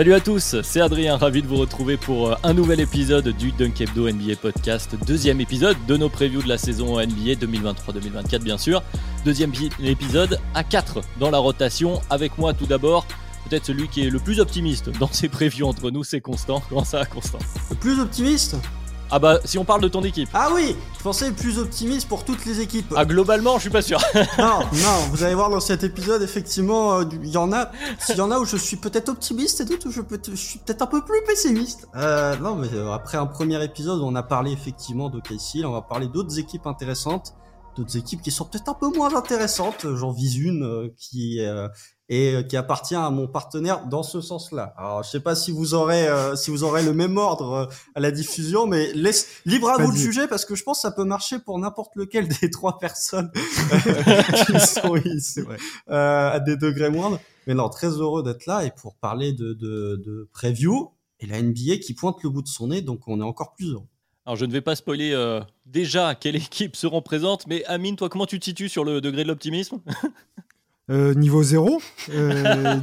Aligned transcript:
Salut 0.00 0.14
à 0.14 0.20
tous, 0.20 0.56
c'est 0.62 0.80
Adrien, 0.80 1.18
ravi 1.18 1.42
de 1.42 1.46
vous 1.46 1.58
retrouver 1.58 1.98
pour 1.98 2.30
euh, 2.30 2.34
un 2.42 2.54
nouvel 2.54 2.80
épisode 2.80 3.28
du 3.36 3.52
Dunk 3.52 3.82
Hebdo 3.82 4.10
NBA 4.10 4.36
Podcast, 4.40 4.96
deuxième 5.06 5.42
épisode 5.42 5.76
de 5.86 5.98
nos 5.98 6.08
previews 6.08 6.42
de 6.42 6.48
la 6.48 6.56
saison 6.56 6.98
NBA 6.98 7.34
2023-2024 7.34 8.38
bien 8.38 8.56
sûr, 8.56 8.82
deuxième 9.26 9.50
pi- 9.50 9.68
épisode 9.84 10.40
à 10.54 10.64
4 10.64 11.02
dans 11.18 11.30
la 11.30 11.36
rotation, 11.36 12.00
avec 12.08 12.38
moi 12.38 12.54
tout 12.54 12.64
d'abord, 12.64 13.06
peut-être 13.46 13.66
celui 13.66 13.88
qui 13.88 14.06
est 14.06 14.08
le 14.08 14.20
plus 14.20 14.40
optimiste 14.40 14.88
dans 14.98 15.12
ces 15.12 15.28
previews 15.28 15.66
entre 15.66 15.90
nous, 15.90 16.02
c'est 16.02 16.22
Constant. 16.22 16.62
Comment 16.70 16.84
ça 16.84 17.04
Constant? 17.04 17.38
Le 17.68 17.76
plus 17.76 18.00
optimiste? 18.00 18.56
Ah 19.10 19.18
bah 19.18 19.38
si 19.44 19.58
on 19.58 19.64
parle 19.64 19.80
de 19.80 19.88
ton 19.88 20.02
équipe, 20.02 20.28
Ah 20.34 20.50
oui 20.54 20.76
Je 20.96 21.02
pensais 21.02 21.32
plus 21.32 21.58
optimiste 21.58 22.08
pour 22.08 22.24
toutes 22.24 22.44
les 22.46 22.60
équipes. 22.60 22.94
ah 22.96 23.04
globalement 23.04 23.56
je 23.56 23.62
suis 23.62 23.70
pas 23.70 23.82
sûr. 23.82 23.98
Non, 24.38 24.60
non, 24.72 24.98
vous 25.10 25.24
allez 25.24 25.34
voir 25.34 25.50
dans 25.50 25.60
cet 25.60 25.82
épisode, 25.82 26.22
effectivement, 26.22 27.00
euh, 27.00 27.04
il 27.22 27.30
y 27.30 27.36
en 27.36 27.52
a, 27.52 27.70
il 28.08 28.16
y 28.16 28.20
en 28.20 28.30
a 28.30 28.38
où 28.38 28.44
je 28.44 28.56
suis 28.56 28.76
peut-être 28.76 29.08
optimiste 29.08 29.60
et 29.60 29.64
d'autres 29.64 29.88
où 29.88 29.90
je, 29.90 30.34
suis 30.34 30.58
peut-être 30.58 30.82
un 30.82 30.86
peu 30.86 31.02
plus 31.04 31.20
pessimiste. 31.26 31.88
Euh, 31.96 32.36
non, 32.36 32.54
mais 32.54 32.68
euh, 32.72 32.92
après 32.92 33.18
un 33.18 33.26
premier 33.26 33.62
épisode 33.64 34.00
où 34.00 34.04
on 34.04 34.14
a 34.14 34.22
parlé 34.22 34.52
effectivement 34.52 35.10
de 35.10 35.20
KC, 35.20 35.64
on 35.64 35.72
va 35.72 35.82
parler 35.82 36.06
d'autres 36.06 36.38
équipes 36.38 36.66
intéressantes, 36.66 37.34
d'autres 37.76 37.96
équipes 37.96 38.22
qui 38.22 38.30
sont 38.30 38.44
peut-être 38.44 38.68
un 38.68 38.74
peu 38.74 38.88
moins 38.94 39.14
intéressantes. 39.14 39.86
J'en 39.94 40.12
vise 40.12 40.36
une 40.38 40.62
euh, 40.64 40.88
qui 40.96 41.40
euh, 41.40 41.68
et 42.10 42.34
euh, 42.34 42.42
qui 42.42 42.56
appartient 42.56 42.96
à 42.96 43.08
mon 43.08 43.26
partenaire 43.26 43.86
dans 43.86 44.02
ce 44.02 44.20
sens-là. 44.20 44.74
Alors, 44.76 45.02
je 45.02 45.10
sais 45.10 45.20
pas 45.20 45.34
si 45.34 45.52
vous 45.52 45.72
aurez 45.74 46.08
euh, 46.08 46.36
si 46.36 46.50
vous 46.50 46.64
aurez 46.64 46.82
le 46.82 46.92
même 46.92 47.16
ordre 47.16 47.52
euh, 47.52 47.66
à 47.94 48.00
la 48.00 48.10
diffusion, 48.10 48.66
mais 48.66 48.92
laisse 48.92 49.28
libre 49.46 49.70
à 49.70 49.82
vous 49.82 49.92
de 49.92 49.96
juger 49.96 50.26
parce 50.26 50.44
que 50.44 50.56
je 50.56 50.64
pense 50.64 50.78
que 50.78 50.82
ça 50.82 50.90
peut 50.90 51.04
marcher 51.04 51.38
pour 51.38 51.58
n'importe 51.58 51.94
lequel 51.94 52.28
des 52.28 52.50
trois 52.50 52.78
personnes 52.78 53.30
qui 54.46 54.60
sont 54.60 54.96
ici, 54.96 55.40
euh, 55.88 56.30
à 56.32 56.40
des 56.40 56.56
degrés 56.56 56.90
moindres. 56.90 57.20
Mais 57.46 57.54
non, 57.54 57.68
très 57.68 57.88
heureux 57.88 58.22
d'être 58.22 58.44
là 58.46 58.64
et 58.64 58.72
pour 58.72 58.96
parler 58.96 59.32
de, 59.32 59.54
de, 59.54 60.02
de 60.04 60.28
preview 60.32 60.90
et 61.20 61.26
la 61.26 61.40
NBA 61.40 61.78
qui 61.82 61.94
pointe 61.94 62.22
le 62.22 62.30
bout 62.30 62.42
de 62.42 62.48
son 62.48 62.68
nez, 62.68 62.82
donc 62.82 63.06
on 63.06 63.20
est 63.20 63.24
encore 63.24 63.54
plus 63.54 63.72
heureux. 63.72 63.86
Alors 64.26 64.36
je 64.36 64.44
ne 64.44 64.52
vais 64.52 64.60
pas 64.60 64.76
spoiler 64.76 65.12
euh, 65.12 65.40
déjà 65.66 66.14
quelles 66.14 66.36
équipes 66.44 66.76
seront 66.76 67.02
présentes, 67.02 67.46
mais 67.46 67.64
Amine, 67.66 67.96
toi 67.96 68.08
comment 68.08 68.26
tu 68.26 68.38
te 68.38 68.44
situes 68.44 68.68
sur 68.68 68.84
le 68.84 69.00
degré 69.00 69.22
de 69.22 69.28
l'optimisme? 69.28 69.80
Euh, 70.90 71.14
niveau 71.14 71.42
zéro, 71.42 71.80
euh, 72.10 72.76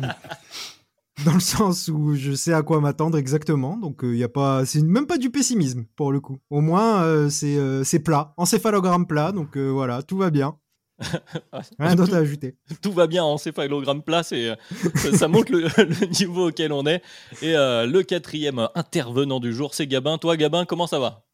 dans 1.25 1.33
le 1.33 1.39
sens 1.39 1.89
où 1.89 2.15
je 2.15 2.33
sais 2.33 2.53
à 2.53 2.61
quoi 2.61 2.79
m'attendre 2.79 3.17
exactement. 3.17 3.77
Donc 3.77 3.99
il 4.03 4.15
y 4.15 4.23
a 4.23 4.29
pas, 4.29 4.65
c'est 4.65 4.81
même 4.81 5.07
pas 5.07 5.17
du 5.17 5.29
pessimisme 5.29 5.85
pour 5.95 6.11
le 6.11 6.19
coup. 6.19 6.37
Au 6.49 6.61
moins 6.61 7.03
euh, 7.03 7.29
c'est 7.29 7.57
euh, 7.57 7.83
c'est 7.83 7.99
plat, 7.99 8.33
encéphalogramme 8.37 9.07
plat. 9.07 9.31
Donc 9.31 9.57
euh, 9.57 9.69
voilà, 9.69 10.03
tout 10.03 10.17
va 10.17 10.29
bien. 10.29 10.57
Rien 11.79 11.95
d'autre 11.95 12.15
à 12.15 12.17
ajouter. 12.17 12.55
tout 12.81 12.91
va 12.91 13.07
bien 13.07 13.23
en 13.23 13.33
encéphalogramme 13.33 14.01
plat, 14.01 14.23
euh, 14.31 14.55
ça, 14.95 15.11
ça 15.15 15.27
montre 15.27 15.51
le, 15.51 15.59
le 15.77 16.05
niveau 16.07 16.49
auquel 16.49 16.71
on 16.71 16.85
est. 16.85 17.01
Et 17.41 17.55
euh, 17.55 17.85
le 17.85 18.03
quatrième 18.03 18.67
intervenant 18.75 19.39
du 19.39 19.53
jour, 19.53 19.75
c'est 19.75 19.87
Gabin. 19.87 20.17
Toi, 20.17 20.37
Gabin, 20.37 20.65
comment 20.65 20.87
ça 20.87 20.99
va? 20.99 21.25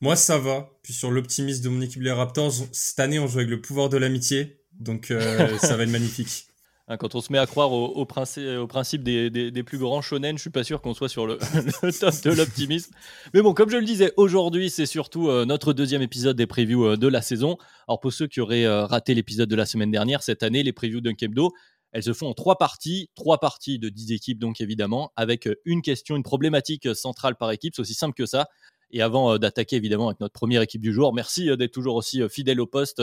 Moi, 0.00 0.16
ça 0.16 0.38
va. 0.38 0.70
Puis 0.82 0.92
sur 0.92 1.10
l'optimisme 1.10 1.64
de 1.64 1.68
mon 1.68 1.80
équipe, 1.80 2.02
les 2.02 2.12
Raptors, 2.12 2.52
cette 2.72 3.00
année, 3.00 3.18
on 3.18 3.26
joue 3.26 3.38
avec 3.38 3.50
le 3.50 3.60
pouvoir 3.60 3.88
de 3.88 3.96
l'amitié. 3.96 4.57
Donc, 4.78 5.10
euh, 5.10 5.56
ça 5.58 5.76
va 5.76 5.82
être 5.84 5.90
magnifique. 5.90 6.44
Hein, 6.90 6.96
Quand 6.96 7.14
on 7.14 7.20
se 7.20 7.30
met 7.32 7.38
à 7.38 7.46
croire 7.46 7.70
au, 7.72 7.86
au 7.86 8.04
princi- 8.06 8.56
au 8.56 8.66
principe 8.66 9.02
des, 9.02 9.28
des- 9.28 9.50
des 9.50 9.62
plus 9.62 9.76
grands 9.78 10.00
shonen, 10.00 10.36
je 10.38 10.40
suis 10.42 10.50
pas 10.50 10.64
sûr 10.64 10.80
qu'on 10.80 10.94
soit 10.94 11.08
sur 11.08 11.26
le, 11.26 11.38
le 11.82 11.92
top 11.92 12.14
de 12.24 12.30
l'optimisme. 12.32 12.92
Mais 13.34 13.42
bon, 13.42 13.52
comme 13.54 13.68
je 13.70 13.76
le 13.76 13.84
disais, 13.84 14.12
aujourd'hui, 14.16 14.70
c'est 14.70 14.86
surtout 14.86 15.28
euh, 15.28 15.44
notre 15.44 15.72
deuxième 15.72 16.00
épisode 16.02 16.36
des 16.36 16.46
previews 16.46 16.86
euh, 16.92 16.96
de 16.96 17.06
la 17.08 17.20
saison. 17.20 17.58
Alors 17.88 18.00
pour 18.00 18.12
ceux 18.12 18.26
qui 18.26 18.40
auraient 18.40 18.64
euh, 18.64 18.86
raté 18.86 19.14
l'épisode 19.14 19.48
de 19.50 19.56
la 19.56 19.66
semaine 19.66 19.90
dernière, 19.90 20.22
cette 20.22 20.42
année, 20.42 20.62
les 20.62 20.72
previews 20.72 21.00
d'un 21.02 21.14
Kebdo, 21.14 21.52
elles 21.92 22.02
se 22.04 22.12
font 22.12 22.28
en 22.28 22.34
trois 22.34 22.56
parties, 22.56 23.10
trois 23.14 23.38
parties 23.38 23.78
de 23.78 23.88
10 23.88 24.12
équipes 24.12 24.38
donc 24.38 24.60
évidemment, 24.60 25.10
avec 25.16 25.48
une 25.64 25.80
question, 25.82 26.16
une 26.16 26.22
problématique 26.22 26.94
centrale 26.94 27.34
par 27.36 27.50
équipe, 27.50 27.74
c'est 27.74 27.80
aussi 27.82 27.94
simple 27.94 28.14
que 28.14 28.26
ça. 28.26 28.46
Et 28.90 29.00
avant 29.02 29.38
d'attaquer 29.38 29.76
évidemment 29.76 30.08
avec 30.08 30.20
notre 30.20 30.32
première 30.34 30.60
équipe 30.62 30.80
du 30.82 30.92
jour, 30.92 31.14
merci 31.14 31.54
d'être 31.56 31.72
toujours 31.72 31.94
aussi 31.96 32.22
fidèle 32.30 32.60
au 32.60 32.66
poste 32.66 33.02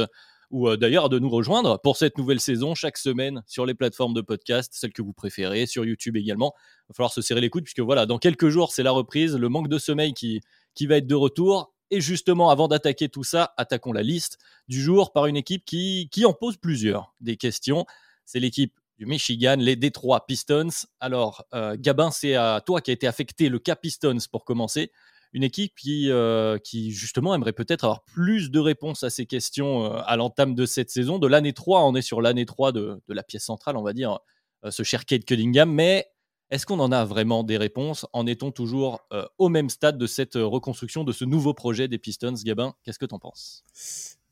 ou 0.52 0.70
euh, 0.70 0.78
d'ailleurs 0.78 1.10
de 1.10 1.20
nous 1.20 1.30
rejoindre 1.30 1.80
pour 1.82 1.98
cette 1.98 2.18
nouvelle 2.18 2.40
saison 2.40 2.76
chaque 2.76 2.98
semaine 2.98 3.44
sur 3.48 3.66
les 3.66 3.74
plateformes 3.74 4.14
de 4.14 4.22
podcast, 4.22 4.72
celles 4.76 4.94
que 4.94 5.02
vous 5.02 5.14
préférez, 5.14 5.66
sur 5.66 5.86
YouTube 5.86 6.18
également. 6.18 6.54
Il 6.56 6.90
va 6.90 6.94
falloir 6.96 7.14
se 7.14 7.22
serrer 7.22 7.42
les 7.42 7.50
coudes 7.50 7.64
puisque 7.64 7.80
voilà, 7.80 8.06
dans 8.06 8.18
quelques 8.18 8.50
jours, 8.50 8.72
c'est 8.72 8.84
la 8.84 8.92
reprise, 8.92 9.36
le 9.36 9.50
manque 9.50 9.70
de 9.70 9.78
sommeil 9.78 10.14
qui, 10.14 10.42
qui 10.74 10.88
va 10.88 10.98
être 10.98 11.08
de 11.08 11.16
retour. 11.16 11.74
Et 11.92 12.02
justement, 12.02 12.50
avant 12.50 12.68
d'attaquer 12.68 13.10
tout 13.10 13.24
ça, 13.24 13.54
attaquons 13.58 13.94
la 13.94 14.02
liste 14.02 14.40
du 14.68 14.82
jour 14.82 15.14
par 15.14 15.28
une 15.28 15.38
équipe 15.38 15.66
qui, 15.66 16.10
qui 16.12 16.26
en 16.26 16.34
pose 16.34 16.58
plusieurs 16.58 17.14
des 17.22 17.38
questions. 17.38 17.86
C'est 18.26 18.40
l'équipe 18.40 18.74
du 18.98 19.06
Michigan, 19.06 19.58
les 19.60 19.76
Detroit 19.76 20.26
Pistons. 20.26 20.70
Alors, 21.00 21.46
euh, 21.54 21.76
Gabin, 21.78 22.12
c'est 22.12 22.36
à 22.36 22.62
toi 22.66 22.82
qui 22.82 22.92
a 22.92 22.94
été 22.94 23.08
affecté 23.08 23.50
le 23.50 23.60
cas 23.60 23.76
Pistons 23.76 24.18
pour 24.32 24.46
commencer 24.46 24.92
une 25.36 25.44
équipe 25.44 25.76
qui, 25.76 26.10
euh, 26.10 26.58
qui 26.58 26.92
justement 26.92 27.36
aimerait 27.36 27.52
peut-être 27.52 27.84
avoir 27.84 28.06
plus 28.06 28.52
de 28.52 28.60
réponses 28.60 29.04
à 29.04 29.10
ces 29.10 29.26
questions 29.26 29.84
euh, 29.84 30.00
à 30.06 30.16
l'entame 30.16 30.56
de 30.56 30.66
cette 30.66 30.90
saison. 30.90 31.20
De 31.20 31.28
l'année 31.28 31.52
3, 31.52 31.84
on 31.84 31.94
est 31.94 32.02
sur 32.02 32.22
l'année 32.22 32.46
3 32.46 32.72
de, 32.72 33.02
de 33.06 33.14
la 33.14 33.22
pièce 33.22 33.44
centrale, 33.44 33.76
on 33.76 33.84
va 33.84 33.92
dire, 33.92 34.20
euh, 34.64 34.72
ce 34.72 34.84
cher 34.84 35.06
Kate 35.06 35.26
Cunningham. 35.26 35.70
Mais 35.70 36.08
est-ce 36.52 36.66
qu'on 36.66 36.80
en 36.80 36.90
a 36.94 37.04
vraiment 37.04 37.44
des 37.44 37.58
réponses? 37.58 38.06
En 38.14 38.28
est-on 38.28 38.52
toujours 38.52 39.06
au 39.38 39.50
même 39.50 39.70
stade 39.70 39.98
de 39.98 40.08
cette 40.08 40.36
reconstruction, 40.36 41.04
de 41.04 41.12
ce 41.12 41.26
nouveau 41.26 41.54
projet 41.54 41.90
des 41.90 41.98
Pistons? 41.98 42.36
Gabin, 42.46 42.74
qu'est-ce 42.84 43.00
que 43.00 43.06
tu 43.06 43.16
en 43.16 43.20
penses? 43.20 43.66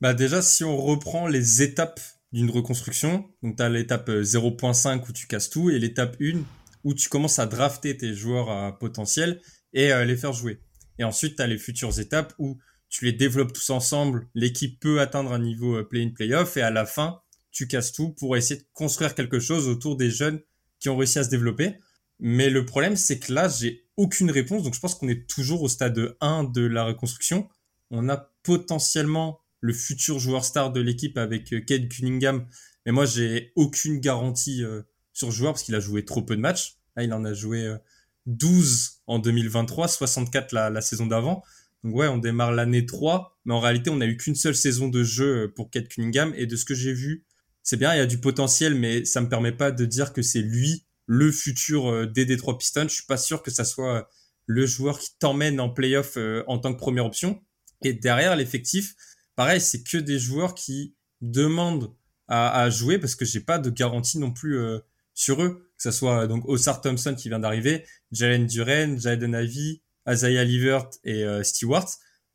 Bah, 0.00 0.14
déjà, 0.14 0.40
si 0.40 0.64
on 0.64 0.76
reprend 0.78 1.26
les 1.26 1.60
étapes 1.60 2.00
d'une 2.32 2.50
reconstruction, 2.50 3.28
donc 3.42 3.56
tu 3.56 3.62
as 3.62 3.68
l'étape 3.68 4.08
euh, 4.08 4.22
0.5 4.22 5.02
où 5.06 5.12
tu 5.12 5.26
casses 5.26 5.50
tout 5.50 5.68
et 5.68 5.78
l'étape 5.78 6.16
1 6.18 6.44
où 6.84 6.94
tu 6.94 7.10
commences 7.10 7.38
à 7.38 7.46
drafter 7.46 7.94
tes 7.94 8.14
joueurs 8.14 8.48
à 8.48 8.78
potentiel 8.78 9.42
et 9.74 9.92
les 10.04 10.16
faire 10.16 10.32
jouer. 10.32 10.60
Et 10.98 11.04
ensuite, 11.04 11.36
tu 11.36 11.42
as 11.42 11.46
les 11.46 11.58
futures 11.58 11.98
étapes 11.98 12.34
où 12.38 12.58
tu 12.88 13.04
les 13.04 13.12
développes 13.12 13.52
tous 13.52 13.70
ensemble, 13.70 14.28
l'équipe 14.34 14.78
peut 14.78 15.00
atteindre 15.00 15.32
un 15.32 15.38
niveau 15.38 15.76
euh, 15.76 15.82
play-in, 15.82 16.10
play-off, 16.10 16.56
et 16.56 16.62
à 16.62 16.70
la 16.70 16.86
fin, 16.86 17.20
tu 17.50 17.66
casses 17.66 17.92
tout 17.92 18.10
pour 18.10 18.36
essayer 18.36 18.60
de 18.60 18.66
construire 18.72 19.14
quelque 19.14 19.40
chose 19.40 19.68
autour 19.68 19.96
des 19.96 20.10
jeunes 20.10 20.40
qui 20.78 20.88
ont 20.88 20.96
réussi 20.96 21.18
à 21.18 21.24
se 21.24 21.30
développer. 21.30 21.78
Mais 22.20 22.50
le 22.50 22.64
problème, 22.64 22.96
c'est 22.96 23.18
que 23.18 23.32
là, 23.32 23.48
j'ai 23.48 23.86
aucune 23.96 24.30
réponse, 24.30 24.62
donc 24.62 24.74
je 24.74 24.80
pense 24.80 24.94
qu'on 24.94 25.08
est 25.08 25.28
toujours 25.28 25.62
au 25.62 25.68
stade 25.68 26.16
1 26.20 26.44
de 26.44 26.62
la 26.62 26.84
reconstruction. 26.84 27.48
On 27.90 28.08
a 28.08 28.32
potentiellement 28.42 29.40
le 29.60 29.72
futur 29.72 30.18
joueur 30.18 30.44
star 30.44 30.72
de 30.72 30.80
l'équipe 30.80 31.16
avec 31.16 31.52
euh, 31.52 31.60
Cade 31.60 31.88
Cunningham, 31.88 32.46
mais 32.86 32.92
moi, 32.92 33.06
j'ai 33.06 33.52
aucune 33.56 33.98
garantie 33.98 34.62
euh, 34.62 34.82
sur 35.12 35.32
ce 35.32 35.36
joueur 35.36 35.52
parce 35.54 35.62
qu'il 35.62 35.74
a 35.74 35.80
joué 35.80 36.04
trop 36.04 36.22
peu 36.22 36.36
de 36.36 36.40
matchs. 36.40 36.76
Là, 36.96 37.04
il 37.04 37.12
en 37.12 37.24
a 37.24 37.32
joué 37.32 37.64
euh, 37.64 37.78
12 38.26 39.02
en 39.06 39.18
2023, 39.18 39.88
64 39.88 40.52
la, 40.52 40.70
la 40.70 40.80
saison 40.80 41.06
d'avant. 41.06 41.42
Donc 41.82 41.96
ouais, 41.96 42.08
on 42.08 42.18
démarre 42.18 42.52
l'année 42.52 42.86
3, 42.86 43.38
mais 43.44 43.54
en 43.54 43.60
réalité, 43.60 43.90
on 43.90 43.96
n'a 43.96 44.06
eu 44.06 44.16
qu'une 44.16 44.34
seule 44.34 44.54
saison 44.54 44.88
de 44.88 45.04
jeu 45.04 45.44
euh, 45.44 45.48
pour 45.48 45.70
Kate 45.70 45.88
Cunningham. 45.88 46.32
Et 46.36 46.46
de 46.46 46.56
ce 46.56 46.64
que 46.64 46.74
j'ai 46.74 46.92
vu, 46.92 47.24
c'est 47.62 47.76
bien, 47.76 47.94
il 47.94 47.98
y 47.98 48.00
a 48.00 48.06
du 48.06 48.18
potentiel, 48.18 48.74
mais 48.74 49.04
ça 49.04 49.20
me 49.20 49.28
permet 49.28 49.52
pas 49.52 49.70
de 49.70 49.84
dire 49.84 50.12
que 50.12 50.22
c'est 50.22 50.40
lui 50.40 50.86
le 51.06 51.30
futur 51.30 51.90
euh, 51.90 52.06
des 52.06 52.24
Detroit 52.24 52.58
Pistons. 52.58 52.88
Je 52.88 52.94
suis 52.94 53.06
pas 53.06 53.18
sûr 53.18 53.42
que 53.42 53.50
ça 53.50 53.64
soit 53.64 53.98
euh, 53.98 54.02
le 54.46 54.66
joueur 54.66 54.98
qui 54.98 55.10
t'emmène 55.18 55.60
en 55.60 55.70
playoff 55.70 56.18
en 56.46 56.58
tant 56.58 56.74
que 56.74 56.78
première 56.78 57.06
option. 57.06 57.42
Et 57.82 57.92
derrière 57.92 58.36
l'effectif, 58.36 58.94
pareil, 59.36 59.60
c'est 59.60 59.82
que 59.82 59.96
des 59.96 60.18
joueurs 60.18 60.54
qui 60.54 60.94
demandent 61.20 61.94
à, 62.28 62.62
à 62.62 62.70
jouer 62.70 62.98
parce 62.98 63.14
que 63.14 63.24
j'ai 63.24 63.40
pas 63.40 63.58
de 63.58 63.70
garantie 63.70 64.18
non 64.18 64.32
plus 64.32 64.58
euh, 64.58 64.78
sur 65.14 65.42
eux. 65.42 65.63
Que 65.76 65.82
ça 65.82 65.92
soit 65.92 66.22
euh, 66.22 66.26
donc 66.26 66.48
Osar 66.48 66.80
Thompson 66.80 67.14
qui 67.14 67.28
vient 67.28 67.38
d'arriver, 67.38 67.84
Jalen 68.12 68.46
Duren, 68.46 69.00
Jaden 69.00 69.32
Ivey, 69.34 69.82
Isaiah 70.08 70.44
Levert 70.44 70.88
et 71.04 71.24
euh, 71.24 71.42
Stewart. 71.42 71.88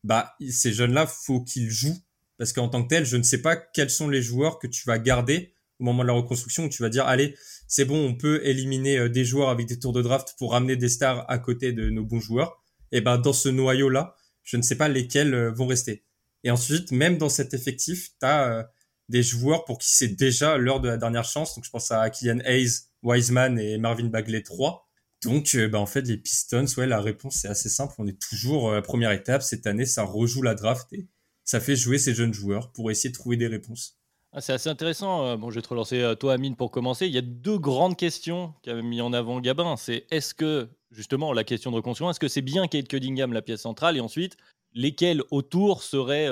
Bah, 0.04 0.34
ces 0.50 0.72
jeunes-là, 0.72 1.08
faut 1.08 1.44
qu'ils 1.44 1.70
jouent 1.70 1.98
parce 2.38 2.54
qu'en 2.54 2.70
tant 2.70 2.84
que 2.84 2.88
tel, 2.88 3.06
je 3.06 3.18
ne 3.18 3.24
sais 3.24 3.42
pas 3.42 3.58
quels 3.58 3.90
sont 3.90 4.08
les 4.08 4.22
joueurs 4.22 4.60
que 4.60 4.68
tu 4.68 4.84
vas 4.88 4.98
garder 4.98 5.54
au 5.80 5.84
moment 5.84 6.04
de 6.04 6.08
la 6.08 6.14
reconstruction 6.14 6.66
où 6.66 6.70
tu 6.70 6.82
vas 6.82 6.90
dire, 6.90 7.06
allez, 7.06 7.36
c'est 7.68 7.86
bon, 7.86 8.06
on 8.06 8.16
peut 8.16 8.42
éliminer 8.46 9.10
des 9.10 9.26
joueurs 9.26 9.50
avec 9.50 9.66
des 9.66 9.78
tours 9.78 9.92
de 9.92 10.02
draft 10.02 10.36
pour 10.38 10.54
ramener 10.54 10.78
des 10.78 10.88
stars 10.88 11.26
à 11.30 11.38
côté 11.38 11.74
de 11.74 11.90
nos 11.90 12.06
bons 12.06 12.20
joueurs. 12.20 12.62
Et 12.92 13.02
ben 13.02 13.18
dans 13.18 13.34
ce 13.34 13.50
noyau-là, 13.50 14.16
je 14.44 14.56
ne 14.56 14.62
sais 14.62 14.76
pas 14.76 14.88
lesquels 14.88 15.48
vont 15.48 15.68
rester. 15.68 16.06
Et 16.44 16.52
ensuite, 16.52 16.92
même 16.92 17.18
dans 17.18 17.30
cet 17.30 17.54
effectif, 17.54 18.12
tu 18.20 18.26
as 18.26 18.70
des 19.10 19.24
joueurs 19.24 19.66
pour 19.66 19.80
qui 19.80 19.90
c'est 19.90 20.08
déjà 20.08 20.58
l'heure 20.58 20.80
de 20.80 20.88
la 20.88 20.98
dernière 20.98 21.26
chance. 21.26 21.56
Donc 21.56 21.66
je 21.66 21.70
pense 21.70 21.92
à 21.92 22.10
Kylian 22.10 22.40
Hayes, 22.46 22.70
Wiseman 23.04 23.60
et 23.60 23.78
Marvin 23.78 24.06
Bagley 24.06 24.44
3. 24.44 24.88
Donc 25.24 25.56
euh, 25.56 25.68
bah, 25.68 25.80
en 25.80 25.86
fait 25.86 26.02
les 26.02 26.18
Pistons, 26.18 26.66
ouais, 26.78 26.88
la 26.88 27.02
réponse 27.02 27.40
c'est 27.42 27.50
assez 27.50 27.70
simple. 27.70 27.94
On 27.98 28.08
est 28.08 28.20
toujours 28.20 28.72
à 28.72 28.76
la 28.76 28.82
première 28.82 29.12
étape. 29.12 29.42
Cette 29.42 29.68
année, 29.68 29.86
ça 29.86 30.04
rejoue 30.04 30.42
la 30.42 30.56
draft 30.56 30.88
et 30.94 31.08
ça 31.44 31.60
fait 31.60 31.76
jouer 31.76 31.98
ces 31.98 32.14
jeunes 32.14 32.34
joueurs 32.34 32.72
pour 32.72 32.92
essayer 32.92 33.10
de 33.10 33.16
trouver 33.16 33.36
des 33.36 33.48
réponses. 33.48 34.00
Ah, 34.32 34.42
c'est 34.42 34.54
assez 34.54 34.70
intéressant. 34.70 35.26
Euh, 35.26 35.38
bon, 35.38 35.50
je 35.50 35.56
vais 35.56 35.64
te 35.64 35.70
relancer 35.70 36.00
euh, 36.02 36.14
toi, 36.14 36.34
Amine, 36.34 36.56
pour 36.56 36.70
commencer. 36.70 37.08
Il 37.08 37.14
y 37.14 37.18
a 37.18 37.24
deux 37.24 37.58
grandes 37.58 37.98
questions 37.98 38.54
qu'a 38.62 38.76
mis 38.76 39.02
en 39.02 39.12
avant 39.12 39.40
Gabin. 39.40 39.76
C'est 39.76 40.06
est-ce 40.12 40.36
que, 40.36 40.70
justement, 40.92 41.34
la 41.34 41.44
question 41.44 41.72
de 41.72 41.78
reconstruction, 41.78 42.12
est-ce 42.12 42.20
que 42.20 42.28
c'est 42.28 42.44
bien 42.44 42.68
Kate 42.68 42.88
Cunningham 42.88 43.34
la 43.34 43.42
pièce 43.42 43.62
centrale? 43.62 43.98
Et 43.98 44.02
ensuite, 44.02 44.38
lesquels 44.74 45.24
autour 45.32 45.82
seraient 45.82 46.30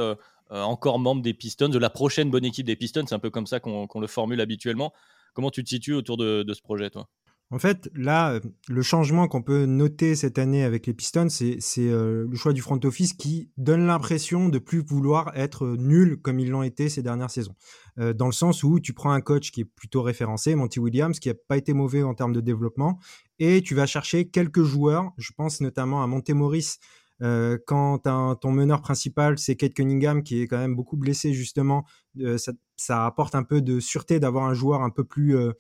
encore 0.50 1.00
membre 1.00 1.22
des 1.22 1.34
Pistons, 1.34 1.70
de 1.70 1.80
la 1.80 1.90
prochaine 1.90 2.30
bonne 2.30 2.46
équipe 2.46 2.66
des 2.66 2.76
Pistons. 2.76 3.06
C'est 3.08 3.16
un 3.16 3.20
peu 3.20 3.30
comme 3.30 3.48
ça 3.48 3.60
qu'on 3.60 4.00
le 4.00 4.08
formule 4.08 4.42
habituellement. 4.42 4.94
Comment 5.34 5.52
tu 5.52 5.64
te 5.64 5.70
situes 5.70 5.94
autour 5.94 6.18
de, 6.18 6.46
ce 6.54 6.62
projet, 6.62 6.90
toi? 6.90 7.08
En 7.50 7.60
fait, 7.60 7.90
là, 7.96 8.34
euh, 8.34 8.40
le 8.68 8.82
changement 8.82 9.30
qu'on 9.30 9.42
peut 9.42 9.66
noter 9.66 10.16
cette 10.16 10.38
année 10.38 10.66
avec 10.66 10.86
les 10.86 10.94
Pistons, 10.94 11.30
c'est 11.30 11.60
euh, 11.78 12.28
le 12.30 12.36
choix 12.36 12.52
du 12.52 12.62
front 12.62 12.80
office 12.84 13.14
qui 13.14 13.50
donne 13.56 13.88
l'impression 13.88 14.50
de 14.50 14.60
plus 14.60 14.82
vouloir 14.82 15.32
être 15.38 15.66
nul 15.78 16.18
comme 16.22 16.40
ils 16.40 16.50
l'ont 16.50 16.64
été 16.64 16.90
ces 16.90 17.04
dernières 17.04 17.30
saisons. 17.30 17.56
dans 17.96 18.26
le 18.26 18.34
sens 18.34 18.64
où 18.64 18.82
tu 18.82 18.94
prends 18.94 19.12
un 19.12 19.22
coach 19.22 19.52
qui 19.52 19.62
est 19.62 19.66
plutôt 19.66 20.02
référencé, 20.02 20.56
Monty 20.56 20.80
Williams, 20.80 21.20
qui 21.20 21.30
n'a 21.30 21.36
pas 21.36 21.56
été 21.56 21.72
mauvais 21.72 22.04
en 22.04 22.16
termes 22.16 22.34
de 22.34 22.42
développement, 22.42 23.00
et 23.40 23.62
tu 23.62 23.76
vas 23.76 23.86
chercher 23.86 24.30
quelques 24.30 24.64
joueurs, 24.64 25.12
je 25.18 25.32
pense 25.38 25.62
notamment 25.62 26.04
à 26.04 26.08
Monté 26.08 26.34
Morris, 26.34 26.80
euh, 27.22 27.58
quand 27.66 28.00
ton 28.40 28.52
meneur 28.52 28.82
principal, 28.82 29.38
c'est 29.38 29.56
Kate 29.56 29.74
Cunningham, 29.74 30.24
qui 30.24 30.42
est 30.42 30.48
quand 30.48 30.58
même 30.58 30.76
beaucoup 30.76 30.98
blessé, 30.98 31.34
justement, 31.34 31.86
euh, 32.20 32.38
ça, 32.76 33.06
apporte 33.06 33.36
un 33.36 33.44
peu 33.44 33.62
de 33.62 33.80
sûreté 33.80 34.20
d'avoir 34.20 34.46
un 34.46 34.54
joueur 34.54 34.82
un 34.82 34.90
peu 34.90 35.04
plus. 35.04 35.36
Euh, 35.38 35.54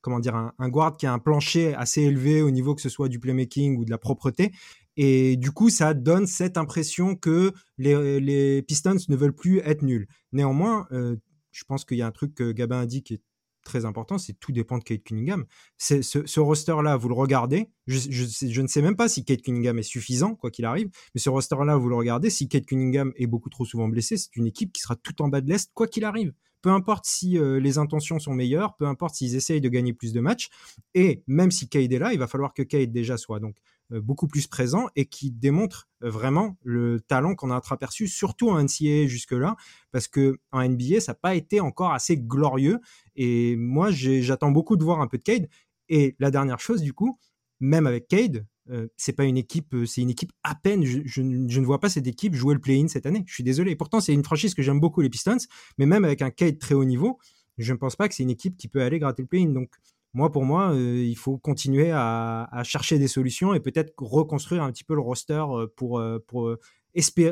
comment 0.00 0.20
dire, 0.20 0.36
un, 0.36 0.68
guard 0.68 0.96
qui 0.96 1.06
a 1.06 1.12
un 1.12 1.18
plancher 1.18 1.74
assez 1.74 2.02
élevé 2.02 2.40
au 2.40 2.52
niveau 2.52 2.76
que 2.76 2.80
ce 2.80 2.88
soit 2.88 3.08
du 3.08 3.18
playmaking 3.18 3.76
ou 3.76 3.84
de 3.84 3.90
la 3.90 3.98
propreté. 3.98 4.52
Et 4.96 5.36
du 5.36 5.50
coup, 5.50 5.68
ça 5.68 5.94
donne 5.94 6.26
cette 6.26 6.56
impression 6.56 7.16
que 7.16 7.52
les, 7.76 8.20
les 8.20 8.62
Pistons 8.62 8.96
ne 9.08 9.16
veulent 9.16 9.34
plus 9.34 9.58
être 9.58 9.82
nuls. 9.82 10.06
Néanmoins, 10.32 10.86
je 10.90 11.64
pense 11.64 11.84
qu'il 11.84 11.96
y 11.96 12.02
a 12.02 12.06
un 12.06 12.12
truc 12.12 12.34
que 12.34 12.52
Gabin 12.52 12.80
a 12.80 12.86
dit 12.86 13.02
qui 13.02 13.14
est 13.14 13.22
très 13.66 13.84
important, 13.84 14.16
c'est 14.16 14.32
tout 14.32 14.52
dépend 14.52 14.78
de 14.78 14.84
Kate 14.84 15.02
Cunningham. 15.02 15.44
Ce, 15.76 16.00
ce 16.02 16.40
roster-là, 16.40 16.96
vous 16.96 17.08
le 17.08 17.14
regardez, 17.14 17.68
je, 17.86 18.60
ne 18.62 18.66
sais 18.66 18.80
même 18.80 18.96
pas 18.96 19.08
si 19.08 19.24
Kate 19.24 19.42
Cunningham 19.42 19.78
est 19.78 19.82
suffisant, 19.82 20.34
quoi 20.34 20.50
qu'il 20.50 20.64
arrive, 20.64 20.88
mais 21.14 21.20
ce 21.20 21.28
roster-là, 21.28 21.76
vous 21.76 21.88
le 21.88 21.96
regardez, 21.96 22.30
si 22.30 22.48
Kate 22.48 22.64
Cunningham 22.64 23.12
est 23.16 23.26
beaucoup 23.26 23.50
trop 23.50 23.64
souvent 23.64 23.88
blessé, 23.88 24.16
c'est 24.16 24.34
une 24.36 24.46
équipe 24.46 24.72
qui 24.72 24.80
sera 24.80 24.96
tout 24.96 25.20
en 25.20 25.28
bas 25.28 25.40
de 25.40 25.48
l'Est, 25.50 25.70
quoi 25.74 25.86
qu'il 25.86 26.04
arrive. 26.04 26.32
Peu 26.62 26.70
importe 26.70 27.04
si 27.06 27.38
euh, 27.38 27.60
les 27.60 27.78
intentions 27.78 28.18
sont 28.18 28.34
meilleures, 28.34 28.76
peu 28.76 28.86
importe 28.86 29.14
s'ils 29.14 29.36
essayent 29.36 29.60
de 29.60 29.68
gagner 29.68 29.92
plus 29.92 30.12
de 30.12 30.20
matchs, 30.20 30.48
et 30.94 31.22
même 31.26 31.50
si 31.50 31.68
Kate 31.68 31.92
est 31.92 31.98
là, 31.98 32.12
il 32.12 32.18
va 32.18 32.26
falloir 32.26 32.54
que 32.54 32.62
Kate 32.62 32.90
déjà 32.90 33.16
soit 33.16 33.40
donc 33.40 33.56
beaucoup 33.90 34.26
plus 34.26 34.46
présent 34.46 34.88
et 34.96 35.06
qui 35.06 35.30
démontre 35.30 35.88
euh, 36.02 36.10
vraiment 36.10 36.56
le 36.62 37.00
talent 37.00 37.34
qu'on 37.34 37.50
a 37.50 37.56
entreaperçu, 37.56 38.08
surtout 38.08 38.50
en 38.50 38.62
NCAA 38.62 39.06
jusque-là, 39.06 39.56
parce 39.92 40.08
que 40.08 40.38
en 40.52 40.66
NBA, 40.66 41.00
ça 41.00 41.12
n'a 41.12 41.16
pas 41.16 41.34
été 41.34 41.60
encore 41.60 41.92
assez 41.92 42.16
glorieux. 42.16 42.80
Et 43.14 43.56
moi, 43.56 43.90
j'attends 43.90 44.50
beaucoup 44.50 44.76
de 44.76 44.84
voir 44.84 45.00
un 45.00 45.06
peu 45.06 45.18
de 45.18 45.22
Cade. 45.22 45.48
Et 45.88 46.16
la 46.18 46.30
dernière 46.30 46.60
chose, 46.60 46.82
du 46.82 46.92
coup, 46.92 47.18
même 47.60 47.86
avec 47.86 48.08
Cade, 48.08 48.46
euh, 48.70 48.88
c'est 48.96 49.12
pas 49.12 49.24
une 49.24 49.36
équipe, 49.36 49.74
c'est 49.86 50.02
une 50.02 50.10
équipe 50.10 50.32
à 50.42 50.54
peine. 50.54 50.84
Je, 50.84 51.22
ne 51.22 51.64
vois 51.64 51.80
pas 51.80 51.88
cette 51.88 52.06
équipe 52.06 52.34
jouer 52.34 52.54
le 52.54 52.60
play-in 52.60 52.88
cette 52.88 53.06
année. 53.06 53.24
Je 53.26 53.34
suis 53.34 53.44
désolé. 53.44 53.76
pourtant, 53.76 54.00
c'est 54.00 54.12
une 54.12 54.24
franchise 54.24 54.54
que 54.54 54.62
j'aime 54.62 54.80
beaucoup, 54.80 55.00
les 55.00 55.10
Pistons. 55.10 55.36
Mais 55.78 55.86
même 55.86 56.04
avec 56.04 56.22
un 56.22 56.30
Cade 56.30 56.58
très 56.58 56.74
haut 56.74 56.84
niveau, 56.84 57.18
je 57.58 57.72
ne 57.72 57.78
pense 57.78 57.96
pas 57.96 58.08
que 58.08 58.14
c'est 58.14 58.24
une 58.24 58.30
équipe 58.30 58.56
qui 58.56 58.68
peut 58.68 58.82
aller 58.82 58.98
gratter 58.98 59.22
le 59.22 59.28
play-in. 59.28 59.50
Donc, 59.50 59.70
moi, 60.16 60.32
pour 60.32 60.44
moi, 60.44 60.72
euh, 60.72 61.04
il 61.04 61.14
faut 61.14 61.36
continuer 61.36 61.90
à, 61.92 62.48
chercher 62.64 62.98
des 62.98 63.06
solutions 63.06 63.52
et 63.52 63.60
peut-être 63.60 63.92
reconstruire 63.98 64.62
un 64.62 64.72
petit 64.72 64.82
peu 64.82 64.94
le 64.94 65.02
roster 65.02 65.44
euh, 65.50 65.66
pour, 65.76 66.00
euh, 66.00 66.58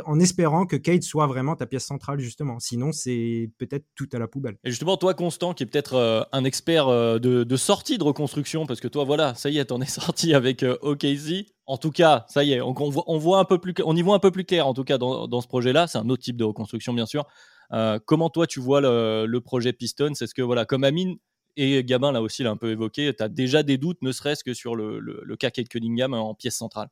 en 0.04 0.20
espérant 0.20 0.66
que 0.66 0.76
Kate 0.76 1.02
soit 1.02 1.26
vraiment 1.26 1.56
ta 1.56 1.64
pièce 1.64 1.86
centrale, 1.86 2.20
justement. 2.20 2.60
Sinon, 2.60 2.92
c'est 2.92 3.50
peut-être 3.56 3.86
tout 3.94 4.08
à 4.12 4.18
la 4.18 4.28
poubelle. 4.28 4.58
Et 4.64 4.70
justement, 4.70 4.98
toi, 4.98 5.14
Constant, 5.14 5.54
qui 5.54 5.62
est 5.62 5.66
peut-être 5.66 6.28
un 6.30 6.44
expert 6.44 6.88
de, 6.88 7.56
sortie 7.56 7.96
de 7.96 8.04
reconstruction, 8.04 8.66
parce 8.66 8.80
que 8.80 8.88
toi, 8.88 9.04
voilà, 9.04 9.34
ça 9.34 9.48
y 9.48 9.56
est, 9.56 9.64
t'en 9.64 9.80
es 9.80 9.86
sorti 9.86 10.34
avec 10.34 10.62
OKC. 10.82 11.46
En 11.64 11.78
tout 11.78 11.90
cas, 11.90 12.26
ça 12.28 12.44
y 12.44 12.52
est, 12.52 12.60
on, 12.60 12.74
voit, 12.74 13.38
un 13.38 13.46
peu 13.46 13.56
plus, 13.56 13.72
on 13.86 13.96
y 13.96 14.02
voit 14.02 14.14
un 14.14 14.18
peu 14.18 14.30
plus 14.30 14.44
clair, 14.44 14.66
en 14.66 14.74
tout 14.74 14.84
cas, 14.84 14.98
dans, 14.98 15.40
ce 15.40 15.48
projet-là. 15.48 15.86
C'est 15.86 15.96
un 15.96 16.10
autre 16.10 16.22
type 16.22 16.36
de 16.36 16.44
reconstruction, 16.44 16.92
bien 16.92 17.06
sûr. 17.06 17.24
comment 18.04 18.28
toi, 18.28 18.46
tu 18.46 18.60
vois 18.60 18.82
le, 18.82 19.24
le 19.26 19.40
projet 19.40 19.72
Pistons? 19.72 20.12
Est-ce 20.20 20.34
que, 20.34 20.42
voilà, 20.42 20.66
comme 20.66 20.84
Amine, 20.84 21.16
et 21.56 21.84
Gabin 21.84 22.12
l'a 22.12 22.22
aussi 22.22 22.42
l'a 22.42 22.50
un 22.50 22.56
peu 22.56 22.70
évoqué, 22.70 23.14
tu 23.16 23.22
as 23.22 23.28
déjà 23.28 23.62
des 23.62 23.78
doutes, 23.78 24.02
ne 24.02 24.12
serait-ce 24.12 24.44
que 24.44 24.54
sur 24.54 24.76
le, 24.76 24.98
le, 24.98 25.36
cas 25.36 25.50
Kate 25.50 25.68
Cunningham 25.68 26.14
en 26.14 26.34
pièce 26.34 26.56
centrale. 26.56 26.88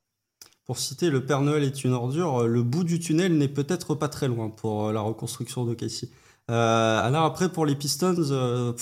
Pour 0.64 0.78
citer 0.78 1.10
Le 1.10 1.24
Père 1.24 1.40
Noël 1.40 1.64
est 1.64 1.84
une 1.84 1.92
ordure, 1.92 2.46
le 2.46 2.62
bout 2.62 2.84
du 2.84 3.00
tunnel 3.00 3.36
n'est 3.36 3.48
peut-être 3.48 3.94
pas 3.94 4.08
très 4.08 4.28
loin 4.28 4.48
pour 4.48 4.86
euh, 4.86 4.92
la 4.92 5.00
reconstruction 5.00 5.64
de 5.64 5.74
Casey. 5.74 6.08
Euh, 6.50 7.00
alors 7.00 7.24
après, 7.24 7.50
pour 7.50 7.66
les 7.66 7.74
Pistons, 7.74 8.14
euh, 8.30 8.72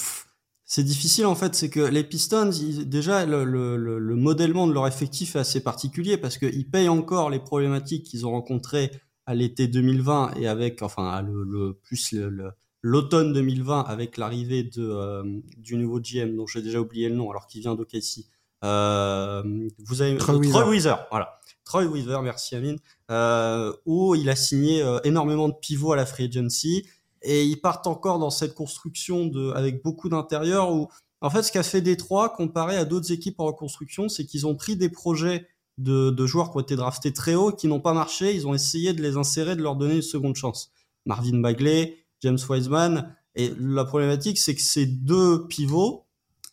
c'est 0.65 0.85
difficile 0.85 1.27
en 1.27 1.35
fait, 1.35 1.55
c'est 1.55 1.71
que 1.71 1.81
les 1.81 2.05
Pistons, 2.05 2.50
déjà 2.85 3.25
le, 3.25 3.44
le, 3.44 3.76
le, 3.76 4.17
modèlement 4.17 4.67
de 4.67 4.73
leur 4.73 4.87
effectif 4.87 5.37
est 5.37 5.41
assez 5.41 5.62
particulier 5.62 6.19
parce 6.19 6.37
qu'ils 6.38 6.71
payent 6.71 6.88
encore 6.88 7.31
les 7.31 7.41
problématiques 7.41 8.05
qu'ils 8.05 8.26
ont 8.26 8.33
rencontrées 8.33 8.91
à 9.26 9.35
l'été 9.35 9.67
2020 9.67 10.35
et 10.37 10.49
avec, 10.49 10.83
enfin, 10.83 11.23
le, 11.23 11.79
plus 11.83 12.12
le, 12.12 12.53
l'automne 12.82 13.32
2020 13.32 13.81
avec 13.82 14.17
l'arrivée 14.17 14.62
de 14.62 14.82
euh, 14.82 15.23
du 15.56 15.77
nouveau 15.77 16.00
GM 16.00 16.37
dont 16.37 16.47
j'ai 16.47 16.62
déjà 16.62 16.81
oublié 16.81 17.09
le 17.09 17.15
nom 17.15 17.31
alors 17.31 17.47
qu'il 17.47 17.61
vient 17.61 17.75
d'OKC. 17.75 18.27
Euh, 18.65 19.43
vous 19.79 20.03
avez 20.03 20.17
Troy, 20.17 20.37
Weaver. 20.69 20.97
voilà. 21.11 21.41
Troy 21.65 21.85
Weaver, 21.85 22.21
merci 22.23 22.56
Amine, 22.56 22.79
euh, 23.11 23.73
où 23.87 24.15
il 24.15 24.29
a 24.29 24.37
signé 24.37 24.82
euh, 24.82 24.99
énormément 25.05 25.49
de 25.49 25.55
pivots 25.55 25.93
à 25.93 25.97
la 25.97 26.06
free 26.06 26.25
agency 26.25 26.87
et 27.23 27.44
ils 27.44 27.61
partent 27.61 27.87
encore 27.87 28.19
dans 28.19 28.31
cette 28.31 28.55
construction 28.55 29.26
de 29.26 29.53
avec 29.53 29.83
beaucoup 29.83 30.09
d'intérieur 30.09 30.73
où 30.73 30.88
en 31.21 31.31
fait 31.31 31.43
ce 31.43 31.52
qu'a 31.52 31.62
fait 31.62 31.81
Détroit 31.81 32.31
comparé 32.31 32.76
à 32.76 32.85
d'autres 32.85 33.12
équipes 33.12 33.40
en 33.40 33.47
reconstruction, 33.47 34.09
c'est 34.09 34.25
qu'ils 34.25 34.47
ont 34.47 34.57
pris 34.57 34.76
des 34.76 34.88
projets 34.88 35.47
de, 35.78 36.11
de 36.11 36.26
joueurs 36.26 36.50
qui 36.50 36.57
ont 36.59 36.61
été 36.61 36.76
draftés 36.76 37.12
très 37.12 37.35
haut 37.35 37.52
qui 37.52 37.69
n'ont 37.69 37.81
pas 37.81 37.95
marché, 37.95 38.35
ils 38.35 38.47
ont 38.47 38.55
essayé 38.55 38.93
de 38.93 39.02
les 39.02 39.16
insérer, 39.16 39.57
de 39.57 39.62
leur 39.62 39.76
donner 39.76 39.97
une 39.97 40.02
seconde 40.02 40.37
chance. 40.37 40.73
Marvin 41.07 41.38
Bagley, 41.38 41.99
James 42.21 42.39
Wiseman. 42.49 43.15
Et 43.35 43.53
la 43.59 43.85
problématique, 43.85 44.39
c'est 44.39 44.55
que 44.55 44.62
ces 44.62 44.87
deux 44.87 45.47
pivots, 45.47 46.07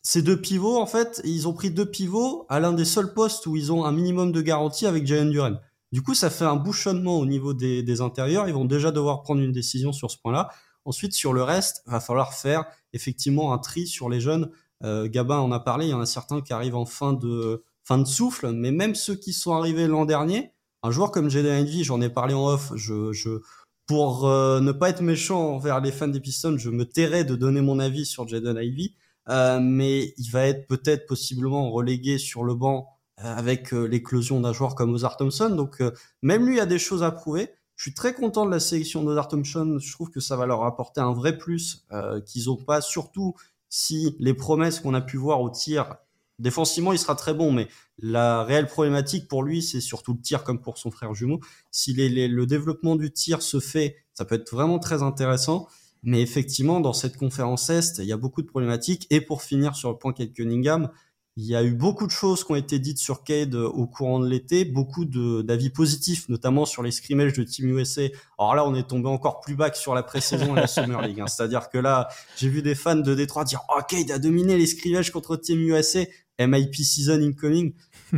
ces 0.04 0.22
deux 0.22 0.40
pivots, 0.40 0.78
en 0.78 0.86
fait, 0.86 1.22
ils 1.26 1.48
ont 1.48 1.54
pris 1.54 1.72
deux 1.72 1.86
pivots 1.86 2.46
à 2.50 2.60
l'un 2.60 2.74
des 2.74 2.86
seuls 2.86 3.14
postes 3.14 3.46
où 3.48 3.56
ils 3.56 3.72
ont 3.72 3.84
un 3.84 3.92
minimum 3.92 4.32
de 4.32 4.42
garantie 4.42 4.86
avec 4.86 5.06
Jalen 5.06 5.32
Duren. 5.32 5.60
Du 5.92 6.02
coup, 6.02 6.14
ça 6.14 6.30
fait 6.30 6.46
un 6.46 6.56
bouchonnement 6.56 7.18
au 7.18 7.26
niveau 7.26 7.54
des, 7.54 8.02
intérieurs. 8.02 8.48
Ils 8.48 8.54
vont 8.54 8.66
déjà 8.66 8.92
devoir 8.92 9.22
prendre 9.22 9.42
une 9.42 9.52
décision 9.52 9.92
sur 9.92 10.12
ce 10.12 10.18
point-là. 10.18 10.50
Ensuite, 10.86 11.14
sur 11.14 11.34
le 11.34 11.44
reste, 11.44 11.84
va 11.86 12.00
falloir 12.00 12.34
faire 12.34 12.66
effectivement 12.94 13.54
un 13.54 13.58
tri 13.58 13.88
sur 13.88 14.10
les 14.10 14.22
jeunes. 14.22 14.50
Euh, 14.84 15.08
Gabin 15.10 15.40
en 15.40 15.52
a 15.52 15.60
parlé, 15.60 15.88
il 15.88 15.90
y 15.90 15.94
en 15.94 16.00
a 16.00 16.06
certains 16.06 16.42
qui 16.42 16.54
arrivent 16.54 16.76
en 16.76 16.86
fin 16.86 17.14
de, 17.14 17.64
fin 17.84 17.98
de 17.98 18.06
souffle, 18.06 18.52
mais 18.52 18.72
même 18.72 18.96
ceux 18.96 19.16
qui 19.16 19.34
sont 19.34 19.54
arrivés 19.54 19.88
l'an 19.88 20.06
dernier, 20.06 20.52
un 20.84 20.92
joueur 20.92 21.12
comme 21.12 21.30
Jaden 21.30 21.64
Envy, 21.64 21.84
j'en 21.84 22.02
ai 22.02 22.10
parlé 22.10 22.34
en 22.34 22.46
off, 22.46 22.72
je, 22.76 23.12
je, 23.12 23.42
pour 23.88 24.27
euh, 24.27 24.60
ne 24.60 24.74
pas 24.74 24.89
être 24.89 25.01
méchant 25.01 25.56
envers 25.56 25.79
les 25.79 25.91
fans 25.94 26.10
des 26.10 26.20
Pistons, 26.20 26.58
je 26.58 26.70
me 26.70 26.86
tairai 26.86 27.24
de 27.24 27.36
donner 27.36 27.62
mon 27.62 27.79
avis 27.79 28.06
sur 28.06 28.27
Jaden 28.27 28.58
Ivy, 28.62 28.94
euh, 29.29 29.60
mais 29.62 30.13
il 30.17 30.29
va 30.29 30.46
être 30.46 30.67
peut-être 30.67 31.08
possiblement 31.08 31.72
relégué 31.72 32.17
sur 32.17 32.44
le 32.44 32.53
banc 32.53 32.89
euh, 33.24 33.34
avec 33.34 33.72
l'éclosion 33.72 34.41
d'un 34.41 34.51
joueur 34.51 34.75
comme 34.75 34.94
Ozar 34.94 35.15
Thompson. 35.15 35.50
Donc 35.50 35.82
même 36.22 36.46
lui 36.46 36.60
a 36.60 36.65
des 36.65 36.79
choses 36.79 37.01
à 37.01 37.12
prouver. 37.12 37.50
Je 37.77 37.84
suis 37.84 37.94
très 37.94 38.13
content 38.13 38.46
de 38.46 38.51
la 38.51 38.60
sélection 38.60 39.03
d'Ozar 39.03 39.29
Thompson. 39.29 39.77
Je 39.79 39.91
trouve 39.94 40.10
que 40.10 40.20
ça 40.20 40.36
va 40.36 40.46
leur 40.46 40.63
apporter 40.63 41.00
un 41.00 41.13
vrai 41.13 41.38
plus 41.38 41.88
qu'ils 42.25 42.46
n'ont 42.46 42.58
pas, 42.58 42.82
surtout 42.82 43.36
si 43.70 44.15
les 44.20 44.34
promesses 44.34 44.79
qu'on 44.79 44.94
a 44.94 45.01
pu 45.01 45.17
voir 45.17 45.41
au 45.41 45.50
tir 45.50 45.96
Défensivement, 46.39 46.94
il 46.94 47.00
sera 47.00 47.15
très 47.15 47.34
bon, 47.34 47.51
mais 47.51 47.67
la 48.00 48.44
réelle 48.44 48.68
problématique 48.68 49.27
pour 49.27 49.42
lui, 49.44 49.62
c'est 49.62 49.82
surtout 49.82 50.13
le 50.13 50.22
tir, 50.22 50.44
comme 50.44 50.62
pour 50.62 50.77
son 50.77 50.92
frère 50.92 51.13
jumeau. 51.13 51.39
Si 51.72 51.94
le 51.94 52.46
développement 52.46 52.96
du 52.96 53.12
tir 53.12 53.42
se 53.42 53.60
fait, 53.60 53.96
ça 54.13 54.24
peut 54.25 54.36
être 54.36 54.51
vraiment 54.51 54.80
très 54.80 55.01
intéressant. 55.01 55.68
Mais 56.04 56.22
effectivement, 56.22 56.80
dans 56.80 56.94
cette 56.94 57.18
conférence 57.18 57.72
Est, 57.72 57.98
il 57.98 58.06
y 58.06 58.13
a 58.13 58.18
beaucoup 58.18 58.44
de 58.44 58.48
problématiques. 58.48 59.08
Et 59.10 59.20
pour 59.20 59.42
finir 59.42 59.75
sur 59.75 59.89
le 59.89 59.98
point 59.98 60.13
Kate 60.13 60.32
Cunningham, 60.34 60.92
Il 61.39 61.46
y 61.46 61.56
a 61.56 61.63
eu 61.63 61.74
beaucoup 61.74 62.08
de 62.08 62.12
choses 62.12 62.44
qui 62.44 62.51
ont 62.51 62.56
été 62.56 62.80
dites 62.80 62.98
sur 62.98 63.24
Cade 63.24 63.54
euh, 63.54 63.68
au 63.68 63.86
courant 63.86 64.20
de 64.20 64.27
l'été, 64.27 64.66
beaucoup 64.66 65.06
d'avis 65.06 65.70
positifs, 65.70 66.27
notamment 66.30 66.66
sur 66.66 66.82
les 66.82 66.89
scrimmages 66.89 67.34
de 67.34 67.44
Team 67.44 67.70
USA. 67.77 68.08
Alors 68.39 68.56
là, 68.56 68.68
on 68.68 68.74
est 68.74 68.88
tombé 68.88 69.08
encore 69.08 69.39
plus 69.39 69.54
bas 69.54 69.70
que 69.70 69.77
sur 69.77 69.94
la 69.94 70.01
pré-saison 70.01 70.56
et 70.56 70.62
la 70.62 70.66
Summer 70.66 71.00
League. 71.04 71.22
Hein. 71.22 71.27
C'est-à-dire 71.27 71.70
que 71.70 71.77
là, 71.77 72.08
j'ai 72.38 72.50
vu 72.50 72.63
des 72.63 72.74
fans 72.74 72.96
de 72.96 73.13
Détroit 73.13 73.44
dire 73.44 73.62
«Oh, 73.70 73.80
Cade 73.88 74.10
a 74.10 74.18
dominé 74.18 74.58
les 74.58 74.66
scrimmages 74.66 75.12
contre 75.12 75.36
Team 75.36 75.60
USA, 75.60 76.06
MIP 76.39 76.75
season 76.75 77.22
incoming». 77.22 77.74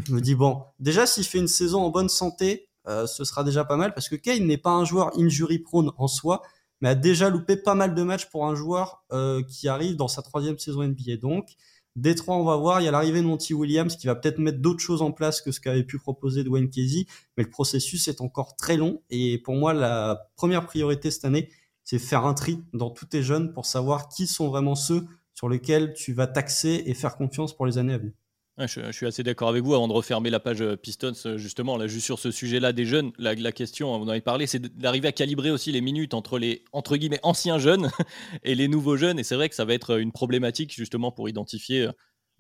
Je 0.06 0.14
me 0.14 0.22
dis, 0.22 0.36
bon, 0.36 0.64
déjà, 0.80 1.06
s'il 1.06 1.24
fait 1.24 1.40
une 1.40 1.48
saison 1.48 1.82
en 1.82 1.90
bonne 1.90 2.10
santé, 2.10 2.70
euh, 2.88 3.08
ce 3.08 3.24
sera 3.24 3.44
déjà 3.44 3.66
pas 3.66 3.78
mal, 3.78 3.94
parce 3.94 4.10
que 4.10 4.16
Cade 4.16 4.42
n'est 4.42 4.58
pas 4.58 4.72
un 4.72 4.86
joueur 4.86 5.12
injury 5.18 5.60
prone 5.60 5.92
en 5.98 6.08
soi, 6.08 6.42
mais 6.82 6.90
a 6.90 6.96
déjà 6.96 7.30
loupé 7.30 7.58
pas 7.58 7.76
mal 7.76 7.94
de 7.94 8.04
matchs 8.04 8.30
pour 8.30 8.46
un 8.46 8.56
joueur 8.56 9.04
euh, 9.12 9.44
qui 9.44 9.68
arrive 9.68 9.96
dans 9.96 10.08
sa 10.08 10.22
troisième 10.22 10.58
saison 10.58 10.84
NBA. 10.84 11.18
Donc, 11.18 11.50
Détroit, 11.96 12.36
on 12.36 12.46
va 12.46 12.56
voir. 12.56 12.82
Il 12.82 12.86
y 12.86 12.88
a 12.88 12.92
l'arrivée 12.92 13.22
de 13.22 13.28
Monty 13.28 13.54
Williams 13.54 13.96
qui 13.96 14.08
va 14.08 14.16
peut-être 14.16 14.40
mettre 14.40 14.60
d'autres 14.60 14.80
choses 14.80 15.02
en 15.02 15.12
place 15.12 15.42
que 15.42 15.52
ce 15.52 15.60
qu'avait 15.60 15.84
pu 15.84 15.98
proposer 16.00 16.44
Dwayne 16.44 16.70
Casey, 16.70 17.06
mais 17.36 17.44
le 17.44 17.50
processus 17.50 18.08
est 18.08 18.22
encore 18.22 18.56
très 18.56 18.78
long. 18.78 19.02
Et 19.10 19.38
pour 19.40 19.56
moi, 19.56 19.74
la 19.74 20.30
première 20.36 20.66
priorité 20.66 21.12
cette 21.12 21.26
année, 21.26 21.50
c'est 21.84 22.00
faire 22.00 22.26
un 22.26 22.34
tri 22.34 22.64
dans 22.74 22.90
tous 22.90 23.08
tes 23.08 23.24
jeunes 23.24 23.52
pour 23.52 23.66
savoir 23.66 24.08
qui 24.08 24.28
sont 24.28 24.48
vraiment 24.48 24.76
ceux 24.76 25.08
sur 25.40 25.48
lesquels 25.48 25.94
tu 25.94 26.12
vas 26.12 26.28
taxer 26.28 26.84
et 26.86 26.94
faire 26.94 27.16
confiance 27.16 27.56
pour 27.56 27.66
les 27.66 27.78
années 27.78 27.94
à 27.94 27.98
venir 27.98 28.12
je, 28.68 28.92
suis 28.92 29.06
assez 29.06 29.24
d'accord 29.24 29.48
avec 29.48 29.64
vous. 29.64 29.74
Avant 29.74 29.88
de 29.88 29.94
refermer 29.94 30.30
la 30.30 30.42
page 30.42 30.62
euh, 30.62 30.76
Pistons, 30.76 31.14
euh, 31.26 31.38
justement, 31.38 31.78
là, 31.78 31.88
juste 31.88 32.04
sur 32.04 32.20
ce 32.20 32.30
sujet-là 32.30 32.74
des 32.74 32.84
jeunes, 32.84 33.14
la, 33.18 33.54
question, 33.54 33.94
on 33.94 34.02
en 34.02 34.08
avait 34.10 34.20
parlé, 34.20 34.48
c'est 34.48 34.60
d'arriver 34.78 35.08
à 35.08 35.14
calibrer 35.14 35.50
aussi 35.50 35.72
les 35.72 35.80
minutes 35.80 36.14
entre 36.14 36.40
les 36.40 36.66
entre 36.74 36.98
guillemets 36.98 37.22
anciens 37.24 37.58
jeunes 37.58 37.90
et 38.44 38.56
les 38.56 38.68
nouveaux 38.68 38.98
jeunes. 38.98 39.18
Et 39.18 39.24
c'est 39.24 39.36
vrai 39.36 39.48
que 39.48 39.56
ça 39.56 39.64
va 39.64 39.74
être 39.74 39.98
une 39.98 40.12
problématique 40.12 40.74
justement 40.76 41.10
pour 41.14 41.30
identifier 41.30 41.88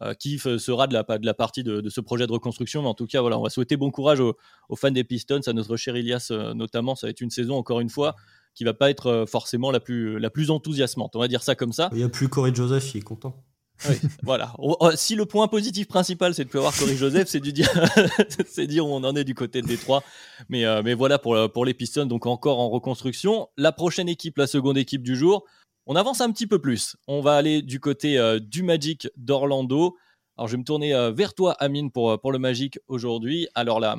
euh, 0.01 0.13
qui 0.13 0.38
sera 0.39 0.88
de 0.88 0.94
la, 0.94 1.34
partie 1.34 1.63
de, 1.63 1.88
ce 1.88 2.01
projet 2.01 2.27
de 2.27 2.34
reconstruction. 2.34 2.82
Mais 2.82 2.89
en 2.89 2.96
tout 2.96 3.08
cas, 3.08 3.22
voilà, 3.22 3.39
on 3.39 3.44
va 3.44 3.50
souhaiter 3.50 3.77
bon 3.77 3.89
courage 3.89 4.20
aux, 4.20 4.36
fans 4.75 4.91
des 4.91 5.06
Pistons, 5.06 5.39
à 5.48 5.53
notre 5.53 5.77
cher 5.77 5.96
Elias 5.96 6.34
notamment. 6.53 6.96
Ça 6.96 7.08
va 7.08 7.12
être 7.12 7.22
une 7.22 7.32
saison, 7.32 7.56
encore 7.56 7.79
une 7.79 7.89
fois, 7.89 8.18
qui 8.60 8.66
va 8.66 8.74
pas 8.74 8.89
être 8.89 9.24
forcément 9.25 9.72
la 9.72 9.80
plus, 9.80 10.20
la 10.20 10.30
plus 10.30 10.51
enthousiasmante. 10.51 11.16
On 11.16 11.20
va 11.20 11.30
dire 11.30 11.44
ça 11.44 11.56
comme 11.56 11.72
ça. 11.72 11.88
Il 11.94 12.00
n'y 12.00 12.04
a 12.04 12.10
plus 12.10 12.28
Corey 12.28 12.54
Joseph, 12.54 12.94
il 12.94 12.98
est 12.98 13.01
content. 13.01 13.42
Oui, 13.88 13.96
voilà. 14.24 14.54
Si 14.96 15.16
le 15.16 15.25
point 15.25 15.48
positif 15.48 15.88
principal, 15.88 16.36
c'est 16.36 16.44
de 16.44 16.50
pouvoir 16.50 16.78
Corey 16.78 16.98
Joseph, 16.98 17.30
c'est 17.30 17.39
de 17.39 17.51
dire, 17.51 17.72
c'est 18.50 18.68
dire 18.68 18.86
où 18.86 18.89
on 18.89 19.06
en 19.06 19.16
est 19.16 19.24
du 19.24 19.34
côté 19.34 19.62
de 19.62 19.68
Détroit. 19.68 20.04
Mais, 20.50 20.66
euh, 20.66 20.82
mais 20.84 20.94
voilà 20.94 21.20
pour, 21.20 21.38
pour 21.54 21.63
les 21.63 21.74
Pistons, 21.74 22.06
donc 22.06 22.25
encore 22.25 22.60
en 22.60 22.70
reconstruction. 22.70 23.48
La 23.56 23.72
prochaine 23.72 24.10
équipe, 24.10 24.38
la 24.38 24.48
seconde 24.48 24.78
équipe 24.78 25.04
du 25.04 25.16
jour, 25.16 25.46
on 25.86 25.96
avance 25.96 26.20
un 26.20 26.30
petit 26.34 26.46
peu 26.46 26.60
plus. 26.60 26.98
On 27.08 27.22
va 27.22 27.38
aller 27.38 27.62
du 27.62 27.80
côté 27.80 28.18
euh, 28.18 28.42
du 28.42 28.62
Magic 28.62 29.08
d'Orlando. 29.16 29.96
Alors 30.38 30.50
je 30.50 30.51
vais 30.56 30.60
me 30.60 30.66
tourner 30.66 30.94
euh, 30.94 31.13
vers 31.13 31.34
toi, 31.34 31.54
Amine, 31.60 31.92
pour, 31.92 32.20
pour 32.20 32.34
le 32.34 32.39
Magic 32.39 32.78
aujourd'hui. 32.89 33.48
Alors 33.56 33.80
la, 33.80 33.96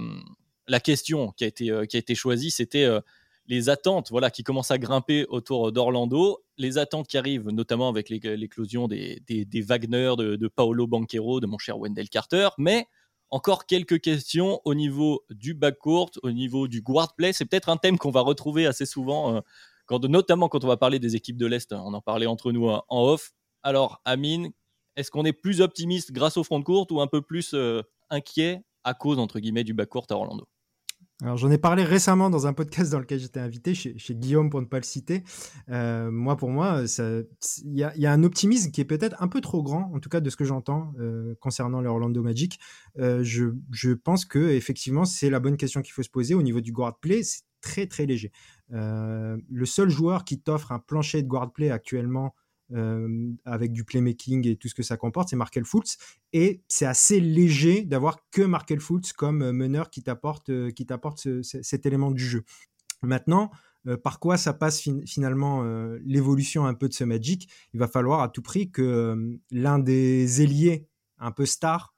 la 0.68 0.80
question 0.80 1.32
qui 1.32 1.44
a 1.44 1.46
été, 1.46 1.72
qui 1.88 1.96
a 1.96 1.98
été 1.98 2.14
choisie, 2.14 2.50
c'était 2.50 2.86
les 3.50 3.68
attentes 3.68 4.10
voilà, 4.10 4.30
qui 4.30 4.44
commencent 4.44 4.70
à 4.70 4.78
grimper 4.78 5.26
autour 5.28 5.72
d'Orlando, 5.72 6.38
les 6.56 6.78
attentes 6.78 7.08
qui 7.08 7.18
arrivent 7.18 7.48
notamment 7.48 7.88
avec 7.88 8.08
l'éclosion 8.08 8.86
des, 8.86 9.20
Wagner, 9.66 10.14
de, 10.16 10.48
Paolo 10.48 10.86
Banquero, 10.86 11.40
de 11.40 11.46
mon 11.46 11.58
cher 11.58 11.76
Wendell 11.76 12.08
Carter, 12.08 12.50
mais 12.58 12.86
encore 13.28 13.66
quelques 13.66 14.00
questions 14.00 14.60
au 14.64 14.74
niveau 14.74 15.24
du 15.30 15.54
backcourt, 15.54 16.12
au 16.22 16.30
niveau 16.30 16.68
du 16.68 16.80
guard 16.80 17.16
play. 17.16 17.32
C'est 17.32 17.44
peut-être 17.44 17.68
un 17.68 17.76
thème 17.76 17.98
qu'on 17.98 18.12
va 18.12 18.20
retrouver 18.20 18.66
assez 18.66 18.86
souvent, 18.86 19.34
euh, 19.34 19.98
notamment 20.04 20.48
quand 20.48 20.64
on 20.64 20.68
va 20.68 20.76
parler 20.76 21.00
des 21.00 21.16
équipes 21.16 21.36
de 21.36 21.46
l'Est. 21.46 21.72
On 21.72 21.92
en 21.92 22.00
parlait 22.00 22.26
entre 22.26 22.52
nous 22.52 22.70
hein, 22.70 22.84
en 22.88 23.02
off. 23.02 23.32
Alors, 23.64 24.00
Amine, 24.04 24.52
est-ce 24.94 25.10
qu'on 25.10 25.24
est 25.24 25.32
plus 25.32 25.60
optimiste 25.60 26.12
grâce 26.12 26.36
au 26.36 26.44
front 26.44 26.62
court 26.62 26.86
ou 26.92 27.00
un 27.00 27.08
peu 27.08 27.20
plus 27.20 27.52
euh, 27.54 27.82
inquiet 28.10 28.62
à 28.84 28.94
cause, 28.94 29.18
entre 29.18 29.40
guillemets, 29.40 29.64
du 29.64 29.74
backcourt 29.74 30.06
à 30.10 30.14
Orlando? 30.14 30.46
Alors 31.22 31.36
j'en 31.36 31.50
ai 31.50 31.58
parlé 31.58 31.84
récemment 31.84 32.30
dans 32.30 32.46
un 32.46 32.52
podcast 32.52 32.90
dans 32.92 32.98
lequel 32.98 33.20
j'étais 33.20 33.40
invité 33.40 33.74
chez, 33.74 33.94
Guillaume 34.10 34.48
pour 34.48 34.60
ne 34.60 34.66
pas 34.66 34.78
le 34.78 34.84
citer. 34.84 35.22
Euh, 35.68 36.10
moi 36.10 36.36
pour 36.36 36.50
moi, 36.50 36.82
il 37.64 37.74
y 37.74 38.06
a, 38.06 38.12
un 38.12 38.22
optimisme 38.22 38.70
qui 38.70 38.80
est 38.80 38.86
peut-être 38.86 39.16
un 39.22 39.28
peu 39.28 39.40
trop 39.40 39.62
grand, 39.62 39.90
en 39.94 40.00
tout 40.00 40.08
cas 40.08 40.20
de 40.20 40.30
ce 40.30 40.36
que 40.36 40.44
j'entends 40.44 40.94
euh, 40.98 41.34
concernant 41.40 41.80
le 41.80 41.88
Orlando 41.88 42.22
Magic. 42.22 42.58
Euh, 42.98 43.22
je, 43.22 43.92
pense 43.92 44.24
que 44.24 44.38
effectivement 44.38 45.04
c'est 45.04 45.30
la 45.30 45.40
bonne 45.40 45.56
question 45.56 45.82
qu'il 45.82 45.92
faut 45.92 46.02
se 46.02 46.10
poser 46.10 46.34
au 46.34 46.42
niveau 46.42 46.60
du 46.60 46.72
guard 46.72 46.98
play. 46.98 47.22
C'est 47.22 47.42
très 47.60 47.86
très 47.86 48.06
léger. 48.06 48.32
le 48.70 49.64
seul 49.64 49.90
joueur 49.90 50.24
qui 50.24 50.40
t'offre 50.40 50.72
un 50.72 50.78
plancher 50.78 51.22
de 51.22 51.28
guard 51.28 51.52
play 51.52 51.70
actuellement 51.70 52.34
avec 53.44 53.72
du 53.72 53.84
playmaking 53.84 54.46
et 54.46 54.56
tout 54.56 54.68
ce 54.68 54.74
que 54.74 54.82
ça 54.82 54.96
comporte, 54.96 55.28
c'est 55.28 55.36
Markel 55.36 55.64
Fultz. 55.64 55.98
Et 56.32 56.62
c'est 56.68 56.86
assez 56.86 57.20
léger 57.20 57.82
d'avoir 57.82 58.18
que 58.30 58.42
Markel 58.42 58.80
Fultz 58.80 59.12
comme 59.12 59.50
meneur 59.52 59.90
qui 59.90 60.02
t'apporte 60.02 60.50
qui 60.72 60.86
t'apporte 60.86 61.26
cet 61.42 61.86
élément 61.86 62.10
du 62.10 62.24
jeu. 62.24 62.44
Maintenant, 63.02 63.50
par 64.02 64.20
quoi 64.20 64.36
ça 64.36 64.52
passe 64.52 64.88
finalement 65.06 65.64
l'évolution 66.04 66.66
un 66.66 66.74
peu 66.74 66.88
de 66.88 66.94
ce 66.94 67.04
Magic? 67.04 67.48
Il 67.72 67.80
va 67.80 67.88
falloir 67.88 68.20
à 68.20 68.28
tout 68.28 68.42
prix 68.42 68.70
que 68.70 69.38
l'un 69.50 69.78
des 69.78 70.42
ailiers 70.42 70.86
un 71.18 71.32
peu 71.32 71.46
stars 71.46 71.94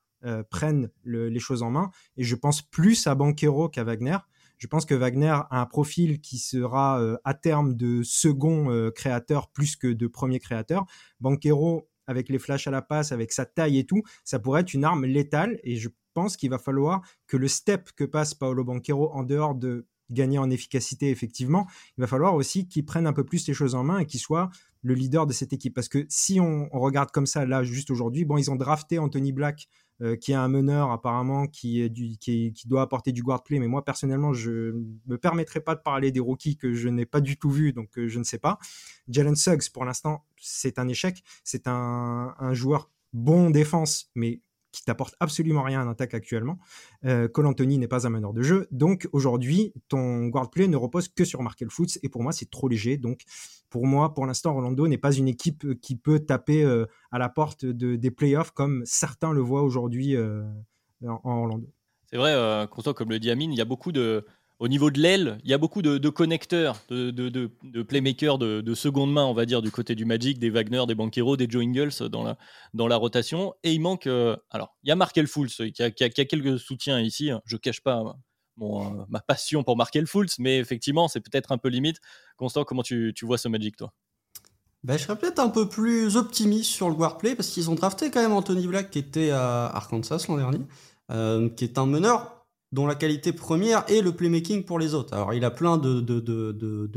prenne 0.51 0.91
les 1.05 1.41
choses 1.41 1.63
en 1.63 1.71
main. 1.71 1.91
Et 2.17 2.25
je 2.25 2.37
pense 2.37 2.63
plus 2.63 3.07
à 3.07 3.15
Banquero 3.15 3.69
qu'à 3.69 3.85
Wagner. 3.85 4.19
Je 4.63 4.69
pense 4.69 4.87
que 4.87 4.95
Wagner 4.95 5.41
a 5.51 5.61
un 5.61 5.67
profil 5.67 6.21
qui 6.21 6.39
sera 6.39 7.03
euh, 7.03 7.17
à 7.25 7.35
terme 7.35 7.75
de 7.75 8.05
second 8.05 8.71
euh, 8.71 8.93
créateur 8.93 9.51
plus 9.51 9.75
que 9.75 9.89
de 9.89 10.07
premier 10.07 10.39
créateur. 10.39 10.87
Banquero, 11.19 11.89
avec 12.07 12.29
les 12.29 12.39
flashs 12.39 12.69
à 12.69 12.71
la 12.71 12.81
passe, 12.81 13.11
avec 13.11 13.33
sa 13.33 13.45
taille 13.45 13.81
et 13.81 13.87
tout, 13.87 14.05
ça 14.23 14.39
pourrait 14.39 14.61
être 14.61 14.73
une 14.73 14.85
arme 14.85 15.05
létale. 15.05 15.59
Et 15.65 15.75
je 15.75 15.89
pense 16.15 16.37
qu'il 16.37 16.49
va 16.49 16.61
falloir 16.61 17.03
que 17.27 17.37
le 17.37 17.49
step 17.49 17.91
que 17.97 18.05
passe 18.05 18.35
Paolo 18.35 18.63
Banquero 18.63 19.11
en 19.13 19.25
dehors 19.25 19.57
de 19.57 19.89
gagner 20.11 20.39
en 20.39 20.49
efficacité, 20.49 21.11
effectivement, 21.11 21.67
il 21.99 22.03
va 22.03 22.07
falloir 22.07 22.37
aussi 22.37 22.69
qu'il 22.69 22.85
prenne 22.85 23.09
un 23.09 23.13
peu 23.13 23.25
plus 23.25 23.49
les 23.49 23.55
choses 23.55 23.75
en 23.75 23.83
main 23.83 23.99
et 23.99 24.07
qu'il 24.07 24.21
soit 24.21 24.49
le 24.83 24.95
leader 24.95 25.27
de 25.27 25.33
cette 25.33 25.53
équipe. 25.53 25.75
Parce 25.75 25.89
que 25.89 26.07
si 26.09 26.39
on, 26.39 26.69
regarde 26.73 27.11
comme 27.11 27.27
ça, 27.27 27.47
là, 27.47 27.65
juste 27.65 27.91
aujourd'hui, 27.91 28.25
bon, 28.25 28.39
ils 28.39 28.49
ont 28.49 28.57
drafté 28.57 29.01
Anthony 29.01 29.33
Black 29.33 29.67
euh, 30.03 30.17
qui 30.17 30.33
est 30.33 30.37
un 30.37 30.49
meneur 30.49 30.91
apparemment 30.91 31.47
qui, 31.47 31.81
est 31.81 31.93
qui, 32.19 32.53
doit 32.67 32.83
apporter 32.83 33.13
du 33.13 33.23
guard 33.23 33.43
play. 33.43 33.59
Mais 33.59 33.69
moi 33.69 33.85
personnellement, 33.85 34.33
je 34.33 34.51
ne 34.51 34.83
me 35.07 35.17
permettrai 35.17 35.61
pas 35.61 35.75
de 35.75 35.81
parler 35.81 36.11
des 36.11 36.21
rookies 36.21 36.57
que 36.57 36.73
je 36.73 36.89
n'ai 36.89 37.07
pas 37.07 37.21
du 37.21 37.37
tout 37.37 37.51
vus, 37.51 37.73
donc 37.73 37.99
euh, 37.99 38.09
je 38.09 38.19
ne 38.19 38.25
sais 38.25 38.39
pas. 38.39 38.59
Jalen 39.09 39.37
Suggs, 39.37 39.71
pour 39.73 39.85
l'instant, 39.85 40.25
c'est 40.41 40.79
un 40.79 40.89
échec. 40.89 41.23
C'est 41.45 41.67
un 41.67 42.35
joueur 42.53 42.91
bon 43.13 43.51
défense, 43.51 44.11
mais 44.15 44.41
qui 44.73 44.83
t'apporte 44.85 45.15
absolument 45.21 45.63
rien 45.63 45.87
en 45.87 45.91
attaque 45.91 46.15
actuellement. 46.15 46.59
Euh, 47.05 47.29
Cole 47.29 47.47
Anthony 47.47 47.79
n'est 47.79 47.89
pas 47.89 48.07
un 48.07 48.11
meneur 48.11 48.33
de 48.33 48.43
jeu. 48.43 48.67
Donc 48.71 49.09
aujourd'hui, 49.13 49.73
ton 49.89 50.27
guard 50.27 50.51
play 50.51 50.67
ne 50.67 50.77
repose 50.77 51.09
que 51.09 51.25
sur 51.25 51.43
Markel 51.43 51.71
Fultz. 51.71 51.99
Et 52.03 52.09
pour 52.09 52.23
moi, 52.23 52.33
c'est 52.33 52.51
trop 52.51 52.69
léger. 52.69 52.97
Donc 52.97 53.21
pour 53.71 53.87
moi, 53.87 54.15
pour 54.15 54.27
l'instant, 54.27 54.53
Orlando 54.53 54.89
n'est 54.89 54.99
pas 54.99 55.13
une 55.13 55.29
équipe 55.29 55.65
euh, 55.65 55.75
qui 55.75 55.97
peut 55.97 56.21
taper 56.21 56.65
euh, 56.65 56.87
à 57.11 57.19
la 57.19 57.29
porte 57.29 57.65
de, 57.65 57.97
des 57.97 58.11
playoffs 58.11 58.51
comme 58.51 58.83
certains 58.85 59.33
le 59.33 59.41
voient 59.41 59.63
aujourd'hui 59.63 60.17
en, 60.17 61.21
Orlando. 61.25 61.69
C'est 62.11 62.17
vrai, 62.17 62.67
comme 62.95 63.11
le 63.11 63.19
dit 63.19 63.31
Amine, 63.31 63.53
il 63.53 63.57
y 63.57 63.63
a 63.63 63.67
beaucoup 63.67 63.93
de, 63.93 64.27
au 64.63 64.69
niveau 64.69 64.93
de 64.93 65.01
l'aile, 65.01 65.39
il 65.43 65.51
y 65.51 65.55
a 65.55 65.59
beaucoup 65.59 65.83
de, 65.83 66.09
connecteurs, 66.09 66.79
de, 66.89 67.83
playmakers 67.83 68.39
de, 68.39 68.75
seconde 68.75 69.13
main, 69.13 69.25
on 69.25 69.35
va 69.35 69.45
dire, 69.45 69.61
du 69.61 69.73
côté 69.73 69.97
du 69.97 70.05
Magic, 70.05 70.39
des 70.39 70.51
Wagner, 70.51 70.85
des 70.87 70.95
Banquero, 70.95 71.37
des 71.37 71.49
Joe 71.51 71.65
Ingles 71.65 72.09
dans 72.09 72.23
la, 72.23 72.39
dans 72.73 72.87
la 72.87 72.95
rotation. 72.95 73.55
Et 73.65 73.73
il 73.73 73.81
manque. 73.81 74.07
Euh, 74.07 74.37
alors, 74.51 74.77
il 74.85 74.89
y 74.89 74.93
a 74.93 74.95
Markel 74.95 75.27
qui 75.29 75.83
a, 75.83 75.91
qui, 75.91 76.05
a, 76.05 76.09
quelques 76.11 76.61
soutiens 76.61 77.01
ici. 77.01 77.33
Je 77.45 77.57
cache 77.57 77.81
pas 77.81 78.05
mon, 78.57 79.01
euh, 79.01 79.05
ma 79.09 79.19
passion 79.19 79.65
pour 79.65 79.77
Markel 79.77 80.07
Fultz, 80.07 80.39
mais 80.39 80.59
effectivement, 80.59 81.09
c'est 81.09 81.21
peut-être 81.21 81.51
un 81.51 81.59
peu 81.59 81.69
limite. 81.69 81.97
Constant, 82.37 82.63
comment 82.63 82.85
tu, 82.85 83.13
tu 83.17 83.27
vois 83.27 83.39
ce 83.39 83.49
Magic, 83.49 83.77
toi? 83.77 83.93
Ben, 84.85 84.97
je 84.97 85.03
serais 85.03 85.19
peut-être 85.19 85.41
un 85.41 85.49
peu 85.49 85.69
plus 85.69 86.17
optimiste 86.17 86.71
sur 86.71 86.89
le 86.89 86.95
Warplay 86.95 87.35
parce 87.35 87.49
qu'ils 87.49 87.69
ont 87.69 87.75
drafté 87.75 88.13
quand 88.13 88.23
même 88.23 88.33
Anthony 88.33 88.69
Black 88.69 88.93
qui 88.93 89.01
était 89.01 89.31
à 89.31 89.67
Arkansas 89.67 90.27
l'an 90.29 90.37
dernier, 90.37 90.61
euh, 91.11 91.49
qui 91.49 91.65
est 91.65 91.79
un 91.79 91.87
meneur 91.87 92.42
dont 92.73 92.87
la 92.87 92.95
qualité 92.95 93.33
première 93.33 93.85
est 93.89 94.01
le 94.01 94.13
playmaking 94.13 94.65
pour 94.65 94.79
les 94.79 94.95
autres. 94.95 95.15
Alors 95.15 95.35
il 95.35 95.45
a 95.45 95.51
plein 95.51 95.77
de, 95.77 96.01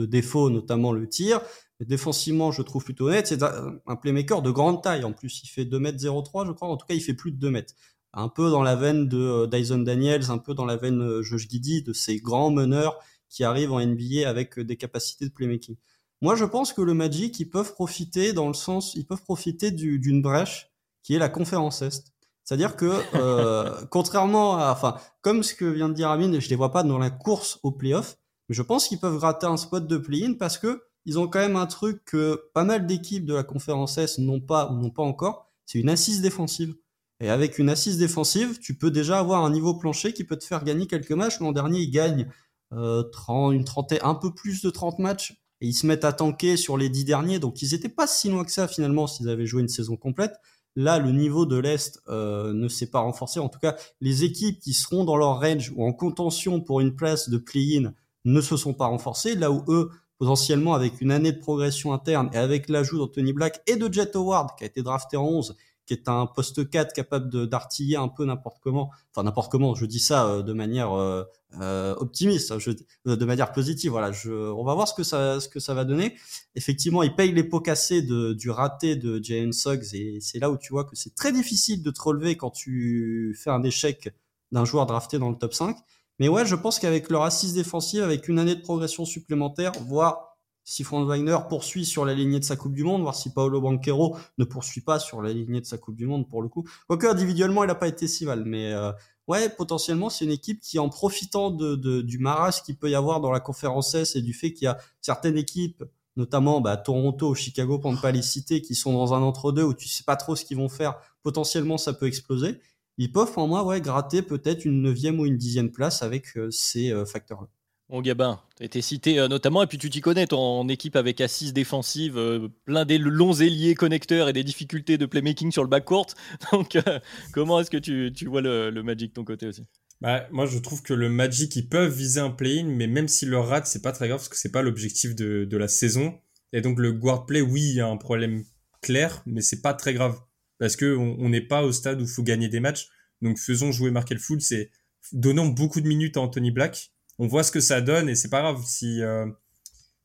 défauts, 0.05 0.49
notamment 0.49 0.91
le 0.91 1.07
tir. 1.07 1.41
Défensivement, 1.81 2.53
je 2.53 2.61
trouve 2.61 2.85
plutôt 2.85 3.09
honnête. 3.09 3.27
C'est 3.27 3.43
un 3.43 3.95
playmaker 3.97 4.41
de 4.41 4.49
grande 4.49 4.81
taille. 4.81 5.03
En 5.03 5.11
plus, 5.11 5.41
il 5.43 5.47
fait 5.47 5.65
2m03, 5.65 6.47
je 6.47 6.53
crois. 6.53 6.69
En 6.69 6.77
tout 6.77 6.85
cas, 6.85 6.93
il 6.93 7.01
fait 7.01 7.13
plus 7.13 7.31
de 7.31 7.37
2 7.37 7.51
mètres. 7.51 7.73
Un 8.13 8.29
peu 8.29 8.49
dans 8.49 8.63
la 8.63 8.77
veine 8.77 9.09
de 9.09 9.17
euh, 9.17 9.45
Dyson 9.45 9.79
Daniels, 9.79 10.31
un 10.31 10.37
peu 10.37 10.53
dans 10.53 10.63
la 10.63 10.77
veine 10.77 11.01
euh, 11.01 11.21
Josh 11.21 11.49
Giddy, 11.49 11.83
de 11.83 11.91
ces 11.91 12.15
grands 12.15 12.49
meneurs 12.49 12.97
qui 13.27 13.43
arrivent 13.43 13.73
en 13.73 13.85
NBA 13.85 14.27
avec 14.29 14.57
euh, 14.57 14.63
des 14.63 14.77
capacités 14.77 15.25
de 15.25 15.33
playmaking. 15.33 15.75
Moi, 16.21 16.37
je 16.37 16.45
pense 16.45 16.71
que 16.71 16.81
le 16.81 16.93
Magic, 16.93 17.37
ils 17.41 17.49
peuvent 17.49 17.73
profiter 17.73 18.31
dans 18.31 18.47
le 18.47 18.53
sens, 18.53 18.95
ils 18.95 19.05
peuvent 19.05 19.23
profiter 19.23 19.71
d'une 19.71 20.21
brèche 20.21 20.71
qui 21.03 21.13
est 21.13 21.19
la 21.19 21.27
conférence 21.27 21.81
Est. 21.81 22.14
C'est-à-dire 22.45 22.75
que, 22.75 23.01
euh, 23.15 23.69
contrairement 23.89 24.57
à, 24.57 24.71
enfin, 24.71 24.95
comme 25.21 25.43
ce 25.43 25.53
que 25.53 25.65
vient 25.65 25.89
de 25.89 25.95
dire 25.95 26.09
Amine, 26.09 26.39
je 26.39 26.49
les 26.49 26.55
vois 26.55 26.71
pas 26.71 26.83
dans 26.83 26.99
la 26.99 27.09
course 27.09 27.59
au 27.63 27.71
playoff, 27.71 28.17
mais 28.47 28.55
je 28.55 28.61
pense 28.61 28.87
qu'ils 28.87 28.99
peuvent 28.99 29.17
rater 29.17 29.47
un 29.47 29.57
spot 29.57 29.87
de 29.87 29.97
play-in 29.97 30.33
parce 30.33 30.57
que 30.57 30.83
ils 31.05 31.19
ont 31.19 31.27
quand 31.27 31.39
même 31.39 31.55
un 31.55 31.65
truc 31.65 32.03
que 32.05 32.49
pas 32.53 32.63
mal 32.63 32.85
d'équipes 32.85 33.25
de 33.25 33.33
la 33.33 33.43
conférence 33.43 33.97
S 33.97 34.19
n'ont 34.19 34.39
pas 34.39 34.71
ou 34.71 34.75
n'ont 34.75 34.91
pas 34.91 35.03
encore, 35.03 35.51
c'est 35.65 35.79
une 35.79 35.89
assise 35.89 36.21
défensive. 36.21 36.75
Et 37.19 37.29
avec 37.29 37.59
une 37.59 37.69
assise 37.69 37.97
défensive, 37.97 38.59
tu 38.59 38.77
peux 38.77 38.91
déjà 38.91 39.19
avoir 39.19 39.43
un 39.43 39.49
niveau 39.49 39.73
plancher 39.73 40.13
qui 40.13 40.23
peut 40.23 40.37
te 40.37 40.43
faire 40.43 40.63
gagner 40.63 40.85
quelques 40.85 41.11
matchs. 41.11 41.39
L'an 41.39 41.51
dernier, 41.51 41.79
ils 41.79 41.91
gagnent 41.91 42.27
euh, 42.73 43.03
30, 43.03 43.53
une 43.53 43.63
trentaine, 43.63 43.99
un 44.03 44.15
peu 44.15 44.33
plus 44.33 44.61
de 44.61 44.69
30 44.69 44.99
matchs 44.99 45.31
et 45.61 45.67
ils 45.67 45.73
se 45.73 45.87
mettent 45.87 46.03
à 46.03 46.11
tanker 46.11 46.57
sur 46.57 46.77
les 46.77 46.89
10 46.89 47.05
derniers. 47.05 47.39
Donc 47.39 47.61
ils 47.61 47.71
n'étaient 47.71 47.89
pas 47.89 48.07
si 48.07 48.29
loin 48.29 48.43
que 48.43 48.51
ça 48.51 48.67
finalement 48.67 49.07
s'ils 49.07 49.29
avaient 49.29 49.45
joué 49.45 49.61
une 49.61 49.69
saison 49.69 49.95
complète. 49.95 50.33
Là, 50.75 50.99
le 50.99 51.11
niveau 51.11 51.45
de 51.45 51.57
l'Est 51.57 52.01
euh, 52.09 52.53
ne 52.53 52.67
s'est 52.67 52.89
pas 52.89 52.99
renforcé. 52.99 53.39
En 53.39 53.47
tout 53.47 53.59
cas, 53.59 53.75
les 54.01 54.23
équipes 54.23 54.59
qui 54.59 54.73
seront 54.73 55.05
dans 55.05 55.15
leur 55.15 55.39
range 55.39 55.71
ou 55.75 55.85
en 55.85 55.93
contention 55.93 56.59
pour 56.59 56.81
une 56.81 56.95
place 56.95 57.29
de 57.29 57.37
play-in 57.37 57.93
ne 58.25 58.41
se 58.41 58.57
sont 58.57 58.73
pas 58.73 58.87
renforcées. 58.87 59.35
Là 59.35 59.51
où 59.51 59.63
eux, 59.69 59.89
potentiellement 60.17 60.73
avec 60.73 60.99
une 61.01 61.11
année 61.11 61.31
de 61.31 61.39
progression 61.39 61.93
interne 61.93 62.29
et 62.33 62.37
avec 62.37 62.69
l'ajout 62.69 62.97
d'Anthony 62.97 63.33
Black 63.33 63.61
et 63.67 63.77
de 63.77 63.91
Jet 63.91 64.15
Howard, 64.15 64.57
qui 64.57 64.63
a 64.63 64.67
été 64.67 64.81
drafté 64.81 65.17
en 65.17 65.25
11, 65.25 65.55
qui 65.85 65.93
est 65.93 66.09
un 66.09 66.25
poste 66.25 66.69
4 66.69 66.93
capable 66.93 67.47
d'artiller 67.47 67.95
un 67.95 68.07
peu 68.07 68.25
n'importe 68.25 68.57
comment. 68.61 68.91
Enfin, 69.11 69.23
n'importe 69.23 69.51
comment, 69.51 69.75
je 69.75 69.85
dis 69.85 69.99
ça 69.99 70.27
euh, 70.27 70.41
de 70.41 70.53
manière 70.53 70.93
euh, 70.93 71.23
euh, 71.61 71.95
optimiste, 71.97 72.57
je, 72.59 72.71
de 73.05 73.25
manière 73.25 73.51
positive. 73.51 73.91
Voilà, 73.91 74.11
je, 74.11 74.31
on 74.31 74.63
va 74.63 74.73
voir 74.73 74.87
ce 74.87 74.93
que 74.93 75.03
ça, 75.03 75.39
ce 75.39 75.47
que 75.47 75.59
ça 75.59 75.73
va 75.73 75.85
donner. 75.85 76.15
Effectivement, 76.55 77.03
il 77.03 77.15
paye 77.15 77.31
les 77.31 77.43
pots 77.43 77.61
cassés 77.61 78.01
de, 78.01 78.33
du 78.33 78.49
raté 78.49 78.95
de 78.95 79.23
Jalen 79.23 79.53
Suggs 79.53 79.93
et 79.93 80.19
c'est 80.21 80.39
là 80.39 80.49
où 80.49 80.57
tu 80.57 80.73
vois 80.73 80.85
que 80.85 80.95
c'est 80.95 81.15
très 81.15 81.31
difficile 81.31 81.83
de 81.83 81.91
te 81.91 82.01
relever 82.01 82.35
quand 82.35 82.51
tu 82.51 83.37
fais 83.41 83.51
un 83.51 83.63
échec 83.63 84.13
d'un 84.51 84.65
joueur 84.65 84.85
drafté 84.85 85.19
dans 85.19 85.29
le 85.29 85.37
top 85.37 85.53
5. 85.53 85.77
Mais 86.19 86.29
ouais, 86.29 86.45
je 86.45 86.55
pense 86.55 86.79
qu'avec 86.79 87.09
leur 87.09 87.23
assise 87.23 87.53
défensive, 87.53 88.01
avec 88.01 88.27
une 88.27 88.39
année 88.39 88.55
de 88.55 88.61
progression 88.61 89.05
supplémentaire, 89.05 89.73
voire 89.85 90.34
si 90.65 90.83
Franz 90.83 91.07
Wagner 91.07 91.37
poursuit 91.47 91.85
sur 91.85 92.03
la 92.03 92.13
lignée 92.13 92.39
de 92.39 92.43
sa 92.43 92.57
Coupe 92.57 92.73
du 92.73 92.83
Monde, 92.83 93.03
voir 93.03 93.15
si 93.15 93.31
Paolo 93.31 93.61
Banquero 93.61 94.17
ne 94.37 94.43
poursuit 94.43 94.81
pas 94.81 94.99
sur 94.99 95.21
la 95.21 95.31
lignée 95.31 95.61
de 95.61 95.65
sa 95.65 95.77
Coupe 95.77 95.95
du 95.95 96.07
Monde 96.07 96.27
pour 96.27 96.41
le 96.41 96.49
coup. 96.49 96.67
Quoique 96.87 97.07
individuellement, 97.07 97.63
il 97.63 97.67
n'a 97.67 97.75
pas 97.75 97.87
été 97.87 98.07
si 98.07 98.25
mal, 98.25 98.43
mais 98.45 98.73
euh, 98.73 98.91
ouais, 99.27 99.47
potentiellement, 99.49 100.09
c'est 100.09 100.25
une 100.25 100.31
équipe 100.31 100.59
qui, 100.59 100.79
en 100.79 100.89
profitant 100.89 101.51
de, 101.51 101.75
de 101.75 102.01
du 102.01 102.17
marage 102.17 102.63
qu'il 102.63 102.77
peut 102.77 102.89
y 102.89 102.95
avoir 102.95 103.21
dans 103.21 103.31
la 103.31 103.39
conférence 103.39 103.93
S 103.93 104.15
et 104.15 104.21
du 104.21 104.33
fait 104.33 104.53
qu'il 104.53 104.65
y 104.65 104.67
a 104.67 104.77
certaines 105.01 105.37
équipes, 105.37 105.83
notamment 106.15 106.61
bah, 106.61 106.77
Toronto, 106.77 107.35
Chicago, 107.35 107.77
pour 107.77 107.91
ne 107.91 107.97
pas 107.97 108.11
les 108.11 108.23
citer, 108.23 108.61
qui 108.61 108.73
sont 108.73 108.93
dans 108.93 109.13
un 109.13 109.21
entre-deux 109.21 109.63
où 109.63 109.73
tu 109.73 109.87
sais 109.87 110.03
pas 110.03 110.15
trop 110.15 110.35
ce 110.35 110.45
qu'ils 110.45 110.57
vont 110.57 110.69
faire, 110.69 110.95
potentiellement, 111.23 111.77
ça 111.77 111.93
peut 111.93 112.07
exploser. 112.07 112.59
Ils 112.97 113.11
peuvent, 113.11 113.37
en 113.37 113.47
moi, 113.47 113.63
ouais, 113.63 113.81
gratter 113.81 114.21
peut-être 114.21 114.65
une 114.65 114.81
neuvième 114.81 115.19
ou 115.19 115.25
une 115.25 115.37
dixième 115.37 115.71
place 115.71 116.01
avec 116.01 116.37
euh, 116.37 116.49
ces 116.49 116.91
euh, 116.91 117.05
facteurs-là. 117.05 117.49
Bon 117.87 118.01
Gabin, 118.01 118.41
tu 118.57 118.63
as 118.63 118.65
été 118.65 118.81
cité 118.81 119.19
euh, 119.19 119.27
notamment, 119.27 119.61
et 119.61 119.67
puis 119.67 119.77
tu 119.77 119.91
t'y 119.91 120.01
connais, 120.01 120.25
ton 120.25 120.67
équipe 120.69 120.95
avec 120.95 121.21
assise 121.21 121.53
défensive, 121.53 122.17
euh, 122.17 122.47
plein 122.65 122.83
des 122.83 122.97
longs 122.97 123.33
ailiers 123.33 123.75
connecteurs 123.75 124.27
et 124.27 124.33
des 124.33 124.43
difficultés 124.43 124.97
de 124.97 125.05
playmaking 125.05 125.51
sur 125.51 125.61
le 125.61 125.69
backcourt. 125.69 126.07
Donc 126.51 126.77
euh, 126.77 126.99
comment 127.31 127.59
est-ce 127.59 127.69
que 127.69 127.77
tu, 127.77 128.25
vois 128.25 128.41
le, 128.41 128.71
Magic 128.81 129.09
de 129.09 129.13
ton 129.13 129.23
côté 129.23 129.45
aussi? 129.45 129.67
Bah, 130.01 130.27
Moi 130.31 130.47
je 130.47 130.57
trouve 130.57 130.81
que 130.81 130.95
le 130.95 131.09
Magic, 131.09 131.55
ils 131.55 131.69
peuvent 131.69 131.95
viser 131.95 132.19
un 132.19 132.31
play-in, 132.31 132.65
mais 132.65 132.87
même 132.87 133.07
s'ils 133.07 133.29
le 133.29 133.37
ratent, 133.37 133.67
c'est 133.67 133.83
pas 133.83 133.91
très 133.91 134.07
grave 134.07 134.19
parce 134.19 134.29
que 134.29 134.37
c'est 134.37 134.51
pas 134.51 134.63
l'objectif 134.63 135.15
de, 135.15 135.55
la 135.55 135.67
saison. 135.67 136.17
Et 136.53 136.61
donc 136.61 136.79
le 136.79 136.91
guard 136.91 137.27
play, 137.27 137.41
oui, 137.41 137.61
il 137.61 137.75
y 137.75 137.81
a 137.81 137.87
un 137.87 137.97
problème 137.97 138.45
clair, 138.81 139.21
mais 139.27 139.41
c'est 139.41 139.61
pas 139.61 139.75
très 139.75 139.93
grave. 139.93 140.19
Parce 140.57 140.75
que 140.75 140.97
on 140.97 141.29
n'est 141.29 141.41
pas 141.41 141.61
au 141.61 141.71
stade 141.71 142.01
où 142.01 142.05
il 142.05 142.09
faut 142.09 142.23
gagner 142.23 142.49
des 142.49 142.61
matchs. 142.61 142.87
Donc 143.21 143.37
faisons 143.37 143.71
jouer 143.71 143.91
Markel 143.91 144.17
Foul, 144.17 144.41
c'est 144.41 144.71
donnons 145.11 145.49
beaucoup 145.49 145.81
de 145.81 145.87
minutes 145.87 146.17
à 146.17 146.21
Anthony 146.21 146.49
Black 146.49 146.94
on 147.19 147.27
voit 147.27 147.43
ce 147.43 147.51
que 147.51 147.59
ça 147.59 147.81
donne 147.81 148.09
et 148.09 148.15
c'est 148.15 148.29
pas 148.29 148.41
grave 148.41 148.63
si 148.65 149.01
euh, 149.01 149.25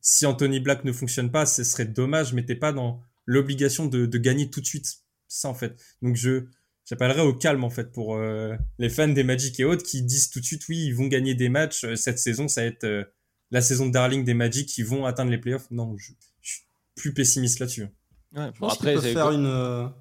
si 0.01 0.27
Anthony 0.27 0.61
Black 0.61 0.85
ne 0.85 0.93
fonctionne 0.93 1.31
pas, 1.31 1.47
ce 1.47 1.65
serait 1.65 1.85
dommage, 1.85 2.33
mais 2.33 2.45
t'es 2.45 2.55
pas 2.55 2.73
dans 2.73 3.03
l'obligation 3.27 3.87
de, 3.87 4.07
de, 4.07 4.19
gagner 4.19 4.49
tout 4.49 4.61
de 4.61 4.67
suite. 4.67 4.87
C'est 5.29 5.43
ça 5.43 5.49
en 5.49 5.55
fait. 5.55 5.77
Donc 6.03 6.17
je 6.17 6.45
j'appellerais 6.87 7.21
au 7.21 7.35
calme 7.35 7.65
en 7.65 7.71
fait 7.71 7.93
pour 7.93 8.17
euh, 8.17 8.57
les 8.79 8.89
fans 8.89 9.09
des 9.09 9.23
Magic 9.23 9.61
et 9.61 9.65
autres 9.65 9.85
qui 9.85 10.03
disent 10.03 10.31
tout 10.31 10.41
de 10.41 10.45
suite 10.45 10.67
oui 10.69 10.79
ils 10.87 10.95
vont 10.95 11.07
gagner 11.07 11.35
des 11.35 11.49
matchs 11.49 11.85
euh, 11.85 11.97
cette 11.97 12.19
saison, 12.19 12.49
ça 12.49 12.63
va 12.63 12.67
être 12.69 13.11
la 13.51 13.61
saison 13.61 13.87
de 13.87 13.93
darling 13.93 14.25
des 14.25 14.35
Magic 14.35 14.69
qui 14.69 14.83
vont 14.83 15.05
atteindre 15.07 15.31
les 15.31 15.39
playoffs. 15.39 15.71
Non, 15.71 15.97
je, 15.97 16.13
suis 16.43 16.63
plus 16.95 17.13
pessimiste 17.13 17.59
là-dessus. 17.59 17.89
Ouais, 18.35 18.51
bon, 18.61 18.69
après, 18.69 19.01
faire 19.01 19.31
une 19.31 19.93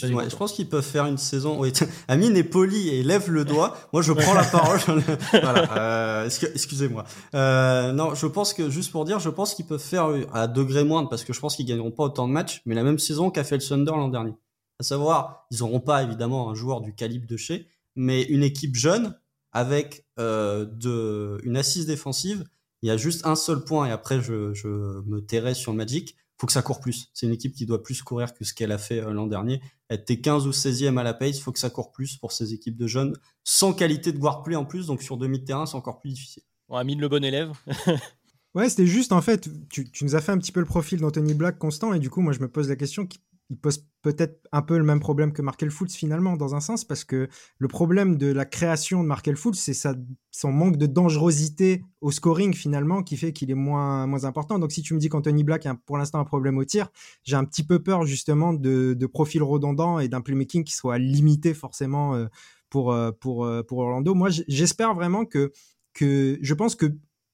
Je 0.00 0.36
pense 0.36 0.52
qu'ils 0.52 0.68
peuvent 0.68 0.84
faire 0.84 1.06
une 1.06 1.18
saison. 1.18 1.58
Oui, 1.58 1.72
Amine 2.08 2.36
est 2.36 2.44
poli 2.44 2.88
et 2.88 3.02
lève 3.02 3.30
le 3.30 3.44
doigt. 3.44 3.76
Moi, 3.92 4.02
je 4.02 4.12
prends 4.12 4.34
la 4.34 4.44
parole. 4.52 4.78
voilà. 5.32 5.76
Euh, 5.76 6.24
excusez-moi. 6.26 7.04
Euh, 7.34 7.92
non, 7.92 8.14
je 8.14 8.26
pense 8.26 8.52
que 8.52 8.70
juste 8.70 8.92
pour 8.92 9.04
dire, 9.04 9.18
je 9.20 9.30
pense 9.30 9.54
qu'ils 9.54 9.66
peuvent 9.66 9.80
faire 9.80 10.08
à 10.32 10.46
degré 10.46 10.84
moindre 10.84 11.08
parce 11.08 11.24
que 11.24 11.32
je 11.32 11.40
pense 11.40 11.56
qu'ils 11.56 11.66
gagneront 11.66 11.90
pas 11.90 12.04
autant 12.04 12.28
de 12.28 12.32
matchs, 12.32 12.62
mais 12.66 12.74
la 12.74 12.82
même 12.82 12.98
saison 12.98 13.30
qu'a 13.30 13.44
fait 13.44 13.56
le 13.56 13.62
Thunder 13.62 13.92
l'an 13.92 14.08
dernier. 14.08 14.34
À 14.80 14.82
savoir, 14.82 15.46
ils 15.50 15.58
n'auront 15.60 15.80
pas 15.80 16.02
évidemment 16.02 16.50
un 16.50 16.54
joueur 16.54 16.80
du 16.80 16.94
calibre 16.94 17.26
de 17.26 17.36
chez, 17.36 17.68
mais 17.94 18.22
une 18.22 18.42
équipe 18.42 18.74
jeune 18.74 19.16
avec 19.52 20.04
euh, 20.18 20.64
de 20.64 21.38
une 21.44 21.56
assise 21.56 21.86
défensive. 21.86 22.44
Il 22.82 22.88
y 22.88 22.90
a 22.90 22.96
juste 22.96 23.24
un 23.24 23.36
seul 23.36 23.64
point 23.64 23.86
et 23.86 23.92
après 23.92 24.20
je, 24.20 24.52
je 24.52 24.68
me 24.68 25.20
tairai 25.20 25.54
sur 25.54 25.70
le 25.70 25.78
Magic 25.78 26.16
faut 26.44 26.46
que 26.46 26.52
ça 26.52 26.60
court 26.60 26.80
plus. 26.80 27.08
C'est 27.14 27.24
une 27.24 27.32
équipe 27.32 27.54
qui 27.54 27.64
doit 27.64 27.82
plus 27.82 28.02
courir 28.02 28.34
que 28.34 28.44
ce 28.44 28.52
qu'elle 28.52 28.70
a 28.70 28.76
fait 28.76 29.00
euh, 29.00 29.14
l'an 29.14 29.26
dernier. 29.26 29.62
Elle 29.88 30.00
était 30.00 30.20
15 30.20 30.46
ou 30.46 30.50
16e 30.50 30.98
à 30.98 31.02
la 31.02 31.14
pace, 31.14 31.40
faut 31.40 31.52
que 31.52 31.58
ça 31.58 31.70
court 31.70 31.90
plus 31.90 32.18
pour 32.18 32.32
ces 32.32 32.52
équipes 32.52 32.76
de 32.76 32.86
jeunes, 32.86 33.16
sans 33.44 33.72
qualité 33.72 34.12
de 34.12 34.18
guard 34.18 34.42
play 34.42 34.54
en 34.54 34.66
plus, 34.66 34.86
donc 34.86 35.02
sur 35.02 35.16
demi-terrain, 35.16 35.64
c'est 35.64 35.76
encore 35.76 36.00
plus 36.00 36.10
difficile. 36.10 36.42
On 36.68 36.76
a 36.76 36.84
mis 36.84 36.96
le 36.96 37.08
bon 37.08 37.24
élève. 37.24 37.52
ouais, 38.54 38.68
c'était 38.68 38.86
juste, 38.86 39.12
en 39.12 39.22
fait, 39.22 39.48
tu, 39.70 39.90
tu, 39.90 40.04
nous 40.04 40.16
as 40.16 40.20
fait 40.20 40.32
un 40.32 40.38
petit 40.38 40.52
peu 40.52 40.60
le 40.60 40.66
profil 40.66 41.00
d'Anthony 41.00 41.32
Black 41.32 41.58
constant, 41.58 41.94
et 41.94 41.98
du 41.98 42.10
coup, 42.10 42.20
moi, 42.20 42.34
je 42.34 42.40
me 42.40 42.48
pose 42.48 42.68
la 42.68 42.76
question, 42.76 43.06
il 43.50 43.58
pose 43.58 43.84
peut-être 44.02 44.46
un 44.52 44.62
peu 44.62 44.78
le 44.78 44.84
même 44.84 45.00
problème 45.00 45.32
que 45.32 45.42
Markel 45.42 45.70
Fultz 45.70 45.94
finalement 45.94 46.36
dans 46.36 46.54
un 46.54 46.60
sens 46.60 46.84
parce 46.84 47.04
que 47.04 47.28
le 47.58 47.68
problème 47.68 48.16
de 48.16 48.32
la 48.32 48.44
création 48.44 49.02
de 49.02 49.08
Markel 49.08 49.36
Fultz 49.36 49.58
c'est 49.58 49.88
son 50.30 50.52
manque 50.52 50.76
de 50.76 50.86
dangerosité 50.86 51.82
au 52.00 52.10
scoring 52.10 52.54
finalement 52.54 53.02
qui 53.02 53.16
fait 53.16 53.32
qu'il 53.32 53.50
est 53.50 53.54
moins 53.54 54.06
moins 54.06 54.24
important. 54.24 54.58
Donc 54.58 54.72
si 54.72 54.82
tu 54.82 54.94
me 54.94 54.98
dis 54.98 55.08
qu'Anthony 55.08 55.44
Black 55.44 55.66
a 55.66 55.74
pour 55.74 55.98
l'instant 55.98 56.20
un 56.20 56.24
problème 56.24 56.56
au 56.58 56.64
tir 56.64 56.90
j'ai 57.22 57.36
un 57.36 57.44
petit 57.44 57.64
peu 57.64 57.82
peur 57.82 58.06
justement 58.06 58.54
de, 58.54 58.94
de 58.94 59.06
profils 59.06 59.42
redondants 59.42 59.98
et 59.98 60.08
d'un 60.08 60.22
playmaking 60.22 60.64
qui 60.64 60.72
soit 60.72 60.98
limité 60.98 61.52
forcément 61.52 62.14
euh, 62.14 62.26
pour 62.70 62.92
euh, 62.92 63.10
euh, 63.26 63.62
pour 63.62 63.78
Orlando. 63.78 64.14
Moi 64.14 64.30
j'espère 64.48 64.94
vraiment 64.94 65.26
que 65.26 65.52
que 65.92 66.38
je 66.40 66.54
pense 66.54 66.76
que 66.76 66.86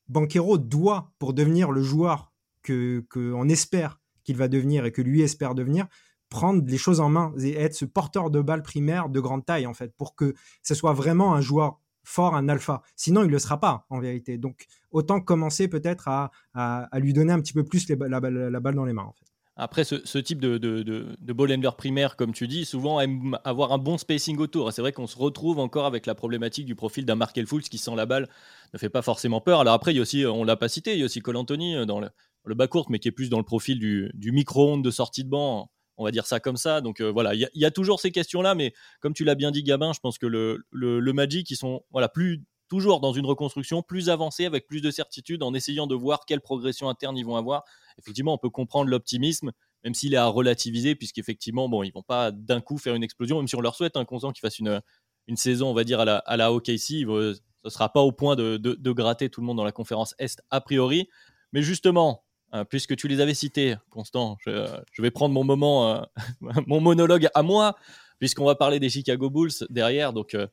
Banquero 0.08 0.58
doit 0.58 1.12
pour 1.20 1.34
devenir 1.34 1.70
le 1.70 1.82
joueur 1.82 2.32
que 2.62 3.04
qu'on 3.10 3.48
espère 3.48 3.99
qu'il 4.24 4.36
va 4.36 4.48
devenir 4.48 4.84
et 4.84 4.92
que 4.92 5.02
lui 5.02 5.22
espère 5.22 5.54
devenir, 5.54 5.86
prendre 6.28 6.62
les 6.66 6.78
choses 6.78 7.00
en 7.00 7.08
main 7.08 7.32
et 7.40 7.56
être 7.56 7.74
ce 7.74 7.84
porteur 7.84 8.30
de 8.30 8.40
balle 8.40 8.62
primaire 8.62 9.08
de 9.08 9.20
grande 9.20 9.44
taille, 9.44 9.66
en 9.66 9.74
fait, 9.74 9.92
pour 9.96 10.14
que 10.14 10.34
ce 10.62 10.74
soit 10.74 10.92
vraiment 10.92 11.34
un 11.34 11.40
joueur 11.40 11.80
fort, 12.04 12.34
un 12.34 12.48
alpha. 12.48 12.82
Sinon, 12.96 13.22
il 13.22 13.26
ne 13.26 13.32
le 13.32 13.38
sera 13.38 13.60
pas, 13.60 13.86
en 13.90 14.00
vérité. 14.00 14.38
Donc, 14.38 14.66
autant 14.90 15.20
commencer 15.20 15.68
peut-être 15.68 16.08
à, 16.08 16.30
à, 16.54 16.98
lui 16.98 17.12
donner 17.12 17.32
un 17.32 17.40
petit 17.40 17.52
peu 17.52 17.64
plus 17.64 17.88
la, 17.88 18.20
balle 18.20 18.74
dans 18.74 18.84
les 18.84 18.92
mains. 18.92 19.12
Après, 19.56 19.84
ce, 19.84 20.18
type 20.18 20.40
de, 20.40 20.56
de, 20.56 20.82
de, 20.82 21.16
de 21.20 21.32
ball 21.32 21.52
handler 21.52 21.70
primaire, 21.76 22.16
comme 22.16 22.32
tu 22.32 22.48
dis, 22.48 22.64
souvent 22.64 22.98
aime 23.00 23.36
avoir 23.44 23.72
un 23.72 23.78
bon 23.78 23.98
spacing 23.98 24.38
autour. 24.38 24.72
C'est 24.72 24.80
vrai 24.80 24.92
qu'on 24.92 25.06
se 25.06 25.18
retrouve 25.18 25.58
encore 25.58 25.84
avec 25.84 26.06
la 26.06 26.14
problématique 26.14 26.64
du 26.64 26.74
profil 26.74 27.04
d'un 27.04 27.16
Markel 27.16 27.46
Fultz 27.46 27.68
qui 27.68 27.76
sent 27.76 27.94
la 27.94 28.06
balle 28.06 28.28
ne 28.72 28.78
fait 28.78 28.88
pas 28.88 29.02
forcément 29.02 29.42
peur. 29.42 29.60
Alors 29.60 29.74
après, 29.74 29.92
il 29.92 29.96
y 29.96 29.98
a 29.98 30.02
aussi, 30.02 30.24
on 30.24 30.44
l'a 30.44 30.56
pas 30.56 30.68
cité, 30.68 30.94
il 30.94 31.00
y 31.00 31.02
a 31.02 31.04
aussi 31.04 31.20
Cole 31.20 31.36
Anthony 31.36 31.76
euh, 31.76 31.84
dans 31.84 32.00
le, 32.00 32.08
le 32.44 32.54
bas 32.54 32.68
court, 32.68 32.90
mais 32.90 32.98
qui 32.98 33.08
est 33.08 33.12
plus 33.12 33.30
dans 33.30 33.38
le 33.38 33.44
profil 33.44 33.78
du, 33.78 34.32
micro-ondes 34.32 34.84
de 34.84 34.90
sortie 34.90 35.24
de 35.24 35.28
banc, 35.28 35.70
on 35.96 36.04
va 36.04 36.10
dire 36.10 36.26
ça 36.26 36.40
comme 36.40 36.56
ça. 36.56 36.80
Donc 36.80 37.00
euh, 37.00 37.10
voilà, 37.10 37.34
il 37.34 37.48
y, 37.54 37.64
a 37.64 37.70
toujours 37.70 38.00
ces 38.00 38.10
questions-là, 38.10 38.54
mais 38.54 38.72
comme 39.00 39.12
tu 39.12 39.24
l'as 39.24 39.34
bien 39.34 39.50
dit, 39.50 39.62
Gabin, 39.62 39.92
je 39.92 40.00
pense 40.00 40.18
que 40.18 40.26
le, 40.26 40.64
le, 40.70 41.12
Magic, 41.12 41.50
ils 41.50 41.56
sont 41.56 41.82
voilà, 41.90 42.08
plus, 42.08 42.42
toujours 42.68 43.00
dans 43.00 43.12
une 43.12 43.26
reconstruction 43.26 43.82
plus 43.82 44.08
avancée, 44.08 44.46
avec 44.46 44.66
plus 44.66 44.80
de 44.80 44.90
certitude, 44.90 45.42
en 45.42 45.52
essayant 45.52 45.86
de 45.86 45.94
voir 45.94 46.24
quelle 46.26 46.40
progression 46.40 46.88
interne 46.88 47.18
ils 47.18 47.26
vont 47.26 47.36
avoir. 47.36 47.64
Effectivement, 47.98 48.32
on 48.32 48.38
peut 48.38 48.48
comprendre 48.48 48.88
l'optimisme, 48.88 49.52
même 49.84 49.92
s'il 49.92 50.14
est 50.14 50.18
à 50.18 50.26
relativiser, 50.26 50.94
puisqu'effectivement, 50.94 51.68
bon, 51.68 51.82
ils 51.82 51.92
vont 51.92 52.02
pas 52.02 52.30
d'un 52.30 52.60
coup 52.60 52.78
faire 52.78 52.94
une 52.94 53.02
explosion, 53.02 53.38
même 53.38 53.48
si 53.48 53.56
on 53.56 53.60
leur 53.60 53.74
souhaite 53.74 53.96
un 53.96 54.04
consent 54.04 54.32
qu'ils 54.32 54.40
fassent 54.40 54.60
une, 54.60 54.80
une 55.26 55.36
saison, 55.36 55.68
on 55.68 55.74
va 55.74 55.84
dire, 55.84 56.00
à 56.00 56.04
la, 56.04 56.18
à 56.18 56.36
la 56.36 56.52
OKC. 56.52 56.78
ce 56.78 57.36
ne 57.64 57.70
sera 57.70 57.92
pas 57.92 58.00
au 58.00 58.12
point 58.12 58.36
de, 58.36 58.56
de, 58.56 58.92
gratter 58.92 59.28
tout 59.28 59.40
le 59.40 59.46
monde 59.46 59.56
dans 59.56 59.64
la 59.64 59.72
conférence 59.72 60.14
Est 60.18 60.40
a 60.50 60.60
priori. 60.60 61.08
Mais 61.52 61.62
justement, 61.62 62.24
euh, 62.54 62.64
puisque 62.64 62.96
tu 62.96 63.08
les 63.08 63.20
avais 63.20 63.34
cités, 63.34 63.76
Constant, 63.90 64.36
je, 64.44 64.66
je 64.92 65.02
vais 65.02 65.10
prendre 65.10 65.34
mon 65.34 65.44
moment, 65.44 65.88
euh, 65.94 66.02
mon 66.66 66.80
monologue 66.80 67.28
à 67.34 67.42
moi, 67.42 67.76
puisqu'on 68.18 68.44
va 68.44 68.54
parler 68.54 68.80
des 68.80 68.90
Chicago 68.90 69.30
Bulls 69.30 69.66
derrière. 69.70 70.12
Donc, 70.12 70.34
euh, 70.34 70.46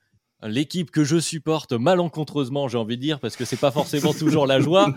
l'équipe 0.43 0.91
que 0.91 1.03
je 1.03 1.19
supporte 1.19 1.73
malencontreusement, 1.73 2.67
j'ai 2.67 2.77
envie 2.77 2.97
de 2.97 3.01
dire, 3.01 3.19
parce 3.19 3.35
que 3.35 3.45
c'est 3.45 3.59
pas 3.59 3.71
forcément 3.71 4.13
toujours 4.19 4.45
la 4.45 4.59
joie. 4.59 4.93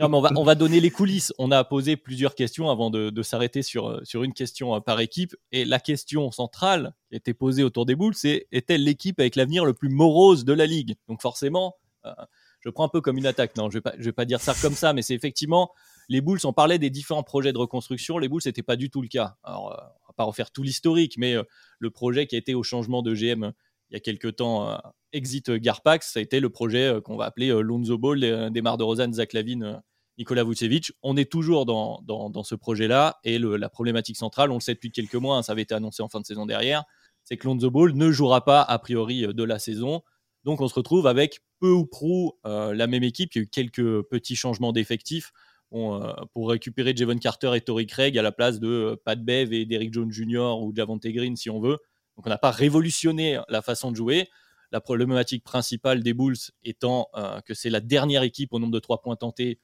Non, 0.00 0.08
mais 0.08 0.16
on 0.16 0.20
va, 0.20 0.32
on 0.34 0.42
va 0.42 0.56
donner 0.56 0.80
les 0.80 0.90
coulisses. 0.90 1.32
On 1.38 1.52
a 1.52 1.62
posé 1.62 1.96
plusieurs 1.96 2.34
questions 2.34 2.68
avant 2.68 2.90
de, 2.90 3.10
de 3.10 3.22
s'arrêter 3.22 3.62
sur, 3.62 4.00
sur 4.02 4.24
une 4.24 4.32
question 4.32 4.80
par 4.80 4.98
équipe. 4.98 5.36
Et 5.52 5.64
la 5.64 5.78
question 5.78 6.32
centrale 6.32 6.94
qui 7.08 7.16
était 7.16 7.34
posée 7.34 7.62
autour 7.62 7.86
des 7.86 7.94
Bulls, 7.94 8.14
c'est 8.14 8.48
est-elle 8.50 8.82
l'équipe 8.82 9.20
avec 9.20 9.36
l'avenir 9.36 9.64
le 9.64 9.74
plus 9.74 9.88
morose 9.88 10.44
de 10.44 10.52
la 10.52 10.66
ligue? 10.66 10.96
Donc 11.06 11.22
forcément, 11.22 11.76
euh, 12.06 12.12
je 12.60 12.70
prends 12.70 12.84
un 12.84 12.88
peu 12.88 13.00
comme 13.00 13.18
une 13.18 13.26
attaque. 13.26 13.56
Non, 13.56 13.70
je 13.70 13.78
vais 13.78 13.80
pas, 13.80 13.94
vais 13.98 14.12
pas 14.12 14.24
dire 14.24 14.40
ça 14.40 14.54
comme 14.60 14.74
ça, 14.74 14.92
mais 14.92 15.02
c'est 15.02 15.14
effectivement 15.14 15.72
les 16.08 16.20
Bulls. 16.20 16.40
On 16.44 16.52
parlait 16.52 16.78
des 16.78 16.90
différents 16.90 17.22
projets 17.22 17.52
de 17.52 17.58
reconstruction. 17.58 18.18
Les 18.18 18.28
Bulls, 18.28 18.42
c'était 18.42 18.62
pas 18.62 18.76
du 18.76 18.90
tout 18.90 19.02
le 19.02 19.08
cas. 19.08 19.36
Alors, 19.42 19.72
euh, 19.72 19.76
on 20.04 20.06
va 20.08 20.12
pas 20.16 20.24
refaire 20.24 20.50
tout 20.50 20.62
l'historique, 20.62 21.16
mais 21.18 21.34
le 21.78 21.90
projet 21.90 22.26
qui 22.26 22.34
a 22.36 22.38
été 22.38 22.54
au 22.54 22.62
changement 22.62 23.02
de 23.02 23.14
GM 23.14 23.52
il 23.90 23.94
y 23.94 23.96
a 23.96 24.00
quelques 24.00 24.36
temps, 24.36 24.80
Exit 25.12 25.50
Garpax, 25.50 26.12
ça 26.12 26.20
a 26.20 26.22
été 26.22 26.40
le 26.40 26.48
projet 26.48 27.00
qu'on 27.04 27.16
va 27.16 27.24
appeler 27.24 27.48
Lonzo 27.60 27.98
Ball, 27.98 28.50
des, 28.52 28.62
Mar 28.62 28.78
de 28.78 28.84
Rosanne, 28.84 29.12
Zach 29.12 29.32
Lavine, 29.32 29.82
Nikola 30.16 30.44
Vucevic. 30.44 30.92
On 31.02 31.16
est 31.16 31.30
toujours 31.30 31.66
dans, 31.66 32.00
dans, 32.02 32.44
ce 32.44 32.54
projet-là 32.54 33.18
et 33.24 33.38
la 33.38 33.68
problématique 33.68 34.16
centrale, 34.16 34.52
on 34.52 34.54
le 34.54 34.60
sait 34.60 34.74
depuis 34.74 34.92
quelques 34.92 35.16
mois, 35.16 35.38
hein, 35.38 35.42
ça 35.42 35.52
avait 35.52 35.62
été 35.62 35.74
annoncé 35.74 36.02
en 36.02 36.08
fin 36.08 36.20
de 36.20 36.26
saison 36.26 36.46
derrière, 36.46 36.84
c'est 37.24 37.36
que 37.36 37.46
Lonzo 37.46 37.70
Ball 37.70 37.94
ne 37.94 38.10
jouera 38.10 38.44
pas 38.44 38.62
a 38.62 38.78
priori 38.78 39.26
de 39.26 39.44
la 39.44 39.58
saison. 39.58 40.02
Donc 40.44 40.60
on 40.60 40.68
se 40.68 40.74
retrouve 40.74 41.06
avec 41.06 41.40
peu 41.58 41.70
ou 41.70 41.86
prou 41.86 42.32
la 42.44 42.86
même 42.86 43.02
équipe. 43.02 43.34
Il 43.34 43.38
y 43.38 43.40
a 43.40 43.44
eu 43.44 43.48
quelques 43.48 44.02
petits 44.02 44.36
changements 44.36 44.72
d'effectifs. 44.72 45.32
Euh, 45.72 46.12
pour 46.34 46.50
récupérer 46.50 46.96
Javon 46.96 47.18
Carter 47.18 47.52
et 47.54 47.60
Tory 47.60 47.86
Craig 47.86 48.18
à 48.18 48.22
la 48.22 48.32
place 48.32 48.58
de 48.58 48.68
euh, 48.68 48.96
Pat 49.04 49.22
Bev 49.22 49.52
et 49.52 49.66
Derrick 49.66 49.94
Jones 49.94 50.10
Jr. 50.10 50.56
ou 50.60 50.72
Javonte 50.74 51.06
Green 51.06 51.36
si 51.36 51.48
on 51.48 51.60
veut. 51.60 51.78
Donc 52.16 52.26
on 52.26 52.28
n'a 52.28 52.38
pas 52.38 52.50
révolutionné 52.50 53.38
la 53.48 53.62
façon 53.62 53.92
de 53.92 53.96
jouer. 53.96 54.28
La 54.72 54.80
problématique 54.80 55.44
principale 55.44 56.02
des 56.02 56.12
Bulls 56.12 56.36
étant 56.64 57.08
euh, 57.14 57.40
que 57.42 57.54
c'est 57.54 57.70
la 57.70 57.80
dernière 57.80 58.24
équipe 58.24 58.52
au 58.52 58.58
nombre 58.58 58.72
de 58.72 58.80
trois 58.80 59.00
points 59.00 59.16
tentés 59.16 59.60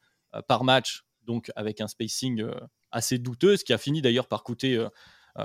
par 0.48 0.64
match, 0.64 1.04
donc 1.24 1.50
avec 1.56 1.80
un 1.80 1.86
spacing 1.86 2.44
assez 2.90 3.16
douteux, 3.16 3.56
ce 3.56 3.64
qui 3.64 3.72
a 3.72 3.78
fini 3.78 4.02
d'ailleurs 4.02 4.26
par 4.26 4.42
coûter 4.42 4.84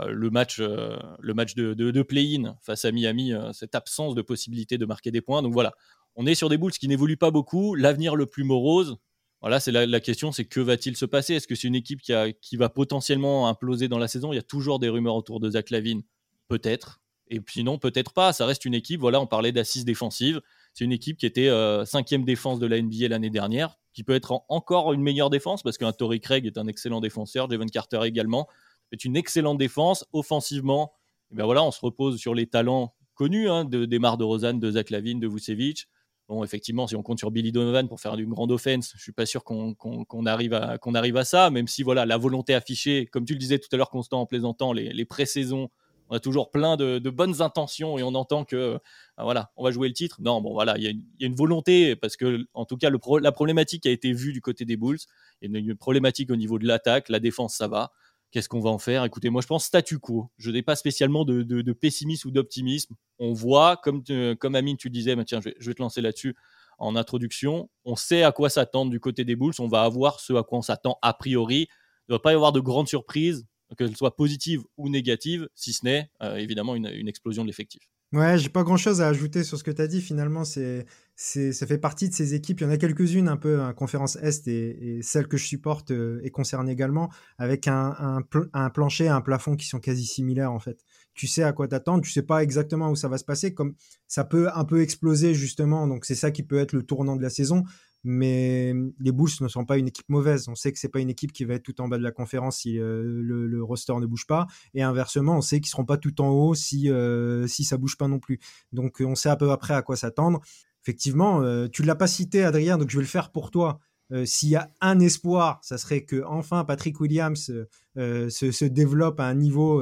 le 0.08 0.30
match, 0.30 0.60
le 0.60 1.34
match 1.34 1.56
de, 1.56 2.01
play-in 2.01 2.56
face 2.62 2.86
à 2.86 2.91
Miami, 2.91 3.34
cette 3.54 3.75
absence 3.75 4.15
de 4.15 4.21
possibilité 4.21 4.77
de 4.77 4.86
marquer 4.86 5.12
des 5.12 5.21
points. 5.21 5.41
Donc 5.41 5.54
voilà, 5.54 5.73
on 6.15 6.25
est 6.25 6.36
sur 6.36 6.49
des 6.49 6.58
Bulls 6.58 6.71
qui 6.71 6.88
n'évoluent 6.88 7.17
pas 7.17 7.32
beaucoup. 7.32 7.75
L'avenir 7.75 8.15
le 8.15 8.25
plus 8.25 8.43
morose, 8.43 8.97
voilà, 9.41 9.60
c'est 9.60 9.71
la, 9.71 9.99
question, 9.99 10.32
c'est 10.32 10.45
que 10.45 10.60
va-t-il 10.60 10.95
se 10.95 11.06
passer? 11.06 11.34
Est-ce 11.34 11.47
que 11.47 11.56
c'est 11.56 11.67
une 11.67 11.75
équipe 11.75 12.01
qui, 12.01 12.13
a, 12.13 12.32
qui, 12.32 12.58
va 12.58 12.69
potentiellement 12.69 13.47
imploser 13.47 13.88
dans 13.88 13.97
la 13.97 14.08
saison? 14.08 14.32
Il 14.32 14.36
y 14.36 14.39
a 14.39 14.43
toujours 14.43 14.77
des 14.77 14.88
rumeurs 14.88 15.15
autour 15.15 15.39
de 15.39 15.49
Zach 15.49 15.71
Lavine, 15.71 16.04
peut-être. 16.47 17.01
Et 17.27 17.39
puis 17.39 17.63
non, 17.63 17.80
peut-être 17.80 18.13
pas. 18.13 18.34
Ça 18.34 18.45
reste 18.45 18.65
une 18.65 18.75
équipe. 18.75 18.99
Voilà, 18.99 19.19
on 19.19 19.25
parlait 19.25 19.51
d'assises 19.51 19.84
défensive. 19.84 20.41
C'est 20.73 20.86
une 20.86 20.91
équipe 20.91 21.17
qui 21.17 21.25
était 21.25 21.47
euh, 21.47 21.86
cinquième 21.86 22.23
défense 22.23 22.60
de 22.60 22.67
la 22.67 22.80
NBA 22.80 23.08
l'année 23.08 23.32
dernière, 23.32 23.80
qui 23.93 24.04
peut 24.04 24.13
être 24.13 24.43
encore 24.47 24.93
une 24.93 25.01
meilleure 25.01 25.32
défense 25.32 25.63
parce 25.63 25.80
qu'un 25.80 25.91
Tory 25.91 26.19
Craig 26.19 26.45
est 26.45 26.60
un 26.60 26.67
excellent 26.67 27.01
défenseur, 27.01 27.47
Devon 27.47 27.65
Carter 27.65 28.01
également. 28.04 28.47
C'est 28.91 29.06
une 29.06 29.15
excellente 29.15 29.58
défense 29.58 30.06
offensivement. 30.13 30.93
Et 31.32 31.36
bien 31.36 31.45
voilà, 31.45 31.63
on 31.63 31.71
se 31.71 31.80
repose 31.80 32.17
sur 32.17 32.36
les 32.36 32.47
talents 32.47 32.93
connus 33.15 33.49
hein, 33.49 33.65
de 33.65 33.86
Demar 33.86 34.17
de 34.17 34.23
Rosanne, 34.23 34.60
de 34.60 34.71
Zach 34.71 34.89
Lavine, 34.89 35.19
de 35.19 35.27
Vucevic. 35.27 35.88
Bon, 36.27 36.43
effectivement, 36.43 36.88
si 36.88 36.95
on 36.95 37.04
compte 37.04 37.19
sur 37.19 37.32
Billy 37.32 37.51
Donovan 37.51 37.88
pour 37.88 37.99
faire 37.99 38.15
une 38.15 38.30
grande 38.30 38.51
offense, 38.51 38.93
je 38.95 39.01
suis 39.01 39.12
pas 39.12 39.25
sûr 39.25 39.43
qu'on 39.43 40.25
arrive, 40.25 40.54
à, 40.54 40.77
arrive 40.93 41.17
à 41.17 41.25
ça, 41.25 41.49
même 41.49 41.67
si 41.67 41.84
voilà, 41.84 42.06
la 42.06 42.17
volonté 42.17 42.54
affichée, 42.54 43.06
comme 43.06 43.25
tu 43.25 43.34
le 43.34 43.39
disais 43.39 43.60
tout 43.60 43.67
à 43.73 43.77
l'heure, 43.77 43.89
Constant, 43.89 44.21
en 44.21 44.25
plaisantant, 44.25 44.71
les, 44.71 44.93
les 44.93 45.06
pré-saisons, 45.06 45.69
on 46.12 46.15
a 46.15 46.19
toujours 46.19 46.51
plein 46.51 46.75
de, 46.75 46.99
bonnes 47.10 47.41
intentions 47.41 47.97
et 47.97 48.04
on 48.04 48.13
entend 48.15 48.43
que 48.43 48.77
ah, 49.15 49.23
voilà, 49.23 49.49
on 49.56 49.63
va 49.63 49.71
jouer 49.71 49.88
le 49.88 49.93
titre. 49.93 50.17
Non, 50.21 50.41
bon 50.41 50.51
voilà, 50.51 50.77
il 50.77 50.84
y, 50.84 50.88
a 51.23 51.25
une 51.25 51.36
volonté 51.36 51.95
parce 51.95 52.17
que 52.17 52.45
en 52.54 52.65
tout 52.65 52.75
cas, 52.75 52.89
la 53.21 53.32
problématique 53.32 53.86
a 53.86 53.89
été 53.89 54.12
vue 54.12 54.34
du 54.34 54.41
côté 54.41 54.65
des 54.65 54.75
Bulls. 54.75 54.99
Il 55.41 55.51
y 55.51 55.56
a 55.56 55.60
une 55.60 55.75
problématique 55.75 56.30
au 56.30 56.36
niveau 56.36 56.60
de 56.60 56.67
l'attaque, 56.67 57.08
la 57.08 57.21
défense, 57.21 57.56
ça 57.56 57.69
va. 57.69 57.93
Qu'est-ce 58.32 58.48
qu'on 58.48 58.62
va 58.62 58.70
en 58.70 58.78
faire? 58.78 59.04
Écoutez, 59.04 59.30
moi 59.30 59.41
je 59.41 59.48
pense 59.48 59.65
statu 59.65 60.00
quo. 60.00 60.32
Je 60.38 60.52
n'ai 60.52 60.62
pas 60.62 60.78
spécialement 60.78 61.26
de, 61.26 61.74
pessimisme 61.74 62.30
ou 62.30 62.32
d'optimisme. 62.32 62.96
On 63.20 63.34
voit, 63.34 63.78
comme, 63.78 64.56
Amine, 64.56 64.78
tu 64.78 64.89
disais, 64.89 65.15
je 65.15 65.65
vais, 65.65 65.74
te 65.74 65.82
lancer 65.82 66.02
là-dessus 66.02 66.36
en 66.78 66.96
introduction. 66.96 67.70
On 67.84 67.98
sait 67.98 68.24
à 68.24 68.32
quoi 68.32 68.50
s'attendre 68.50 68.89
du 68.89 69.02
côté 69.02 69.26
des 69.26 69.36
Bulls. 69.36 69.54
On 69.60 69.67
va 69.67 69.84
avoir 69.84 70.22
ce 70.22 70.34
à 70.34 70.44
quoi 70.44 70.60
on 70.60 70.62
s'attend 70.62 70.98
a 71.02 71.13
priori. 71.13 71.67
Il 72.08 72.12
ne 72.12 72.15
va 72.15 72.20
pas 72.20 72.32
y 72.32 72.36
avoir 72.36 72.54
de 72.54 72.62
grandes 72.62 72.88
surprises, 72.88 73.46
qu'elles 73.78 73.96
soient 73.98 74.15
positives 74.15 74.63
ou 74.78 74.89
négatives, 74.89 75.48
si 75.54 75.74
ce 75.74 75.86
n'est 75.86 76.10
euh, 76.24 76.36
évidemment 76.38 76.76
une 76.76 77.08
explosion 77.08 77.44
de 77.44 77.48
l'effectif. 77.48 77.90
Ouais, 78.13 78.38
j'ai 78.38 78.50
pas 78.50 78.63
grand 78.63 78.76
chose 78.76 79.02
à 79.02 79.08
ajouter 79.08 79.41
sur 79.45 79.58
ce 79.58 79.63
que 79.63 79.71
tu 79.71 79.82
as 79.82 79.88
dit. 79.88 80.02
Finalement, 80.02 80.43
c'est, 80.43 80.86
c'est, 81.15 81.54
ça 81.54 81.65
fait 81.65 81.78
partie 81.78 82.10
de 82.10 82.13
ces 82.13 82.34
équipes. 82.34 82.60
Il 82.60 82.63
y 82.65 82.67
en 82.67 82.69
a 82.69 82.78
quelques-unes 82.78 83.30
un 83.30 83.38
peu, 83.38 83.62
en 83.62 83.74
conférence 83.74 84.17
Est 84.17 84.50
et, 84.50 85.00
celle 85.02 85.30
que 85.30 85.38
je 85.38 85.45
supporte 85.45 85.91
euh, 85.91 86.19
est 86.21 86.30
concernée 86.30 86.74
également, 86.74 87.10
avec 87.38 87.69
un, 87.69 87.95
un, 88.00 88.19
un, 88.52 88.69
plancher 88.69 89.06
et 89.06 89.10
un 89.10 89.21
plafond 89.21 89.56
qui 89.56 89.65
sont 89.65 89.80
quasi 89.80 90.06
similaires 90.06 90.52
en 90.52 90.60
fait. 90.60 90.84
Tu 91.13 91.26
sais 91.26 91.43
à 91.43 91.54
quoi 91.54 91.69
t'attendre, 91.69 92.04
tu 92.04 92.12
sais 92.12 92.21
pas 92.21 92.43
exactement 92.43 92.89
où 92.89 92.97
ça 92.97 93.08
va 93.08 93.17
se 93.17 93.24
passer, 93.24 93.54
comme 93.54 93.76
ça 94.08 94.26
peut 94.26 94.50
un 94.54 94.65
peu 94.65 94.82
exploser 94.82 95.34
justement. 95.34 95.88
Donc 95.88 96.04
c'est 96.04 96.15
ça 96.15 96.32
qui 96.32 96.43
peut 96.43 96.60
être 96.60 96.74
le 96.74 96.84
tournant 96.84 97.15
de 97.15 97.21
la 97.21 97.30
saison 97.30 97.63
mais 98.04 98.74
les 99.00 99.12
Bulls 99.12 99.30
ne 99.42 99.48
sont 99.48 99.66
pas 99.66 99.78
une 99.78 99.88
équipe 99.88 100.10
mauvaise. 100.10 100.48
On 100.48 100.56
sait 100.56 100.72
que 100.72 100.80
c'est 100.80 100.90
pas 100.90 101.00
une 101.00 101.10
équipe 101.10 101.32
qui 101.32 101.46
va 101.46 101.56
être 101.56 101.64
tout 101.64 101.80
en 101.82 101.88
bas 101.88 101.98
de 101.98 102.04
la 102.04 102.12
conférence 102.12 102.58
si 102.58 102.80
euh, 102.80 103.04
le, 103.04 103.64
roster 103.64 103.94
ne 104.00 104.06
bouge 104.06 104.26
pas, 104.26 104.48
et 104.74 104.82
inversement, 104.82 105.38
on 105.38 105.42
sait 105.42 105.60
qu'ils 105.60 105.70
seront 105.70 105.86
pas 105.86 105.98
tout 105.98 106.20
en 106.22 106.30
haut 106.30 106.56
si 106.56 106.90
euh, 106.90 107.48
si 107.48 107.64
ça 107.64 107.78
bouge 107.78 107.98
pas 107.98 108.08
non 108.08 108.20
plus. 108.20 108.40
Donc 108.72 109.02
on 109.06 109.16
sait 109.16 109.30
à 109.30 109.36
peu 109.36 109.56
près 109.58 109.74
à 109.74 109.82
quoi 109.82 109.96
s'attendre. 109.96 110.42
Effectivement, 110.84 111.42
euh, 111.42 111.68
tu 111.68 111.84
l'as 111.84 111.96
pas 111.96 112.08
cité, 112.08 112.44
Adrien, 112.44 112.78
donc 112.78 112.90
je 112.90 112.98
vais 112.98 113.04
le 113.04 113.08
faire 113.08 113.32
pour 113.32 113.52
toi. 113.52 113.80
S'il 114.26 114.50
y 114.50 114.58
a 114.58 114.70
un 114.82 115.00
espoir, 115.00 115.62
ça 115.64 115.78
serait 115.78 116.04
que 116.04 116.22
enfin 116.28 116.66
Patrick 116.66 117.00
Williams 117.00 117.50
se, 117.96 118.30
se, 118.30 118.66
développe 118.66 119.22
à 119.22 119.26
un 119.26 119.36
niveau 119.36 119.82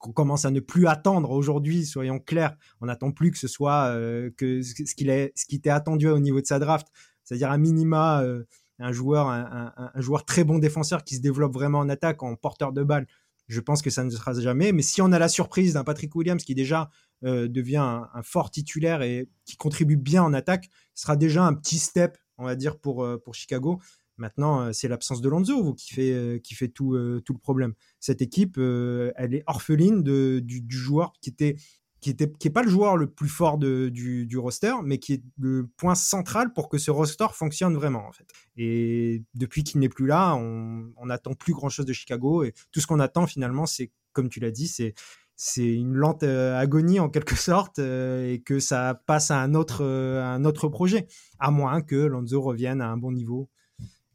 qu'on 0.00 0.10
commence 0.10 0.44
à 0.44 0.50
ne 0.50 0.58
plus 0.58 0.88
attendre 0.88 1.30
aujourd'hui, 1.30 1.86
soyons 1.86 2.18
clairs, 2.18 2.56
on 2.80 2.86
n'attend 2.86 3.12
plus 3.12 3.30
que 3.30 3.38
ce 3.38 3.46
soit 3.46 3.94
que 4.36 4.60
ce 4.62 4.94
qu'il 4.96 5.08
est, 5.08 5.32
ce 5.36 5.46
qui 5.46 5.54
était 5.54 5.70
attendu 5.70 6.08
au 6.08 6.18
niveau 6.18 6.40
de 6.40 6.46
sa 6.46 6.58
draft, 6.58 6.88
c'est-à-dire 7.30 7.52
un 7.52 7.58
minima, 7.58 8.24
euh, 8.24 8.42
un 8.80 8.90
joueur, 8.90 10.24
très 10.26 10.42
bon 10.42 10.58
défenseur 10.58 11.04
qui 11.04 11.14
se 11.14 11.20
développe 11.20 11.52
vraiment 11.52 11.78
en 11.78 11.88
attaque, 11.88 12.24
en 12.24 12.34
porteur 12.34 12.72
de 12.72 12.82
balle. 12.82 13.06
Je 13.46 13.60
pense 13.60 13.82
que 13.82 13.90
ça 13.90 14.02
ne 14.02 14.10
sera 14.10 14.32
jamais. 14.34 14.72
Mais 14.72 14.82
si 14.82 15.00
on 15.00 15.12
a 15.12 15.18
la 15.20 15.28
surprise 15.28 15.74
d'un 15.74 15.84
Patrick 15.84 16.12
Williams 16.16 16.42
qui 16.42 16.56
déjà 16.56 16.90
euh, 17.24 17.46
devient 17.46 18.02
un, 18.12 18.22
fort 18.24 18.50
titulaire 18.50 19.02
et 19.02 19.28
qui 19.44 19.56
contribue 19.56 19.96
bien 19.96 20.24
en 20.24 20.34
attaque, 20.34 20.70
ce 20.94 21.02
sera 21.02 21.14
déjà 21.14 21.44
un 21.44 21.54
petit 21.54 21.78
step, 21.78 22.18
on 22.36 22.44
va 22.44 22.56
dire, 22.56 22.80
pour, 22.80 23.04
euh, 23.04 23.22
Chicago. 23.32 23.80
Maintenant, 24.16 24.72
c'est 24.72 24.88
l'absence 24.88 25.20
de 25.20 25.28
Lonzo 25.28 25.72
qui 25.74 25.94
fait, 25.94 26.68
tout, 26.74 26.92
le 26.92 27.38
problème. 27.40 27.74
Cette 28.00 28.22
équipe, 28.22 28.58
elle 28.58 29.34
est 29.34 29.44
orpheline 29.46 30.02
du, 30.02 30.64
joueur 30.68 31.12
qui 31.22 31.30
était 31.30 31.56
qui 32.00 32.16
n'est 32.18 32.32
qui 32.32 32.48
est 32.48 32.50
pas 32.50 32.62
le 32.62 32.70
joueur 32.70 32.96
le 32.96 33.08
plus 33.08 33.28
fort 33.28 33.58
du, 33.58 33.90
du, 33.90 34.38
roster, 34.38 34.74
mais 34.82 34.98
qui 34.98 35.14
est 35.14 35.22
le 35.38 35.66
point 35.76 35.94
central 35.94 36.52
pour 36.52 36.68
que 36.68 36.78
ce 36.78 36.90
roster 36.90 37.26
fonctionne 37.32 37.74
vraiment 37.74 38.06
en 38.06 38.12
fait. 38.12 38.26
Et 38.56 39.22
depuis 39.34 39.64
qu'il 39.64 39.80
n'est 39.80 39.88
plus 39.88 40.06
là, 40.06 40.34
on 40.34 41.06
n'attend 41.06 41.34
plus 41.34 41.52
grand 41.52 41.68
chose 41.68 41.86
de 41.86 41.92
Chicago 41.92 42.42
et 42.42 42.54
tout 42.72 42.80
ce 42.80 42.86
qu'on 42.86 43.00
attend 43.00 43.26
finalement, 43.26 43.66
c'est 43.66 43.90
comme 44.12 44.28
tu 44.28 44.40
l'as 44.40 44.50
dit, 44.50 44.68
c'est 44.68 44.94
c'est 45.42 45.72
une 45.72 45.94
lente 45.94 46.22
euh, 46.22 46.54
agonie 46.58 47.00
en 47.00 47.08
quelque 47.08 47.34
sorte 47.34 47.78
euh, 47.78 48.30
et 48.30 48.42
que 48.42 48.60
ça 48.60 49.00
passe 49.06 49.30
à 49.30 49.40
un 49.40 49.54
autre 49.54 49.82
euh, 49.82 50.22
un 50.22 50.44
autre 50.44 50.68
projet, 50.68 51.06
à 51.38 51.50
moins 51.50 51.80
que 51.80 51.96
Lonzo 51.96 52.42
revienne 52.42 52.82
à 52.82 52.88
un 52.88 52.98
bon 52.98 53.10
niveau. 53.10 53.48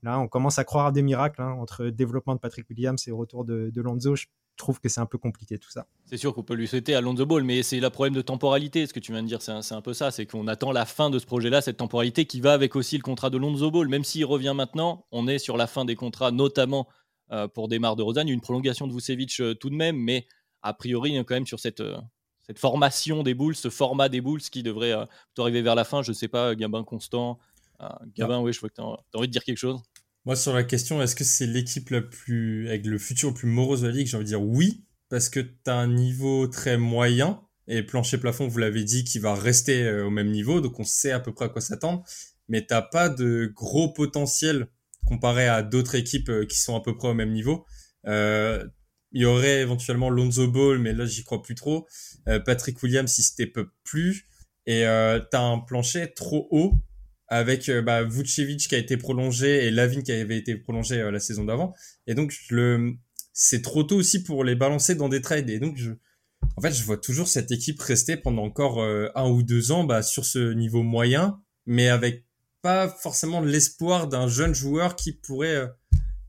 Là, 0.03 0.19
on 0.19 0.27
commence 0.27 0.59
à 0.59 0.63
croire 0.63 0.85
à 0.85 0.91
des 0.91 1.01
miracles 1.01 1.41
hein, 1.41 1.53
entre 1.53 1.87
développement 1.87 2.35
de 2.35 2.39
Patrick 2.39 2.69
Williams 2.69 3.07
et 3.07 3.11
retour 3.11 3.43
de, 3.43 3.71
de 3.73 3.81
Lonzo 3.81 4.13
trouve 4.55 4.79
que 4.79 4.89
c'est 4.89 5.01
un 5.01 5.05
peu 5.05 5.17
compliqué 5.17 5.57
tout 5.57 5.69
ça. 5.69 5.87
C'est 6.05 6.17
sûr 6.17 6.33
qu'on 6.33 6.43
peut 6.43 6.53
lui 6.53 6.67
souhaiter 6.67 6.95
à 6.95 7.01
Lonzo 7.01 7.25
Ball, 7.25 7.43
mais 7.43 7.63
c'est 7.63 7.79
le 7.79 7.89
problème 7.89 8.13
de 8.13 8.21
temporalité. 8.21 8.85
Ce 8.85 8.93
que 8.93 8.99
tu 8.99 9.11
viens 9.11 9.23
de 9.23 9.27
dire, 9.27 9.41
c'est 9.41 9.51
un, 9.51 9.81
peu 9.81 9.93
ça. 9.93 10.11
C'est 10.11 10.25
qu'on 10.25 10.47
attend 10.47 10.71
la 10.71 10.85
fin 10.85 11.09
de 11.09 11.19
ce 11.19 11.25
projet-là, 11.25 11.61
cette 11.61 11.77
temporalité 11.77 12.25
qui 12.25 12.41
va 12.41 12.53
avec 12.53 12.75
aussi 12.75 12.97
le 12.97 13.03
contrat 13.03 13.29
de 13.29 13.37
Lonzo 13.37 13.71
Ball. 13.71 13.87
Même 13.87 14.03
s'il 14.03 14.25
revient 14.25 14.53
maintenant, 14.55 15.05
on 15.11 15.27
est 15.27 15.39
sur 15.39 15.57
la 15.57 15.67
fin 15.67 15.85
des 15.85 15.95
contrats, 15.95 16.31
notamment 16.31 16.87
euh, 17.31 17.47
pour 17.47 17.67
Desmar 17.67 17.95
de 17.95 18.03
Rosanne. 18.03 18.29
Une 18.29 18.41
prolongation 18.41 18.87
de 18.87 18.93
Vucevic 18.93 19.39
euh, 19.39 19.53
tout 19.55 19.69
de 19.69 19.75
même, 19.75 19.97
mais 19.97 20.27
a 20.61 20.73
priori, 20.73 21.17
a 21.17 21.23
quand 21.23 21.35
même 21.35 21.47
sur 21.47 21.59
cette, 21.59 21.81
euh, 21.81 21.97
cette 22.45 22.59
formation 22.59 23.23
des 23.23 23.33
Bulls, 23.33 23.55
ce 23.55 23.69
format 23.69 24.09
des 24.09 24.21
Bulls 24.21 24.41
qui 24.41 24.63
devrait 24.63 24.93
arriver 25.37 25.61
vers 25.61 25.75
la 25.75 25.83
fin. 25.83 26.01
Je 26.01 26.11
ne 26.11 26.15
sais 26.15 26.27
pas, 26.27 26.55
Gabin 26.55 26.83
Constant. 26.83 27.39
Gabin, 28.15 28.39
oui, 28.39 28.53
je 28.53 28.59
vois 28.59 28.69
que 28.69 28.75
tu 28.75 28.81
as 28.81 29.17
envie 29.17 29.27
de 29.27 29.31
dire 29.31 29.43
quelque 29.43 29.57
chose. 29.57 29.81
Moi, 30.25 30.35
sur 30.35 30.53
la 30.53 30.63
question, 30.63 31.01
est-ce 31.01 31.15
que 31.15 31.23
c'est 31.23 31.45
l'équipe 31.45 31.89
la 31.89 32.01
plus, 32.01 32.67
avec 32.67 32.85
le 32.85 32.97
futur 32.97 33.29
le 33.29 33.35
plus 33.35 33.47
morose 33.47 33.81
de 33.81 33.87
la 33.87 33.93
ligue, 33.93 34.07
j'ai 34.07 34.17
envie 34.17 34.25
de 34.25 34.29
dire 34.29 34.41
oui, 34.41 34.83
parce 35.09 35.29
que 35.29 35.39
tu 35.39 35.53
as 35.67 35.75
un 35.75 35.87
niveau 35.87 36.47
très 36.47 36.77
moyen, 36.77 37.41
et 37.67 37.83
plancher 37.83 38.17
plafond, 38.17 38.47
vous 38.47 38.57
l'avez 38.57 38.83
dit, 38.83 39.03
qui 39.03 39.19
va 39.19 39.35
rester 39.35 39.83
euh, 39.83 40.05
au 40.05 40.09
même 40.09 40.31
niveau, 40.31 40.61
donc 40.61 40.79
on 40.79 40.83
sait 40.83 41.11
à 41.11 41.19
peu 41.19 41.33
près 41.33 41.45
à 41.45 41.49
quoi 41.49 41.61
s'attendre, 41.61 42.03
mais 42.47 42.65
t'as 42.65 42.81
pas 42.81 43.09
de 43.09 43.51
gros 43.53 43.93
potentiel 43.93 44.67
comparé 45.05 45.47
à 45.47 45.61
d'autres 45.61 45.95
équipes 45.95 46.29
euh, 46.29 46.45
qui 46.45 46.59
sont 46.59 46.75
à 46.75 46.81
peu 46.81 46.95
près 46.95 47.09
au 47.09 47.13
même 47.13 47.31
niveau. 47.31 47.65
Euh, 48.07 48.65
il 49.11 49.21
y 49.21 49.25
aurait 49.25 49.61
éventuellement 49.61 50.09
Lonzo 50.09 50.47
Ball, 50.47 50.79
mais 50.79 50.93
là 50.93 51.05
j'y 51.05 51.23
crois 51.23 51.41
plus 51.41 51.55
trop. 51.55 51.87
Patrick 52.45 52.83
Williams, 52.83 53.17
il 53.17 53.23
se 53.23 53.43
peu 53.43 53.69
plus. 53.85 54.25
Et 54.65 54.85
euh, 54.85 55.19
t'as 55.31 55.41
un 55.41 55.59
plancher 55.59 56.13
trop 56.13 56.47
haut 56.51 56.73
avec 57.27 57.69
euh, 57.69 57.81
bah, 57.81 58.03
Vucevic 58.03 58.67
qui 58.67 58.75
a 58.75 58.77
été 58.77 58.97
prolongé 58.97 59.65
et 59.65 59.71
Lavin 59.71 60.01
qui 60.01 60.11
avait 60.11 60.37
été 60.37 60.55
prolongé 60.55 60.99
euh, 60.99 61.11
la 61.11 61.19
saison 61.19 61.45
d'avant. 61.45 61.73
Et 62.07 62.13
donc 62.13 62.33
le 62.49 62.93
c'est 63.33 63.61
trop 63.61 63.83
tôt 63.83 63.97
aussi 63.97 64.23
pour 64.23 64.43
les 64.43 64.55
balancer 64.55 64.95
dans 64.95 65.09
des 65.09 65.21
trades. 65.21 65.49
Et 65.49 65.59
donc 65.59 65.77
je 65.77 65.91
en 66.57 66.61
fait 66.61 66.71
je 66.71 66.83
vois 66.83 66.97
toujours 66.97 67.27
cette 67.27 67.51
équipe 67.51 67.81
rester 67.81 68.17
pendant 68.17 68.43
encore 68.43 68.81
euh, 68.81 69.09
un 69.15 69.29
ou 69.29 69.43
deux 69.43 69.71
ans 69.71 69.83
bah, 69.83 70.03
sur 70.03 70.25
ce 70.25 70.53
niveau 70.53 70.83
moyen, 70.83 71.41
mais 71.65 71.89
avec 71.89 72.25
pas 72.61 72.87
forcément 72.87 73.41
l'espoir 73.41 74.07
d'un 74.07 74.27
jeune 74.27 74.55
joueur 74.55 74.95
qui 74.95 75.13
pourrait 75.13 75.69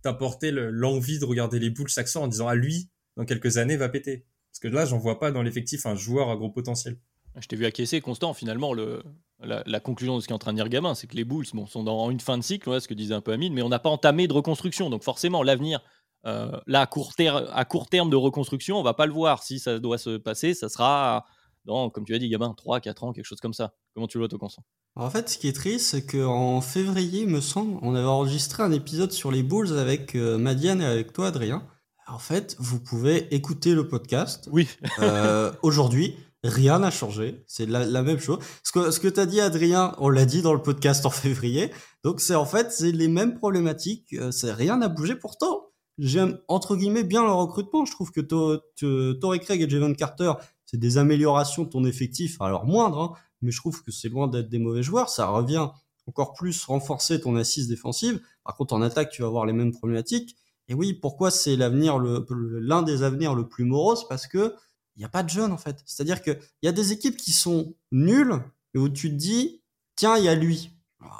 t'apporter 0.03 0.51
l'envie 0.53 1.19
de 1.19 1.25
regarder 1.25 1.59
les 1.59 1.71
Bulls 1.71 1.89
accent 1.97 2.23
en 2.23 2.29
disant 2.29 2.47
à 2.47 2.53
ah, 2.53 2.55
lui 2.55 2.91
dans 3.17 3.25
quelques 3.25 3.57
années, 3.57 3.77
va 3.77 3.89
péter. 3.89 4.27
Parce 4.53 4.61
que 4.61 4.69
là, 4.69 4.85
j'en 4.85 4.99
vois 4.99 5.19
pas 5.19 5.33
dans 5.33 5.43
l'effectif 5.43 5.87
un 5.87 5.95
joueur 5.95 6.31
à 6.31 6.37
gros 6.37 6.51
potentiel. 6.51 6.99
Je 7.39 7.47
t'ai 7.49 7.57
vu 7.57 7.67
acquiescer, 7.67 8.01
Constant. 8.01 8.33
Finalement, 8.35 8.73
le, 8.73 9.03
la, 9.40 9.81
conclusion 9.81 10.16
de 10.16 10.20
ce 10.20 10.29
qu'est 10.29 10.35
en 10.35 10.38
train 10.38 10.53
de 10.53 10.59
dire 10.59 10.68
Gamin, 10.68 10.94
c'est 10.94 11.07
que 11.07 11.16
les 11.16 11.25
Bulls 11.25 11.46
bon, 11.53 11.66
sont 11.66 11.83
dans 11.83 12.11
une 12.11 12.20
fin 12.20 12.38
de 12.38 12.42
cycle, 12.42 12.81
ce 12.81 12.88
que 12.88 12.94
disait 12.94 13.14
un 13.14 13.20
peu 13.20 13.33
Amine, 13.33 13.53
mais 13.53 13.62
on 13.62 13.68
n'a 13.68 13.79
pas 13.79 13.90
entamé 13.90 14.27
de 14.27 14.33
reconstruction. 14.33 14.90
Donc 14.90 15.03
forcément, 15.03 15.42
l'avenir, 15.42 15.81
euh, 16.27 16.59
là, 16.66 16.83
à 16.83 16.87
court, 16.87 17.12
à 17.53 17.64
court 17.64 17.88
terme 17.88 18.11
de 18.11 18.16
reconstruction, 18.16 18.79
on 18.79 18.83
va 18.83 18.94
pas 18.94 19.07
le 19.07 19.12
voir. 19.12 19.42
Si 19.42 19.59
ça 19.59 19.79
doit 19.79 19.99
se 19.99 20.16
passer, 20.16 20.55
ça 20.55 20.68
sera 20.68 21.27
dans, 21.66 21.90
comme 21.90 22.05
tu 22.05 22.14
as 22.14 22.18
dit, 22.18 22.29
Gamin, 22.29 22.55
3, 22.57 22.81
4 22.81 23.05
ans, 23.05 23.12
quelque 23.12 23.25
chose 23.25 23.40
comme 23.40 23.55
ça. 23.55 23.75
Comment 23.94 24.07
tu 24.07 24.18
le 24.18 24.27
vois, 24.27 24.38
Constant? 24.38 24.64
En 24.94 25.11
fait, 25.11 25.29
ce 25.29 25.37
qui 25.37 25.49
est 25.49 25.53
triste, 25.53 25.87
c'est 25.87 26.07
qu'en 26.07 26.61
février, 26.62 27.27
me 27.27 27.40
semble, 27.40 27.79
on 27.83 27.94
avait 27.94 28.07
enregistré 28.07 28.62
un 28.62 28.72
épisode 28.72 29.12
sur 29.12 29.31
les 29.31 29.42
Bulls 29.42 29.79
avec 29.79 30.14
euh, 30.14 30.38
Madiane 30.38 30.81
et 30.81 30.87
avec 30.87 31.12
toi, 31.12 31.27
Adrien. 31.29 31.66
En 32.09 32.18
fait, 32.18 32.57
vous 32.59 32.81
pouvez 32.81 33.35
écouter 33.35 33.75
le 33.75 33.88
podcast. 33.88 34.49
Oui. 34.53 34.68
euh, 35.01 35.53
Aujourd'hui, 35.62 36.16
Rien 36.49 36.79
n'a 36.79 36.91
changé, 36.91 37.45
c'est 37.47 37.67
la, 37.67 38.03
même 38.03 38.19
chose. 38.19 38.39
Ce 38.63 38.73
que, 38.73 38.91
ce 38.91 39.01
que 39.01 39.09
tu 39.09 39.27
dit, 39.27 39.41
Adrien, 39.41 39.95
on 39.99 40.09
l'a 40.09 40.25
dit 40.25 40.43
dans 40.43 40.55
le 40.55 40.63
podcast 40.63 41.05
en 41.07 41.11
février. 41.11 41.71
Donc 42.05 42.21
c'est 42.21 42.35
en 42.35 42.47
fait, 42.47 42.73
c'est 42.73 42.93
les 42.93 43.09
mêmes 43.09 43.35
problématiques. 43.35 44.13
Euh, 44.15 44.31
c'est 44.31 44.53
rien 44.53 44.77
n'a 44.77 44.89
bougé 44.89 45.17
pourtant. 45.17 45.71
J'aime 45.99 46.39
entre 46.49 46.77
guillemets 46.77 47.05
bien 47.05 47.25
le 47.25 47.33
recrutement. 47.33 47.85
Je 47.85 47.93
trouve 47.93 48.13
que 48.13 48.21
Torrey 48.21 49.39
Craig 49.41 49.63
et 49.63 49.69
Javon 49.69 49.95
Carter, 49.95 50.33
c'est 50.67 50.77
des 50.77 50.99
améliorations 50.99 51.65
de 51.65 51.69
ton 51.69 51.85
effectif, 51.85 52.41
alors 52.41 52.67
moindre, 52.67 52.99
hein, 53.01 53.13
mais 53.41 53.51
je 53.51 53.59
trouve 53.59 53.83
que 53.83 53.91
c'est 53.91 54.09
loin 54.09 54.29
d'être 54.29 54.49
des 54.49 54.59
mauvais 54.59 54.83
joueurs. 54.83 55.09
Ça 55.09 55.27
revient 55.29 55.69
encore 56.07 56.35
plus 56.35 56.65
renforcer 56.65 57.21
ton 57.21 57.37
assise 57.37 57.69
défensive. 57.69 58.21
Par 58.45 58.57
contre, 58.57 58.75
en 58.75 58.83
attaque, 58.83 59.11
tu 59.11 59.23
vas 59.23 59.29
avoir 59.29 59.47
les 59.47 59.53
mêmes 59.53 59.73
problématiques. 59.73 60.37
Et 60.69 60.75
oui, 60.75 60.95
pourquoi 60.95 61.31
c'est 61.31 61.57
l'avenir, 61.57 61.99
l'un 61.99 62.83
des 62.83 63.03
avenirs 63.03 63.35
le 63.35 63.49
plus 63.49 63.65
morose? 63.65 64.07
Parce 64.09 64.27
que 64.27 64.55
il 64.97 65.01
n'y 65.01 65.05
a 65.05 65.09
pas 65.09 65.23
de 65.23 65.29
jeunes 65.29 65.53
en 65.53 65.59
fait. 65.59 65.83
C'est-à-dire 65.85 66.23
qu'il 66.23 66.39
y 66.63 66.69
a 66.69 66.73
des 66.73 66.93
équipes 66.93 67.17
qui 67.17 67.33
sont 67.33 67.75
nulles 67.93 68.43
et 68.75 68.79
où 68.79 68.89
tu 68.89 69.11
te 69.11 69.15
dis, 69.15 69.63
tiens, 69.95 70.17
il 70.17 70.25
y 70.25 70.29
a 70.29 70.35
lui. 70.35 70.71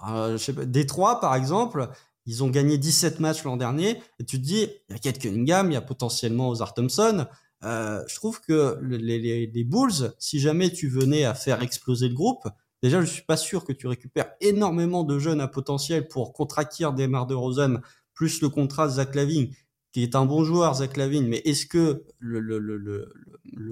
Euh, 0.09 0.33
je 0.33 0.43
sais 0.43 0.53
pas, 0.53 0.65
Détroit, 0.65 1.21
par 1.21 1.35
exemple, 1.35 1.89
ils 2.25 2.43
ont 2.43 2.49
gagné 2.49 2.79
17 2.79 3.21
matchs 3.21 3.45
l'an 3.45 3.57
dernier 3.57 4.03
et 4.19 4.25
tu 4.25 4.39
te 4.39 4.45
dis, 4.45 4.67
il 4.89 4.93
y 4.93 4.97
a 4.97 4.99
Kate 4.99 5.19
Cunningham, 5.19 5.71
il 5.71 5.75
y 5.75 5.77
a 5.77 5.83
potentiellement 5.83 6.49
Ozar 6.49 6.75
Thompson. 6.75 7.27
Euh, 7.65 8.03
je 8.07 8.15
trouve 8.17 8.41
que 8.41 8.79
les, 8.83 9.65
Bulls, 9.65 10.13
si 10.19 10.41
jamais 10.41 10.71
tu 10.71 10.89
venais 10.89 11.25
à 11.25 11.35
faire 11.35 11.63
exploser 11.63 12.09
le 12.09 12.15
groupe, 12.15 12.47
déjà 12.83 13.01
je 13.01 13.07
suis 13.07 13.23
pas 13.23 13.37
sûr 13.37 13.65
que 13.65 13.73
tu 13.73 13.87
récupères 13.87 14.33
énormément 14.41 15.05
de 15.05 15.19
jeunes 15.19 15.41
à 15.41 15.49
potentiel 15.49 16.09
pour 16.09 16.33
contraquer 16.33 16.89
des 16.95 17.07
de 17.07 17.35
Rosen 17.35 17.81
plus 18.15 18.41
le 18.41 18.49
contrat 18.49 18.89
Zach 18.89 19.15
Lavine 19.15 19.51
qui 19.97 20.03
est 20.03 20.15
un 20.15 20.27
bon 20.27 20.45
joueur, 20.45 20.75
Zach 20.75 20.99
Lavine, 20.99 21.27
mais 21.27 21.39
est-ce 21.47 21.65
que 21.65 22.05
le, 22.19 23.09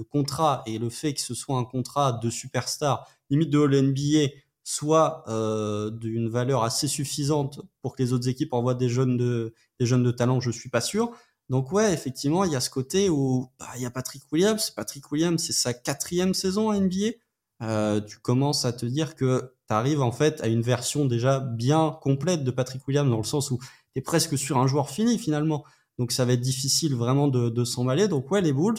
contrat 0.09 0.63
et 0.65 0.79
le 0.79 0.89
fait 0.89 1.13
que 1.13 1.21
ce 1.21 1.35
soit 1.35 1.55
un 1.55 1.65
contrat 1.65 2.13
de 2.13 2.31
superstar, 2.31 3.07
limite 3.29 3.51
de 3.51 3.59
All-NBA, 3.59 4.33
soit 4.63 5.23
euh, 5.27 5.91
d'une 5.91 6.27
valeur 6.27 6.63
assez 6.63 6.87
suffisante 6.87 7.61
pour 7.83 7.95
que 7.95 8.01
les 8.01 8.11
autres 8.11 8.27
équipes 8.27 8.53
envoient 8.53 8.73
des 8.73 8.89
jeunes 8.89 9.17
de, 9.17 9.53
des 9.79 9.85
jeunes 9.85 10.01
de 10.01 10.09
talent, 10.09 10.39
je 10.39 10.49
suis 10.49 10.67
pas 10.67 10.81
sûr. 10.81 11.11
Donc 11.49 11.71
ouais, 11.71 11.93
effectivement, 11.93 12.43
il 12.43 12.53
y 12.53 12.55
a 12.55 12.59
ce 12.59 12.71
côté 12.71 13.07
où 13.07 13.51
bah, 13.59 13.67
il 13.75 13.83
y 13.83 13.85
a 13.85 13.91
Patrick 13.91 14.23
Williams. 14.31 14.71
Patrick 14.71 15.11
Williams, 15.11 15.39
c'est 15.39 15.53
sa 15.53 15.75
quatrième 15.75 16.33
saison 16.33 16.71
à 16.71 16.79
NBA. 16.79 17.11
Euh, 17.61 18.01
tu 18.01 18.17
commences 18.17 18.65
à 18.65 18.73
te 18.73 18.87
dire 18.87 19.13
que 19.13 19.53
tu 19.67 19.75
arrives 19.75 20.01
en 20.01 20.11
fait 20.11 20.41
à 20.41 20.47
une 20.47 20.63
version 20.63 21.05
déjà 21.05 21.39
bien 21.39 21.95
complète 22.01 22.43
de 22.43 22.49
Patrick 22.49 22.87
Williams 22.87 23.11
dans 23.11 23.17
le 23.17 23.23
sens 23.23 23.51
où 23.51 23.59
tu 23.59 23.99
es 23.99 24.01
presque 24.01 24.39
sur 24.39 24.57
un 24.57 24.65
joueur 24.65 24.89
fini 24.89 25.19
finalement. 25.19 25.63
Donc 25.99 26.11
ça 26.11 26.25
va 26.25 26.33
être 26.33 26.41
difficile 26.41 26.95
vraiment 26.95 27.27
de, 27.27 27.49
de 27.49 27.63
s'emballer. 27.63 28.07
Donc 28.07 28.29
ouais, 28.31 28.41
les 28.41 28.53
Bulls, 28.53 28.75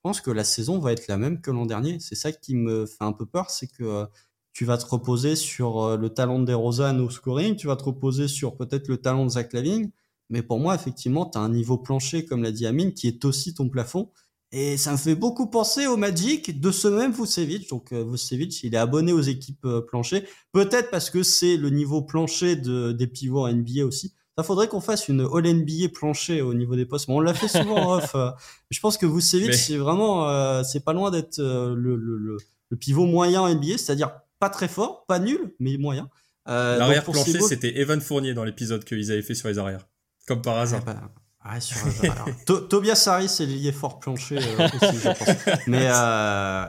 je 0.00 0.08
pense 0.08 0.22
que 0.22 0.30
la 0.30 0.44
saison 0.44 0.78
va 0.78 0.92
être 0.92 1.08
la 1.08 1.18
même 1.18 1.42
que 1.42 1.50
l'an 1.50 1.66
dernier. 1.66 2.00
C'est 2.00 2.14
ça 2.14 2.32
qui 2.32 2.54
me 2.54 2.86
fait 2.86 3.04
un 3.04 3.12
peu 3.12 3.26
peur, 3.26 3.50
c'est 3.50 3.66
que 3.66 3.84
euh, 3.84 4.06
tu 4.54 4.64
vas 4.64 4.78
te 4.78 4.86
reposer 4.86 5.36
sur 5.36 5.82
euh, 5.82 5.96
le 5.98 6.08
talent 6.08 6.38
de 6.38 6.46
DeRozan 6.46 6.98
au 7.00 7.10
scoring, 7.10 7.54
tu 7.54 7.66
vas 7.66 7.76
te 7.76 7.84
reposer 7.84 8.26
sur 8.26 8.56
peut-être 8.56 8.88
le 8.88 8.96
talent 8.96 9.26
de 9.26 9.30
Zach 9.30 9.52
Lavine, 9.52 9.90
mais 10.30 10.42
pour 10.42 10.58
moi, 10.58 10.74
effectivement, 10.74 11.26
tu 11.26 11.36
as 11.36 11.42
un 11.42 11.50
niveau 11.50 11.76
plancher, 11.76 12.24
comme 12.24 12.42
l'a 12.42 12.50
dit 12.50 12.66
Amine, 12.66 12.94
qui 12.94 13.08
est 13.08 13.26
aussi 13.26 13.52
ton 13.52 13.68
plafond. 13.68 14.10
Et 14.52 14.78
ça 14.78 14.92
me 14.92 14.96
fait 14.96 15.14
beaucoup 15.14 15.48
penser 15.48 15.86
au 15.86 15.98
Magic 15.98 16.58
de 16.60 16.70
ce 16.70 16.88
même 16.88 17.12
Vucevic. 17.12 17.68
Donc 17.68 17.92
euh, 17.92 18.02
Vucevic, 18.02 18.62
il 18.64 18.74
est 18.74 18.78
abonné 18.78 19.12
aux 19.12 19.20
équipes 19.20 19.66
plancher. 19.86 20.24
Peut-être 20.52 20.90
parce 20.90 21.10
que 21.10 21.22
c'est 21.22 21.58
le 21.58 21.68
niveau 21.68 22.00
plancher 22.00 22.56
de, 22.56 22.92
des 22.92 23.06
pivots 23.06 23.46
NBA 23.46 23.84
aussi. 23.84 24.14
Ça 24.40 24.44
faudrait 24.44 24.68
qu'on 24.68 24.80
fasse 24.80 25.06
une 25.08 25.20
All 25.20 25.46
NBA 25.46 25.90
plancher 25.92 26.40
au 26.40 26.54
niveau 26.54 26.74
des 26.74 26.86
postes. 26.86 27.10
on 27.10 27.20
l'a 27.20 27.34
fait 27.34 27.46
souvent 27.46 27.76
en 27.76 27.96
off. 27.98 28.14
Euh. 28.14 28.30
je 28.70 28.80
pense 28.80 28.96
que 28.96 29.04
vous 29.04 29.16
Vucevic, 29.16 29.52
c'est 29.52 29.76
vraiment, 29.76 30.30
euh, 30.30 30.62
c'est 30.62 30.82
pas 30.82 30.94
loin 30.94 31.10
d'être 31.10 31.40
euh, 31.40 31.74
le, 31.76 31.94
le, 31.94 32.38
le, 32.70 32.76
pivot 32.78 33.04
moyen 33.04 33.54
NBA, 33.54 33.76
c'est-à-dire 33.76 34.12
pas 34.38 34.48
très 34.48 34.66
fort, 34.66 35.04
pas 35.06 35.18
nul, 35.18 35.54
mais 35.60 35.76
moyen. 35.76 36.08
L'arrière 36.46 37.04
plancher, 37.04 37.38
c'était 37.42 37.78
Evan 37.80 38.00
Fournier 38.00 38.32
dans 38.32 38.44
l'épisode 38.44 38.82
qu'ils 38.82 39.12
avaient 39.12 39.20
fait 39.20 39.34
sur 39.34 39.48
les 39.48 39.58
arrières. 39.58 39.86
Comme 40.26 40.40
par 40.40 40.56
hasard. 40.56 40.80
Ah 40.86 40.94
bah, 41.44 41.52
ouais, 41.52 41.60
sur, 41.60 41.76
Tobias 42.70 43.04
Harris 43.08 43.36
est 43.40 43.46
lié 43.46 43.72
fort 43.72 44.00
plancher 44.00 44.38
aussi, 44.38 44.98
je 45.00 45.08
pense. 45.08 45.66
Mais 45.66 45.86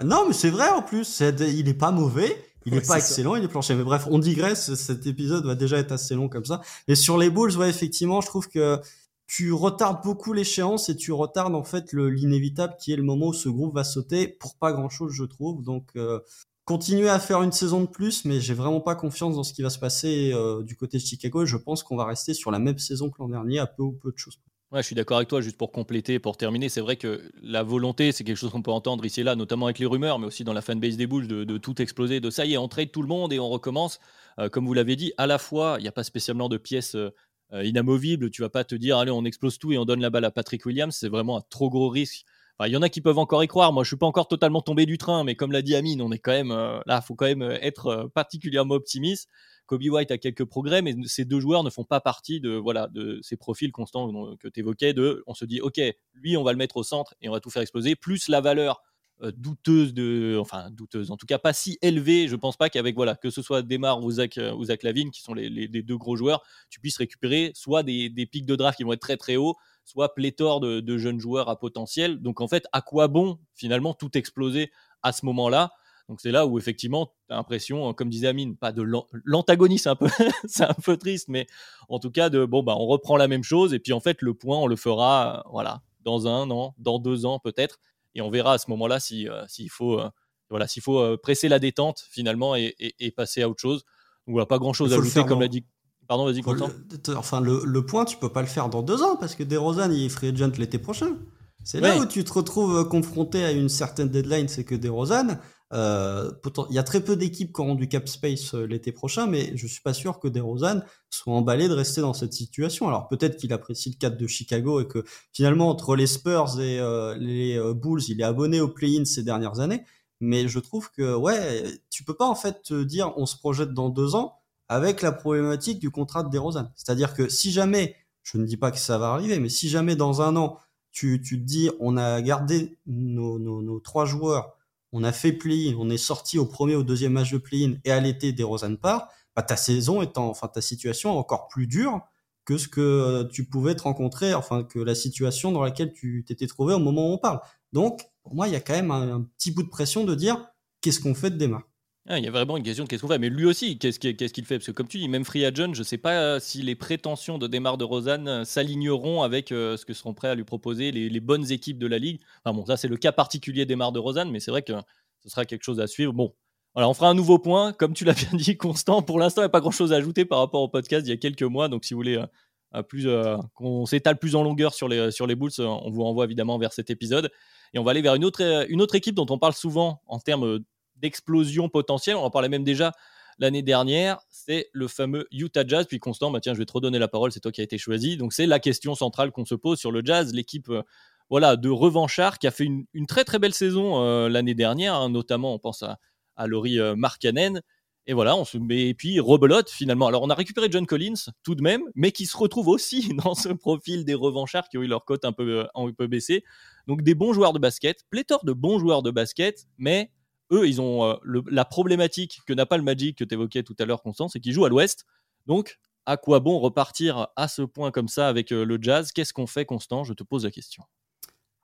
non, 0.04 0.26
mais 0.28 0.34
c'est 0.34 0.50
vrai 0.50 0.68
en 0.68 0.82
plus. 0.82 1.22
il 1.22 1.70
est 1.70 1.74
pas 1.74 1.92
mauvais. 1.92 2.36
Il 2.66 2.74
n'est 2.74 2.82
pas 2.82 2.98
excellent, 2.98 3.36
il 3.36 3.44
est 3.44 3.48
planché. 3.48 3.76
Mais 3.76 3.84
bref, 3.84 4.08
on 4.10 4.20
digresse. 4.20 4.76
Cet 4.76 5.08
épisode 5.08 5.46
va 5.46 5.56
déjà 5.56 5.78
être 5.78 5.92
assez 5.92 6.16
long 6.16 6.30
comme 6.30 6.46
ça. 6.46 6.62
Et 6.88 6.96
sur 6.96 7.18
les 7.18 7.30
Bulls, 7.30 7.58
ouais, 7.58 7.70
effectivement, 7.70 8.22
je 8.22 8.28
trouve 8.28 8.48
que 8.48 8.80
tu 9.28 9.54
retardes 9.54 10.04
beaucoup 10.04 10.34
l'échéance 10.34 10.90
et 10.90 10.96
tu 10.96 11.12
retardes 11.12 11.56
en 11.56 11.64
fait 11.64 11.94
l'inévitable 11.94 12.76
qui 12.80 12.92
est 12.92 12.98
le 12.98 13.04
moment 13.04 13.28
où 13.28 13.34
ce 13.34 13.50
groupe 13.50 13.74
va 13.74 13.84
sauter 13.84 14.28
pour 14.28 14.56
pas 14.58 14.74
grand 14.74 14.90
chose, 14.90 15.14
je 15.14 15.24
trouve. 15.24 15.64
Donc, 15.64 15.92
euh, 15.96 16.20
continuer 16.66 17.10
à 17.10 17.20
faire 17.20 17.42
une 17.42 17.52
saison 17.52 17.82
de 17.82 17.88
plus, 17.88 18.26
mais 18.26 18.40
j'ai 18.40 18.54
vraiment 18.54 18.82
pas 18.82 18.96
confiance 18.96 19.36
dans 19.36 19.44
ce 19.44 19.54
qui 19.54 19.62
va 19.62 19.70
se 19.70 19.80
passer 19.80 20.32
euh, 20.34 20.64
du 20.64 20.76
côté 20.76 20.98
de 20.98 21.04
Chicago. 21.04 21.46
Je 21.46 21.58
pense 21.58 21.82
qu'on 21.82 21.96
va 21.96 22.06
rester 22.06 22.34
sur 22.34 22.52
la 22.52 22.60
même 22.60 22.78
saison 22.78 23.10
que 23.10 23.18
l'an 23.20 23.30
dernier, 23.30 23.60
à 23.60 23.68
peu 23.68 23.84
ou 23.84 23.94
peu 23.94 24.12
de 24.12 24.18
choses. 24.18 24.40
Ouais, 24.72 24.82
je 24.82 24.86
suis 24.86 24.96
d'accord 24.96 25.18
avec 25.18 25.28
toi, 25.28 25.42
juste 25.42 25.58
pour 25.58 25.74
compléter, 25.74 26.18
pour 26.18 26.38
terminer, 26.38 26.70
c'est 26.70 26.80
vrai 26.80 26.96
que 26.96 27.30
la 27.42 27.62
volonté, 27.62 28.14
c'est 28.14 28.24
quelque 28.24 28.38
chose 28.38 28.52
qu'on 28.52 28.62
peut 28.62 28.72
entendre 28.72 29.04
ici 29.06 29.20
et 29.20 29.24
là, 29.24 29.36
notamment 29.36 29.66
avec 29.66 29.80
les 29.80 29.86
rumeurs, 29.86 30.18
mais 30.18 30.28
aussi 30.28 30.46
dans 30.46 30.54
la 30.54 30.62
fanbase 30.62 30.96
des 30.96 31.08
Bulls, 31.08 31.28
de, 31.28 31.58
tout 31.58 31.82
exploser, 31.82 32.22
de 32.22 32.30
ça 32.30 32.46
y 32.46 32.54
est, 32.54 32.58
on 32.58 32.70
trade 32.70 32.90
tout 32.90 33.02
le 33.02 33.08
monde 33.10 33.34
et 33.34 33.40
on 33.40 33.50
recommence. 33.50 34.00
Euh, 34.40 34.48
comme 34.48 34.66
vous 34.66 34.74
l'avez 34.74 34.96
dit, 34.96 35.12
à 35.18 35.28
la 35.28 35.40
fois, 35.40 35.76
il 35.78 35.82
n'y 35.82 35.90
a 35.90 35.92
pas 35.92 36.06
spécialement 36.06 36.48
de 36.48 36.56
pièces 36.56 36.96
euh, 36.96 37.12
inamovibles, 37.52 38.30
tu 38.30 38.44
vas 38.44 38.50
pas 38.50 38.64
te 38.64 38.76
dire, 38.76 38.98
allez, 38.98 39.12
on 39.12 39.26
explose 39.26 39.58
tout 39.60 39.74
et 39.74 39.78
on 39.78 39.84
donne 39.84 40.00
la 40.00 40.10
balle 40.10 40.24
à 40.24 40.32
Patrick 40.32 40.66
Williams, 40.66 40.96
c'est 40.96 41.10
vraiment 41.10 41.38
un 41.38 41.42
trop 41.50 41.70
gros 41.70 41.90
risque. 41.90 42.24
Il 42.68 42.72
y 42.72 42.78
en 42.78 42.82
a 42.82 42.90
qui 42.90 43.02
peuvent 43.02 43.18
encore 43.18 43.44
y 43.44 43.48
croire, 43.48 43.74
moi 43.74 43.84
je 43.84 43.90
suis 43.90 43.98
pas 43.98 44.06
encore 44.06 44.28
totalement 44.28 44.62
tombé 44.62 44.86
du 44.86 44.98
train, 44.98 45.24
mais 45.24 45.36
comme 45.36 45.52
l'a 45.52 45.62
dit 45.62 45.76
Amine, 45.76 46.02
on 46.02 46.12
est 46.12 46.20
quand 46.20 46.32
même, 46.32 46.52
euh, 46.52 46.80
là, 46.86 47.02
faut 47.02 47.16
quand 47.16 47.26
même 47.26 47.42
être 47.62 48.10
particulièrement 48.14 48.76
optimiste. 48.76 49.30
Kobe 49.66 49.84
White 49.84 50.12
a 50.12 50.18
quelques 50.18 50.44
progrès, 50.44 50.82
mais 50.82 50.94
ces 51.06 51.24
deux 51.24 51.40
joueurs 51.40 51.64
ne 51.64 51.70
font 51.70 51.86
pas 51.86 52.02
partie 52.02 52.42
de, 52.42 52.52
voilà, 52.52 52.88
de 52.90 53.20
ces 53.22 53.38
profils 53.38 53.72
constants 53.72 54.36
que 54.38 54.50
tu 54.50 54.60
évoquais. 54.60 54.94
De, 54.94 55.24
on 55.28 55.34
se 55.34 55.46
dit, 55.46 55.62
OK, 55.62 55.80
lui, 56.14 56.36
on 56.36 56.44
va 56.44 56.52
le 56.52 56.58
mettre 56.58 56.76
au 56.76 56.84
centre 56.84 57.16
et 57.22 57.30
on 57.30 57.32
va 57.32 57.40
tout 57.40 57.50
faire 57.50 57.62
exploser, 57.62 57.96
plus 57.96 58.28
la 58.28 58.42
valeur 58.42 58.82
euh, 59.24 59.32
douteuse 59.38 59.94
de, 59.94 60.38
enfin 60.42 60.72
douteuse, 60.72 61.12
en 61.12 61.18
tout 61.18 61.28
cas 61.28 61.38
pas 61.38 61.54
si 61.54 61.78
élevée. 61.82 62.28
Je 62.28 62.36
pense 62.36 62.58
pas 62.58 62.70
qu'avec 62.70 62.96
voilà 62.96 63.16
que 63.16 63.30
ce 63.30 63.42
soit 63.42 63.62
Demar 63.62 64.04
ou 64.04 64.12
Zach, 64.12 64.40
ou 64.58 64.66
Lavine 64.84 65.12
qui 65.12 65.22
sont 65.22 65.34
les, 65.34 65.68
deux 65.68 65.98
gros 65.98 66.16
joueurs, 66.16 66.44
tu 66.70 66.80
puisses 66.80 66.98
récupérer 66.98 67.52
soit 67.54 67.84
des, 67.84 68.10
des, 68.10 68.26
pics 68.26 68.46
de 68.46 68.56
draft 68.56 68.78
qui 68.78 68.84
vont 68.84 68.94
être 68.94 69.02
très 69.02 69.18
très 69.18 69.36
hauts, 69.36 69.56
soit 69.84 70.14
pléthore 70.14 70.60
de, 70.60 70.80
de, 70.80 70.98
jeunes 70.98 71.20
joueurs 71.20 71.50
à 71.50 71.60
potentiel. 71.60 72.20
Donc 72.20 72.42
en 72.42 72.48
fait, 72.48 72.66
à 72.72 72.82
quoi 72.82 73.08
bon 73.08 73.40
finalement 73.56 73.94
tout 73.94 74.18
exploser 74.18 74.72
à 75.04 75.12
ce 75.12 75.26
moment-là? 75.26 75.72
Donc 76.10 76.20
c'est 76.20 76.32
là 76.32 76.46
où 76.46 76.58
effectivement, 76.60 77.14
tu 77.28 77.34
as 77.34 77.38
l'impression, 77.38 77.88
hein, 77.88 77.94
comme 77.94 78.10
disait 78.10 78.28
Amine, 78.28 78.58
pas 78.58 78.72
de 78.72 78.84
l'antagonisme, 79.24 79.90
un 79.90 79.96
peu, 79.96 80.08
c'est 80.46 80.66
un 80.66 80.74
peu 80.74 80.98
triste, 80.98 81.30
mais 81.30 81.48
en 81.88 82.00
tout 82.00 82.12
cas 82.12 82.30
de 82.30 82.46
bon 82.46 82.64
bah 82.64 82.76
on 82.78 82.86
reprend 82.86 83.16
la 83.18 83.28
même 83.28 83.44
chose 83.44 83.74
et 83.74 83.80
puis 83.80 83.94
en 83.94 84.00
fait 84.00 84.22
le 84.22 84.34
point 84.34 84.58
on 84.58 84.68
le 84.68 84.76
fera 84.76 85.46
voilà 85.52 85.82
dans 86.02 86.28
un 86.28 86.50
an, 86.52 86.76
dans 86.78 87.00
deux 87.00 87.26
ans 87.26 87.40
peut-être 87.40 87.80
et 88.16 88.22
on 88.22 88.30
verra 88.30 88.54
à 88.54 88.58
ce 88.58 88.70
moment-là 88.72 89.00
si 89.00 89.28
euh, 89.30 89.46
s'il 89.48 89.70
faut 89.70 90.00
euh, 90.00 90.10
voilà 90.50 90.68
s'il 90.68 90.84
faut 90.84 91.00
euh, 91.00 91.18
presser 91.18 91.48
la 91.48 91.60
détente 91.60 92.06
finalement 92.10 92.56
et, 92.56 92.74
passer 93.16 93.42
à 93.42 93.50
autre 93.50 93.62
chose. 93.62 93.86
Voilà, 94.28 94.46
pas 94.46 94.60
grand-chose 94.60 94.94
à 94.94 94.98
ajouter 94.98 95.24
comme 95.26 95.42
l'a 95.42 95.48
dit. 95.48 95.66
Pardon, 96.12 96.26
vas-y, 96.26 96.42
Quentin. 96.42 96.70
Enfin, 97.16 97.40
le, 97.40 97.86
point, 97.86 98.04
tu 98.04 98.18
peux 98.18 98.28
pas 98.28 98.42
le 98.42 98.48
faire 98.48 98.68
dans 98.68 98.82
deux 98.82 99.02
ans 99.02 99.16
parce 99.16 99.34
que 99.34 99.44
DeRozan, 99.44 99.90
il 99.94 100.08
est 100.08 100.10
free 100.10 100.28
agent 100.28 100.52
l'été 100.58 100.78
prochain. 100.78 101.16
C'est 101.64 101.80
là 101.80 101.98
où 101.98 102.06
tu 102.06 102.26
te 102.26 102.34
retrouves 102.34 102.86
confronté 102.90 103.46
à 103.46 103.54
une 103.54 103.70
certaine 103.70 104.10
deadline, 104.10 104.50
c'est 104.50 104.66
que 104.66 104.76
DeRozan, 104.76 105.40
euh, 105.72 106.30
il 106.70 106.76
y 106.76 106.80
a 106.80 106.84
très 106.84 107.00
peu 107.00 107.16
d'équipes 107.16 107.54
qui 107.54 107.62
auront 107.62 107.76
du 107.76 107.88
cap 107.88 108.10
space 108.10 108.56
euh, 108.56 108.66
l'été 108.66 108.92
prochain, 108.92 109.26
mais 109.26 109.54
je 109.56 109.66
suis 109.68 109.80
pas 109.80 109.94
sûr 109.94 110.20
que 110.20 110.28
DeRozan 110.28 110.82
soit 111.10 111.34
emballé 111.34 111.70
de 111.70 111.74
rester 111.74 112.02
dans 112.02 112.14
cette 112.14 112.34
situation. 112.34 112.90
Alors 112.90 113.08
peut-être 113.08 113.38
qu'il 113.38 113.54
apprécie 113.54 113.90
le 113.90 113.96
cadre 113.96 114.18
de 114.18 114.28
Chicago 114.28 114.82
et 114.82 114.88
que 114.90 115.06
finalement 115.32 115.70
entre 115.70 115.96
les 115.96 116.08
Spurs 116.08 116.60
et 116.60 116.78
euh, 116.82 117.16
les 117.18 117.58
Bulls, 117.74 118.04
il 118.10 118.20
est 118.20 118.26
abonné 118.26 118.60
au 118.60 118.68
play-in 118.68 119.06
ces 119.06 119.24
dernières 119.24 119.62
années. 119.62 119.86
Mais 120.20 120.50
je 120.50 120.60
trouve 120.60 120.92
que 120.92 121.16
ouais, 121.16 121.64
tu 121.90 122.04
peux 122.04 122.16
pas 122.16 122.28
en 122.28 122.36
fait 122.36 122.64
te 122.64 122.84
dire 122.84 123.14
on 123.16 123.26
se 123.26 123.38
projette 123.38 123.74
dans 123.74 123.88
deux 123.88 124.14
ans 124.16 124.41
avec 124.72 125.02
la 125.02 125.12
problématique 125.12 125.80
du 125.80 125.92
contrat 125.92 126.24
de 126.24 126.30
DeRozan. 126.30 126.72
C'est-à-dire 126.76 127.14
que 127.14 127.28
si 127.28 127.52
jamais, 127.52 127.98
je 128.24 128.38
ne 128.38 128.46
dis 128.46 128.56
pas 128.56 128.72
que 128.72 128.78
ça 128.78 128.98
va 128.98 129.08
arriver, 129.10 129.38
mais 129.38 129.50
si 129.50 129.68
jamais 129.68 129.98
dans 129.98 130.22
un 130.22 130.38
an 130.38 130.60
tu, 130.92 131.22
te 131.22 131.36
dis, 131.36 131.70
on 131.82 131.98
a 131.98 132.22
gardé 132.22 132.78
nos, 132.86 133.80
trois 133.82 134.06
joueurs, 134.06 134.56
on 134.94 135.04
a 135.04 135.12
fait 135.12 135.34
play 135.34 135.76
on 135.78 135.90
est 135.90 135.98
sorti 135.98 136.40
au 136.40 136.46
premier 136.46 136.78
ou 136.78 136.84
deuxième 136.84 137.12
match 137.12 137.34
de 137.34 137.38
play-in 137.38 137.74
et 137.84 137.92
à 137.92 138.00
l'été 138.00 138.32
des 138.32 138.44
Rosanne 138.44 138.78
part, 138.78 139.10
bah, 139.36 139.42
ta 139.42 139.58
saison 139.58 140.02
est 140.02 140.18
enfin 140.18 140.48
ta 140.48 140.62
situation 140.62 141.16
est 141.16 141.18
encore 141.18 141.50
plus 141.50 141.68
dure 141.68 142.00
que 142.46 142.58
ce 142.58 142.70
que 142.70 143.24
tu 143.32 143.44
pouvais 143.44 143.76
te 143.76 143.84
rencontrer, 143.84 144.34
enfin 144.34 144.64
que 144.64 144.80
la 144.80 144.96
situation 144.96 145.52
dans 145.52 145.62
laquelle 145.62 145.92
tu 145.92 146.24
t'étais 146.26 146.48
trouvé 146.48 146.74
au 146.74 146.80
moment 146.80 147.10
où 147.10 147.14
on 147.16 147.18
parle. 147.18 147.42
Donc, 147.74 148.04
pour 148.24 148.36
moi, 148.36 148.48
il 148.48 148.54
y 148.54 148.58
a 148.58 148.62
quand 148.62 148.74
même 148.74 148.92
un, 148.92 149.28
petit 149.38 149.52
bout 149.52 149.64
de 149.64 149.70
pression 149.70 150.06
de 150.06 150.16
dire 150.16 150.42
qu'est-ce 150.80 151.02
qu'on 151.02 151.14
fait 151.14 151.30
de 151.30 151.36
Desmar 151.36 151.64
ah, 152.08 152.18
il 152.18 152.26
y 152.26 152.28
a 152.28 152.32
vraiment 152.32 152.58
une 152.58 152.64
question 152.64 152.84
de 152.84 152.90
qu'est-ce 152.90 153.04
qu'on 153.04 153.08
fait. 153.08 153.20
Mais 153.20 153.30
lui 153.30 153.46
aussi, 153.46 153.78
qu'est-ce 153.78 154.00
qu'il 154.00 154.46
fait? 154.46 154.58
Parce 154.58 154.66
que 154.66 154.72
comme 154.72 154.88
tu 154.88 154.98
dis, 154.98 155.08
même 155.08 155.24
Free 155.24 155.46
Agent, 155.46 155.74
je 155.74 155.80
ne 155.80 155.84
sais 155.84 156.00
pas 156.00 156.40
si 156.40 156.64
les 156.64 156.74
prétentions 156.76 157.38
de 157.38 157.46
Desmar 157.46 157.78
de 157.78 157.84
Rosanne 157.84 158.44
s'aligneront 158.44 159.22
avec 159.22 159.52
euh, 159.52 159.78
ce 159.78 159.86
que 159.86 159.94
seront 159.94 160.16
prêts 160.16 160.30
à 160.30 160.36
lui 160.36 160.44
proposer 160.44 160.92
les, 160.92 161.20
bonnes 161.20 161.52
équipes 161.52 161.78
de 161.78 161.86
la 161.86 162.00
Ligue. 162.00 162.20
Enfin 162.44 162.56
bon, 162.56 162.66
ça 162.66 162.76
c'est 162.76 162.88
le 162.88 162.98
cas 162.98 163.12
particulier 163.12 163.68
Desmar 163.68 163.92
de 163.92 164.00
Rosanne, 164.00 164.32
mais 164.32 164.40
c'est 164.40 164.50
vrai 164.50 164.64
que 164.64 164.74
ce 165.20 165.30
sera 165.30 165.46
quelque 165.46 165.64
chose 165.64 165.80
à 165.80 165.86
suivre. 165.86 166.12
Bon, 166.12 166.34
voilà, 166.74 166.90
on 166.90 166.96
fera 166.96 167.08
un 167.10 167.14
nouveau 167.14 167.38
point. 167.38 167.72
Comme 167.74 167.94
tu 167.94 168.04
l'as 168.04 168.14
bien 168.32 168.32
dit, 168.34 168.58
Constant, 168.58 169.04
pour 169.04 169.20
l'instant, 169.20 169.42
il 169.42 169.46
n'y 169.46 169.48
a 169.48 169.50
pas 169.50 169.62
grand-chose 169.62 169.94
à 169.94 169.98
ajouter 169.98 170.26
par 170.26 170.40
rapport 170.40 170.62
au 170.64 170.70
podcast 170.70 171.04
d'il 171.04 171.12
y 171.12 171.14
a 171.14 171.18
quelques 171.18 171.44
mois. 171.44 171.68
Donc 171.68 171.86
si 171.86 171.94
vous 171.94 172.00
voulez 172.00 172.18
euh, 172.18 172.82
euh, 173.06 173.38
qu'on 173.54 173.86
s'étale 173.86 174.18
plus 174.18 174.36
en 174.36 174.42
longueur 174.42 174.74
sur 174.74 174.88
les, 174.88 175.12
sur 175.12 175.28
les 175.28 175.36
Bulls, 175.36 175.52
on 175.60 175.92
vous 175.92 176.04
renvoie 176.04 176.26
évidemment 176.26 176.58
vers 176.58 176.74
cet 176.74 176.90
épisode. 176.90 177.30
Et 177.76 177.80
on 177.80 177.84
va 177.84 177.92
aller 177.92 178.02
vers 178.02 178.16
une 178.16 178.26
autre, 178.26 178.42
une 178.70 178.82
autre 178.82 178.96
équipe 178.96 179.14
dont 179.14 179.28
on 179.30 179.38
parle 179.38 179.54
souvent 179.54 180.02
en 180.08 180.20
termes 180.20 180.64
d'explosion 181.02 181.70
potentielle. 181.70 182.16
On 182.16 182.24
en 182.24 182.30
parlait 182.30 182.50
même 182.50 182.64
déjà 182.64 182.94
l'année 183.40 183.64
dernière. 183.64 184.20
C'est 184.30 184.70
le 184.72 184.88
fameux 184.88 185.28
Utah 185.32 185.66
Jazz. 185.68 185.86
Puis 185.88 186.00
Constant, 186.00 186.32
bah 186.32 186.40
tiens, 186.40 186.54
je 186.54 186.60
vais 186.60 186.66
te 186.66 186.74
redonner 186.74 187.00
la 187.00 187.08
parole. 187.08 187.32
C'est 187.32 187.40
toi 187.40 187.52
qui 187.52 187.62
as 187.62 187.64
été 187.64 187.78
choisi. 187.78 188.18
Donc 188.18 188.34
c'est 188.34 188.46
la 188.46 188.60
question 188.60 188.96
centrale 188.96 189.32
qu'on 189.32 189.46
se 189.46 189.56
pose 189.56 189.80
sur 189.80 189.92
le 189.92 190.02
Jazz, 190.04 190.34
l'équipe. 190.34 190.70
Euh, 190.70 190.84
voilà, 191.32 191.56
de 191.56 191.70
revanchard 191.70 192.40
qui 192.40 192.48
a 192.48 192.52
fait 192.52 192.66
une, 192.66 193.08
très 193.08 193.24
très 193.24 193.40
belle 193.40 193.54
saison 193.54 194.04
euh, 194.04 194.28
l'année 194.28 194.54
dernière, 194.54 194.96
hein. 194.96 195.10
notamment 195.10 195.54
on 195.54 195.60
pense 195.60 195.82
à, 195.82 195.98
Laurie 196.46 196.78
euh, 196.78 196.94
Markkanen. 196.98 197.62
Et 198.06 198.14
voilà, 198.14 198.36
on 198.36 198.44
se 198.44 198.58
met, 198.58 198.90
et 198.90 198.94
puis 198.94 199.20
rebelote 199.22 199.70
finalement. 199.70 200.08
Alors 200.08 200.24
on 200.24 200.30
a 200.30 200.36
récupéré 200.36 200.68
John 200.70 200.86
Collins 200.86 201.32
tout 201.44 201.56
de 201.56 201.62
même, 201.62 201.84
mais 201.96 202.12
qui 202.12 202.26
se 202.26 202.36
retrouve 202.36 202.68
aussi 202.68 203.14
dans 203.24 203.34
ce 203.34 203.48
profil 203.48 204.04
des 204.04 204.14
revanchards 204.14 204.68
qui 204.68 204.78
ont 204.78 204.82
eu 204.82 204.88
leur 204.88 205.06
cote 205.06 205.24
un 205.24 205.32
peu, 205.32 205.66
un 205.74 205.92
peu 205.94 206.08
baissée. 206.08 206.44
Donc 206.88 207.02
des 207.02 207.16
bons 207.16 207.32
joueurs 207.32 207.54
de 207.54 207.60
basket, 207.60 208.04
pléthore 208.10 208.44
de 208.44 208.52
bons 208.52 208.80
joueurs 208.80 209.02
de 209.02 209.12
basket, 209.12 209.68
mais 209.78 210.12
eux, 210.52 210.68
ils 210.68 210.82
ont 210.82 211.06
euh, 211.06 211.42
la 211.50 211.66
problématique 211.66 212.42
que 212.46 212.54
n'a 212.54 212.66
pas 212.66 212.78
le 212.78 212.84
Magic 212.84 213.18
que 213.18 213.24
tu 213.24 213.34
évoquais 213.34 213.64
tout 213.64 213.76
à 213.80 213.86
l'heure, 213.86 214.02
Constance, 214.02 214.34
c'est 214.34 214.40
qu'ils 214.40 214.54
jouent 214.54 214.66
à 214.66 214.70
l'ouest. 214.70 215.06
Donc, 215.48 215.80
à 216.06 216.18
quoi 216.18 216.40
bon 216.40 216.60
repartir 216.60 217.28
à 217.36 217.48
ce 217.48 217.62
point 217.62 217.92
comme 217.92 218.08
ça 218.08 218.28
avec 218.28 218.52
euh, 218.52 218.66
le 218.66 218.78
jazz? 218.82 219.12
Qu'est-ce 219.12 219.34
qu'on 219.34 219.48
fait, 219.48 219.66
Constant? 219.66 220.04
Je 220.04 220.14
te 220.14 220.24
pose 220.24 220.46
la 220.46 220.52
question. 220.52 220.84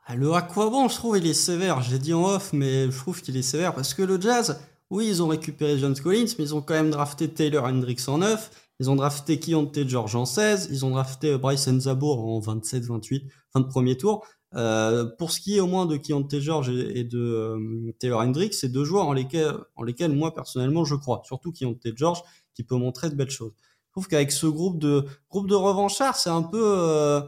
Ah, 0.06 0.16
le 0.16 0.32
à 0.34 0.42
quoi 0.42 0.70
bon, 0.70 0.88
je 0.88 0.96
trouve, 0.96 1.18
il 1.18 1.28
est 1.28 1.34
sévère. 1.34 1.82
J'ai 1.82 2.00
dit 2.00 2.14
en 2.14 2.24
off, 2.24 2.54
mais 2.54 2.90
je 2.90 2.98
trouve 2.98 3.22
qu'il 3.22 3.36
est 3.36 3.42
sévère 3.42 3.76
parce 3.76 3.94
que 3.94 4.04
le 4.04 4.20
jazz, 4.22 4.60
oui, 4.90 5.08
ils 5.08 5.22
ont 5.22 5.28
récupéré 5.28 5.78
John 5.78 5.94
Collins, 6.00 6.28
mais 6.38 6.46
ils 6.46 6.56
ont 6.56 6.62
quand 6.62 6.76
même 6.76 6.92
drafté 6.92 7.28
Taylor 7.28 7.66
Hendricks 7.66 8.08
en 8.08 8.20
9. 8.20 8.50
Ils 8.80 8.90
ont 8.90 8.96
drafté 8.96 9.40
Keontae 9.40 9.88
George 9.88 10.16
en 10.16 10.26
16. 10.26 10.70
Ils 10.72 10.86
ont 10.86 10.92
drafté 10.92 11.32
euh, 11.32 11.38
Bryce 11.38 11.70
Zabour 11.70 12.26
en 12.26 12.40
27-28, 12.40 13.24
fin 13.52 13.60
de 13.60 13.66
premier 13.66 13.98
tour. 13.98 14.26
Euh, 14.58 15.06
pour 15.06 15.32
ce 15.32 15.40
qui 15.40 15.58
est 15.58 15.60
au 15.60 15.68
moins 15.68 15.86
de 15.86 15.98
Keontae 15.98 16.40
George 16.40 16.70
et, 16.70 17.04
de 17.04 17.20
euh, 17.20 17.94
Taylor 18.00 18.22
Hendricks, 18.22 18.56
c'est 18.56 18.70
deux 18.70 18.86
joueurs 18.86 19.06
en 19.06 19.14
lesquels, 19.14 19.56
en 19.76 19.84
lesquels 19.84 20.12
moi 20.12 20.34
personnellement 20.34 20.84
je 20.84 20.96
crois. 20.96 21.22
Surtout 21.26 21.52
Keontae 21.52 21.94
George 21.96 22.24
qui 22.56 22.64
peut 22.64 22.76
montrer 22.76 23.10
de 23.10 23.16
belles 23.16 23.30
choses. 23.30 23.54
Je 23.60 23.92
trouve 23.92 24.08
qu'avec 24.08 24.32
ce 24.32 24.48
groupe 24.48 24.80
de 24.80 25.06
groupe 25.30 25.48
de 25.48 25.54
revanchards, 25.54 26.16
c'est 26.16 26.32
un 26.32 26.42
peu 26.42 26.62
euh, 26.64 27.22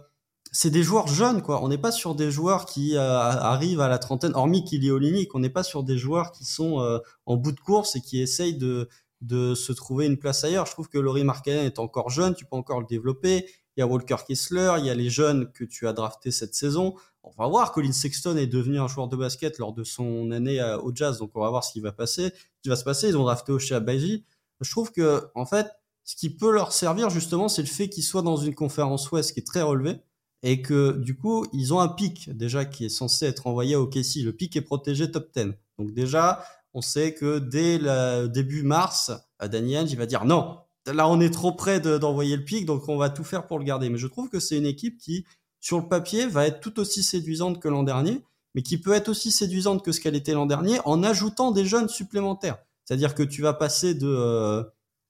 c'est 0.52 0.72
des 0.72 0.82
joueurs 0.82 1.08
jeunes 1.08 1.44
quoi. 1.44 1.64
On 1.64 1.68
n'est 1.68 1.78
pas 1.78 1.92
sur 1.92 2.16
des 2.16 2.32
joueurs 2.32 2.66
qui 2.66 2.98
arrivent 2.98 3.82
à 3.82 3.88
la 3.88 4.00
trentaine, 4.00 4.32
hormis 4.34 4.64
Kili 4.64 4.90
Olinik, 4.90 5.36
on 5.36 5.40
n'est 5.40 5.52
pas 5.52 5.64
sur 5.64 5.84
des 5.84 6.00
joueurs 6.00 6.32
qui 6.32 6.46
sont 6.46 7.00
en 7.28 7.38
bout 7.38 7.52
de 7.52 7.60
course 7.60 7.96
et 7.96 8.02
qui 8.02 8.20
essayent 8.20 8.58
de 8.58 8.90
de 9.22 9.54
se 9.54 9.74
trouver 9.74 10.06
une 10.06 10.18
place 10.18 10.44
ailleurs. 10.44 10.66
Je 10.66 10.72
trouve 10.72 10.88
que 10.88 10.98
Laurie 10.98 11.24
Markkanen 11.24 11.66
est 11.66 11.80
encore 11.80 12.10
jeune, 12.10 12.36
tu 12.36 12.46
peux 12.46 12.56
encore 12.56 12.80
le 12.80 12.86
développer. 12.86 13.46
Il 13.76 13.82
y 13.82 13.84
a 13.84 13.88
Walker 13.88 14.18
Kessler, 14.28 14.76
il 14.80 14.86
y 14.86 14.90
a 14.90 14.96
les 14.96 15.10
jeunes 15.10 15.52
que 15.52 15.64
tu 15.64 15.88
as 15.88 15.94
draftés 15.94 16.32
cette 16.32 16.56
saison 16.56 16.96
on 17.24 17.32
va 17.32 17.48
voir. 17.48 17.72
Colin 17.72 17.92
Sexton 17.92 18.38
est 18.38 18.48
devenu 18.48 18.80
un 18.80 18.88
joueur 18.88 19.08
de 19.08 19.16
basket 19.16 19.58
lors 19.60 19.74
de 19.74 19.84
son 19.84 20.32
année 20.32 20.62
au 20.84 20.94
Jazz, 20.94 21.20
donc 21.20 21.32
on 21.36 21.42
va 21.42 21.50
voir 21.50 21.64
ce 21.64 21.72
qui 21.72 21.80
va 21.80 21.92
passer, 21.92 22.30
ce 22.30 22.62
qui 22.64 22.70
va 22.70 22.76
se 22.76 22.84
passer. 22.84 23.10
Ils 23.10 23.18
ont 23.18 23.24
drafté 23.24 23.52
Osha 23.52 23.80
Baji. 23.80 24.26
Je 24.62 24.72
trouve 24.72 24.92
que, 24.92 25.30
en 25.36 25.46
fait, 25.46 25.68
ce 26.04 26.16
qui 26.16 26.30
peut 26.30 26.52
leur 26.52 26.74
servir 26.74 27.10
justement, 27.10 27.50
c'est 27.50 27.62
le 27.62 27.68
fait 27.68 27.88
qu'ils 27.88 28.04
soient 28.04 28.22
dans 28.22 28.38
une 28.38 28.56
conférence 28.56 29.12
Ouest 29.12 29.34
qui 29.34 29.40
est 29.40 29.48
très 29.48 29.62
relevée 29.62 29.98
et 30.42 30.62
que 30.62 30.94
du 30.94 31.16
coup, 31.16 31.46
ils 31.54 31.74
ont 31.74 31.80
un 31.80 31.90
pic 31.90 32.36
déjà 32.36 32.66
qui 32.66 32.86
est 32.86 32.90
censé 32.90 33.26
être 33.26 33.46
envoyé 33.48 33.76
au 33.76 33.88
KC. 33.88 34.24
Le 34.24 34.32
pic 34.32 34.56
est 34.56 34.62
protégé 34.62 35.12
top 35.12 35.30
10. 35.36 35.54
Donc 35.78 35.94
déjà, 35.94 36.44
on 36.74 36.82
sait 36.82 37.14
que 37.14 37.40
dès 37.40 37.78
le 37.78 38.28
début 38.28 38.64
mars, 38.64 39.12
Daniel, 39.42 39.90
il 39.90 39.98
va 39.98 40.06
dire 40.06 40.26
non. 40.26 40.58
Là, 40.86 41.08
on 41.08 41.20
est 41.20 41.30
trop 41.30 41.52
près 41.52 41.80
d'envoyer 41.80 42.36
le 42.36 42.44
pic, 42.44 42.66
donc 42.66 42.90
on 42.90 42.98
va 42.98 43.10
tout 43.10 43.24
faire 43.24 43.46
pour 43.46 43.60
le 43.60 43.66
garder. 43.66 43.90
Mais 43.90 43.98
je 43.98 44.08
trouve 44.08 44.30
que 44.30 44.40
c'est 44.40 44.58
une 44.58 44.66
équipe 44.66 44.98
qui 44.98 45.26
sur 45.60 45.78
le 45.78 45.88
papier, 45.88 46.28
va 46.28 46.48
être 46.48 46.60
tout 46.60 46.80
aussi 46.80 47.04
séduisante 47.04 47.60
que 47.60 47.68
l'an 47.68 47.84
dernier, 47.84 48.24
mais 48.56 48.64
qui 48.64 48.80
peut 48.80 48.94
être 48.94 49.10
aussi 49.10 49.32
séduisante 49.32 49.84
que 49.84 49.92
ce 49.92 50.00
qu'elle 50.00 50.16
était 50.16 50.34
l'an 50.34 50.46
dernier 50.46 50.80
en 50.86 51.04
ajoutant 51.04 51.52
des 51.52 51.66
jeunes 51.66 51.90
supplémentaires. 51.90 52.58
C'est-à-dire 52.86 53.14
que 53.14 53.24
tu 53.24 53.42
vas 53.42 53.54
passer 53.54 53.94
de 53.94 54.08
euh, 54.08 54.64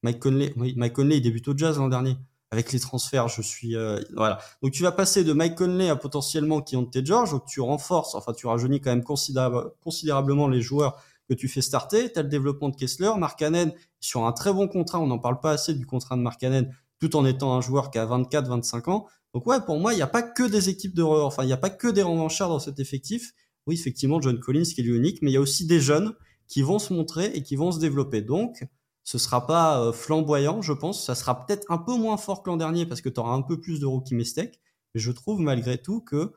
Mike 0.04 0.20
Conley, 0.20 0.54
Mike 0.56 0.94
Conley, 0.94 1.18
il 1.18 1.22
débute 1.22 1.48
au 1.48 1.58
Jazz 1.58 1.78
l'an 1.78 1.88
dernier. 1.88 2.18
Avec 2.52 2.72
les 2.72 2.80
transferts, 2.80 3.28
je 3.28 3.44
suis 3.44 3.76
euh, 3.76 4.00
voilà. 4.16 4.40
Donc 4.64 4.72
tu 4.72 4.82
vas 4.82 4.92
passer 4.92 5.24
de 5.24 5.34
Mike 5.34 5.56
Conley 5.56 5.88
à 5.88 5.96
potentiellement 5.96 6.62
Keontae 6.62 7.06
George, 7.06 7.32
donc 7.32 7.46
tu 7.46 7.62
renforces, 7.62 8.16
enfin 8.16 8.34
tu 8.34 8.48
rajeunis 8.48 8.82
quand 8.82 8.90
même 8.90 9.04
considérablement 9.04 10.48
les 10.48 10.62
joueurs 10.62 11.00
que 11.30 11.36
tu 11.36 11.48
fais 11.48 11.62
starter. 11.62 12.12
Tu 12.12 12.18
as 12.18 12.24
le 12.24 12.28
développement 12.28 12.70
de 12.70 12.76
Kessler, 12.76 13.12
Markkanen 13.18 13.72
sur 14.00 14.26
un 14.26 14.32
très 14.32 14.52
bon 14.52 14.68
contrat, 14.68 15.00
on 15.00 15.08
n'en 15.08 15.20
parle 15.20 15.40
pas 15.40 15.52
assez 15.52 15.76
du 15.76 15.86
contrat 15.86 16.16
de 16.16 16.22
Markkanen, 16.22 16.74
tout 17.00 17.16
en 17.16 17.26
étant 17.26 17.56
un 17.56 17.62
joueur 17.62 17.92
qui 17.92 18.00
a 18.00 18.06
24-25 18.06 18.90
ans. 18.90 19.08
Donc 19.34 19.46
ouais, 19.48 19.60
pour 19.62 19.80
moi, 19.80 19.94
il 19.94 19.98
n'y 19.98 20.02
a 20.02 20.08
pas 20.08 20.24
que 20.24 20.44
des 20.44 20.70
équipes 20.70 20.96
de, 20.96 21.04
enfin, 21.04 21.44
il 21.44 21.48
n'y 21.48 21.54
a 21.54 21.58
pas 21.58 21.70
que 21.70 21.88
des 21.88 22.02
revanchards 22.02 22.50
dans 22.50 22.60
cet 22.60 22.80
effectif. 22.80 23.34
Oui, 23.68 23.76
effectivement, 23.76 24.20
John 24.22 24.39
Collins 24.39 24.63
qui 24.63 24.82
est 24.82 24.84
l'unique, 24.84 25.22
mais 25.22 25.32
il 25.32 25.34
y 25.34 25.38
a 25.38 25.42
aussi 25.42 25.65
des 25.68 25.80
jeunes 25.80 26.13
qui 26.48 26.62
vont 26.62 26.80
se 26.80 26.94
montrer 26.94 27.28
et 27.36 27.44
qui 27.44 27.56
vont 27.56 27.72
se 27.72 27.80
développer. 27.80 28.22
Donc, 28.22 28.65
ce 29.04 29.18
sera 29.18 29.46
pas 29.48 29.82
euh, 29.82 29.92
flamboyant, 29.92 30.62
je 30.62 30.74
pense. 30.74 31.06
Ça 31.06 31.15
sera 31.15 31.46
peut-être 31.46 31.65
un 31.70 31.78
peu 31.78 31.96
moins 31.96 32.18
fort 32.18 32.44
que 32.44 32.50
l'an 32.50 32.58
dernier 32.58 32.86
parce 32.86 33.02
que 33.02 33.10
tu 33.10 33.20
auras 33.20 33.34
un 33.34 33.42
peu 33.42 33.60
plus 33.60 33.80
de 33.80 33.86
rookie 33.86 34.15
mistake. 34.15 34.60
Mais 34.94 35.02
je 35.02 35.12
trouve 35.12 35.39
malgré 35.39 35.78
tout 35.78 36.02
que 36.02 36.34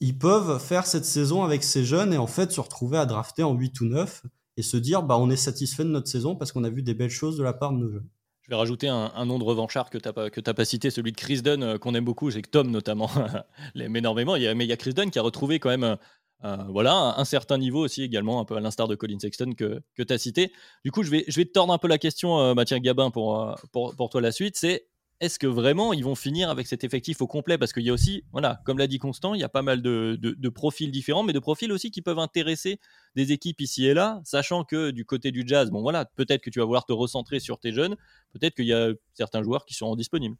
ils 0.00 0.18
peuvent 0.18 0.60
faire 0.60 0.86
cette 0.86 1.04
saison 1.04 1.42
avec 1.42 1.64
ces 1.64 1.84
jeunes 1.84 2.12
et 2.12 2.18
en 2.18 2.26
fait 2.26 2.52
se 2.52 2.60
retrouver 2.60 2.98
à 2.98 3.06
drafter 3.06 3.42
en 3.42 3.54
8 3.54 3.80
ou 3.80 3.86
9 3.86 4.22
et 4.56 4.62
se 4.62 4.76
dire 4.76 5.02
bah 5.02 5.18
on 5.18 5.30
est 5.30 5.36
satisfait 5.36 5.84
de 5.84 5.88
notre 5.88 6.08
saison 6.08 6.36
parce 6.36 6.52
qu'on 6.52 6.64
a 6.64 6.70
vu 6.70 6.82
des 6.82 6.94
belles 6.94 7.10
choses 7.10 7.36
de 7.38 7.42
la 7.42 7.52
part 7.52 7.72
de 7.72 7.78
nos 7.78 7.90
jeunes. 7.90 8.08
Je 8.46 8.52
vais 8.52 8.56
rajouter 8.56 8.86
un, 8.86 9.24
nom 9.24 9.40
de 9.40 9.44
revanchard 9.44 9.90
que 9.90 9.98
tu 9.98 10.08
n'as 10.08 10.54
pas, 10.54 10.64
cité, 10.64 10.90
celui 10.90 11.10
de 11.10 11.16
Chris 11.16 11.42
Dunn, 11.42 11.64
euh, 11.64 11.78
qu'on 11.78 11.96
aime 11.96 12.04
beaucoup. 12.04 12.30
C'est 12.30 12.42
que 12.42 12.48
Tom, 12.48 12.70
notamment, 12.70 13.10
l'aime 13.74 13.96
énormément. 13.96 14.36
Il 14.36 14.42
y 14.44 14.46
a, 14.46 14.54
mais 14.54 14.64
il 14.64 14.68
y 14.68 14.72
a 14.72 14.76
Chris 14.76 14.94
Dunn 14.94 15.10
qui 15.10 15.18
a 15.18 15.22
retrouvé 15.22 15.58
quand 15.58 15.68
même 15.68 15.82
euh, 15.82 15.96
euh, 16.44 16.56
voilà, 16.68 17.14
un, 17.18 17.24
certain 17.24 17.58
niveau 17.58 17.84
aussi, 17.84 18.04
également, 18.04 18.38
un 18.38 18.44
peu 18.44 18.54
à 18.56 18.60
l'instar 18.60 18.86
de 18.86 18.94
Colin 18.94 19.18
Sexton 19.18 19.54
que, 19.58 19.82
que 19.96 20.02
tu 20.04 20.12
as 20.12 20.18
cité. 20.18 20.52
Du 20.84 20.92
coup, 20.92 21.02
je 21.02 21.10
vais, 21.10 21.24
je 21.26 21.40
vais 21.40 21.44
te 21.44 21.50
tordre 21.50 21.72
un 21.72 21.78
peu 21.78 21.88
la 21.88 21.98
question, 21.98 22.54
Mathieu 22.54 22.78
Gabin, 22.78 23.10
pour, 23.10 23.58
pour, 23.72 23.96
pour 23.96 24.10
toi 24.10 24.20
la 24.20 24.30
suite. 24.30 24.56
C'est 24.56 24.86
est-ce 25.20 25.38
que 25.38 25.46
vraiment 25.46 25.92
ils 25.92 26.04
vont 26.04 26.14
finir 26.14 26.50
avec 26.50 26.66
cet 26.66 26.84
effectif 26.84 27.20
au 27.22 27.26
complet? 27.26 27.58
Parce 27.58 27.72
qu'il 27.72 27.84
y 27.84 27.90
a 27.90 27.92
aussi, 27.92 28.24
voilà, 28.32 28.60
comme 28.64 28.78
l'a 28.78 28.86
dit 28.86 28.98
Constant, 28.98 29.34
il 29.34 29.40
y 29.40 29.44
a 29.44 29.48
pas 29.48 29.62
mal 29.62 29.82
de, 29.82 30.48
profils 30.48 30.90
différents, 30.90 31.22
mais 31.22 31.32
de 31.32 31.38
profils 31.38 31.70
aussi 31.72 31.90
qui 31.90 32.02
peuvent 32.02 32.18
intéresser 32.18 32.78
des 33.14 33.32
équipes 33.32 33.60
ici 33.60 33.86
et 33.86 33.94
là, 33.94 34.20
sachant 34.24 34.64
que 34.64 34.90
du 34.90 35.04
côté 35.04 35.30
du 35.30 35.44
jazz, 35.46 35.70
bon 35.70 35.80
voilà, 35.80 36.04
peut-être 36.04 36.42
que 36.42 36.50
tu 36.50 36.58
vas 36.58 36.64
vouloir 36.64 36.84
te 36.84 36.92
recentrer 36.92 37.40
sur 37.40 37.58
tes 37.58 37.72
jeunes, 37.72 37.96
peut-être 38.32 38.54
qu'il 38.54 38.66
y 38.66 38.72
a 38.72 38.92
certains 39.14 39.42
joueurs 39.42 39.64
qui 39.64 39.74
seront 39.74 39.96
disponibles. 39.96 40.36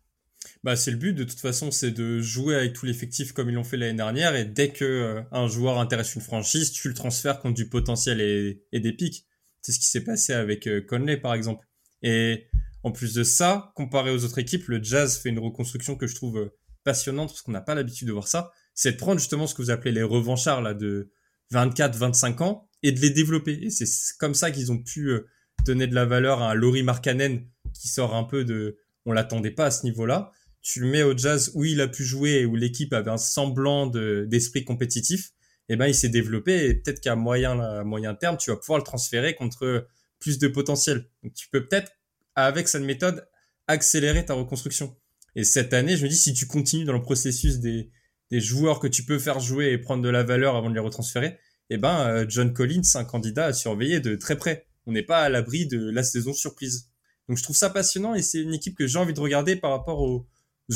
Bah, 0.62 0.76
c'est 0.76 0.90
le 0.90 0.96
but 0.96 1.12
de 1.12 1.24
toute 1.24 1.40
façon, 1.40 1.70
c'est 1.70 1.90
de 1.90 2.20
jouer 2.20 2.54
avec 2.54 2.72
tout 2.72 2.86
l'effectif 2.86 3.32
comme 3.32 3.48
ils 3.48 3.54
l'ont 3.54 3.64
fait 3.64 3.76
l'année 3.76 3.96
dernière, 3.96 4.34
et 4.36 4.44
dès 4.44 4.70
que 4.70 4.84
euh, 4.84 5.22
un 5.32 5.48
joueur 5.48 5.78
intéresse 5.78 6.14
une 6.14 6.20
franchise, 6.20 6.72
tu 6.72 6.88
le 6.88 6.94
transfères 6.94 7.40
contre 7.40 7.54
du 7.54 7.68
potentiel 7.68 8.20
et, 8.20 8.80
des 8.80 8.92
pics. 8.92 9.26
C'est 9.62 9.72
ce 9.72 9.78
qui 9.78 9.86
s'est 9.86 10.04
passé 10.04 10.32
avec 10.32 10.68
euh, 10.68 10.80
Conley 10.86 11.16
par 11.16 11.34
exemple. 11.34 11.66
Et 12.02 12.46
en 12.86 12.92
plus 12.92 13.14
de 13.14 13.24
ça, 13.24 13.72
comparé 13.74 14.12
aux 14.12 14.24
autres 14.24 14.38
équipes, 14.38 14.68
le 14.68 14.80
Jazz 14.80 15.18
fait 15.18 15.30
une 15.30 15.40
reconstruction 15.40 15.96
que 15.96 16.06
je 16.06 16.14
trouve 16.14 16.38
euh, 16.38 16.56
passionnante 16.84 17.30
parce 17.30 17.42
qu'on 17.42 17.50
n'a 17.50 17.60
pas 17.60 17.74
l'habitude 17.74 18.06
de 18.06 18.12
voir 18.12 18.28
ça. 18.28 18.52
C'est 18.74 18.92
de 18.92 18.96
prendre 18.96 19.18
justement 19.18 19.48
ce 19.48 19.56
que 19.56 19.62
vous 19.62 19.72
appelez 19.72 19.90
les 19.90 20.04
revanchards 20.04 20.62
là 20.62 20.72
de 20.72 21.10
24-25 21.52 22.44
ans 22.44 22.70
et 22.84 22.92
de 22.92 23.00
les 23.00 23.10
développer. 23.10 23.70
C'est 23.70 23.88
comme 24.20 24.34
ça 24.34 24.52
qu'ils 24.52 24.70
ont 24.70 24.78
pu 24.78 25.08
euh, 25.08 25.26
donner 25.64 25.88
de 25.88 25.96
la 25.96 26.04
valeur 26.04 26.42
à 26.42 26.52
un 26.52 26.54
Laurie 26.54 26.84
Markkanen 26.84 27.44
qui 27.74 27.88
sort 27.88 28.14
un 28.14 28.22
peu 28.22 28.44
de, 28.44 28.76
on 29.04 29.10
l'attendait 29.10 29.50
pas 29.50 29.66
à 29.66 29.70
ce 29.72 29.82
niveau-là. 29.82 30.30
Tu 30.62 30.78
le 30.78 30.86
mets 30.86 31.02
au 31.02 31.18
Jazz 31.18 31.50
où 31.54 31.64
il 31.64 31.80
a 31.80 31.88
pu 31.88 32.04
jouer 32.04 32.34
et 32.34 32.46
où 32.46 32.54
l'équipe 32.54 32.92
avait 32.92 33.10
un 33.10 33.18
semblant 33.18 33.88
d'esprit 33.88 34.64
compétitif. 34.64 35.32
Et 35.68 35.72
eh 35.72 35.76
ben 35.76 35.88
il 35.88 35.94
s'est 35.96 36.08
développé 36.08 36.66
et 36.66 36.74
peut-être 36.74 37.00
qu'à 37.00 37.16
moyen 37.16 37.82
moyen 37.82 38.14
terme 38.14 38.36
tu 38.36 38.50
vas 38.50 38.56
pouvoir 38.56 38.78
le 38.78 38.84
transférer 38.84 39.34
contre 39.34 39.88
plus 40.20 40.38
de 40.38 40.46
potentiel. 40.46 41.08
Donc 41.24 41.34
tu 41.34 41.48
peux 41.50 41.66
peut-être 41.66 41.90
avec 42.36 42.68
cette 42.68 42.82
méthode, 42.82 43.26
accélérer 43.66 44.24
ta 44.24 44.34
reconstruction. 44.34 44.96
Et 45.34 45.44
cette 45.44 45.74
année, 45.74 45.96
je 45.96 46.04
me 46.04 46.08
dis, 46.08 46.16
si 46.16 46.32
tu 46.34 46.46
continues 46.46 46.84
dans 46.84 46.92
le 46.92 47.02
processus 47.02 47.58
des, 47.58 47.90
joueurs 48.30 48.80
que 48.80 48.86
tu 48.86 49.04
peux 49.04 49.18
faire 49.18 49.40
jouer 49.40 49.72
et 49.72 49.78
prendre 49.78 50.02
de 50.02 50.08
la 50.08 50.22
valeur 50.22 50.56
avant 50.56 50.68
de 50.68 50.74
les 50.74 50.80
retransférer, 50.80 51.38
eh 51.70 51.78
ben, 51.78 52.08
euh, 52.08 52.26
John 52.28 52.52
Collins, 52.52 52.82
un 52.94 53.04
candidat 53.04 53.46
à 53.46 53.52
surveiller 53.52 54.00
de 54.00 54.14
très 54.14 54.36
près. 54.36 54.66
On 54.86 54.92
n'est 54.92 55.02
pas 55.02 55.22
à 55.22 55.28
l'abri 55.28 55.66
de 55.66 55.90
la 55.90 56.02
saison 56.02 56.32
surprise. 56.32 56.90
Donc 57.28 57.38
je 57.38 57.42
trouve 57.42 57.56
ça 57.56 57.70
passionnant 57.70 58.14
et 58.14 58.22
c'est 58.22 58.40
une 58.40 58.54
équipe 58.54 58.76
que 58.76 58.86
j'ai 58.86 58.98
envie 58.98 59.14
de 59.14 59.20
regarder 59.20 59.56
par 59.56 59.72
rapport 59.72 60.00
aux 60.00 60.26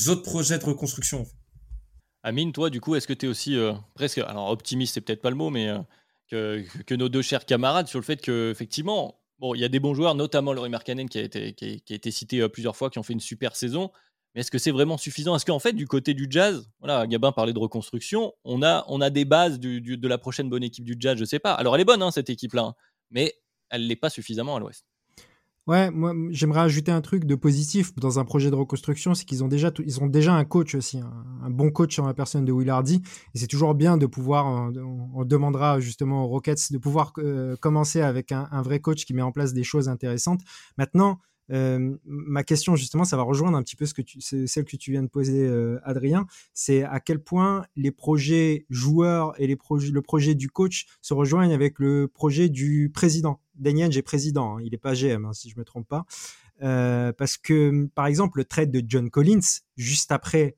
autres 0.08 0.22
projets 0.22 0.58
de 0.58 0.64
reconstruction. 0.64 1.26
Amine, 2.22 2.52
toi, 2.52 2.70
du 2.70 2.80
coup, 2.80 2.96
est-ce 2.96 3.06
que 3.06 3.12
tu 3.12 3.26
es 3.26 3.28
aussi 3.28 3.56
euh, 3.56 3.72
presque, 3.94 4.18
alors 4.18 4.50
optimiste, 4.50 4.94
c'est 4.94 5.00
peut-être 5.00 5.22
pas 5.22 5.30
le 5.30 5.36
mot, 5.36 5.50
mais 5.50 5.72
que, 6.28 6.64
que, 6.86 6.94
nos 6.94 7.08
deux 7.08 7.22
chers 7.22 7.46
camarades 7.46 7.86
sur 7.86 7.98
le 7.98 8.04
fait 8.04 8.20
que 8.20 8.50
effectivement, 8.50 9.19
bon, 9.40 9.54
il 9.54 9.60
y 9.60 9.64
a 9.64 9.68
des 9.68 9.80
bons 9.80 9.94
joueurs, 9.94 10.14
notamment 10.14 10.52
Laurie 10.52 10.70
Markkanen 10.70 11.08
qui 11.08 11.18
a 11.18 11.22
été, 11.22 11.52
qui 11.54 12.12
cité 12.12 12.48
plusieurs 12.48 12.76
fois, 12.76 12.90
qui 12.90 12.98
ont 12.98 13.02
fait 13.02 13.14
une 13.14 13.20
super 13.20 13.56
saison. 13.56 13.90
Mais 14.34 14.42
est-ce 14.42 14.50
que 14.50 14.58
c'est 14.58 14.70
vraiment 14.70 14.96
suffisant? 14.96 15.34
Est-ce 15.34 15.44
qu'en 15.44 15.58
fait, 15.58 15.72
du 15.72 15.88
côté 15.88 16.14
du 16.14 16.28
jazz, 16.30 16.70
voilà, 16.78 17.06
Gabin 17.06 17.32
parlait 17.32 17.52
de 17.52 17.58
reconstruction, 17.58 18.32
on 18.44 18.62
a, 18.62 19.10
des 19.10 19.24
bases 19.24 19.58
de 19.58 20.08
la 20.08 20.18
prochaine 20.18 20.48
bonne 20.48 20.62
équipe 20.62 20.84
du 20.84 20.96
jazz, 20.98 21.18
je 21.18 21.24
sais 21.24 21.40
pas. 21.40 21.54
Alors 21.54 21.74
elle 21.74 21.80
est 21.80 21.86
bonne, 21.86 22.02
hein, 22.02 22.12
cette 22.12 22.30
équipe-là, 22.30 22.62
hein, 22.62 22.74
mais 23.10 23.34
elle 23.70 23.86
l'est 23.86 23.96
pas 23.96 24.10
suffisamment 24.10 24.56
à 24.56 24.60
l'ouest. 24.60 24.84
Ouais, 25.66 25.90
moi 25.90 26.14
j'aimerais 26.30 26.60
ajouter 26.60 26.90
un 26.90 27.02
truc 27.02 27.26
de 27.26 27.34
positif 27.34 27.94
dans 27.94 28.18
un 28.18 28.24
projet 28.24 28.50
de 28.50 28.54
reconstruction, 28.54 29.14
c'est 29.14 29.24
qu'ils 29.24 29.44
ont 29.44 29.48
déjà 29.48 29.70
ils 29.84 30.02
ont 30.02 30.06
déjà 30.06 30.32
un 30.32 30.44
coach 30.44 30.74
aussi, 30.74 30.98
un, 30.98 31.50
bon 31.50 31.70
coach 31.70 31.98
en 31.98 32.06
la 32.06 32.14
personne 32.14 32.44
de 32.44 32.50
Will 32.50 32.70
Hardy, 32.70 33.02
et 33.34 33.38
c'est 33.38 33.46
toujours 33.46 33.74
bien 33.74 33.98
de 33.98 34.06
pouvoir, 34.06 34.46
on, 34.46 35.24
demandera 35.24 35.78
justement 35.78 36.24
aux 36.24 36.28
Rockets 36.28 36.72
de 36.72 36.78
pouvoir 36.78 37.12
euh, 37.18 37.56
commencer 37.56 38.00
avec 38.00 38.32
un, 38.32 38.62
vrai 38.62 38.80
coach 38.80 39.04
qui 39.04 39.12
met 39.12 39.22
en 39.22 39.32
place 39.32 39.52
des 39.52 39.62
choses 39.62 39.88
intéressantes. 39.88 40.40
Maintenant, 40.78 41.18
euh, 41.52 41.96
ma 42.04 42.44
question 42.44 42.76
justement, 42.76 43.04
ça 43.04 43.16
va 43.16 43.22
rejoindre 43.22 43.56
un 43.56 43.62
petit 43.62 43.76
peu 43.76 43.86
ce 43.86 43.94
que 43.94 44.02
tu, 44.02 44.20
celle 44.20 44.64
que 44.64 44.76
tu 44.76 44.92
viens 44.92 45.02
de 45.02 45.08
poser, 45.08 45.46
euh, 45.46 45.78
Adrien. 45.84 46.26
C'est 46.54 46.82
à 46.82 47.00
quel 47.00 47.20
point 47.20 47.64
les 47.76 47.90
projets 47.90 48.66
joueurs 48.70 49.38
et 49.40 49.46
les 49.46 49.58
le 49.92 50.02
projet 50.02 50.34
du 50.34 50.48
coach 50.48 50.86
se 51.02 51.14
rejoignent 51.14 51.52
avec 51.52 51.78
le 51.78 52.08
projet 52.08 52.48
du 52.48 52.90
président. 52.92 53.40
Daniel, 53.54 53.92
j'ai 53.92 54.02
président, 54.02 54.56
hein, 54.56 54.62
il 54.62 54.70
n'est 54.70 54.78
pas 54.78 54.94
GM 54.94 55.24
hein, 55.24 55.32
si 55.32 55.50
je 55.50 55.58
me 55.58 55.64
trompe 55.64 55.88
pas. 55.88 56.06
Euh, 56.62 57.12
parce 57.12 57.38
que 57.38 57.86
par 57.94 58.06
exemple 58.06 58.38
le 58.38 58.44
trade 58.44 58.70
de 58.70 58.82
John 58.86 59.08
Collins 59.08 59.40
juste 59.76 60.12
après, 60.12 60.56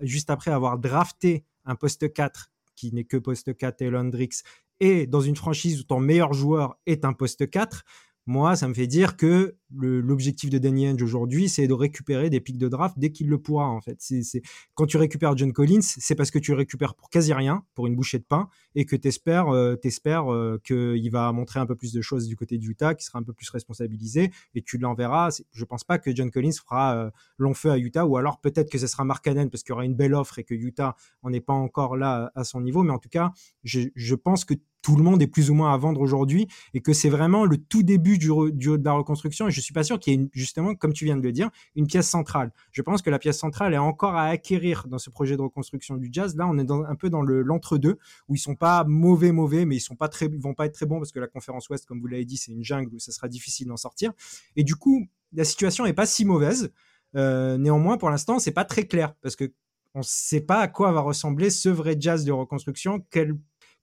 juste 0.00 0.30
après 0.30 0.52
avoir 0.52 0.78
drafté 0.78 1.44
un 1.64 1.74
poste 1.74 2.12
4 2.12 2.52
qui 2.76 2.92
n'est 2.92 3.04
que 3.04 3.16
poste 3.16 3.56
4 3.56 3.82
et 3.82 3.90
Londrix 3.90 4.42
et 4.80 5.06
dans 5.06 5.20
une 5.20 5.36
franchise 5.36 5.80
où 5.80 5.84
ton 5.84 6.00
meilleur 6.00 6.32
joueur 6.32 6.78
est 6.86 7.04
un 7.04 7.12
poste 7.12 7.48
4, 7.48 7.84
moi, 8.26 8.56
ça 8.56 8.66
me 8.66 8.74
fait 8.74 8.88
dire 8.88 9.16
que 9.16 9.56
l'objectif 9.70 10.50
de 10.50 10.58
Danny 10.58 10.88
Henge 10.88 11.02
aujourd'hui, 11.02 11.48
c'est 11.48 11.66
de 11.66 11.72
récupérer 11.72 12.28
des 12.28 12.40
pics 12.40 12.58
de 12.58 12.68
draft 12.68 12.98
dès 12.98 13.10
qu'il 13.10 13.28
le 13.28 13.38
pourra. 13.38 13.68
En 13.68 13.80
fait, 13.80 13.96
c'est 14.00 14.42
quand 14.74 14.86
tu 14.86 14.96
récupères 14.96 15.36
John 15.36 15.52
Collins, 15.52 15.82
c'est 15.82 16.14
parce 16.16 16.30
que 16.30 16.38
tu 16.38 16.50
le 16.50 16.56
récupères 16.56 16.94
pour 16.94 17.08
quasi 17.08 17.32
rien, 17.32 17.64
pour 17.74 17.86
une 17.86 17.94
bouchée 17.94 18.18
de 18.18 18.24
pain, 18.24 18.48
et 18.74 18.84
que 18.84 18.96
t'espères, 18.96 19.48
euh, 19.48 19.76
t'espères 19.76 20.32
euh, 20.32 20.60
qu'il 20.64 21.10
va 21.10 21.30
montrer 21.32 21.60
un 21.60 21.66
peu 21.66 21.76
plus 21.76 21.92
de 21.92 22.00
choses 22.00 22.26
du 22.26 22.36
côté 22.36 22.58
du 22.58 22.70
Utah, 22.70 22.94
qu'il 22.94 23.04
sera 23.04 23.18
un 23.20 23.22
peu 23.22 23.32
plus 23.32 23.48
responsabilisé, 23.50 24.32
et 24.54 24.62
tu 24.62 24.78
l'enverras. 24.78 25.40
Je 25.52 25.64
pense 25.64 25.84
pas 25.84 25.98
que 25.98 26.14
John 26.14 26.30
Collins 26.30 26.52
fera 26.52 26.96
euh, 26.96 27.10
long 27.38 27.54
feu 27.54 27.70
à 27.70 27.78
Utah, 27.78 28.06
ou 28.06 28.16
alors 28.16 28.40
peut-être 28.40 28.70
que 28.70 28.78
ce 28.78 28.88
sera 28.88 29.04
Mark 29.04 29.24
Cannon 29.24 29.48
parce 29.48 29.62
qu'il 29.62 29.70
y 29.70 29.74
aura 29.74 29.84
une 29.84 29.94
belle 29.94 30.14
offre 30.14 30.38
et 30.38 30.44
que 30.44 30.54
Utah 30.54 30.96
en 31.22 31.32
est 31.32 31.40
pas 31.40 31.52
encore 31.52 31.96
là 31.96 32.32
à 32.34 32.42
son 32.44 32.60
niveau. 32.60 32.82
Mais 32.82 32.92
en 32.92 32.98
tout 32.98 33.08
cas, 33.08 33.32
je, 33.62 33.80
je 33.94 34.14
pense 34.16 34.44
que 34.44 34.54
tout 34.86 34.94
le 34.94 35.02
monde 35.02 35.20
est 35.20 35.26
plus 35.26 35.50
ou 35.50 35.54
moins 35.54 35.74
à 35.74 35.76
vendre 35.76 36.00
aujourd'hui 36.00 36.46
et 36.72 36.80
que 36.80 36.92
c'est 36.92 37.08
vraiment 37.08 37.44
le 37.44 37.56
tout 37.56 37.82
début 37.82 38.18
du, 38.18 38.30
du, 38.52 38.78
de 38.78 38.84
la 38.84 38.92
reconstruction. 38.92 39.48
Et 39.48 39.50
je 39.50 39.60
suis 39.60 39.74
pas 39.74 39.82
sûr 39.82 39.98
qu'il 39.98 40.12
y 40.12 40.22
ait 40.22 40.28
justement, 40.32 40.76
comme 40.76 40.92
tu 40.92 41.04
viens 41.04 41.16
de 41.16 41.22
le 41.22 41.32
dire, 41.32 41.50
une 41.74 41.88
pièce 41.88 42.08
centrale. 42.08 42.52
Je 42.70 42.82
pense 42.82 43.02
que 43.02 43.10
la 43.10 43.18
pièce 43.18 43.36
centrale 43.36 43.74
est 43.74 43.78
encore 43.78 44.14
à 44.14 44.26
acquérir 44.26 44.86
dans 44.86 44.98
ce 44.98 45.10
projet 45.10 45.36
de 45.36 45.42
reconstruction 45.42 45.96
du 45.96 46.08
jazz. 46.12 46.36
Là, 46.36 46.46
on 46.46 46.56
est 46.56 46.70
un 46.70 46.94
peu 46.94 47.10
dans 47.10 47.22
le 47.22 47.42
l'entre-deux 47.42 47.98
où 48.28 48.36
ils 48.36 48.38
sont 48.38 48.54
pas 48.54 48.84
mauvais, 48.84 49.32
mauvais, 49.32 49.64
mais 49.64 49.74
ils 49.74 49.80
sont 49.80 49.96
pas 49.96 50.06
très, 50.06 50.28
vont 50.28 50.54
pas 50.54 50.66
être 50.66 50.74
très 50.74 50.86
bons 50.86 50.98
parce 50.98 51.10
que 51.10 51.18
la 51.18 51.26
conférence 51.26 51.68
Ouest, 51.68 51.84
comme 51.84 52.00
vous 52.00 52.06
l'avez 52.06 52.24
dit, 52.24 52.36
c'est 52.36 52.52
une 52.52 52.62
jungle 52.62 52.94
où 52.94 53.00
ça 53.00 53.10
sera 53.10 53.26
difficile 53.26 53.66
d'en 53.66 53.76
sortir. 53.76 54.12
Et 54.54 54.62
du 54.62 54.76
coup, 54.76 55.08
la 55.32 55.42
situation 55.42 55.84
est 55.84 55.94
pas 55.94 56.06
si 56.06 56.24
mauvaise. 56.24 56.70
Euh, 57.16 57.58
néanmoins, 57.58 57.98
pour 57.98 58.08
l'instant, 58.08 58.38
c'est 58.38 58.52
pas 58.52 58.64
très 58.64 58.84
clair 58.84 59.16
parce 59.20 59.34
que 59.34 59.50
on 59.94 60.00
ne 60.00 60.04
sait 60.04 60.42
pas 60.42 60.60
à 60.60 60.68
quoi 60.68 60.92
va 60.92 61.00
ressembler 61.00 61.50
ce 61.50 61.70
vrai 61.70 61.96
jazz 61.98 62.24
de 62.24 62.30
reconstruction, 62.30 63.04
quel 63.10 63.34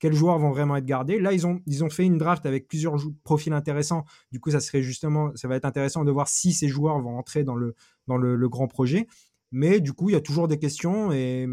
quels 0.04 0.14
joueurs 0.14 0.38
vont 0.38 0.50
vraiment 0.50 0.76
être 0.76 0.84
gardés. 0.84 1.18
Là, 1.18 1.32
ils 1.32 1.48
ont, 1.48 1.62
ils 1.66 1.82
ont 1.82 1.90
fait 1.90 2.04
une 2.04 2.18
draft 2.18 2.46
avec 2.46 2.68
plusieurs 2.68 2.98
profils 3.24 3.54
intéressants. 3.54 4.04
Du 4.34 4.42
coup, 4.42 4.52
ça 4.52 4.60
serait 4.60 4.82
justement, 4.82 5.32
ça 5.36 5.48
va 5.48 5.56
être 5.56 5.64
intéressant 5.64 6.04
de 6.04 6.12
voir 6.12 6.28
si 6.28 6.52
ces 6.52 6.68
joueurs 6.68 7.00
vont 7.00 7.18
entrer 7.18 7.46
dans 7.46 7.56
le, 7.56 7.74
dans 8.08 8.18
le, 8.18 8.50
grand 8.50 8.68
projet. 8.68 9.08
Mais 9.54 9.80
du 9.80 9.94
coup, 9.94 10.10
il 10.10 10.12
y 10.12 10.16
a 10.18 10.20
toujours 10.20 10.50
des 10.50 10.60
questions 10.60 11.14
et 11.14 11.48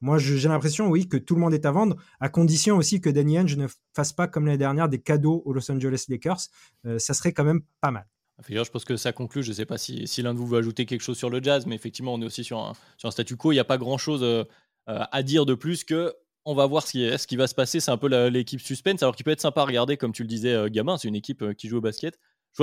moi, 0.00 0.18
j'ai 0.18 0.48
l'impression, 0.48 0.88
oui, 0.88 1.08
que 1.08 1.16
tout 1.16 1.36
le 1.36 1.40
monde 1.40 1.54
est 1.54 1.64
à 1.66 1.70
vendre, 1.70 1.94
à 2.18 2.28
condition 2.28 2.78
aussi 2.78 3.00
que 3.00 3.10
Danny 3.10 3.38
Ainge 3.38 3.56
ne 3.56 3.68
fasse 3.92 4.12
pas 4.12 4.26
comme 4.26 4.46
l'année 4.46 4.58
dernière 4.58 4.88
des 4.88 4.98
cadeaux 4.98 5.44
aux 5.44 5.52
Los 5.52 5.70
Angeles 5.70 6.06
Lakers. 6.08 6.48
Euh, 6.86 6.98
ça 6.98 7.14
serait 7.14 7.32
quand 7.32 7.44
même 7.44 7.60
pas 7.80 7.92
mal. 7.92 8.08
Je 8.48 8.70
pense 8.70 8.84
que 8.84 8.96
ça 8.96 9.12
conclut. 9.12 9.44
Je 9.44 9.50
ne 9.50 9.54
sais 9.54 9.66
pas 9.66 9.78
si, 9.78 10.08
si 10.08 10.20
l'un 10.20 10.34
de 10.34 10.38
vous 10.40 10.48
veut 10.48 10.58
ajouter 10.58 10.84
quelque 10.84 11.02
chose 11.02 11.16
sur 11.16 11.30
le 11.30 11.40
jazz, 11.40 11.64
mais 11.66 11.76
effectivement, 11.76 12.14
on 12.14 12.20
est 12.20 12.26
aussi 12.26 12.42
sur 12.42 12.58
un, 12.58 12.72
sur 12.96 13.06
un 13.06 13.12
statu 13.12 13.36
quo. 13.36 13.52
Il 13.52 13.54
n'y 13.54 13.60
a 13.60 13.64
pas 13.64 13.78
grand-chose 13.78 14.24
euh, 14.24 14.44
à 14.86 15.22
dire 15.22 15.46
de 15.46 15.54
plus 15.54 15.84
que 15.84 16.12
on 16.44 16.54
va 16.54 16.66
voir 16.66 16.86
ce 16.86 16.92
qui, 16.92 17.18
ce 17.18 17.26
qui 17.26 17.36
va 17.36 17.46
se 17.46 17.54
passer. 17.54 17.80
C'est 17.80 17.90
un 17.90 17.96
peu 17.96 18.08
l'équipe 18.28 18.60
suspense, 18.60 19.02
alors 19.02 19.16
qu'il 19.16 19.24
peut 19.24 19.30
être 19.30 19.40
sympa 19.40 19.62
à 19.62 19.64
regarder, 19.64 19.96
comme 19.96 20.12
tu 20.12 20.22
le 20.22 20.28
disais, 20.28 20.52
euh, 20.52 20.68
gamin. 20.68 20.98
C'est 20.98 21.08
une 21.08 21.14
équipe 21.14 21.42
euh, 21.42 21.54
qui 21.54 21.68
joue 21.68 21.78
au 21.78 21.80
basket. 21.80 22.18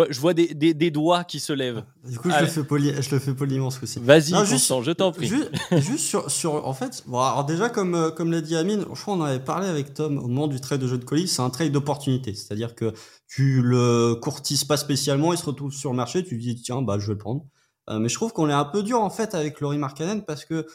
Je 0.09 0.21
vois, 0.21 0.33
des, 0.33 0.73
doigts 0.89 1.25
qui 1.25 1.41
se 1.41 1.51
lèvent. 1.51 1.83
Du 2.05 2.17
coup, 2.17 2.29
je 2.31 2.39
le, 2.39 2.47
fais 2.47 2.63
poli, 2.63 2.93
je 3.01 3.11
le 3.11 3.19
fais 3.19 3.33
poliment 3.33 3.69
ce 3.69 3.99
Vas-y, 3.99 4.29
je 4.29 4.91
t'en 4.91 5.11
prie. 5.11 5.29
Juste, 5.71 6.29
sur, 6.29 6.65
en 6.65 6.73
fait, 6.73 7.03
bon, 7.07 7.19
alors 7.19 7.43
déjà, 7.43 7.67
comme, 7.67 7.95
euh, 7.95 8.09
comme 8.09 8.31
l'a 8.31 8.39
dit 8.39 8.55
Amine, 8.55 8.85
je 8.93 9.01
crois 9.01 9.15
qu'on 9.15 9.21
avait 9.23 9.43
parlé 9.43 9.67
avec 9.67 9.93
Tom 9.93 10.17
au 10.17 10.29
moment 10.29 10.47
du 10.47 10.61
trade 10.61 10.79
de 10.79 10.87
jeu 10.87 10.97
de 10.97 11.03
colis, 11.03 11.27
c'est 11.27 11.41
un 11.41 11.49
trade 11.49 11.73
d'opportunité. 11.73 12.33
C'est-à-dire 12.33 12.73
que 12.73 12.93
tu 13.27 13.61
le 13.61 14.15
courtises 14.15 14.63
pas 14.63 14.77
spécialement, 14.77 15.33
il 15.33 15.37
se 15.37 15.45
retrouve 15.45 15.73
sur 15.73 15.89
le 15.89 15.97
marché, 15.97 16.23
tu 16.23 16.37
dis, 16.37 16.55
tiens, 16.55 16.81
bah, 16.81 16.97
je 16.97 17.07
vais 17.07 17.13
le 17.13 17.17
prendre. 17.17 17.43
mais 17.89 18.07
je 18.07 18.15
trouve 18.15 18.31
qu'on 18.31 18.47
est 18.47 18.53
un 18.53 18.63
peu 18.63 18.83
dur, 18.83 19.01
en 19.01 19.09
fait, 19.09 19.35
avec 19.35 19.59
Laurie 19.59 19.77
Markkanen 19.77 20.23
parce 20.23 20.45
que, 20.45 20.65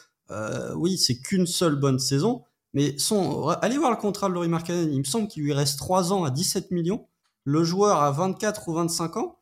oui, 0.75 0.95
c'est 0.99 1.17
qu'une 1.17 1.47
seule 1.47 1.75
bonne 1.75 1.97
saison, 1.97 2.43
mais 2.73 2.97
son, 2.97 3.47
allez 3.61 3.77
voir 3.77 3.91
le 3.91 3.97
contrat 3.97 4.29
de 4.29 4.33
Laurie 4.33 4.47
Markkanen. 4.47 4.91
Il 4.91 4.99
me 4.99 5.03
semble 5.03 5.27
qu'il 5.27 5.43
lui 5.43 5.53
reste 5.53 5.77
3 5.79 6.13
ans 6.13 6.23
à 6.23 6.29
17 6.29 6.71
millions. 6.71 7.07
Le 7.43 7.63
joueur 7.63 8.01
a 8.01 8.11
24 8.11 8.67
ou 8.67 8.73
25 8.73 9.17
ans. 9.17 9.39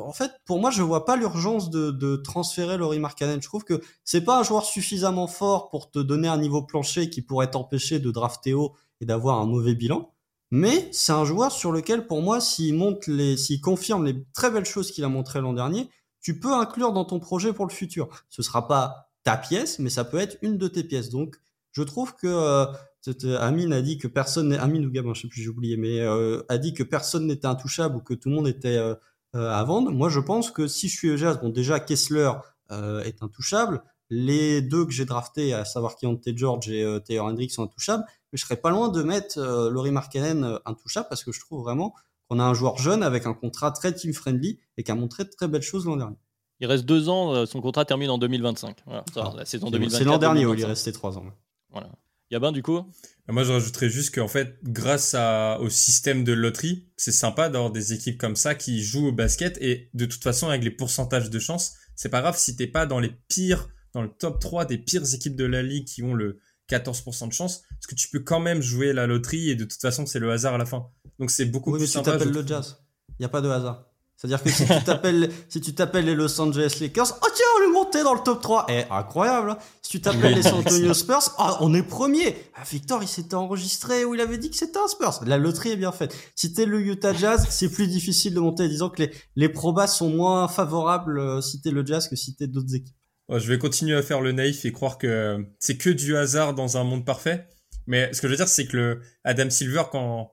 en 0.00 0.12
fait, 0.12 0.32
pour 0.44 0.60
moi, 0.60 0.70
je 0.70 0.82
vois 0.82 1.04
pas 1.04 1.16
l'urgence 1.16 1.70
de, 1.70 2.16
transférer 2.16 2.76
Laurie 2.76 2.98
Markkanen. 2.98 3.40
Je 3.40 3.48
trouve 3.48 3.64
que 3.64 3.80
c'est 4.04 4.22
pas 4.22 4.40
un 4.40 4.42
joueur 4.42 4.64
suffisamment 4.64 5.28
fort 5.28 5.70
pour 5.70 5.90
te 5.90 5.98
donner 5.98 6.28
un 6.28 6.38
niveau 6.38 6.62
plancher 6.62 7.10
qui 7.10 7.22
pourrait 7.22 7.50
t'empêcher 7.50 8.00
de 8.00 8.10
drafter 8.10 8.54
haut 8.54 8.74
et 9.00 9.06
d'avoir 9.06 9.38
un 9.38 9.46
mauvais 9.46 9.74
bilan. 9.74 10.12
Mais 10.50 10.88
c'est 10.92 11.12
un 11.12 11.24
joueur 11.24 11.52
sur 11.52 11.72
lequel, 11.72 12.06
pour 12.06 12.22
moi, 12.22 12.40
s'il 12.40 12.74
monte 12.74 13.04
s'il 13.36 13.60
confirme 13.60 14.04
les 14.04 14.24
très 14.32 14.50
belles 14.50 14.64
choses 14.64 14.90
qu'il 14.90 15.04
a 15.04 15.08
montrées 15.08 15.40
l'an 15.40 15.52
dernier, 15.52 15.90
tu 16.20 16.40
peux 16.40 16.52
inclure 16.52 16.92
dans 16.92 17.04
ton 17.04 17.20
projet 17.20 17.52
pour 17.52 17.66
le 17.66 17.72
futur. 17.72 18.08
Ce 18.30 18.42
sera 18.42 18.66
pas 18.66 19.10
ta 19.24 19.36
pièce, 19.36 19.78
mais 19.78 19.90
ça 19.90 20.04
peut 20.04 20.18
être 20.18 20.38
une 20.42 20.58
de 20.58 20.68
tes 20.68 20.82
pièces. 20.82 21.10
Donc, 21.10 21.36
je 21.78 21.84
trouve 21.84 22.14
que 22.16 22.26
euh, 22.26 23.38
Amine 23.38 23.72
a 23.72 23.80
dit 23.82 23.98
que 23.98 24.08
personne 24.08 24.52
Amine 24.52 24.84
ou 24.84 24.90
Gabin, 24.90 25.14
je 25.14 25.22
sais 25.22 25.28
plus, 25.28 25.42
j'ai 25.42 25.48
oublié, 25.48 25.76
mais 25.76 26.00
euh, 26.00 26.42
a 26.48 26.58
dit 26.58 26.74
que 26.74 26.82
personne 26.82 27.26
n'était 27.28 27.46
intouchable 27.46 27.96
ou 27.96 28.00
que 28.00 28.14
tout 28.14 28.28
le 28.28 28.34
monde 28.34 28.48
était 28.48 28.76
euh, 28.76 28.94
à 29.32 29.62
vendre. 29.62 29.92
Moi, 29.92 30.08
je 30.08 30.18
pense 30.18 30.50
que 30.50 30.66
si 30.66 30.88
je 30.88 30.96
suis 30.96 31.16
Jazz, 31.16 31.38
bon 31.40 31.50
déjà 31.50 31.78
Kessler 31.80 32.32
est 32.70 33.22
intouchable, 33.22 33.82
les 34.10 34.60
deux 34.60 34.84
que 34.84 34.90
j'ai 34.90 35.06
draftés, 35.06 35.54
à 35.54 35.64
savoir 35.64 35.96
Keontae 35.96 36.36
George 36.36 36.68
et 36.68 36.84
Taylor 37.06 37.26
Hendricks 37.26 37.52
sont 37.52 37.62
intouchables, 37.62 38.04
mais 38.30 38.38
je 38.38 38.44
serais 38.44 38.56
pas 38.56 38.70
loin 38.70 38.88
de 38.90 39.02
mettre 39.02 39.40
Laurie 39.70 39.90
Markkanen 39.90 40.58
intouchable 40.66 41.06
parce 41.08 41.24
que 41.24 41.32
je 41.32 41.40
trouve 41.40 41.62
vraiment 41.62 41.94
qu'on 42.28 42.38
a 42.38 42.44
un 42.44 42.52
joueur 42.52 42.76
jeune 42.76 43.02
avec 43.02 43.24
un 43.24 43.32
contrat 43.32 43.70
très 43.70 43.94
team 43.94 44.12
friendly 44.12 44.58
et 44.76 44.82
qui 44.82 44.90
a 44.90 44.94
montré 44.94 45.24
de 45.24 45.30
très 45.30 45.48
belles 45.48 45.62
choses 45.62 45.86
l'an 45.86 45.96
dernier. 45.96 46.16
Il 46.60 46.66
reste 46.66 46.84
deux 46.84 47.08
ans, 47.08 47.46
son 47.46 47.62
contrat 47.62 47.86
termine 47.86 48.10
en 48.10 48.18
2025. 48.18 48.82
Voilà, 48.84 49.04
la 49.34 49.44
saison 49.46 49.70
C'est 49.88 50.04
l'an 50.04 50.18
dernier 50.18 50.44
où 50.44 50.52
il 50.52 50.60
est 50.60 50.64
resté 50.64 50.92
trois 50.92 51.16
ans. 51.16 51.24
Voilà. 51.70 51.90
Yabin, 52.30 52.52
du 52.52 52.62
coup? 52.62 52.80
Moi, 53.28 53.42
je 53.44 53.52
rajouterais 53.52 53.88
juste 53.88 54.14
qu'en 54.14 54.28
fait, 54.28 54.58
grâce 54.62 55.14
à, 55.14 55.58
au 55.60 55.70
système 55.70 56.24
de 56.24 56.32
loterie, 56.32 56.88
c'est 56.96 57.12
sympa 57.12 57.48
d'avoir 57.48 57.70
des 57.70 57.94
équipes 57.94 58.18
comme 58.18 58.36
ça 58.36 58.54
qui 58.54 58.82
jouent 58.82 59.08
au 59.08 59.12
basket 59.12 59.56
et 59.60 59.90
de 59.94 60.06
toute 60.06 60.22
façon, 60.22 60.48
avec 60.48 60.62
les 60.62 60.70
pourcentages 60.70 61.30
de 61.30 61.38
chance, 61.38 61.74
c'est 61.94 62.10
pas 62.10 62.20
grave 62.20 62.36
si 62.36 62.54
t'es 62.54 62.66
pas 62.66 62.86
dans 62.86 63.00
les 63.00 63.12
pires, 63.28 63.68
dans 63.94 64.02
le 64.02 64.08
top 64.08 64.40
3 64.40 64.66
des 64.66 64.78
pires 64.78 65.14
équipes 65.14 65.36
de 65.36 65.44
la 65.44 65.62
ligue 65.62 65.86
qui 65.86 66.02
ont 66.02 66.14
le 66.14 66.38
14% 66.70 67.28
de 67.28 67.32
chance, 67.32 67.62
parce 67.70 67.86
que 67.86 67.94
tu 67.94 68.08
peux 68.08 68.20
quand 68.20 68.40
même 68.40 68.60
jouer 68.60 68.92
la 68.92 69.06
loterie 69.06 69.48
et 69.48 69.54
de 69.54 69.64
toute 69.64 69.80
façon, 69.80 70.04
c'est 70.04 70.18
le 70.18 70.30
hasard 70.30 70.54
à 70.54 70.58
la 70.58 70.66
fin. 70.66 70.90
Donc 71.18 71.30
c'est 71.30 71.46
beaucoup 71.46 71.72
plus 71.72 71.86
sympa. 71.86 72.12
Tu 72.12 72.18
t'appelles 72.18 72.34
le 72.34 72.46
jazz. 72.46 72.84
Il 73.10 73.22
n'y 73.22 73.26
a 73.26 73.30
pas 73.30 73.40
de 73.40 73.48
hasard. 73.48 73.87
C'est-à-dire 74.18 74.42
que 74.42 74.50
si 74.50 74.66
tu 74.66 74.84
t'appelles 74.84 75.30
si 75.48 75.60
tu 75.60 75.74
t'appelles 75.74 76.04
les 76.04 76.16
Los 76.16 76.40
Angeles 76.40 76.78
Lakers, 76.80 77.16
oh 77.22 77.26
tiens, 77.32 77.46
on 77.60 77.70
est 77.70 77.72
monté 77.72 78.02
dans 78.02 78.14
le 78.14 78.20
top 78.20 78.42
3. 78.42 78.66
Eh, 78.68 78.82
incroyable. 78.90 79.52
Hein. 79.52 79.58
Si 79.80 79.92
tu 79.92 80.00
t'appelles 80.00 80.34
les 80.34 80.42
San 80.42 80.54
Antonio 80.54 80.92
Spurs, 80.92 81.34
ah, 81.38 81.56
on 81.60 81.72
est 81.72 81.84
premier. 81.84 82.36
Ah, 82.56 82.64
Victor, 82.68 83.00
il 83.00 83.08
s'était 83.08 83.36
enregistré 83.36 84.04
où 84.04 84.16
il 84.16 84.20
avait 84.20 84.38
dit 84.38 84.50
que 84.50 84.56
c'était 84.56 84.78
un 84.78 84.88
Spurs. 84.88 85.20
La 85.24 85.38
loterie 85.38 85.70
est 85.70 85.76
bien 85.76 85.92
faite. 85.92 86.16
Si 86.34 86.52
t'es 86.52 86.66
le 86.66 86.80
Utah 86.80 87.14
Jazz, 87.14 87.46
c'est 87.48 87.70
plus 87.70 87.86
difficile 87.86 88.34
de 88.34 88.40
monter, 88.40 88.68
disons 88.68 88.90
que 88.90 89.02
les 89.02 89.12
les 89.36 89.48
probas 89.48 89.86
sont 89.86 90.10
moins 90.10 90.48
favorables 90.48 91.20
euh, 91.20 91.40
si 91.40 91.60
t'es 91.60 91.70
le 91.70 91.86
Jazz 91.86 92.08
que 92.08 92.16
si 92.16 92.34
t'es 92.34 92.48
d'autres 92.48 92.74
équipes. 92.74 92.96
je 93.30 93.46
vais 93.46 93.58
continuer 93.58 93.96
à 93.96 94.02
faire 94.02 94.20
le 94.20 94.32
naïf 94.32 94.64
et 94.64 94.72
croire 94.72 94.98
que 94.98 95.46
c'est 95.60 95.76
que 95.76 95.90
du 95.90 96.16
hasard 96.16 96.54
dans 96.54 96.76
un 96.76 96.82
monde 96.82 97.04
parfait. 97.04 97.46
Mais 97.86 98.12
ce 98.12 98.20
que 98.20 98.26
je 98.26 98.32
veux 98.32 98.36
dire, 98.36 98.48
c'est 98.48 98.66
que 98.66 98.76
le 98.76 99.00
Adam 99.22 99.48
Silver, 99.48 99.84
quand, 99.90 100.32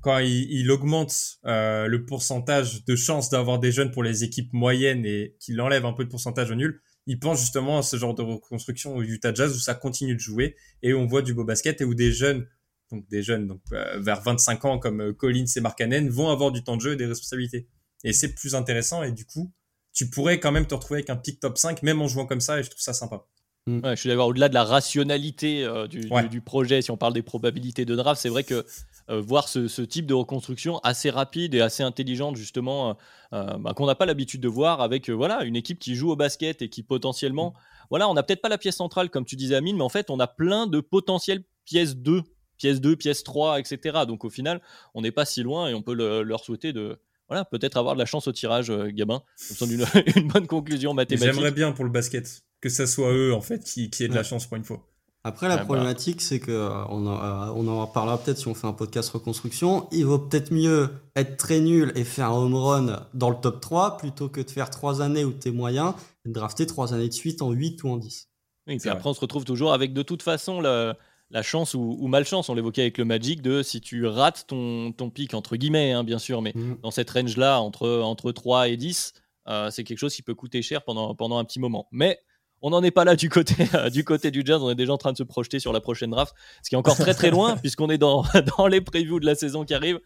quand 0.00 0.18
il, 0.18 0.70
augmente 0.70 1.38
euh, 1.46 1.86
le 1.86 2.04
pourcentage 2.04 2.84
de 2.84 2.94
chances 2.94 3.30
d'avoir 3.30 3.58
des 3.58 3.72
jeunes 3.72 3.90
pour 3.90 4.02
les 4.02 4.22
équipes 4.22 4.52
moyennes 4.52 5.06
et 5.06 5.34
qu'il 5.40 5.60
enlève 5.60 5.86
un 5.86 5.94
peu 5.94 6.04
de 6.04 6.10
pourcentage 6.10 6.50
au 6.50 6.54
nul, 6.54 6.82
il 7.06 7.18
pense 7.18 7.40
justement 7.40 7.78
à 7.78 7.82
ce 7.82 7.96
genre 7.96 8.14
de 8.14 8.22
reconstruction 8.22 8.96
au 8.96 9.02
Utah 9.02 9.32
Jazz 9.32 9.56
où 9.56 9.58
ça 9.58 9.74
continue 9.74 10.14
de 10.14 10.20
jouer 10.20 10.56
et 10.82 10.94
on 10.94 11.06
voit 11.06 11.22
du 11.22 11.34
beau 11.34 11.44
basket 11.44 11.80
et 11.80 11.84
où 11.84 11.94
des 11.94 12.12
jeunes, 12.12 12.46
donc 12.90 13.08
des 13.08 13.22
jeunes 13.22 13.46
donc 13.46 13.60
euh, 13.72 13.98
vers 14.00 14.20
25 14.22 14.64
ans 14.66 14.78
comme 14.78 15.00
euh, 15.00 15.12
Collins 15.12 15.46
et 15.56 15.60
Markkanen 15.60 16.08
vont 16.10 16.28
avoir 16.30 16.52
du 16.52 16.62
temps 16.62 16.76
de 16.76 16.82
jeu 16.82 16.92
et 16.92 16.96
des 16.96 17.06
responsabilités. 17.06 17.68
Et 18.04 18.12
c'est 18.12 18.34
plus 18.34 18.54
intéressant 18.54 19.02
et 19.02 19.12
du 19.12 19.24
coup, 19.24 19.52
tu 19.94 20.10
pourrais 20.10 20.38
quand 20.38 20.52
même 20.52 20.66
te 20.66 20.74
retrouver 20.74 20.98
avec 20.98 21.10
un 21.10 21.16
pick 21.16 21.40
top 21.40 21.56
5 21.56 21.82
même 21.82 22.02
en 22.02 22.08
jouant 22.08 22.26
comme 22.26 22.40
ça 22.40 22.58
et 22.58 22.62
je 22.62 22.70
trouve 22.70 22.82
ça 22.82 22.92
sympa. 22.92 23.26
Mm. 23.66 23.80
je 23.90 23.94
suis 23.94 24.08
d'accord. 24.08 24.28
Au-delà 24.28 24.48
de 24.48 24.54
la 24.54 24.64
rationalité 24.64 25.64
euh, 25.64 25.86
du, 25.86 26.40
projet, 26.40 26.82
si 26.82 26.90
on 26.90 26.96
parle 26.96 27.14
des 27.14 27.22
probabilités 27.22 27.84
de 27.84 27.96
draft, 27.96 28.20
c'est 28.20 28.28
vrai 28.28 28.44
que 28.44 28.66
euh, 29.10 29.20
voir 29.20 29.48
ce, 29.48 29.82
type 29.82 30.06
de 30.06 30.14
reconstruction 30.14 30.78
assez 30.78 31.10
rapide 31.10 31.54
et 31.54 31.60
assez 31.60 31.82
intelligente, 31.82 32.36
justement, 32.36 32.96
euh, 33.32 33.56
bah, 33.58 33.74
qu'on 33.74 33.86
n'a 33.86 33.94
pas 33.94 34.06
l'habitude 34.06 34.40
de 34.40 34.48
voir 34.48 34.80
avec 34.80 35.10
voilà 35.10 35.44
une 35.44 35.56
équipe 35.56 35.78
qui 35.78 35.94
joue 35.94 36.10
au 36.10 36.16
basket 36.16 36.62
et 36.62 36.68
qui 36.68 36.82
potentiellement, 36.82 37.50
mm. 37.50 37.86
voilà, 37.90 38.08
on 38.08 38.14
n'a 38.14 38.22
peut-être 38.22 38.42
pas 38.42 38.48
la 38.48 38.58
pièce 38.58 38.76
centrale 38.76 39.10
comme 39.10 39.24
tu 39.24 39.36
disais, 39.36 39.54
Amine, 39.54 39.76
mais 39.76 39.82
en 39.82 39.88
fait, 39.88 40.10
on 40.10 40.20
a 40.20 40.26
plein 40.26 40.66
de 40.66 40.80
potentielles 40.80 41.44
pièces 41.64 41.96
2, 41.96 42.22
pièces 42.56 42.80
2, 42.80 42.96
pièces 42.96 43.24
3, 43.24 43.60
etc. 43.60 44.00
Donc 44.06 44.24
au 44.24 44.30
final, 44.30 44.60
on 44.94 45.02
n'est 45.02 45.12
pas 45.12 45.24
si 45.24 45.42
loin 45.42 45.68
et 45.68 45.74
on 45.74 45.82
peut 45.82 45.94
leur 45.94 46.44
souhaiter 46.44 46.72
de, 46.72 46.98
voilà, 47.28 47.44
peut-être 47.44 47.76
avoir 47.76 47.94
de 47.94 48.00
la 48.00 48.06
chance 48.06 48.28
au 48.28 48.32
tirage, 48.32 48.70
Gabin. 48.70 49.22
Ça 49.36 49.66
une, 49.66 49.84
une 50.16 50.28
bonne 50.28 50.46
conclusion 50.46 50.94
mathématique. 50.94 51.32
J'aimerais 51.32 51.52
bien 51.52 51.72
pour 51.72 51.84
le 51.84 51.90
basket 51.90 52.44
que 52.64 52.70
ce 52.70 52.86
soit 52.86 53.12
eux 53.12 53.34
en 53.34 53.42
fait 53.42 53.62
qui, 53.62 53.90
qui 53.90 54.04
aient 54.04 54.08
de 54.08 54.14
la 54.14 54.22
chance 54.22 54.46
pour 54.46 54.56
une 54.56 54.64
fois. 54.64 54.88
Après, 55.26 55.48
la 55.48 55.54
ah 55.54 55.56
bah. 55.56 55.64
problématique, 55.64 56.20
c'est 56.20 56.38
que 56.38 56.52
euh, 56.52 56.84
on, 56.90 57.06
en, 57.06 57.16
euh, 57.16 57.52
on 57.56 57.66
en 57.66 57.86
parlera 57.86 58.18
peut-être 58.18 58.36
si 58.36 58.46
on 58.46 58.54
fait 58.54 58.66
un 58.66 58.74
podcast 58.74 59.08
reconstruction. 59.08 59.88
Il 59.90 60.04
vaut 60.04 60.18
peut-être 60.18 60.52
mieux 60.52 60.90
être 61.16 61.38
très 61.38 61.60
nul 61.60 61.92
et 61.94 62.04
faire 62.04 62.30
un 62.30 62.36
home 62.36 62.54
run 62.54 63.06
dans 63.14 63.30
le 63.30 63.36
top 63.36 63.62
3 63.62 63.96
plutôt 63.96 64.28
que 64.28 64.42
de 64.42 64.50
faire 64.50 64.68
3 64.68 65.00
années 65.00 65.24
où 65.24 65.32
tu 65.32 65.48
es 65.48 65.50
moyen 65.50 65.94
et 66.26 66.28
de 66.28 66.34
drafter 66.34 66.66
3 66.66 66.92
années 66.92 67.08
de 67.08 67.14
suite 67.14 67.40
en 67.40 67.52
8 67.52 67.82
ou 67.84 67.88
en 67.88 67.96
10. 67.96 68.28
et 68.66 68.76
puis 68.76 68.90
après, 68.90 69.08
on 69.08 69.14
se 69.14 69.20
retrouve 69.20 69.46
toujours 69.46 69.72
avec 69.72 69.94
de 69.94 70.02
toute 70.02 70.22
façon 70.22 70.60
la 70.60 71.42
chance 71.42 71.72
ou, 71.72 72.06
malchance. 72.06 72.50
On 72.50 72.54
l'évoquait 72.54 72.82
avec 72.82 72.98
le 72.98 73.06
Magic 73.06 73.40
de 73.40 73.62
si 73.62 73.80
tu 73.80 74.04
rates 74.04 74.44
ton, 74.46 74.92
ton 74.92 75.08
pic, 75.08 75.32
entre 75.32 75.56
guillemets, 75.56 75.92
hein, 75.92 76.04
bien 76.04 76.18
sûr, 76.18 76.42
mais 76.42 76.52
mm. 76.54 76.80
dans 76.82 76.90
cette 76.90 77.08
range-là, 77.08 77.60
entre, 77.60 77.88
entre 77.88 78.30
3 78.30 78.68
et 78.68 78.76
10, 78.76 79.14
euh, 79.48 79.70
c'est 79.70 79.84
quelque 79.84 79.98
chose 79.98 80.14
qui 80.14 80.22
peut 80.22 80.34
coûter 80.34 80.60
cher 80.60 80.82
pendant, 80.82 81.14
pendant 81.14 81.38
un 81.38 81.44
petit 81.44 81.60
moment. 81.60 81.88
Mais 81.92 82.18
on 82.64 82.70
n'en 82.70 82.82
est 82.82 82.90
pas 82.90 83.04
là 83.04 83.14
du 83.14 83.28
côté, 83.28 83.54
euh, 83.74 83.90
du 83.90 84.04
côté 84.04 84.30
du 84.30 84.42
Jazz. 84.44 84.60
On 84.62 84.70
est 84.70 84.74
déjà 84.74 84.92
en 84.92 84.98
train 84.98 85.12
de 85.12 85.18
se 85.18 85.22
projeter 85.22 85.60
sur 85.60 85.72
la 85.72 85.80
prochaine 85.80 86.10
draft, 86.10 86.34
ce 86.62 86.70
qui 86.70 86.74
est 86.74 86.78
encore 86.78 86.96
très 86.96 87.12
très 87.12 87.30
loin 87.30 87.56
puisqu'on 87.62 87.90
est 87.90 87.98
dans, 87.98 88.24
dans 88.56 88.66
les 88.66 88.80
previews 88.80 89.20
de 89.20 89.26
la 89.26 89.34
saison 89.34 89.64
qui 89.64 89.74
arrive. 89.74 90.00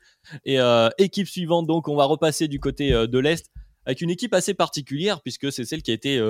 Et 0.44 0.58
euh, 0.58 0.88
équipe 0.98 1.28
suivante, 1.28 1.68
donc 1.68 1.86
on 1.86 1.94
va 1.94 2.04
repasser 2.04 2.48
du 2.48 2.58
côté 2.58 2.92
euh, 2.92 3.06
de 3.06 3.18
l'Est 3.20 3.48
avec 3.86 4.00
une 4.00 4.10
équipe 4.10 4.34
assez 4.34 4.54
particulière 4.54 5.22
puisque 5.22 5.52
c'est 5.52 5.64
celle 5.64 5.82
qui 5.82 5.92
a 5.92 5.94
été 5.94 6.20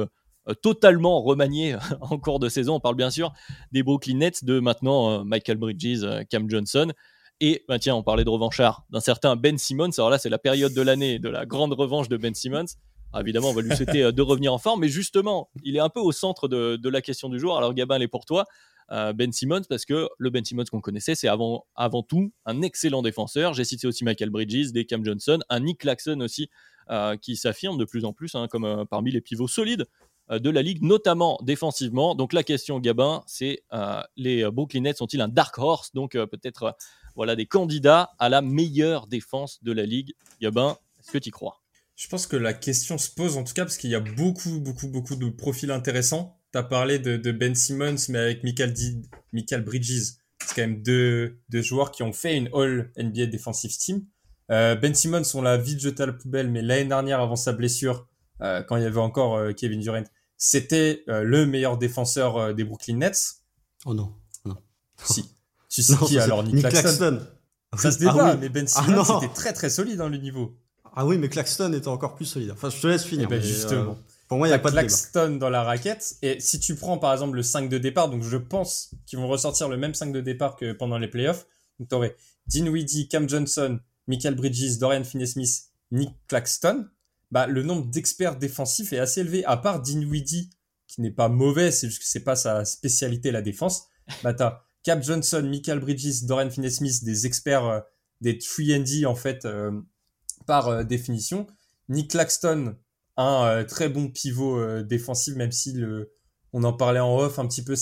totalement 0.63 1.21
remaniée 1.23 1.75
en 2.01 2.17
cours 2.19 2.39
de 2.39 2.49
saison. 2.49 2.75
On 2.75 2.81
parle 2.81 2.95
bien 2.95 3.11
sûr 3.11 3.33
des 3.73 3.83
Brooklyn 3.83 4.19
Nets 4.19 4.45
de 4.45 4.61
maintenant 4.61 5.25
Michael 5.25 5.57
Bridges, 5.57 6.07
Cam 6.31 6.49
Johnson. 6.49 6.93
Et 7.41 7.65
bah, 7.67 7.81
tiens, 7.81 7.97
on 7.97 8.05
parlait 8.05 8.23
de 8.23 8.31
revanchard 8.31 8.85
d'un 8.91 9.01
certain 9.01 9.35
Ben 9.35 9.59
Simmons. 9.59 9.91
Alors 9.97 10.11
là, 10.11 10.19
c'est 10.19 10.29
la 10.29 10.39
période 10.39 10.73
de 10.73 10.83
l'année 10.83 11.19
de 11.19 11.29
la 11.29 11.47
grande 11.47 11.73
revanche 11.73 12.09
de 12.09 12.17
Ben 12.17 12.33
Simmons. 12.33 12.67
Ah, 13.13 13.23
évidemment, 13.23 13.51
on 13.51 13.55
va 13.55 13.63
lui 13.63 13.75
souhaiter 13.75 14.03
euh, 14.03 14.13
de 14.13 14.23
revenir 14.23 14.53
en 14.53 14.59
forme, 14.59 14.81
mais 14.81 14.89
justement, 14.89 15.49
il 15.65 15.77
est 15.77 15.81
un 15.81 15.89
peu 15.89 16.01
au 16.01 16.13
centre 16.13 16.47
de, 16.47 16.89
la 16.89 17.01
question 17.01 17.29
du 17.29 17.39
jour. 17.39 17.57
Alors, 17.57 17.73
Gabin, 17.73 17.97
elle 17.97 18.03
est 18.03 18.09
pour 18.09 18.27
toi, 18.27 18.45
euh, 18.91 19.13
Ben 19.15 19.33
Simmons, 19.33 19.63
parce 19.69 19.87
que 19.87 20.09
le 20.19 20.31
Ben 20.31 20.45
Simmons 20.45 20.65
qu'on 20.71 20.81
connaissait, 20.81 21.15
c'est 21.15 21.29
avant, 21.29 21.67
avant 21.75 22.03
tout 22.03 22.33
un 22.45 22.61
excellent 22.61 23.01
défenseur. 23.01 23.55
J'ai 23.55 23.65
cité 23.65 23.87
aussi 23.87 24.05
Michael 24.05 24.29
Bridges, 24.29 24.73
des 24.73 24.85
Cam 24.85 25.05
Johnson, 25.05 25.39
un 25.49 25.61
Nick 25.61 25.81
Claxton 25.81 26.21
aussi, 26.21 26.51
euh, 26.91 27.17
qui 27.17 27.37
s'affirme 27.37 27.79
de 27.79 27.85
plus 27.85 28.05
en 28.05 28.13
plus 28.13 28.35
hein, 28.35 28.47
comme 28.49 28.85
parmi 28.91 29.11
les 29.11 29.21
pivots 29.21 29.49
solides 29.49 29.87
de 30.31 30.51
la 30.51 30.61
ligue, 30.61 30.83
notamment 30.83 31.39
défensivement. 31.43 32.15
Donc 32.15 32.35
la 32.35 32.43
question, 32.43 32.81
Gabin, 32.81 33.23
c'est 33.27 33.63
les 34.19 34.51
Brooklyn 34.51 34.83
Nets 34.83 34.99
sont-ils 34.99 35.23
un 35.23 35.29
dark 35.29 35.57
horse? 35.57 35.95
Donc 35.95 36.13
peut-être 36.13 36.77
voilà 37.15 37.35
des 37.35 37.47
candidats 37.47 38.11
à 38.19 38.29
la 38.29 38.43
meilleure 38.43 39.07
défense 39.07 39.63
de 39.63 39.73
la 39.73 39.87
ligue. 39.87 40.13
Gabin, 40.43 40.77
est-ce 41.01 41.13
que 41.13 41.19
tu 41.19 41.31
y 41.31 41.33
crois? 41.33 41.63
Je 41.99 42.07
pense 42.07 42.29
que 42.29 42.37
la 42.37 42.55
question 42.55 42.97
se 42.97 43.11
pose 43.11 43.37
en 43.37 43.43
tout 43.43 43.53
cas 43.53 43.65
parce 43.65 43.77
qu'il 43.77 43.91
y 43.91 43.97
a 43.97 44.01
beaucoup, 44.01 44.61
beaucoup, 44.61 44.87
beaucoup 44.87 45.17
de 45.17 45.29
profils 45.31 45.71
intéressants. 45.73 46.39
Tu 46.53 46.59
as 46.59 46.63
parlé 46.63 47.01
de, 47.01 47.33
Ben 47.33 47.57
Simmons, 47.57 47.97
mais 48.09 48.19
avec 48.19 48.45
Michael, 48.45 48.73
Michael 49.33 49.65
Bridges. 49.65 50.13
C'est 50.41 50.55
quand 50.55 50.63
même 50.63 50.81
deux, 50.81 51.41
deux, 51.49 51.61
joueurs 51.61 51.91
qui 51.91 52.05
ont 52.05 52.13
fait 52.13 52.37
une 52.37 52.49
All 52.55 52.93
NBA 52.97 53.27
Defensive 53.27 53.77
Team. 53.77 54.05
Euh, 54.53 54.77
ben 54.77 54.95
Simmons, 54.95 55.25
on 55.35 55.43
l'a 55.43 55.57
vite 55.57 55.81
jeté 55.81 56.05
à 56.05 56.07
la 56.07 56.13
poubelle, 56.13 56.49
mais 56.49 56.63
l'année 56.63 56.85
dernière, 56.85 57.21
avant 57.21 57.35
sa 57.35 57.53
blessure, 57.53 58.07
euh, 58.43 58.63
quand 58.63 58.77
il 58.77 58.85
y 58.85 58.87
avait 58.87 59.01
encore 59.01 59.37
euh, 59.37 59.53
Kevin 59.53 59.81
Durant, 59.81 60.05
c'était 60.37 61.03
le 61.09 61.47
meilleur 61.47 61.79
défenseur 61.79 62.55
des 62.55 62.63
Brooklyn 62.63 62.99
Nets. 62.99 63.43
Oh 63.85 63.93
non, 63.93 64.15
non. 64.45 64.57
Si. 65.03 65.29
Tu 65.69 65.83
sais 65.83 65.97
qui 66.07 66.17
alors 66.21 66.45
Nick, 66.45 66.61
Claxton. 66.61 67.27
Ça 67.77 67.91
se 67.91 67.99
débat, 67.99 68.31
ah 68.35 68.37
mais 68.37 68.49
Ben 68.49 68.67
ah 68.77 68.85
Simmons 68.85 69.21
était 69.21 69.35
très 69.35 69.53
très 69.53 69.69
solide 69.69 69.97
dans 69.97 70.09
le 70.09 70.17
niveau. 70.17 70.57
Ah 71.01 71.07
oui, 71.07 71.17
mais 71.17 71.29
Claxton 71.29 71.73
était 71.75 71.87
encore 71.87 72.17
plus 72.17 72.25
solide. 72.25 72.51
Enfin, 72.51 72.71
je 72.71 72.81
te 72.81 72.89
laisse 72.89 73.05
finir. 73.05 73.29
Eh 73.31 73.37
ben, 73.37 73.41
justement. 73.41 73.93
Euh, 73.93 74.13
pour 74.27 74.37
moi, 74.39 74.49
il 74.49 74.51
n'y 74.51 74.55
a 74.57 74.59
pas 74.59 74.71
de 74.71 74.75
Claxton 74.75 75.37
dans 75.37 75.49
la 75.49 75.63
raquette. 75.63 76.17
Et 76.23 76.41
si 76.41 76.59
tu 76.59 76.75
prends 76.75 76.99
par 76.99 77.13
exemple 77.13 77.37
le 77.37 77.45
5 77.45 77.69
de 77.69 77.79
départ, 77.79 78.11
donc 78.11 78.25
je 78.25 78.37
pense 78.37 78.91
qu'ils 79.07 79.21
vont 79.21 79.29
ressortir 79.29 79.69
le 79.69 79.77
même 79.77 79.95
5 79.95 80.13
de 80.13 80.21
départ 80.21 80.57
que 80.57 80.73
pendant 80.73 80.99
les 80.99 81.07
playoffs. 81.07 81.47
Donc 81.79 81.89
tu 81.89 81.95
aurais 81.95 82.17
Dinwiddie, 82.49 83.07
Cam 83.07 83.29
Johnson, 83.29 83.79
Michael 84.09 84.35
Bridges, 84.35 84.79
Dorian 84.81 85.05
Finney-Smith, 85.05 85.67
Nick 85.93 86.11
Claxton. 86.27 86.89
Bah, 87.31 87.47
le 87.47 87.63
nombre 87.63 87.87
d'experts 87.87 88.35
défensifs 88.35 88.93
est 88.93 88.99
assez 88.99 89.21
élevé. 89.21 89.45
À 89.45 89.57
part 89.57 89.81
Dinwiddie, 89.81 90.51
qui 90.89 91.01
n'est 91.01 91.13
pas 91.13 91.29
mauvais, 91.29 91.71
c'est 91.71 91.87
juste 91.87 92.01
que 92.01 92.09
c'est 92.09 92.25
pas 92.25 92.35
sa 92.35 92.65
spécialité 92.65 93.31
la 93.31 93.43
défense. 93.43 93.85
Bah, 94.25 94.35
t'as 94.35 94.63
Cam 94.83 95.01
Johnson, 95.01 95.45
Michael 95.45 95.79
Bridges, 95.79 96.25
Dorian 96.25 96.51
Finney-Smith, 96.51 97.05
des 97.05 97.25
experts, 97.25 97.67
euh, 97.67 97.81
des 98.21 98.37
3D 98.37 99.07
en 99.07 99.15
fait, 99.15 99.45
euh, 99.45 99.71
par 100.49 100.69
euh, 100.69 100.83
définition. 100.83 101.47
Nick 101.89 102.11
Claxton, 102.11 102.75
un 103.17 103.45
euh, 103.45 103.65
très 103.65 103.89
bon 103.89 104.09
pivot 104.09 104.59
euh, 104.59 104.83
défensif, 104.83 105.37
même 105.37 105.53
si 105.53 105.73
le, 105.73 106.13
on 106.53 106.65
en 106.65 106.73
parlait 106.73 106.99
en 106.99 107.17
off 107.17 107.39
un 107.39 107.47
petit 107.47 107.63
peu. 107.63 107.75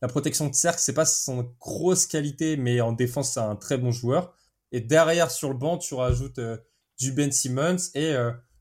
La 0.00 0.08
protection 0.08 0.48
de 0.48 0.54
cercle, 0.54 0.80
c'est 0.80 0.94
pas 0.94 1.04
son 1.04 1.54
grosse 1.60 2.06
qualité, 2.06 2.56
mais 2.56 2.80
en 2.80 2.92
défense, 2.92 3.34
c'est 3.34 3.40
un 3.40 3.56
très 3.56 3.78
bon 3.78 3.92
joueur. 3.92 4.34
Et 4.72 4.80
derrière, 4.80 5.30
sur 5.30 5.50
le 5.50 5.56
banc, 5.56 5.76
tu 5.78 5.94
rajoutes 5.94 6.40
du 6.98 7.12
Ben 7.12 7.32
Simmons 7.32 7.76
et 7.94 8.14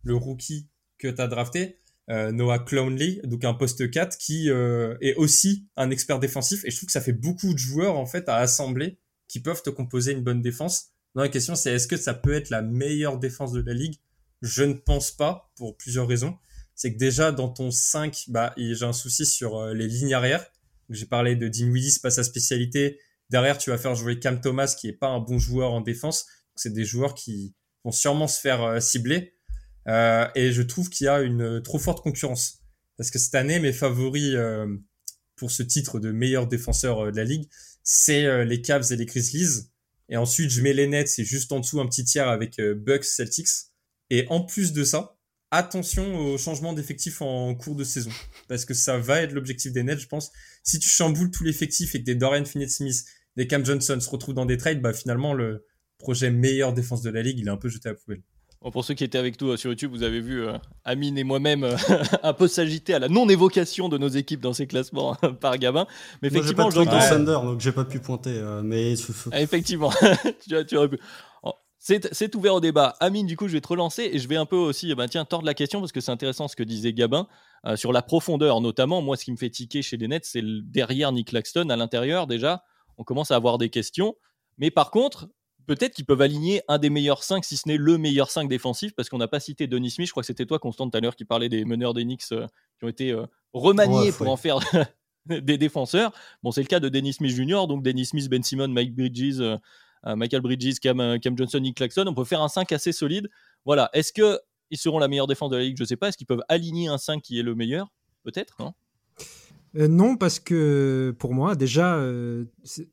le 0.04 0.16
rookie 0.16 0.70
que 0.98 1.08
tu 1.08 1.22
as 1.22 1.28
drafté, 1.28 1.78
Noah 2.08 2.58
Clowney, 2.58 3.22
donc 3.26 3.44
un 3.44 3.54
poste 3.54 3.92
4, 3.92 4.18
qui 4.18 4.50
est 4.50 5.16
aussi 5.16 5.68
un 5.76 5.92
expert 5.92 6.20
défensif. 6.20 6.66
Et 6.66 6.72
je 6.72 6.78
trouve 6.78 6.88
que 6.88 6.94
ça 6.94 7.02
fait 7.02 7.14
beaucoup 7.14 7.54
de 7.54 7.60
joueurs, 7.60 8.00
en 8.00 8.08
fait, 8.08 8.28
à 8.30 8.38
assembler 8.38 9.00
qui 9.28 9.40
peuvent 9.40 9.62
te 9.62 9.70
composer 9.70 10.14
une 10.14 10.24
bonne 10.24 10.42
défense. 10.42 10.94
Non, 11.18 11.24
la 11.24 11.30
question 11.30 11.56
c'est 11.56 11.74
est-ce 11.74 11.88
que 11.88 11.98
ça 11.98 12.14
peut 12.14 12.34
être 12.34 12.52
la 12.52 12.62
meilleure 12.62 13.18
défense 13.18 13.52
de 13.52 13.62
la 13.62 13.74
ligue? 13.74 13.96
Je 14.44 14.62
ne 14.62 14.74
pense 14.74 15.10
pas 15.10 15.52
pour 15.56 15.76
plusieurs 15.76 16.08
raisons. 16.08 16.38
C'est 16.76 16.94
que 16.94 17.00
déjà 17.00 17.32
dans 17.32 17.50
ton 17.50 17.72
5, 17.72 18.26
bah, 18.28 18.54
j'ai 18.56 18.84
un 18.84 18.94
souci 18.94 19.26
sur 19.26 19.58
euh, 19.58 19.74
les 19.74 19.88
lignes 19.88 20.14
arrière. 20.14 20.46
J'ai 20.92 21.08
parlé 21.08 21.36
de 21.36 21.48
Dinwiddie, 21.48 21.90
c'est 21.90 22.04
pas 22.04 22.12
sa 22.12 22.24
spécialité. 22.24 23.00
Derrière, 23.32 23.58
tu 23.58 23.72
vas 23.72 23.80
faire 23.80 23.96
jouer 23.96 24.20
Cam 24.20 24.40
Thomas, 24.40 24.76
qui 24.80 24.90
est 24.90 24.94
pas 24.94 25.08
un 25.08 25.20
bon 25.20 25.40
joueur 25.40 25.72
en 25.72 25.82
défense. 25.82 26.28
C'est 26.56 26.72
des 26.72 26.86
joueurs 26.86 27.16
qui 27.16 27.56
vont 27.84 27.92
sûrement 27.92 28.28
se 28.28 28.40
faire 28.40 28.62
euh, 28.62 28.80
cibler. 28.80 29.34
Euh, 29.88 30.28
et 30.36 30.52
je 30.52 30.62
trouve 30.62 30.92
qu'il 30.92 31.06
y 31.06 31.08
a 31.08 31.22
une 31.22 31.64
trop 31.64 31.80
forte 31.80 32.04
concurrence. 32.04 32.60
Parce 32.96 33.10
que 33.10 33.18
cette 33.18 33.34
année, 33.34 33.60
mes 33.60 33.74
favoris 33.74 34.36
pour 35.36 35.50
ce 35.50 35.64
titre 35.64 36.00
de 36.00 36.12
meilleur 36.12 36.46
défenseur 36.46 37.12
de 37.12 37.18
la 37.18 37.24
ligue, 37.24 37.48
c'est 37.84 38.46
les 38.46 38.62
Cavs 38.62 38.92
et 38.92 38.96
les 38.96 39.06
Grizzlies. 39.06 39.68
Et 40.10 40.18
ensuite, 40.18 40.50
je 40.50 40.62
mets 40.62 40.74
les 40.74 40.88
Nets, 40.88 41.10
c'est 41.10 41.24
juste 41.24 41.52
en 41.52 41.60
dessous 41.60 41.80
un 41.80 41.88
petit 41.88 42.04
tiers 42.04 42.28
avec 42.28 42.60
euh, 42.60 42.76
Bucks, 42.76 43.04
Celtics. 43.04 43.48
Et 44.10 44.26
en 44.30 44.42
plus 44.42 44.72
de 44.74 44.84
ça, 44.84 45.18
attention 45.52 46.16
au 46.18 46.38
changement 46.38 46.74
d'effectif 46.74 47.22
en 47.22 47.56
cours 47.56 47.76
de 47.76 47.84
saison. 47.84 48.12
Parce 48.48 48.66
que 48.66 48.74
ça 48.74 48.98
va 48.98 49.22
être 49.22 49.34
l'objectif 49.34 49.74
des 49.74 49.84
Nets, 49.84 50.00
je 50.00 50.08
pense. 50.08 50.32
Si 50.64 50.80
tu 50.80 50.90
chamboules 50.90 51.32
tout 51.32 51.44
l'effectif 51.44 51.94
et 51.96 52.00
que 52.00 52.06
des 52.06 52.16
Dorian 52.16 52.46
Finney-Smith, 52.46 53.06
des 53.36 53.48
Cam 53.48 53.66
Johnson 53.66 54.00
se 54.00 54.10
retrouvent 54.10 54.36
dans 54.36 54.46
des 54.46 54.58
trades, 54.58 54.82
bah 54.82 54.94
finalement, 54.94 55.34
le 55.34 55.66
projet 55.98 56.32
meilleure 56.32 56.74
défense 56.74 57.02
de 57.02 57.10
la 57.10 57.22
ligue, 57.22 57.40
il 57.40 57.48
est 57.48 57.52
un 57.52 57.58
peu 57.58 57.70
jeté 57.70 57.90
à 57.90 57.92
la 57.92 57.98
poubelle 57.98 58.24
pour 58.72 58.84
ceux 58.84 58.94
qui 58.94 59.04
étaient 59.04 59.18
avec 59.18 59.40
nous 59.42 59.50
euh, 59.50 59.58
sur 59.58 59.70
YouTube, 59.70 59.92
vous 59.92 60.04
avez 60.04 60.20
vu 60.20 60.46
euh, 60.46 60.58
Amine 60.84 61.18
et 61.18 61.24
moi-même 61.24 61.64
euh, 61.64 61.76
un 62.24 62.34
peu 62.34 62.48
s'agiter 62.48 62.94
à 62.94 63.00
la 63.00 63.08
non-évocation 63.08 63.90
de 63.90 63.98
nos 63.98 64.08
équipes 64.08 64.42
dans 64.42 64.54
ces 64.54 64.68
classements 64.68 65.16
par 65.42 65.58
Gabin. 65.58 65.88
Mais 66.22 66.30
effectivement, 66.30 66.70
je 66.70 66.84
pas 66.84 67.10
Thunder, 67.10 67.40
donc 67.44 67.62
j'ai 67.62 67.72
pas 67.72 67.86
pu 67.86 68.00
pointer. 68.00 68.42
mais 68.64 68.94
ah, 69.32 69.42
effectivement, 69.42 69.92
tu, 70.68 70.78
aurais 70.78 70.90
pu. 70.90 71.00
C'est 71.80 72.36
ouvert 72.36 72.56
au 72.56 72.60
débat. 72.60 72.96
Amine, 73.00 73.28
du 73.28 73.38
coup, 73.38 73.48
je 73.48 73.54
vais 73.54 73.62
te 73.62 73.68
relancer 73.68 74.10
et 74.12 74.20
je 74.20 74.28
vais 74.28 74.36
un 74.36 74.46
peu 74.46 74.58
aussi, 74.58 74.94
bah, 74.94 75.08
tiens, 75.08 75.24
tordre 75.24 75.46
la 75.46 75.54
question 75.54 75.80
parce 75.80 75.92
que 75.92 76.02
c'est 76.02 76.12
intéressant 76.12 76.48
ce 76.48 76.56
que 76.56 76.64
disait 76.64 76.92
Gabin 76.92 77.28
euh, 77.66 77.76
sur 77.76 77.94
la 77.94 78.02
profondeur, 78.02 78.60
notamment. 78.62 79.02
Moi, 79.02 79.16
ce 79.16 79.26
qui 79.26 79.32
me 79.32 79.38
fait 79.38 79.50
tiquer 79.50 79.82
chez 79.82 79.96
les 79.96 80.08
Nets, 80.08 80.26
c'est 80.26 80.42
derrière 80.44 81.12
Nick 81.12 81.30
Claxton, 81.30 81.70
à 81.70 81.76
l'intérieur, 81.76 82.28
déjà, 82.28 82.64
on 82.98 83.04
commence 83.04 83.32
à 83.32 83.36
avoir 83.36 83.58
des 83.58 83.70
questions. 83.70 84.16
Mais 84.58 84.72
par 84.72 84.92
contre, 84.92 85.30
peut-être 85.68 85.94
qu'ils 85.94 86.06
peuvent 86.06 86.22
aligner 86.22 86.64
un 86.68 86.80
des 86.80 86.90
meilleurs 86.90 87.24
5, 87.24 87.46
si 87.46 87.58
ce 87.58 87.68
n'est 87.68 87.78
le 87.78 87.98
meilleur 87.98 88.32
5 88.32 88.50
défensif, 88.50 88.96
parce 88.96 89.10
qu'on 89.10 89.20
n'a 89.20 89.28
pas 89.28 89.40
cité 89.40 89.68
Denis 89.68 89.92
Smith. 89.92 90.08
Je 90.08 90.12
crois 90.12 90.24
que 90.24 90.28
c'était 90.28 90.46
toi, 90.46 90.58
Constant, 90.58 90.90
tout 90.90 90.98
à 90.98 91.02
l'heure, 91.02 91.16
qui 91.16 91.26
parlait 91.26 91.50
des 91.50 91.66
meneurs 91.66 91.94
des 91.94 92.04
Knicks 92.04 92.24
euh, 92.32 92.48
qui 92.80 92.86
ont 92.86 92.88
été 92.88 93.12
euh, 93.12 93.26
remaniés 93.54 94.12
pour 94.12 94.30
en 94.30 94.38
faire 94.38 94.60
des 95.26 95.58
défenseurs. 95.58 96.12
Bon, 96.42 96.52
c'est 96.52 96.62
le 96.62 96.68
cas 96.68 96.80
de 96.80 96.90
Dennis 96.90 97.14
Smith 97.14 97.36
Jr., 97.36 97.68
donc 97.68 97.84
Dennis 97.84 98.08
Smith, 98.08 98.28
Ben 98.30 98.42
Simon, 98.42 98.70
Mike 98.70 98.96
Bridges, 98.96 99.42
euh, 99.42 99.58
Michael 100.16 100.42
Bridges, 100.42 100.80
Cam, 100.80 101.20
Cam, 101.20 101.38
Johnson, 101.38 101.60
Nick 101.60 101.76
Claxton. 101.76 102.06
On 102.08 102.14
peut 102.14 102.24
faire 102.24 102.42
un 102.42 102.48
5 102.48 102.72
assez 102.72 102.94
solide. 102.94 103.30
Voilà. 103.66 103.90
Est-ce 103.92 104.14
qu'ils 104.14 104.78
seront 104.78 105.00
la 105.00 105.10
meilleure 105.10 105.28
défense 105.28 105.50
de 105.50 105.58
la 105.58 105.64
ligue? 105.64 105.76
Je 105.76 105.84
ne 105.84 105.88
sais 105.88 105.98
pas. 105.98 106.08
Est-ce 106.08 106.18
qu'ils 106.18 106.28
peuvent 106.28 106.44
aligner 106.48 106.88
un 106.88 106.98
5 106.98 107.22
qui 107.22 107.38
est 107.38 107.44
le 107.44 107.56
meilleur? 107.56 107.92
Peut-être, 108.24 108.56
non? 108.60 108.74
Euh, 109.78 109.88
non, 109.88 110.18
parce 110.18 110.40
que 110.40 111.16
pour 111.20 111.34
moi, 111.34 111.56
déjà, 111.56 111.98
euh, 111.98 112.46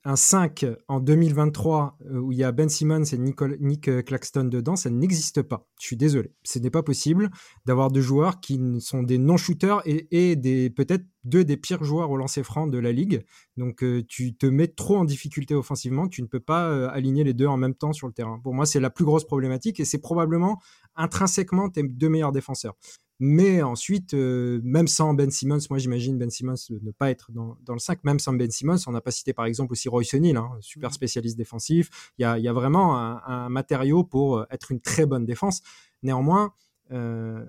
un 0.05 0.16
5 0.16 0.66
en 0.89 1.01
2023 1.01 1.97
euh, 2.11 2.18
où 2.18 2.32
il 2.32 2.39
y 2.39 2.45
a 2.45 2.53
Ben 2.53 2.68
Simmons 2.68 3.05
et 3.05 3.16
Nick 3.16 4.05
Claxton 4.05 4.45
dedans, 4.45 4.76
ça 4.76 4.91
n'existe 4.91 5.41
pas. 5.41 5.66
Je 5.80 5.87
suis 5.87 5.97
désolé. 5.97 6.35
Ce 6.43 6.59
n'est 6.59 6.70
pas 6.70 6.82
possible 6.82 7.30
d'avoir 7.64 7.91
deux 7.91 8.03
joueurs 8.03 8.41
qui 8.41 8.61
sont 8.80 9.03
des 9.03 9.16
non-shooters 9.16 9.80
et, 9.87 10.37
des 10.37 10.68
peut-être 10.68 11.05
deux 11.24 11.45
des 11.45 11.57
pires 11.57 11.85
joueurs 11.85 12.11
au 12.11 12.18
lancer 12.18 12.43
franc 12.43 12.66
de 12.66 12.78
la 12.78 12.93
ligue. 12.93 13.24
Donc 13.57 13.82
tu 14.09 14.37
te 14.37 14.47
mets 14.47 14.68
trop 14.68 14.99
en 14.99 15.05
difficulté 15.05 15.55
offensivement, 15.55 16.07
tu 16.07 16.20
ne 16.20 16.26
peux 16.26 16.41
pas 16.41 16.89
aligner 16.89 17.24
les 17.24 17.32
deux 17.32 17.47
en 17.47 17.57
même 17.57 17.74
temps 17.74 17.95
sur 17.95 18.07
le 18.07 18.12
terrain. 18.12 18.41
Pour 18.43 18.53
moi, 18.53 18.66
c'est 18.66 18.80
la 18.80 18.91
plus 18.91 19.05
grosse 19.05 19.24
problématique 19.24 19.80
et 19.80 19.85
c'est 19.85 19.99
probablement 19.99 20.61
intrinsèquement 20.97 21.70
tes 21.70 21.82
deux 21.82 22.09
meilleurs 22.09 22.32
défenseurs. 22.32 22.74
Mais 23.20 23.62
ensuite, 23.62 24.12
euh, 24.14 24.60
même 24.64 24.88
sans 24.88 25.14
Ben 25.14 25.30
Simmons, 25.30 25.58
moi 25.70 25.78
j'imagine 25.78 26.18
Ben 26.18 26.30
Simmons 26.30 26.54
ne 26.68 26.90
pas 26.90 27.10
être 27.10 27.30
dans, 27.30 27.56
le 27.68 27.78
5, 27.78 28.02
même 28.02 28.18
sans 28.18 28.32
Ben 28.32 28.50
Simmons, 28.50 28.76
on 28.86 28.92
n'a 28.92 29.00
pas 29.00 29.12
cité 29.12 29.32
par 29.32 29.44
exemple 29.44 29.72
aussi 29.72 29.88
Roy 29.88 30.02
O'Neal, 30.14 30.36
hein, 30.36 30.50
super 30.60 30.90
mmh. 30.90 30.94
spécialiste 30.94 31.36
défensif. 31.36 32.12
Il 32.18 32.22
y 32.22 32.48
a, 32.48 32.52
vraiment 32.52 32.96
un, 32.96 33.48
matériau 33.48 34.02
pour 34.02 34.38
euh, 34.38 34.44
être 34.50 34.72
une 34.72 34.80
très 34.80 35.06
bonne 35.06 35.24
défense. 35.24 35.62
Néanmoins, 36.02 36.52
euh, 36.92 37.44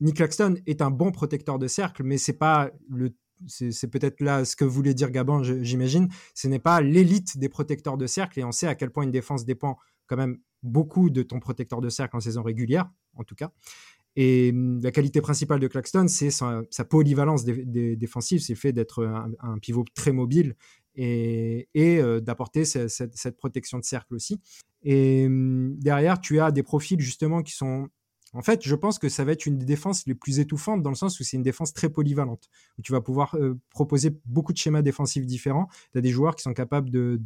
Nick 0.00 0.16
Claxton 0.16 0.56
est 0.66 0.80
un 0.80 0.90
bon 0.90 1.12
protecteur 1.12 1.58
de 1.58 1.66
cercle, 1.66 2.02
mais 2.02 2.18
c'est 2.18 2.32
pas 2.32 2.70
le 2.88 3.12
c'est 3.48 3.88
peut-être 3.88 4.20
là 4.20 4.44
ce 4.44 4.54
que 4.54 4.64
voulait 4.64 4.94
dire 4.94 5.10
Gabin, 5.10 5.42
j'imagine. 5.42 6.08
Ce 6.32 6.46
n'est 6.46 6.60
pas 6.60 6.80
l'élite 6.80 7.38
des 7.38 7.48
protecteurs 7.48 7.96
de 7.96 8.06
cercle 8.06 8.38
et 8.38 8.44
on 8.44 8.52
sait 8.52 8.68
à 8.68 8.76
quel 8.76 8.90
point 8.90 9.02
une 9.02 9.10
défense 9.10 9.44
dépend 9.44 9.78
quand 10.06 10.16
même 10.16 10.38
beaucoup 10.62 11.10
de 11.10 11.22
ton 11.22 11.40
protecteur 11.40 11.80
de 11.80 11.88
cercle 11.88 12.16
en 12.16 12.20
saison 12.20 12.42
régulière, 12.42 12.88
en 13.16 13.24
tout 13.24 13.34
cas. 13.34 13.50
Et 14.16 14.52
mmh, 14.52 14.82
la 14.82 14.90
qualité 14.90 15.20
principale 15.20 15.60
de 15.60 15.66
Claxton, 15.66 16.06
c'est 16.08 16.30
sa, 16.30 16.84
polyvalence 16.88 17.44
défensive, 17.44 18.40
c'est 18.40 18.52
le 18.52 18.58
fait 18.58 18.72
d'être 18.72 19.04
un, 19.40 19.58
pivot 19.58 19.84
très 19.94 20.12
mobile 20.12 20.54
et, 20.94 21.66
euh, 21.76 22.20
d'apporter 22.20 22.64
cette, 22.64 23.36
protection 23.36 23.78
de 23.78 23.84
cercle 23.84 24.14
aussi. 24.14 24.40
Et 24.82 25.28
mmh, 25.28 25.78
derrière, 25.78 26.20
tu 26.20 26.40
as 26.40 26.50
des 26.50 26.62
profils 26.62 27.00
justement 27.00 27.42
qui 27.42 27.52
sont 27.52 27.88
en 28.34 28.42
fait, 28.42 28.62
je 28.62 28.74
pense 28.74 28.98
que 28.98 29.08
ça 29.08 29.24
va 29.24 29.32
être 29.32 29.44
une 29.44 29.58
des 29.58 29.66
défenses 29.66 30.06
les 30.06 30.14
plus 30.14 30.38
étouffantes 30.38 30.82
dans 30.82 30.90
le 30.90 30.96
sens 30.96 31.20
où 31.20 31.24
c'est 31.24 31.36
une 31.36 31.42
défense 31.42 31.74
très 31.74 31.90
polyvalente, 31.90 32.48
tu 32.82 32.92
vas 32.92 33.00
pouvoir 33.00 33.34
euh, 33.36 33.58
proposer 33.70 34.16
beaucoup 34.24 34.52
de 34.52 34.58
schémas 34.58 34.82
défensifs 34.82 35.26
différents. 35.26 35.68
Tu 35.92 35.98
as 35.98 36.00
des 36.00 36.10
joueurs 36.10 36.34
qui 36.34 36.42
sont 36.42 36.54
capables 36.54 36.90
de, 36.90 37.20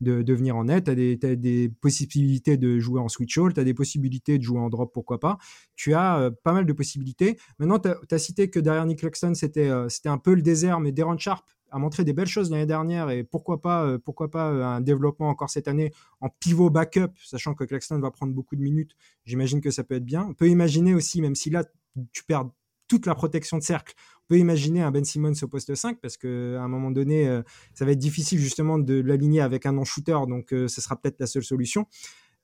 de, 0.00 0.34
venir 0.34 0.56
en 0.56 0.64
net, 0.64 0.84
tu 0.84 0.90
as, 1.26 1.36
des 1.36 1.68
possibilités 1.68 2.56
de 2.56 2.78
jouer 2.78 3.00
en 3.00 3.08
switch 3.08 3.36
all, 3.36 3.52
tu 3.52 3.60
as 3.60 3.64
des 3.64 3.74
possibilités 3.74 4.38
de 4.38 4.42
jouer 4.42 4.60
en 4.60 4.70
drop, 4.70 4.92
pourquoi 4.92 5.20
pas. 5.20 5.38
Tu 5.76 5.92
as 5.92 6.18
euh, 6.18 6.30
pas 6.42 6.52
mal 6.52 6.64
de 6.64 6.72
possibilités. 6.72 7.38
Maintenant, 7.58 7.78
tu 7.78 7.88
as, 7.88 8.18
cité 8.18 8.48
que 8.48 8.58
derrière 8.58 8.86
Nick 8.86 9.00
Claxton, 9.00 9.34
c'était 9.34 9.68
euh, 9.68 9.88
c'était 9.88 10.08
un 10.08 10.18
peu 10.18 10.34
le 10.34 10.42
désert, 10.42 10.80
mais 10.80 10.92
Deron 10.92 11.18
Sharp, 11.18 11.46
a 11.70 11.78
montré 11.78 12.04
des 12.04 12.12
belles 12.12 12.28
choses 12.28 12.50
l'année 12.50 12.66
dernière 12.66 13.10
et 13.10 13.24
pourquoi 13.24 13.60
pas, 13.60 13.84
euh, 13.84 13.98
pourquoi 13.98 14.30
pas 14.30 14.50
euh, 14.50 14.64
un 14.64 14.80
développement 14.80 15.28
encore 15.28 15.50
cette 15.50 15.68
année 15.68 15.92
en 16.20 16.28
pivot 16.28 16.70
backup, 16.70 17.12
sachant 17.24 17.54
que 17.54 17.64
Claxton 17.64 17.98
va 18.00 18.10
prendre 18.10 18.32
beaucoup 18.32 18.56
de 18.56 18.62
minutes. 18.62 18.92
J'imagine 19.24 19.60
que 19.60 19.70
ça 19.70 19.84
peut 19.84 19.96
être 19.96 20.04
bien. 20.04 20.26
On 20.28 20.34
peut 20.34 20.48
imaginer 20.48 20.94
aussi, 20.94 21.20
même 21.20 21.34
si 21.34 21.50
là 21.50 21.64
tu 22.12 22.24
perds 22.24 22.50
toute 22.86 23.06
la 23.06 23.14
protection 23.14 23.58
de 23.58 23.62
cercle, 23.62 23.94
on 24.24 24.34
peut 24.34 24.38
imaginer 24.38 24.82
un 24.82 24.90
Ben 24.90 25.04
Simmons 25.04 25.32
au 25.42 25.48
poste 25.48 25.74
5 25.74 26.00
parce 26.00 26.16
qu'à 26.16 26.28
un 26.28 26.68
moment 26.68 26.90
donné, 26.90 27.28
euh, 27.28 27.42
ça 27.74 27.84
va 27.84 27.92
être 27.92 27.98
difficile 27.98 28.38
justement 28.38 28.78
de 28.78 29.00
l'aligner 29.00 29.40
avec 29.40 29.66
un 29.66 29.72
non-shooter, 29.72 30.18
donc 30.28 30.48
ce 30.50 30.68
sera 30.68 30.96
peut-être 30.96 31.20
la 31.20 31.26
seule 31.26 31.44
solution. 31.44 31.86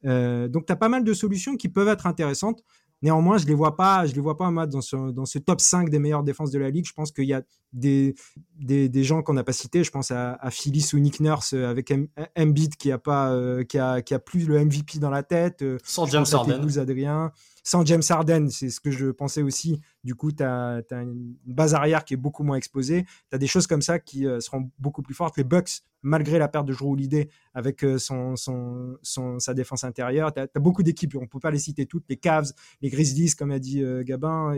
donc 0.03 0.67
tu 0.67 0.73
as 0.73 0.77
pas 0.77 0.91
mal 0.91 1.03
de 1.03 1.15
solutions 1.15 1.57
qui 1.57 1.69
peuvent 1.69 1.89
être 1.89 2.07
intéressantes. 2.07 2.63
Néanmoins, 3.05 3.37
je 3.37 3.45
les 3.45 3.53
vois 3.53 3.77
pas, 3.77 4.07
je 4.07 4.15
les 4.15 4.21
vois 4.23 4.35
pas 4.35 4.51
moi, 4.51 4.67
dans 4.67 4.81
ce, 4.81 4.97
dans 5.13 5.27
ce 5.27 5.39
top 5.39 5.61
5 5.61 5.91
des 5.91 5.99
meilleures 5.99 6.23
défenses 6.23 6.51
de 6.51 6.59
la 6.59 6.71
ligue. 6.71 6.87
Je 6.87 6.95
pense 6.95 7.13
qu'il 7.13 7.27
y 7.27 7.35
a 7.35 7.43
des, 7.75 8.15
des, 8.57 8.89
des 8.89 9.05
gens 9.05 9.23
qu'on 9.23 9.35
n'a 9.35 9.45
pas 9.45 9.53
cités. 9.53 9.85
Je 9.85 9.91
pense 9.91 10.11
à, 10.11 10.39
à 10.41 10.51
Phyllis 10.51 10.89
ou 10.95 10.99
Nick 10.99 11.21
Nurse 11.21 11.53
euh, 11.53 11.69
avec 11.69 11.93
Embiid 12.35 12.77
qui 12.77 12.91
a 12.91 12.97
pas, 12.97 13.31
euh, 13.31 13.63
qui 13.63 13.79
a, 13.79 14.01
qui 14.01 14.15
a 14.15 14.19
plus 14.19 14.47
le 14.49 14.65
MVP 14.65 15.01
dans 15.01 15.11
la 15.11 15.23
tête. 15.23 15.61
Euh, 15.61 15.77
Sans 15.85 16.07
James 16.07 16.25
Harden. 16.33 16.67
Adrien 16.79 17.31
sans 17.67 17.85
James 17.87 18.03
Harden, 18.07 18.49
c'est 18.51 18.69
ce 18.69 18.79
que 18.79 18.91
je 18.91 19.07
pensais 19.07 19.41
aussi. 19.41 19.81
Du 20.05 20.15
coup, 20.15 20.31
tu 20.31 20.43
as, 20.43 20.83
une 20.91 21.35
base 21.47 21.75
arrière 21.75 22.05
qui 22.05 22.13
est 22.13 22.19
beaucoup 22.19 22.45
moins 22.45 22.57
exposée. 22.57 23.07
Tu 23.31 23.35
as 23.35 23.39
des 23.39 23.47
choses 23.47 23.67
comme 23.67 23.81
ça 23.81 23.99
qui 23.99 24.27
euh, 24.27 24.39
seront 24.39 24.71
beaucoup 24.79 25.01
plus 25.01 25.15
fortes. 25.15 25.39
Les 25.39 25.45
Bucks, 25.45 25.81
malgré 26.03 26.39
la 26.39 26.49
perte 26.49 26.67
de 26.67 26.75
Drew 26.75 26.93
Holiday 26.93 27.31
avec 27.55 27.83
euh, 27.83 27.97
sa 27.99 29.55
défense 29.55 29.83
intérieure, 29.83 30.35
tu 30.35 30.41
as, 30.41 30.61
beaucoup 30.61 30.83
d'équipes. 30.83 31.17
On 31.17 31.23
ne 31.23 31.27
peut 31.27 31.41
pas 31.41 31.51
les 31.51 31.59
citer 31.59 31.87
toutes. 31.87 32.05
Les 32.11 32.19
Cavs, 32.19 32.53
les 32.83 32.91
Grizzlies, 32.91 33.35
comme 33.35 33.51
a 33.51 33.59
dit 33.59 33.83
euh, 33.83 34.05
Gabin. 34.05 34.55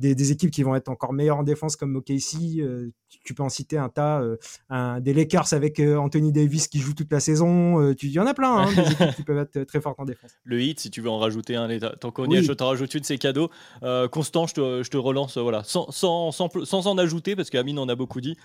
Des, 0.00 0.32
équipes 0.32 0.50
qui 0.50 0.62
vont 0.62 0.74
être 0.74 0.88
encore 0.88 1.12
meilleures 1.12 1.38
en 1.38 1.42
défense 1.42 1.76
comme 1.76 1.94
OKC. 1.96 2.58
Euh, 2.58 2.90
tu 3.24 3.34
peux 3.34 3.42
en 3.42 3.48
citer 3.48 3.76
un 3.76 3.88
tas. 3.88 4.20
Euh, 4.20 5.00
des 5.00 5.12
Lakers 5.12 5.52
avec 5.52 5.78
euh, 5.78 5.96
Anthony 5.96 6.32
Davis 6.32 6.68
qui 6.68 6.78
joue 6.78 6.94
toute 6.94 7.12
la 7.12 7.20
saison. 7.20 7.94
tu, 7.94 8.06
il 8.06 8.12
y 8.12 8.18
en 8.18 8.26
a 8.26 8.34
plein, 8.34 8.56
hein, 8.56 8.72
des 8.72 8.92
équipes 8.92 9.14
qui 9.16 9.22
peuvent 9.22 9.38
être 9.38 9.64
très 9.64 9.80
fortes 9.80 10.00
en 10.00 10.04
défense. 10.04 10.32
Le 10.44 10.60
hit, 10.60 10.80
si 10.80 10.90
tu 10.90 11.00
veux 11.00 11.10
en 11.10 11.18
rajouter 11.18 11.56
un, 11.56 11.68
tant 11.78 12.10
qu'on 12.10 12.30
je 12.30 12.52
t'en 12.52 12.68
rajoute 12.68 12.94
une, 12.94 13.04
c'est 13.04 13.18
cadeau. 13.18 13.50
Constant, 14.10 14.46
je 14.46 14.54
te, 14.54 14.82
je 14.82 14.90
te, 14.90 14.96
relance, 14.96 15.38
voilà, 15.38 15.62
sans, 15.64 15.90
sans, 15.90 16.30
sans, 16.32 16.48
sans, 16.64 16.86
en 16.86 16.98
ajouter, 16.98 17.36
parce 17.36 17.50
qu'Amine 17.50 17.78
en 17.78 17.88
a 17.88 17.94
beaucoup 17.94 18.20
dit. 18.20 18.36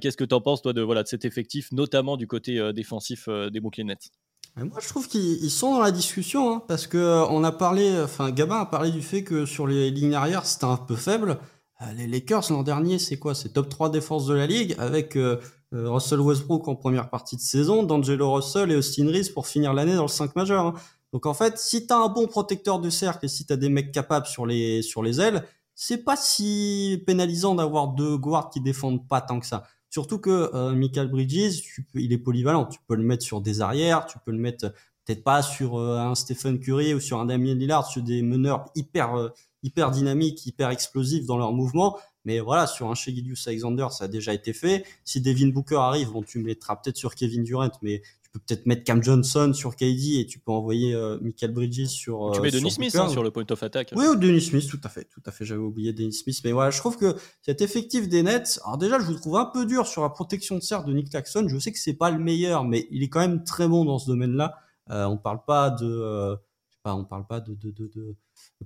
Qu'est-ce 0.00 0.16
que 0.16 0.24
tu 0.24 0.34
en 0.34 0.40
penses, 0.40 0.62
toi, 0.62 0.72
de, 0.72 0.80
voilà, 0.80 1.02
de 1.02 1.08
cet 1.08 1.24
effectif, 1.24 1.72
notamment 1.72 2.16
du 2.16 2.26
côté 2.26 2.72
défensif 2.72 3.28
des 3.28 3.60
Brooklyn 3.60 3.84
Nets? 3.84 4.10
Moi, 4.56 4.80
je 4.80 4.88
trouve 4.88 5.08
qu'ils 5.08 5.50
sont 5.50 5.72
dans 5.72 5.80
la 5.80 5.92
discussion, 5.92 6.52
hein, 6.52 6.62
parce 6.68 6.86
que 6.86 6.98
euh, 6.98 7.26
on 7.28 7.42
a 7.42 7.52
parlé, 7.52 7.98
enfin, 8.02 8.30
Gabin 8.30 8.60
a 8.60 8.66
parlé 8.66 8.90
du 8.90 9.00
fait 9.00 9.24
que 9.24 9.46
sur 9.46 9.66
les 9.66 9.90
lignes 9.90 10.14
arrière, 10.14 10.44
c'était 10.44 10.66
un 10.66 10.76
peu 10.76 10.94
faible. 10.94 11.38
Euh, 11.80 11.92
les 11.94 12.06
Lakers 12.06 12.50
l'an 12.50 12.62
dernier, 12.62 12.98
c'est 12.98 13.18
quoi? 13.18 13.34
C'est 13.34 13.50
top 13.50 13.70
3 13.70 13.88
défense 13.90 14.26
de 14.26 14.34
la 14.34 14.46
ligue, 14.46 14.74
avec 14.78 15.16
euh, 15.16 15.40
Russell 15.72 16.20
Westbrook 16.20 16.68
en 16.68 16.76
première 16.76 17.08
partie 17.08 17.36
de 17.36 17.40
saison, 17.40 17.82
D'Angelo 17.82 18.30
Russell 18.30 18.70
et 18.70 18.76
Austin 18.76 19.06
Reeves 19.06 19.32
pour 19.32 19.46
finir 19.46 19.72
l'année 19.72 19.94
dans 19.94 20.02
le 20.02 20.08
5 20.08 20.36
majeur. 20.36 20.66
Hein. 20.66 20.74
Donc 21.14 21.24
en 21.24 21.34
fait, 21.34 21.58
si 21.58 21.86
t'as 21.86 21.96
un 21.96 22.08
bon 22.08 22.26
protecteur 22.26 22.78
de 22.78 22.90
cercle 22.90 23.24
et 23.24 23.28
si 23.28 23.46
t'as 23.46 23.56
des 23.56 23.70
mecs 23.70 23.92
capables 23.92 24.26
sur 24.26 24.46
les 24.46 24.82
sur 24.82 25.02
les 25.02 25.20
ailes, 25.20 25.44
c'est 25.74 26.04
pas 26.04 26.16
si 26.16 27.02
pénalisant 27.06 27.54
d'avoir 27.54 27.88
deux 27.88 28.16
guards 28.16 28.50
qui 28.50 28.60
défendent 28.60 29.06
pas 29.08 29.20
tant 29.20 29.40
que 29.40 29.46
ça. 29.46 29.64
Surtout 29.92 30.18
que 30.18 30.50
euh, 30.54 30.72
Michael 30.72 31.08
Bridges, 31.08 31.60
il 31.94 32.14
est 32.14 32.18
polyvalent. 32.18 32.64
Tu 32.64 32.78
peux 32.88 32.96
le 32.96 33.02
mettre 33.02 33.22
sur 33.22 33.42
des 33.42 33.60
arrières, 33.60 34.06
tu 34.06 34.16
peux 34.24 34.32
le 34.32 34.38
mettre 34.38 34.72
peut-être 35.04 35.22
pas 35.22 35.42
sur 35.42 35.76
euh, 35.76 35.98
un 35.98 36.14
Stephen 36.14 36.58
Curry 36.60 36.94
ou 36.94 37.00
sur 37.00 37.20
un 37.20 37.26
Damien 37.26 37.54
Lillard, 37.54 37.86
sur 37.86 38.02
des 38.02 38.22
meneurs 38.22 38.64
hyper 38.74 39.14
euh, 39.14 39.28
hyper 39.62 39.90
dynamiques, 39.90 40.46
hyper 40.46 40.70
explosifs 40.70 41.26
dans 41.26 41.36
leur 41.36 41.52
mouvement. 41.52 41.98
Mais 42.24 42.40
voilà, 42.40 42.66
sur 42.66 42.90
un 42.90 42.94
Shea 42.94 43.12
Alexander, 43.46 43.88
ça 43.90 44.04
a 44.04 44.08
déjà 44.08 44.32
été 44.32 44.54
fait. 44.54 44.86
Si 45.04 45.20
Devin 45.20 45.48
Booker 45.48 45.76
arrive, 45.76 46.10
bon, 46.10 46.22
tu 46.22 46.38
mettras 46.38 46.76
peut-être 46.76 46.96
sur 46.96 47.14
Kevin 47.14 47.44
Durant, 47.44 47.70
mais 47.82 48.00
peux 48.32 48.40
peut-être 48.40 48.66
mettre 48.66 48.84
Cam 48.84 49.02
Johnson 49.02 49.52
sur 49.54 49.76
KD 49.76 50.20
et 50.20 50.26
tu 50.26 50.38
peux 50.38 50.52
envoyer 50.52 50.94
euh, 50.94 51.18
Michael 51.20 51.52
Bridges 51.52 51.86
sur. 51.86 52.32
tu 52.34 52.40
mets 52.40 52.50
Denis 52.50 52.70
Smith 52.70 52.94
hein, 52.96 53.08
sur 53.08 53.22
le 53.22 53.30
point 53.30 53.44
of 53.50 53.62
attack. 53.62 53.92
Oui, 53.94 54.06
ou 54.06 54.16
Denis 54.16 54.40
Smith, 54.40 54.66
tout 54.68 54.80
à 54.82 54.88
fait, 54.88 55.04
tout 55.04 55.22
à 55.26 55.30
fait. 55.30 55.44
J'avais 55.44 55.60
oublié 55.60 55.92
Denis 55.92 56.12
Smith, 56.12 56.40
mais 56.44 56.52
voilà, 56.52 56.70
je 56.70 56.78
trouve 56.78 56.96
que 56.96 57.14
cet 57.42 57.60
effectif 57.60 58.08
des 58.08 58.22
Nets, 58.22 58.60
alors 58.64 58.78
déjà, 58.78 58.98
je 58.98 59.04
vous 59.04 59.14
trouve 59.14 59.36
un 59.36 59.46
peu 59.46 59.66
dur 59.66 59.86
sur 59.86 60.02
la 60.02 60.08
protection 60.08 60.56
de 60.56 60.62
serre 60.62 60.84
de 60.84 60.92
Nick 60.92 61.10
Claxton. 61.10 61.46
Je 61.48 61.58
sais 61.58 61.72
que 61.72 61.78
c'est 61.78 61.94
pas 61.94 62.10
le 62.10 62.18
meilleur, 62.18 62.64
mais 62.64 62.88
il 62.90 63.02
est 63.02 63.08
quand 63.08 63.20
même 63.20 63.44
très 63.44 63.68
bon 63.68 63.84
dans 63.84 63.98
ce 63.98 64.06
domaine-là. 64.06 64.54
Euh, 64.90 65.04
on 65.04 65.16
parle 65.16 65.44
pas 65.46 65.70
de, 65.70 65.86
euh, 65.86 66.34
je 66.34 66.74
sais 66.74 66.80
pas, 66.82 66.94
on 66.94 67.04
parle 67.04 67.26
pas 67.26 67.40
de, 67.40 67.54
de, 67.54 67.70
de, 67.70 67.90
de... 67.94 68.16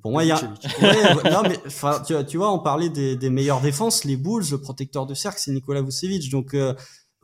Pour 0.00 0.12
moi, 0.12 0.24
il 0.24 0.28
y 0.28 0.32
a. 0.32 0.36
ouais, 0.36 1.30
non, 1.30 1.42
mais 1.42 1.58
tu, 2.06 2.26
tu, 2.26 2.36
vois, 2.36 2.52
on 2.52 2.58
parlait 2.58 2.88
des, 2.88 3.16
des 3.16 3.30
meilleures 3.30 3.60
défenses. 3.60 4.04
Les 4.04 4.16
Bulls, 4.16 4.44
le 4.50 4.60
protecteur 4.60 5.06
de 5.06 5.14
cercle, 5.14 5.38
c'est 5.40 5.52
Nikola 5.52 5.82
Vucevic. 5.82 6.30
Donc, 6.30 6.54
euh, 6.54 6.74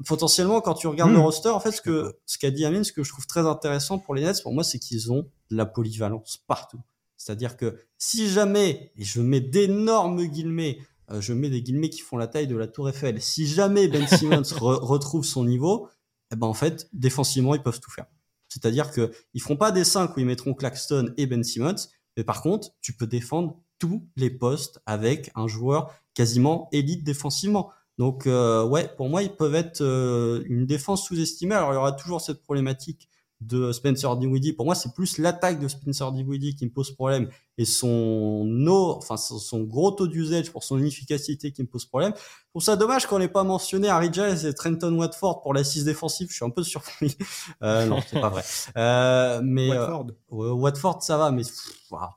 potentiellement, 0.07 0.61
quand 0.61 0.74
tu 0.74 0.86
regardes 0.86 1.12
le 1.12 1.18
hmm. 1.18 1.22
roster, 1.22 1.48
en 1.48 1.61
fait, 1.61 1.72
ce 1.72 1.82
que 1.82 2.18
ce 2.26 2.38
qu'a 2.38 2.50
dit 2.50 2.64
Amine, 2.64 2.84
ce 2.84 2.92
que 2.92 3.03
je 3.03 3.11
trouve 3.11 3.26
très 3.26 3.46
intéressant 3.46 3.98
pour 3.98 4.14
les 4.14 4.22
Nets, 4.22 4.42
pour 4.42 4.53
moi, 4.53 4.64
c'est 4.64 4.78
qu'ils 4.78 5.12
ont 5.12 5.28
de 5.50 5.57
la 5.57 5.66
polyvalence 5.66 6.42
partout. 6.46 6.80
C'est-à-dire 7.16 7.57
que 7.57 7.78
si 7.98 8.28
jamais, 8.28 8.92
et 8.96 9.05
je 9.05 9.20
mets 9.20 9.40
d'énormes 9.40 10.24
guillemets, 10.24 10.78
euh, 11.11 11.20
je 11.20 11.32
mets 11.32 11.50
des 11.50 11.62
guillemets 11.62 11.90
qui 11.90 12.00
font 12.00 12.16
la 12.16 12.26
taille 12.26 12.46
de 12.46 12.57
la 12.57 12.66
Tour 12.66 12.88
Eiffel, 12.88 13.20
si 13.20 13.46
jamais 13.46 13.88
Ben 13.88 14.07
Simmons 14.18 14.42
retrouve 14.61 15.24
son 15.24 15.44
niveau, 15.44 15.88
eh 16.32 16.36
ben 16.36 16.46
en 16.46 16.55
fait, 16.55 16.88
défensivement, 16.92 17.55
ils 17.55 17.62
peuvent 17.62 17.80
tout 17.80 17.90
faire. 17.90 18.07
C'est-à-dire 18.48 18.90
que 18.90 19.12
ils 19.34 19.40
feront 19.40 19.57
pas 19.57 19.72
des 19.72 19.84
5 19.84 20.16
où 20.16 20.20
ils 20.20 20.26
mettront 20.26 20.55
Claxton 20.55 21.12
et 21.16 21.26
Ben 21.26 21.44
Simmons, 21.44 21.88
mais 22.16 22.24
par 22.24 22.42
contre, 22.42 22.70
tu 22.80 22.92
peux 22.92 23.07
défendre 23.07 23.59
tous 23.78 24.07
les 24.16 24.30
postes 24.30 24.80
avec 24.86 25.30
un 25.34 25.48
joueur 25.48 25.92
quasiment 26.14 26.68
élite 26.72 27.05
défensivement. 27.05 27.70
Donc 27.99 28.26
euh, 28.26 28.64
ouais, 28.64 28.88
pour 28.97 29.09
moi, 29.09 29.22
ils 29.22 29.34
peuvent 29.34 29.55
être 29.55 29.82
euh, 29.82 30.43
une 30.47 30.66
défense 30.66 31.07
sous-estimée. 31.07 31.55
Alors 31.55 31.72
il 31.72 31.74
y 31.74 31.78
aura 31.78 31.93
toujours 31.93 32.20
cette 32.20 32.43
problématique 32.43 33.09
de 33.47 33.72
Spencer 33.72 34.16
Dinwiddie. 34.16 34.53
Pour 34.53 34.66
moi, 34.66 34.74
c'est 34.74 34.95
plus 34.95 35.18
l'attaque 35.18 35.59
de 35.59 35.68
Spencer 35.68 36.11
Dinwiddie 36.12 36.55
qui 36.55 36.64
me 36.64 36.70
pose 36.70 36.90
problème 36.93 37.28
et 37.59 37.64
son 37.64 38.45
no, 38.45 38.97
enfin 38.97 39.16
son 39.16 39.62
gros 39.64 39.90
taux 39.90 40.07
d'usage 40.07 40.51
pour 40.51 40.64
son 40.64 40.78
inefficacité 40.78 41.53
qui 41.53 41.62
me 41.62 41.68
pose 41.68 41.84
problème. 41.84 42.14
Pour 42.53 42.62
ça 42.62 42.76
dommage 42.76 43.07
qu'on 43.07 43.18
n'ait 43.18 43.28
pas 43.28 43.45
mentionné 43.45 43.88
Harry 43.88 44.11
Giles 44.12 44.47
et 44.47 44.55
Trenton 44.55 44.95
Watford 44.95 45.43
pour 45.43 45.55
l'assise 45.55 45.84
défensive. 45.84 46.28
Je 46.30 46.36
suis 46.36 46.45
un 46.45 46.51
peu 46.51 46.62
surpris. 46.62 47.16
Euh, 47.62 47.86
non, 47.86 47.99
c'est 48.07 48.20
pas 48.20 48.28
vrai. 48.28 48.43
Euh, 48.76 49.40
mais 49.45 49.68
Watford. 49.68 50.07
Euh, 50.32 50.53
Watford, 50.53 51.03
ça 51.03 51.16
va, 51.16 51.30
mais 51.30 51.43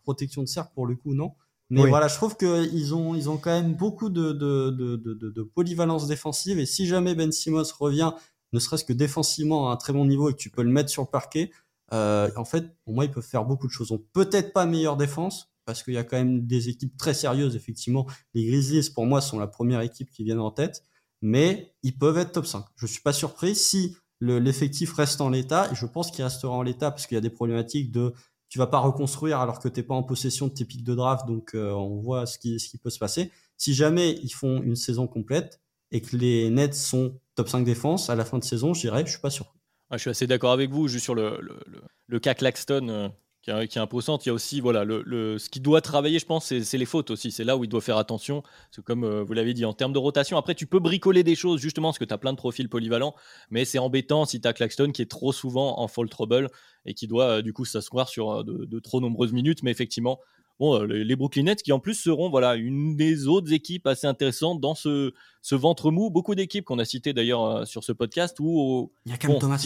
protection 0.03 0.41
de 0.41 0.47
cercle 0.47 0.71
pour 0.73 0.87
le 0.87 0.95
coup, 0.95 1.13
non. 1.13 1.33
Mais 1.69 1.87
voilà, 1.87 2.07
je 2.07 2.15
trouve 2.15 2.37
qu'ils 2.37 2.93
ont, 2.93 3.15
ils 3.15 3.29
ont 3.29 3.37
quand 3.37 3.49
même 3.49 3.73
beaucoup 3.73 4.09
de, 4.09 4.33
de, 4.33 4.69
de, 4.69 4.95
de, 4.95 5.13
de 5.29 5.43
polyvalence 5.43 6.07
défensive. 6.07 6.59
Et 6.59 6.65
si 6.65 6.85
jamais 6.85 7.15
Ben 7.15 7.31
Simmons 7.31 7.63
revient, 7.79 8.11
ne 8.53 8.59
serait-ce 8.59 8.85
que 8.85 8.93
défensivement 8.93 9.69
à 9.69 9.73
un 9.73 9.75
très 9.77 9.91
bon 9.91 10.05
niveau 10.05 10.29
et 10.29 10.33
que 10.33 10.37
tu 10.37 10.49
peux 10.49 10.61
le 10.61 10.69
mettre 10.69 10.89
sur 10.89 11.01
le 11.01 11.09
parquet, 11.09 11.51
euh, 11.93 12.29
en 12.35 12.45
fait, 12.45 12.65
pour 12.83 12.93
moi, 12.93 13.05
ils 13.05 13.11
peuvent 13.11 13.25
faire 13.25 13.45
beaucoup 13.45 13.67
de 13.67 13.71
choses. 13.71 13.89
Donc, 13.89 14.05
peut-être 14.13 14.53
pas 14.53 14.65
meilleure 14.65 14.97
défense, 14.97 15.51
parce 15.65 15.83
qu'il 15.83 15.93
y 15.93 15.97
a 15.97 16.03
quand 16.03 16.17
même 16.17 16.45
des 16.45 16.69
équipes 16.69 16.95
très 16.97 17.13
sérieuses, 17.13 17.55
effectivement. 17.55 18.05
Les 18.33 18.45
Grizzlies, 18.45 18.89
pour 18.93 19.05
moi, 19.05 19.21
sont 19.21 19.39
la 19.39 19.47
première 19.47 19.81
équipe 19.81 20.09
qui 20.11 20.23
vient 20.23 20.39
en 20.39 20.51
tête, 20.51 20.83
mais 21.21 21.73
ils 21.83 21.97
peuvent 21.97 22.17
être 22.17 22.31
top 22.31 22.45
5. 22.45 22.65
Je 22.75 22.85
suis 22.85 23.01
pas 23.01 23.13
surpris 23.13 23.55
si 23.55 23.95
l'effectif 24.21 24.93
reste 24.93 25.21
en 25.21 25.29
l'état, 25.29 25.71
et 25.71 25.75
je 25.75 25.85
pense 25.85 26.11
qu'il 26.11 26.23
restera 26.23 26.53
en 26.53 26.61
l'état 26.61 26.91
parce 26.91 27.07
qu'il 27.07 27.15
y 27.15 27.17
a 27.17 27.21
des 27.21 27.29
problématiques 27.29 27.91
de 27.91 28.13
tu 28.49 28.57
vas 28.59 28.67
pas 28.67 28.79
reconstruire 28.79 29.39
alors 29.39 29.59
que 29.59 29.67
t'es 29.67 29.83
pas 29.83 29.95
en 29.95 30.03
possession 30.03 30.47
de 30.47 30.53
tes 30.53 30.65
pics 30.65 30.83
de 30.83 30.95
draft, 30.95 31.25
donc 31.27 31.55
euh, 31.55 31.71
on 31.71 31.99
voit 31.99 32.25
ce 32.25 32.37
qui, 32.37 32.59
peut 32.81 32.89
se 32.89 32.99
passer. 32.99 33.31
Si 33.57 33.73
jamais 33.73 34.11
ils 34.23 34.29
font 34.29 34.61
une 34.61 34.75
saison 34.75 35.07
complète 35.07 35.61
et 35.91 36.01
que 36.01 36.15
les 36.15 36.49
Nets 36.49 36.73
sont 36.73 37.19
top 37.35 37.49
5 37.49 37.63
défense 37.63 38.09
à 38.09 38.15
la 38.15 38.25
fin 38.25 38.37
de 38.37 38.43
saison, 38.43 38.73
je 38.73 38.81
dirais, 38.81 39.03
je 39.05 39.11
suis 39.11 39.21
pas 39.21 39.29
surpris. 39.29 39.59
je 39.91 39.97
suis 39.97 40.09
assez 40.09 40.27
d'accord 40.27 40.51
avec 40.51 40.71
vous, 40.71 40.87
juste 40.87 41.03
sur 41.03 41.15
le, 41.15 41.39
le, 41.41 41.59
le, 42.07 42.19
cas 42.19 42.33
Claxton. 42.33 43.11
Euh, 43.49 43.59
qui, 43.59 43.63
est, 43.63 43.67
qui 43.67 43.77
est 43.77 43.81
imposante. 43.81 44.25
Il 44.25 44.29
y 44.29 44.31
a 44.31 44.33
aussi, 44.33 44.59
voilà, 44.61 44.83
le, 44.83 45.37
ce 45.37 45.49
qui 45.49 45.59
doit 45.59 45.81
travailler, 45.81 46.19
je 46.19 46.25
pense, 46.25 46.45
c'est 46.45 46.77
les 46.77 46.85
fautes 46.85 47.11
aussi. 47.11 47.31
C'est 47.31 47.43
là 47.43 47.57
où 47.57 47.63
il 47.63 47.67
doit 47.67 47.81
faire 47.81 47.97
attention. 47.97 48.43
C'est 48.71 48.83
comme 48.83 49.03
euh, 49.03 49.23
vous 49.23 49.33
l'avez 49.33 49.53
dit, 49.53 49.65
en 49.65 49.73
termes 49.73 49.93
de 49.93 49.99
rotation. 49.99 50.37
Après, 50.37 50.55
tu 50.55 50.67
peux 50.67 50.79
bricoler 50.79 51.23
des 51.23 51.35
choses, 51.35 51.61
justement, 51.61 51.89
parce 51.89 51.99
que 51.99 52.05
tu 52.05 52.13
as 52.13 52.17
plein 52.17 52.33
de 52.33 52.37
profils 52.37 52.69
polyvalents. 52.69 53.15
Mais 53.49 53.65
c'est 53.65 53.79
embêtant 53.79 54.25
si 54.25 54.41
tu 54.41 54.47
as 54.47 54.53
Claxton 54.53 54.91
qui 54.91 55.01
est 55.01 55.09
trop 55.09 55.31
souvent 55.31 55.79
en 55.79 55.87
fall 55.87 56.09
trouble 56.09 56.49
et 56.85 56.93
qui 56.93 57.07
doit, 57.07 57.41
du 57.41 57.53
coup, 57.53 57.65
s'asseoir 57.65 58.09
sur 58.09 58.43
de, 58.43 58.65
de, 58.65 58.79
trop 58.79 58.99
nombreuses 58.99 59.33
minutes. 59.33 59.63
Mais 59.63 59.71
effectivement, 59.71 60.19
bon, 60.59 60.81
euh, 60.81 60.85
les, 60.85 61.15
Brooklyn 61.15 61.43
Nets 61.43 61.61
qui 61.61 61.71
en 61.71 61.79
plus 61.79 61.95
seront 61.95 62.29
voilà 62.29 62.55
une 62.55 62.95
des 62.95 63.27
autres 63.27 63.53
équipes 63.53 63.87
assez 63.87 64.07
intéressantes 64.07 64.59
dans 64.59 64.75
ce, 64.75 65.13
ce 65.41 65.55
ventre 65.55 65.91
mou. 65.91 66.09
Beaucoup 66.09 66.35
d'équipes 66.35 66.65
qu'on 66.65 66.79
a 66.79 66.85
citées 66.85 67.13
d'ailleurs 67.13 67.45
euh, 67.45 67.65
sur 67.65 67.83
ce 67.83 67.91
podcast 67.91 68.37
où 68.39 68.91
il 69.05 69.11
a 69.13 69.17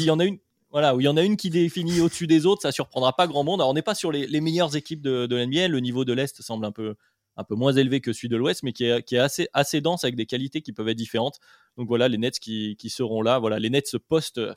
y 0.06 0.10
en 0.10 0.20
a 0.20 0.26
une 0.26 0.40
voilà, 0.72 0.96
il 1.00 1.04
y 1.04 1.08
en 1.08 1.18
a 1.18 1.24
une 1.24 1.36
qui 1.36 1.50
définit 1.50 2.00
au-dessus 2.00 2.28
des 2.28 2.46
autres, 2.46 2.62
ça 2.62 2.72
surprendra 2.72 3.16
pas 3.16 3.28
grand 3.28 3.44
monde. 3.44 3.60
Alors, 3.60 3.72
on 3.72 3.74
n'est 3.74 3.82
pas 3.82 3.96
sur 3.96 4.12
les, 4.12 4.42
meilleures 4.42 4.76
équipes 4.76 5.02
de, 5.02 5.26
de. 5.26 5.36
Le 5.36 5.80
niveau 5.80 6.06
de 6.06 6.14
l'Est 6.14 6.42
semble 6.42 6.66
un 6.66 6.72
peu, 6.72 6.96
un 7.38 7.44
peu 7.44 7.56
moins 7.56 7.74
élevé 7.74 8.02
que 8.02 8.14
celui 8.14 8.30
de 8.30 8.38
l'Ouest, 8.38 8.62
mais 8.64 8.74
qui 8.74 8.86
est, 8.86 9.48
assez, 9.54 9.82
dense 9.82 10.04
avec 10.04 10.16
des 10.16 10.26
qualités 10.26 10.62
qui 10.62 10.72
peuvent 10.72 10.90
être 10.90 10.98
différentes. 10.98 11.40
Donc 11.78 11.88
voilà, 11.88 12.08
les 12.08 12.18
Nets 12.18 12.40
qui, 12.40 12.78
seront 12.90 13.22
là. 13.22 13.40
Voilà, 13.40 13.58
les 13.58 13.70
Nets 13.70 13.98
post 13.98 14.38
euh, 14.38 14.54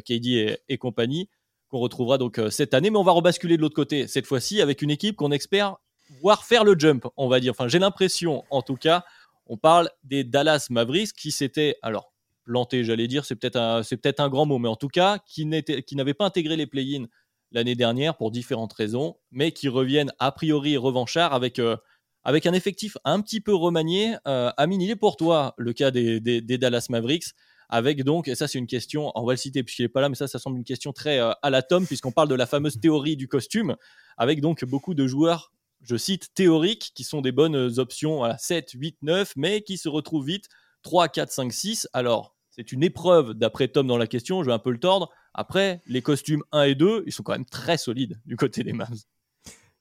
KD 0.00 0.58
et, 0.68 0.78
compagnie 0.78 1.28
qu'on 1.68 1.78
retrouvera 1.78 2.18
donc 2.18 2.40
cette 2.50 2.72
année. 2.72 2.90
Mais 2.90 2.98
on 2.98 3.02
va 3.04 3.12
rebasculer 3.12 3.56
de 3.56 3.62
l'autre 3.62 3.74
côté 3.74 4.06
cette 4.06 4.26
fois-ci 4.26 4.60
avec 4.60 4.80
une 4.80 4.90
équipe 4.90 5.16
qu'on 5.16 5.32
espère 5.32 5.76
voir 6.22 6.44
faire 6.44 6.64
le 6.64 6.78
jump, 6.78 7.06
on 7.16 7.28
va 7.28 7.40
dire. 7.40 7.52
Enfin, 7.52 7.68
j'ai 7.68 7.78
l'impression, 7.78 8.44
en 8.50 8.62
tout 8.62 8.76
cas, 8.76 9.04
on 9.46 9.56
parle 9.56 9.90
des 10.04 10.24
Dallas 10.24 10.68
Mavericks 10.70 11.12
qui 11.12 11.30
s'étaient, 11.30 11.76
alors, 11.82 12.12
plantés, 12.48 12.82
j'allais 12.82 13.06
dire, 13.06 13.24
c'est 13.24 13.36
peut-être 13.36 13.56
un, 13.56 13.82
peut-être 13.82 14.20
un 14.20 14.28
grand 14.28 14.46
mot, 14.46 14.58
mais 14.58 14.68
en 14.68 14.76
tout 14.76 14.88
cas, 14.88 15.18
qui, 15.26 15.44
n'avaient 15.44 16.14
pas 16.14 16.24
intégré 16.24 16.56
les 16.56 16.66
play-ins 16.66 17.06
l'année 17.52 17.74
dernière 17.74 18.16
pour 18.16 18.30
différentes 18.30 18.72
raisons, 18.72 19.16
mais 19.30 19.52
qui 19.52 19.68
reviennent 19.68 20.12
a 20.18 20.32
priori 20.32 20.76
revanchards 20.76 21.34
avec, 21.34 21.58
euh, 21.58 21.76
avec 22.24 22.46
un 22.46 22.52
effectif 22.54 22.96
un 23.04 23.20
petit 23.20 23.40
peu 23.40 23.54
remanié. 23.54 24.16
Euh, 24.26 24.50
Amine, 24.56 24.80
il 24.80 24.90
est 24.90 24.96
pour 24.96 25.16
toi 25.16 25.54
le 25.58 25.72
cas 25.72 25.90
des, 25.90 26.20
des, 26.20 26.58
Dallas 26.58 26.86
Mavericks 26.90 27.34
avec 27.68 28.02
donc, 28.02 28.28
et 28.28 28.34
ça 28.34 28.48
c'est 28.48 28.58
une 28.58 28.66
question, 28.66 29.12
on 29.14 29.26
va 29.26 29.34
le 29.34 29.36
citer 29.36 29.62
puisqu'il 29.62 29.82
n'est 29.82 29.90
pas 29.90 30.00
là, 30.00 30.08
mais 30.08 30.14
ça, 30.14 30.26
ça 30.26 30.38
semble 30.38 30.56
une 30.56 30.64
question 30.64 30.94
très 30.94 31.20
euh, 31.20 31.32
à 31.42 31.50
la 31.50 31.62
tome, 31.62 31.86
puisqu'on 31.86 32.12
parle 32.12 32.28
de 32.28 32.34
la 32.34 32.46
fameuse 32.46 32.80
théorie 32.80 33.16
du 33.16 33.28
costume, 33.28 33.76
avec 34.16 34.40
donc 34.40 34.64
beaucoup 34.64 34.94
de 34.94 35.06
joueurs 35.06 35.52
je 35.82 35.96
cite, 35.96 36.34
théoriques, 36.34 36.90
qui 36.94 37.04
sont 37.04 37.20
des 37.20 37.32
bonnes 37.32 37.78
options 37.78 38.24
à 38.24 38.36
7, 38.36 38.72
8, 38.72 38.98
9, 39.02 39.32
mais 39.36 39.62
qui 39.62 39.78
se 39.78 39.88
retrouvent 39.88 40.26
vite 40.26 40.48
3, 40.82 41.08
4, 41.08 41.30
5, 41.30 41.52
6. 41.52 41.88
Alors, 41.92 42.34
c'est 42.58 42.72
une 42.72 42.82
épreuve 42.82 43.34
d'après 43.34 43.68
Tom 43.68 43.86
dans 43.86 43.96
la 43.96 44.08
question, 44.08 44.42
je 44.42 44.48
vais 44.48 44.52
un 44.52 44.58
peu 44.58 44.72
le 44.72 44.80
tordre. 44.80 45.10
Après, 45.32 45.80
les 45.86 46.02
costumes 46.02 46.42
1 46.50 46.64
et 46.64 46.74
2, 46.74 47.04
ils 47.06 47.12
sont 47.12 47.22
quand 47.22 47.32
même 47.32 47.44
très 47.44 47.78
solides 47.78 48.20
du 48.26 48.36
côté 48.36 48.64
des 48.64 48.72
Mavs. 48.72 49.04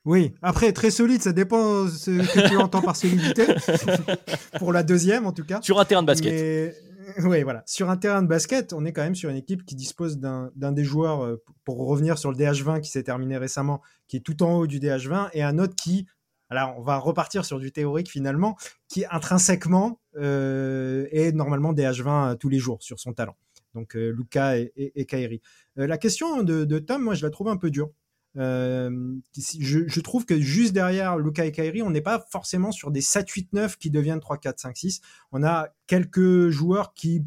Oui, 0.05 0.35
après, 0.43 0.71
très 0.71 0.91
solide, 0.91 1.21
ça 1.21 1.33
dépend 1.33 1.87
ce 1.87 2.11
que 2.11 2.47
tu 2.47 2.55
entends 2.55 2.83
par 2.83 2.95
solidité. 2.95 3.45
Pour 4.59 4.71
la 4.71 4.83
deuxième, 4.83 5.25
en 5.25 5.33
tout 5.33 5.43
cas. 5.43 5.59
Sur 5.61 5.79
un 5.79 5.85
terrain 5.85 6.03
de 6.03 6.07
basket. 6.07 6.75
oui, 7.23 7.41
voilà. 7.41 7.63
Sur 7.65 7.89
un 7.89 7.97
terrain 7.97 8.21
de 8.21 8.27
basket, 8.27 8.73
on 8.73 8.85
est 8.85 8.93
quand 8.93 9.01
même 9.01 9.15
sur 9.15 9.29
une 9.31 9.35
équipe 9.35 9.65
qui 9.65 9.75
dispose 9.75 10.19
d'un 10.19 10.51
des 10.55 10.83
joueurs, 10.83 11.25
euh, 11.25 11.43
pour 11.65 11.85
revenir 11.87 12.19
sur 12.19 12.31
le 12.31 12.37
DH20 12.37 12.81
qui 12.81 12.91
s'est 12.91 13.03
terminé 13.03 13.37
récemment, 13.37 13.81
qui 14.07 14.17
est 14.17 14.21
tout 14.21 14.43
en 14.43 14.53
haut 14.53 14.67
du 14.67 14.79
DH20, 14.79 15.29
et 15.33 15.41
un 15.41 15.57
autre 15.57 15.75
qui, 15.75 16.05
alors 16.49 16.75
on 16.77 16.81
va 16.81 16.97
repartir 16.97 17.45
sur 17.45 17.59
du 17.59 17.71
théorique 17.71 18.09
finalement, 18.09 18.57
qui 18.87 19.05
intrinsèquement 19.09 19.99
euh, 20.15 21.07
est 21.11 21.31
normalement 21.31 21.73
DH20 21.73 22.31
euh, 22.31 22.35
tous 22.35 22.49
les 22.49 22.59
jours 22.59 22.81
sur 22.81 22.99
son 22.99 23.13
talent. 23.13 23.35
Donc 23.73 23.93
Luca 23.93 24.57
et, 24.57 25.05
Kairi. 25.05 25.39
la 25.75 25.99
question 25.99 26.41
de, 26.41 26.79
Tom, 26.79 27.03
moi 27.03 27.13
je 27.13 27.23
la 27.23 27.29
trouve 27.29 27.47
un 27.49 27.57
peu 27.57 27.69
dure. 27.69 27.91
Euh, 28.37 29.15
je, 29.35 29.99
trouve 29.99 30.25
que 30.25 30.39
juste 30.39 30.73
derrière 30.73 31.17
Luca 31.17 31.45
et 31.45 31.51
Kairi, 31.51 31.83
on 31.83 31.91
n'est 31.91 32.01
pas 32.01 32.25
forcément 32.31 32.71
sur 32.71 32.89
des 32.89 33.01
7, 33.01 33.29
8, 33.29 33.53
9 33.53 33.77
qui 33.77 33.91
deviennent 33.91 34.19
3, 34.19 34.37
4, 34.37 34.59
5, 34.59 34.77
6. 34.77 35.01
On 35.31 35.43
a 35.43 35.69
quelques 35.85 36.49
joueurs 36.49 36.93
qui 36.95 37.23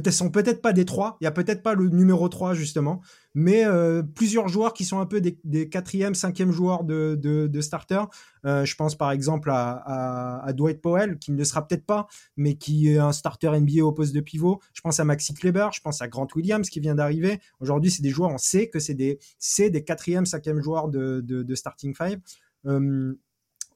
peut-être 0.00 0.14
sont 0.14 0.30
peut-être 0.30 0.60
pas 0.60 0.72
des 0.72 0.84
3, 0.84 1.16
il 1.20 1.24
y 1.24 1.26
a 1.26 1.30
peut-être 1.30 1.62
pas 1.62 1.74
le 1.74 1.88
numéro 1.88 2.28
3 2.28 2.52
justement, 2.52 3.00
mais 3.34 3.64
euh, 3.64 4.02
plusieurs 4.02 4.48
joueurs 4.48 4.74
qui 4.74 4.84
sont 4.84 5.00
un 5.00 5.06
peu 5.06 5.22
des, 5.22 5.38
4e, 5.66 6.14
5e 6.14 6.50
joueurs 6.50 6.84
de, 6.84 7.14
de, 7.14 7.60
starter. 7.62 8.02
Euh, 8.44 8.64
je 8.66 8.74
pense 8.76 8.94
par 8.94 9.10
exemple 9.10 9.50
à, 9.50 10.52
Dwight 10.54 10.82
Powell, 10.82 11.18
qui 11.18 11.32
ne 11.32 11.38
le 11.38 11.44
sera 11.44 11.66
peut-être 11.66 11.86
pas, 11.86 12.08
mais 12.36 12.56
qui 12.56 12.88
est 12.90 12.98
un 12.98 13.12
starter 13.12 13.58
NBA 13.58 13.82
au 13.84 13.92
poste 13.92 14.14
de 14.14 14.20
pivot. 14.20 14.60
Je 14.74 14.82
pense 14.82 15.00
à 15.00 15.04
Maxi 15.04 15.32
Kleber, 15.32 15.68
je 15.72 15.80
pense 15.80 16.02
à 16.02 16.08
Grant 16.08 16.28
Williams 16.36 16.68
qui 16.68 16.80
vient 16.80 16.94
d'arriver. 16.94 17.40
Aujourd'hui, 17.60 17.90
c'est 17.90 18.02
des 18.02 18.10
joueurs, 18.10 18.30
on 18.30 18.38
sait 18.38 18.68
que 18.68 18.78
c'est 18.78 18.94
des, 18.94 19.18
c'est 19.38 19.70
des 19.70 19.80
4e, 19.80 20.26
5e 20.28 20.60
joueurs 20.60 20.88
de, 20.88 21.20
de, 21.22 21.54
starting 21.54 21.94
five. 21.94 22.20
Euh, 22.66 23.14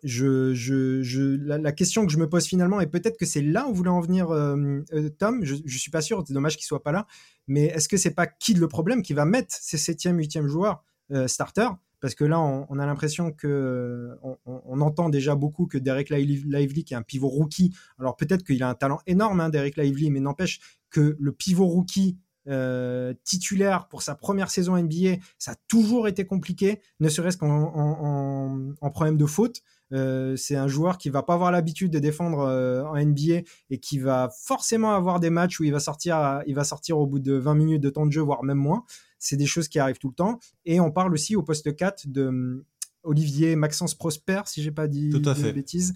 la, 0.02 1.72
question 1.72 2.06
que 2.06 2.12
je 2.12 2.18
me 2.18 2.28
pose 2.28 2.46
finalement, 2.46 2.80
et 2.80 2.86
peut-être 2.86 3.18
que 3.18 3.26
c'est 3.26 3.42
là 3.42 3.66
où 3.68 3.74
voulait 3.74 3.90
en 3.90 4.00
venir 4.00 4.30
euh, 4.30 4.80
euh, 4.92 5.08
Tom, 5.10 5.44
je, 5.44 5.56
je 5.64 5.78
suis 5.78 5.90
pas 5.90 6.00
sûr, 6.00 6.22
c'est 6.26 6.34
dommage 6.34 6.56
qu'il 6.56 6.66
soit 6.66 6.82
pas 6.82 6.92
là, 6.92 7.06
mais 7.46 7.64
est-ce 7.66 7.88
que 7.88 7.96
c'est 7.96 8.14
pas 8.14 8.26
qui 8.26 8.54
le 8.54 8.68
problème 8.68 9.02
qui 9.02 9.12
va 9.12 9.24
mettre 9.24 9.54
ces 9.58 9.78
septième, 9.78 10.18
huitième 10.18 10.46
joueurs 10.46 10.84
euh, 11.12 11.26
starter 11.28 11.68
Parce 12.00 12.14
que 12.14 12.24
là, 12.24 12.40
on, 12.40 12.78
a 12.78 12.86
l'impression 12.86 13.32
que 13.32 14.10
on, 14.22 14.36
on, 14.44 14.80
entend 14.80 15.08
déjà 15.08 15.34
beaucoup 15.34 15.66
que 15.66 15.78
Derek 15.78 16.10
Lively, 16.10 16.84
qui 16.84 16.94
est 16.94 16.96
un 16.96 17.02
pivot 17.02 17.28
rookie, 17.28 17.74
alors 17.98 18.16
peut-être 18.16 18.44
qu'il 18.44 18.62
a 18.62 18.68
un 18.68 18.74
talent 18.74 19.00
énorme, 19.06 19.40
hein, 19.40 19.48
Derek 19.48 19.76
Lively, 19.76 20.10
mais 20.10 20.20
n'empêche 20.20 20.60
que 20.90 21.16
le 21.18 21.32
pivot 21.32 21.66
rookie 21.66 22.18
euh, 22.48 23.12
titulaire 23.22 23.86
pour 23.88 24.00
sa 24.00 24.14
première 24.14 24.50
saison 24.50 24.76
NBA, 24.76 25.16
ça 25.38 25.52
a 25.52 25.54
toujours 25.68 26.08
été 26.08 26.24
compliqué, 26.24 26.80
ne 26.98 27.10
serait-ce 27.10 27.36
qu'en 27.36 27.50
en, 27.50 28.72
en, 28.80 28.90
problème 28.90 29.18
de 29.18 29.26
faute. 29.26 29.60
Euh, 29.92 30.36
c'est 30.36 30.56
un 30.56 30.68
joueur 30.68 30.98
qui 30.98 31.10
va 31.10 31.22
pas 31.22 31.34
avoir 31.34 31.50
l'habitude 31.50 31.90
de 31.90 31.98
défendre 31.98 32.40
euh, 32.40 32.84
en 32.84 32.96
NBA 32.96 33.42
et 33.70 33.78
qui 33.78 33.98
va 33.98 34.30
forcément 34.44 34.94
avoir 34.94 35.20
des 35.20 35.30
matchs 35.30 35.58
où 35.60 35.64
il 35.64 35.72
va 35.72 35.80
sortir, 35.80 36.42
il 36.46 36.54
va 36.54 36.64
sortir 36.64 36.98
au 36.98 37.06
bout 37.06 37.18
de 37.18 37.34
20 37.34 37.54
minutes 37.54 37.82
de 37.82 37.90
temps 37.90 38.06
de 38.06 38.12
jeu, 38.12 38.20
voire 38.20 38.44
même 38.44 38.58
moins. 38.58 38.84
C'est 39.18 39.36
des 39.36 39.46
choses 39.46 39.68
qui 39.68 39.78
arrivent 39.78 39.98
tout 39.98 40.08
le 40.08 40.14
temps. 40.14 40.38
Et 40.64 40.80
on 40.80 40.90
parle 40.90 41.12
aussi 41.12 41.36
au 41.36 41.42
poste 41.42 41.74
4 41.74 42.08
de 42.08 42.26
hum, 42.26 42.64
Olivier 43.02 43.56
Maxence 43.56 43.94
Prosper, 43.94 44.42
si 44.46 44.62
j'ai 44.62 44.70
pas 44.70 44.86
dit 44.86 45.10
tout 45.10 45.28
à 45.28 45.34
fait. 45.34 45.48
de 45.48 45.52
bêtises. 45.52 45.94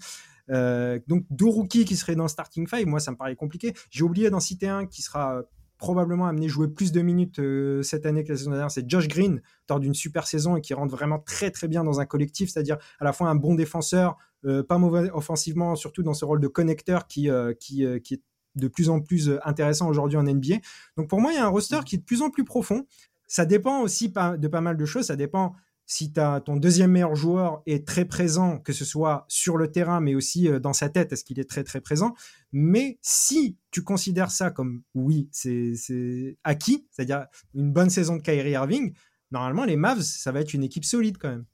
Euh, 0.51 0.99
donc 1.07 1.25
deux 1.31 1.47
rookies 1.47 1.85
qui 1.85 1.95
seraient 1.95 2.15
dans 2.15 2.25
le 2.25 2.29
starting 2.29 2.67
five, 2.67 2.85
moi 2.85 2.99
ça 2.99 3.11
me 3.11 3.17
paraît 3.17 3.35
compliqué. 3.35 3.73
J'ai 3.89 4.03
oublié 4.03 4.29
d'en 4.29 4.39
citer 4.39 4.67
un 4.67 4.85
qui 4.85 5.01
sera 5.01 5.43
probablement 5.77 6.27
amené 6.27 6.47
jouer 6.47 6.67
plus 6.67 6.91
de 6.91 7.01
minutes 7.01 7.39
euh, 7.39 7.83
cette 7.83 8.05
année 8.05 8.23
que 8.23 8.29
la 8.29 8.37
saison 8.37 8.51
dernière, 8.51 8.71
c'est 8.71 8.89
Josh 8.89 9.07
Green, 9.07 9.41
lors 9.69 9.79
d'une 9.79 9.93
super 9.93 10.27
saison 10.27 10.55
et 10.55 10.61
qui 10.61 10.73
rentre 10.73 10.95
vraiment 10.95 11.19
très 11.19 11.51
très 11.51 11.67
bien 11.67 11.83
dans 11.83 11.99
un 11.99 12.05
collectif, 12.05 12.49
c'est-à-dire 12.49 12.77
à 12.99 13.03
la 13.03 13.13
fois 13.13 13.29
un 13.29 13.35
bon 13.35 13.55
défenseur, 13.55 14.17
euh, 14.45 14.63
pas 14.63 14.77
mauvais 14.77 15.09
offensivement, 15.11 15.75
surtout 15.75 16.03
dans 16.03 16.13
ce 16.13 16.25
rôle 16.25 16.39
de 16.39 16.47
connecteur 16.47 17.07
qui, 17.07 17.29
euh, 17.29 17.53
qui, 17.53 17.85
qui 18.03 18.13
est 18.15 18.21
de 18.55 18.67
plus 18.67 18.89
en 18.89 19.01
plus 19.01 19.31
intéressant 19.43 19.89
aujourd'hui 19.89 20.17
en 20.17 20.23
NBA. 20.23 20.55
Donc 20.97 21.09
pour 21.09 21.19
moi, 21.19 21.33
il 21.33 21.35
y 21.35 21.39
a 21.39 21.45
un 21.45 21.49
roster 21.49 21.79
qui 21.85 21.95
est 21.95 21.99
de 21.99 22.05
plus 22.05 22.21
en 22.21 22.29
plus 22.29 22.45
profond. 22.45 22.85
ça 23.27 23.45
dépend 23.45 23.81
aussi 23.81 24.07
de 24.09 24.47
pas 24.47 24.61
mal 24.61 24.77
de 24.77 24.85
choses. 24.85 25.07
Ça 25.07 25.17
dépend 25.17 25.55
si 25.85 26.11
as, 26.17 26.41
ton 26.41 26.55
deuxième 26.55 26.91
meilleur 26.91 27.15
joueur 27.15 27.61
est 27.65 27.87
très 27.87 28.05
présent, 28.05 28.59
que 28.59 28.73
ce 28.73 28.85
soit 28.85 29.25
sur 29.27 29.57
le 29.57 29.71
terrain, 29.71 30.01
mais 30.01 30.15
aussi 30.15 30.47
euh, 30.47 30.59
dans 30.59 30.73
sa 30.73 30.89
tête, 30.89 31.13
est-ce 31.13 31.23
qu'il 31.23 31.39
est 31.39 31.49
très 31.49 31.63
très 31.63 31.81
présent? 31.81 32.15
Mais 32.51 32.97
si 33.01 33.57
tu 33.71 33.83
considères 33.83 34.31
ça 34.31 34.49
comme 34.49 34.81
oui, 34.93 35.29
c'est 35.31 36.37
acquis, 36.43 36.87
c'est-à-dire 36.91 37.25
une 37.53 37.71
bonne 37.71 37.89
saison 37.89 38.15
de 38.15 38.21
Kyrie 38.21 38.51
Irving, 38.51 38.93
normalement 39.31 39.65
les 39.65 39.77
Mavs, 39.77 40.01
ça 40.01 40.31
va 40.31 40.41
être 40.41 40.53
une 40.53 40.63
équipe 40.63 40.85
solide 40.85 41.17
quand 41.17 41.29
même. 41.29 41.45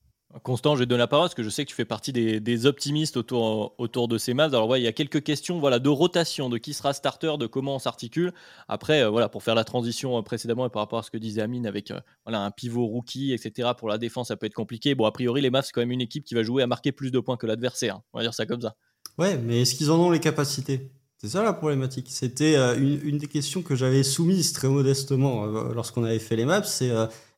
Constant, 0.43 0.75
je 0.75 0.79
vais 0.79 0.85
te 0.85 0.89
donner 0.89 0.99
la 0.99 1.07
parole 1.07 1.25
parce 1.25 1.35
que 1.35 1.43
je 1.43 1.49
sais 1.49 1.65
que 1.65 1.69
tu 1.69 1.75
fais 1.75 1.85
partie 1.85 2.13
des, 2.13 2.65
optimistes 2.65 3.17
autour, 3.17 3.75
autour 3.77 4.07
de 4.07 4.17
ces 4.17 4.33
Mavs. 4.33 4.53
Alors, 4.53 4.67
ouais, 4.69 4.79
il 4.79 4.83
y 4.83 4.87
a 4.87 4.93
quelques 4.93 5.23
questions 5.23 5.59
voilà, 5.59 5.79
de 5.79 5.89
rotation, 5.89 6.49
de 6.49 6.57
qui 6.57 6.73
sera 6.73 6.93
starter, 6.93 7.37
de 7.37 7.47
comment 7.47 7.75
on 7.75 7.79
s'articule. 7.79 8.33
Après, 8.67 9.03
euh, 9.03 9.09
voilà, 9.09 9.29
pour 9.29 9.43
faire 9.43 9.55
la 9.55 9.63
transition 9.63 10.17
euh, 10.17 10.21
précédemment 10.21 10.65
et 10.65 10.69
par 10.69 10.81
rapport 10.81 10.99
à 10.99 11.03
ce 11.03 11.11
que 11.11 11.17
disait 11.17 11.41
Amine 11.41 11.67
avec 11.67 11.91
euh, 11.91 11.99
voilà, 12.25 12.43
un 12.43 12.51
pivot 12.51 12.85
rookie, 12.85 13.33
etc., 13.33 13.69
pour 13.77 13.89
la 13.89 13.97
défense, 13.97 14.29
ça 14.29 14.37
peut 14.37 14.45
être 14.45 14.53
compliqué. 14.53 14.95
Bon, 14.95 15.05
a 15.05 15.11
priori, 15.11 15.41
les 15.41 15.49
Mavs, 15.49 15.65
c'est 15.65 15.73
quand 15.73 15.81
même 15.81 15.91
une 15.91 16.01
équipe 16.01 16.23
qui 16.23 16.33
va 16.33 16.43
jouer 16.43 16.63
à 16.63 16.67
marquer 16.67 16.91
plus 16.91 17.11
de 17.11 17.19
points 17.19 17.37
que 17.37 17.47
l'adversaire. 17.47 17.99
On 18.13 18.19
va 18.19 18.23
dire 18.23 18.33
ça 18.33 18.45
comme 18.45 18.61
ça. 18.61 18.75
Ouais, 19.17 19.37
mais 19.37 19.61
est-ce 19.61 19.75
qu'ils 19.75 19.91
en 19.91 19.99
ont 19.99 20.11
les 20.11 20.19
capacités? 20.19 20.91
C'est 21.17 21.29
ça 21.29 21.43
la 21.43 21.53
problématique. 21.53 22.07
C'était 22.09 22.55
une, 22.77 23.19
des 23.19 23.27
questions 23.27 23.61
que 23.61 23.75
j'avais 23.75 24.01
soumises 24.01 24.53
très 24.53 24.67
modestement 24.67 25.45
lorsqu'on 25.45 26.03
avait 26.03 26.17
fait 26.17 26.35
les 26.35 26.45
maps. 26.45 26.63
C'est 26.63 26.91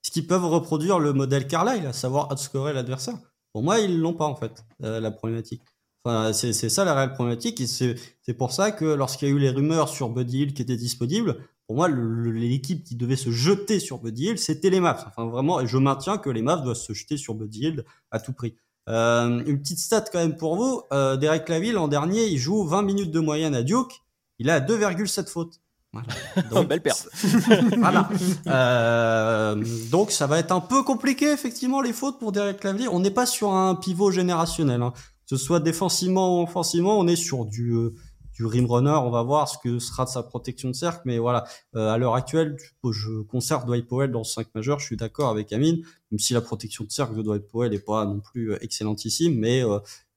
est-ce 0.03 0.11
qu'ils 0.11 0.27
peuvent 0.27 0.45
reproduire 0.45 0.99
le 0.99 1.13
modèle 1.13 1.47
Carlyle, 1.47 1.85
à 1.85 1.93
savoir 1.93 2.31
outscorer 2.31 2.73
l'adversaire 2.73 3.17
Pour 3.53 3.63
moi, 3.63 3.79
ils 3.79 3.99
l'ont 3.99 4.13
pas 4.13 4.25
en 4.25 4.35
fait, 4.35 4.65
euh, 4.83 4.99
la 4.99 5.11
problématique. 5.11 5.61
Enfin, 6.05 6.33
c'est 6.33 6.53
ça 6.53 6.83
la 6.83 6.93
réelle 6.93 7.13
problématique. 7.13 7.63
C'est 7.65 8.33
pour 8.37 8.51
ça 8.51 8.71
que 8.71 8.83
lorsqu'il 8.83 9.29
y 9.29 9.31
a 9.31 9.33
eu 9.33 9.39
les 9.39 9.49
rumeurs 9.49 9.87
sur 9.87 10.09
Buddy 10.09 10.41
Hill 10.41 10.53
qui 10.53 10.61
étaient 10.61 10.75
disponibles, 10.75 11.37
pour 11.67 11.77
moi, 11.77 11.87
l'équipe 11.87 12.83
qui 12.83 12.95
devait 12.95 13.15
se 13.15 13.31
jeter 13.31 13.79
sur 13.79 13.99
Buddy 13.99 14.31
Hill, 14.31 14.37
c'était 14.37 14.69
les 14.69 14.81
Mavs. 14.81 15.05
Enfin, 15.07 15.29
vraiment, 15.29 15.65
je 15.65 15.77
maintiens 15.77 16.17
que 16.17 16.29
les 16.29 16.41
Mavs 16.41 16.61
doivent 16.61 16.75
se 16.75 16.91
jeter 16.91 17.15
sur 17.15 17.35
Buddy 17.35 17.67
Hill 17.67 17.85
à 18.11 18.19
tout 18.19 18.33
prix. 18.33 18.57
Euh, 18.89 19.41
une 19.45 19.59
petite 19.61 19.79
stat 19.79 20.03
quand 20.11 20.19
même 20.19 20.35
pour 20.35 20.57
vous. 20.57 20.81
Euh, 20.91 21.15
Derek 21.15 21.47
Laville, 21.47 21.77
en 21.77 21.87
dernier, 21.87 22.25
il 22.27 22.37
joue 22.37 22.65
20 22.65 22.81
minutes 22.81 23.11
de 23.11 23.21
moyenne 23.21 23.55
à 23.55 23.63
Duke. 23.63 24.01
Il 24.39 24.49
a 24.49 24.59
2,7 24.59 25.29
fautes. 25.29 25.61
Donc, 26.51 26.67
Belle 26.67 26.81
perte. 26.81 27.07
voilà. 27.77 28.09
Euh, 28.47 29.63
donc 29.91 30.11
ça 30.11 30.27
va 30.27 30.39
être 30.39 30.51
un 30.51 30.59
peu 30.59 30.83
compliqué 30.83 31.31
effectivement 31.31 31.81
les 31.81 31.93
fautes 31.93 32.19
pour 32.19 32.31
Derek 32.31 32.59
Clavier. 32.59 32.87
On 32.87 32.99
n'est 32.99 33.11
pas 33.11 33.25
sur 33.25 33.53
un 33.53 33.75
pivot 33.75 34.11
générationnel. 34.11 34.81
Hein. 34.81 34.93
Que 35.29 35.37
ce 35.37 35.37
soit 35.37 35.59
défensivement 35.59 36.39
ou 36.39 36.43
offensivement, 36.43 36.99
on 36.99 37.07
est 37.07 37.15
sur 37.15 37.45
du 37.45 37.73
euh, 37.73 37.93
du 38.33 38.45
rim 38.45 38.65
runner. 38.65 38.97
On 39.03 39.11
va 39.11 39.21
voir 39.21 39.47
ce 39.47 39.57
que 39.59 39.77
sera 39.77 40.05
de 40.05 40.09
sa 40.09 40.23
protection 40.23 40.69
de 40.69 40.75
cercle. 40.75 41.01
Mais 41.05 41.19
voilà, 41.19 41.45
euh, 41.75 41.89
à 41.89 41.99
l'heure 41.99 42.15
actuelle, 42.15 42.57
je 42.83 43.21
conserve 43.21 43.65
Dwight 43.65 43.87
Powell 43.87 44.11
dans 44.11 44.23
5 44.23 44.47
majeur. 44.55 44.79
Je 44.79 44.87
suis 44.87 44.97
d'accord 44.97 45.29
avec 45.29 45.53
Amine, 45.53 45.85
même 46.11 46.19
si 46.19 46.33
la 46.33 46.41
protection 46.41 46.83
de 46.83 46.91
cercle 46.91 47.15
de 47.15 47.21
Dwight 47.21 47.47
Powell 47.47 47.71
n'est 47.71 47.79
pas 47.79 48.05
non 48.05 48.19
plus 48.19 48.55
excellentissime, 48.61 49.37
mais 49.37 49.61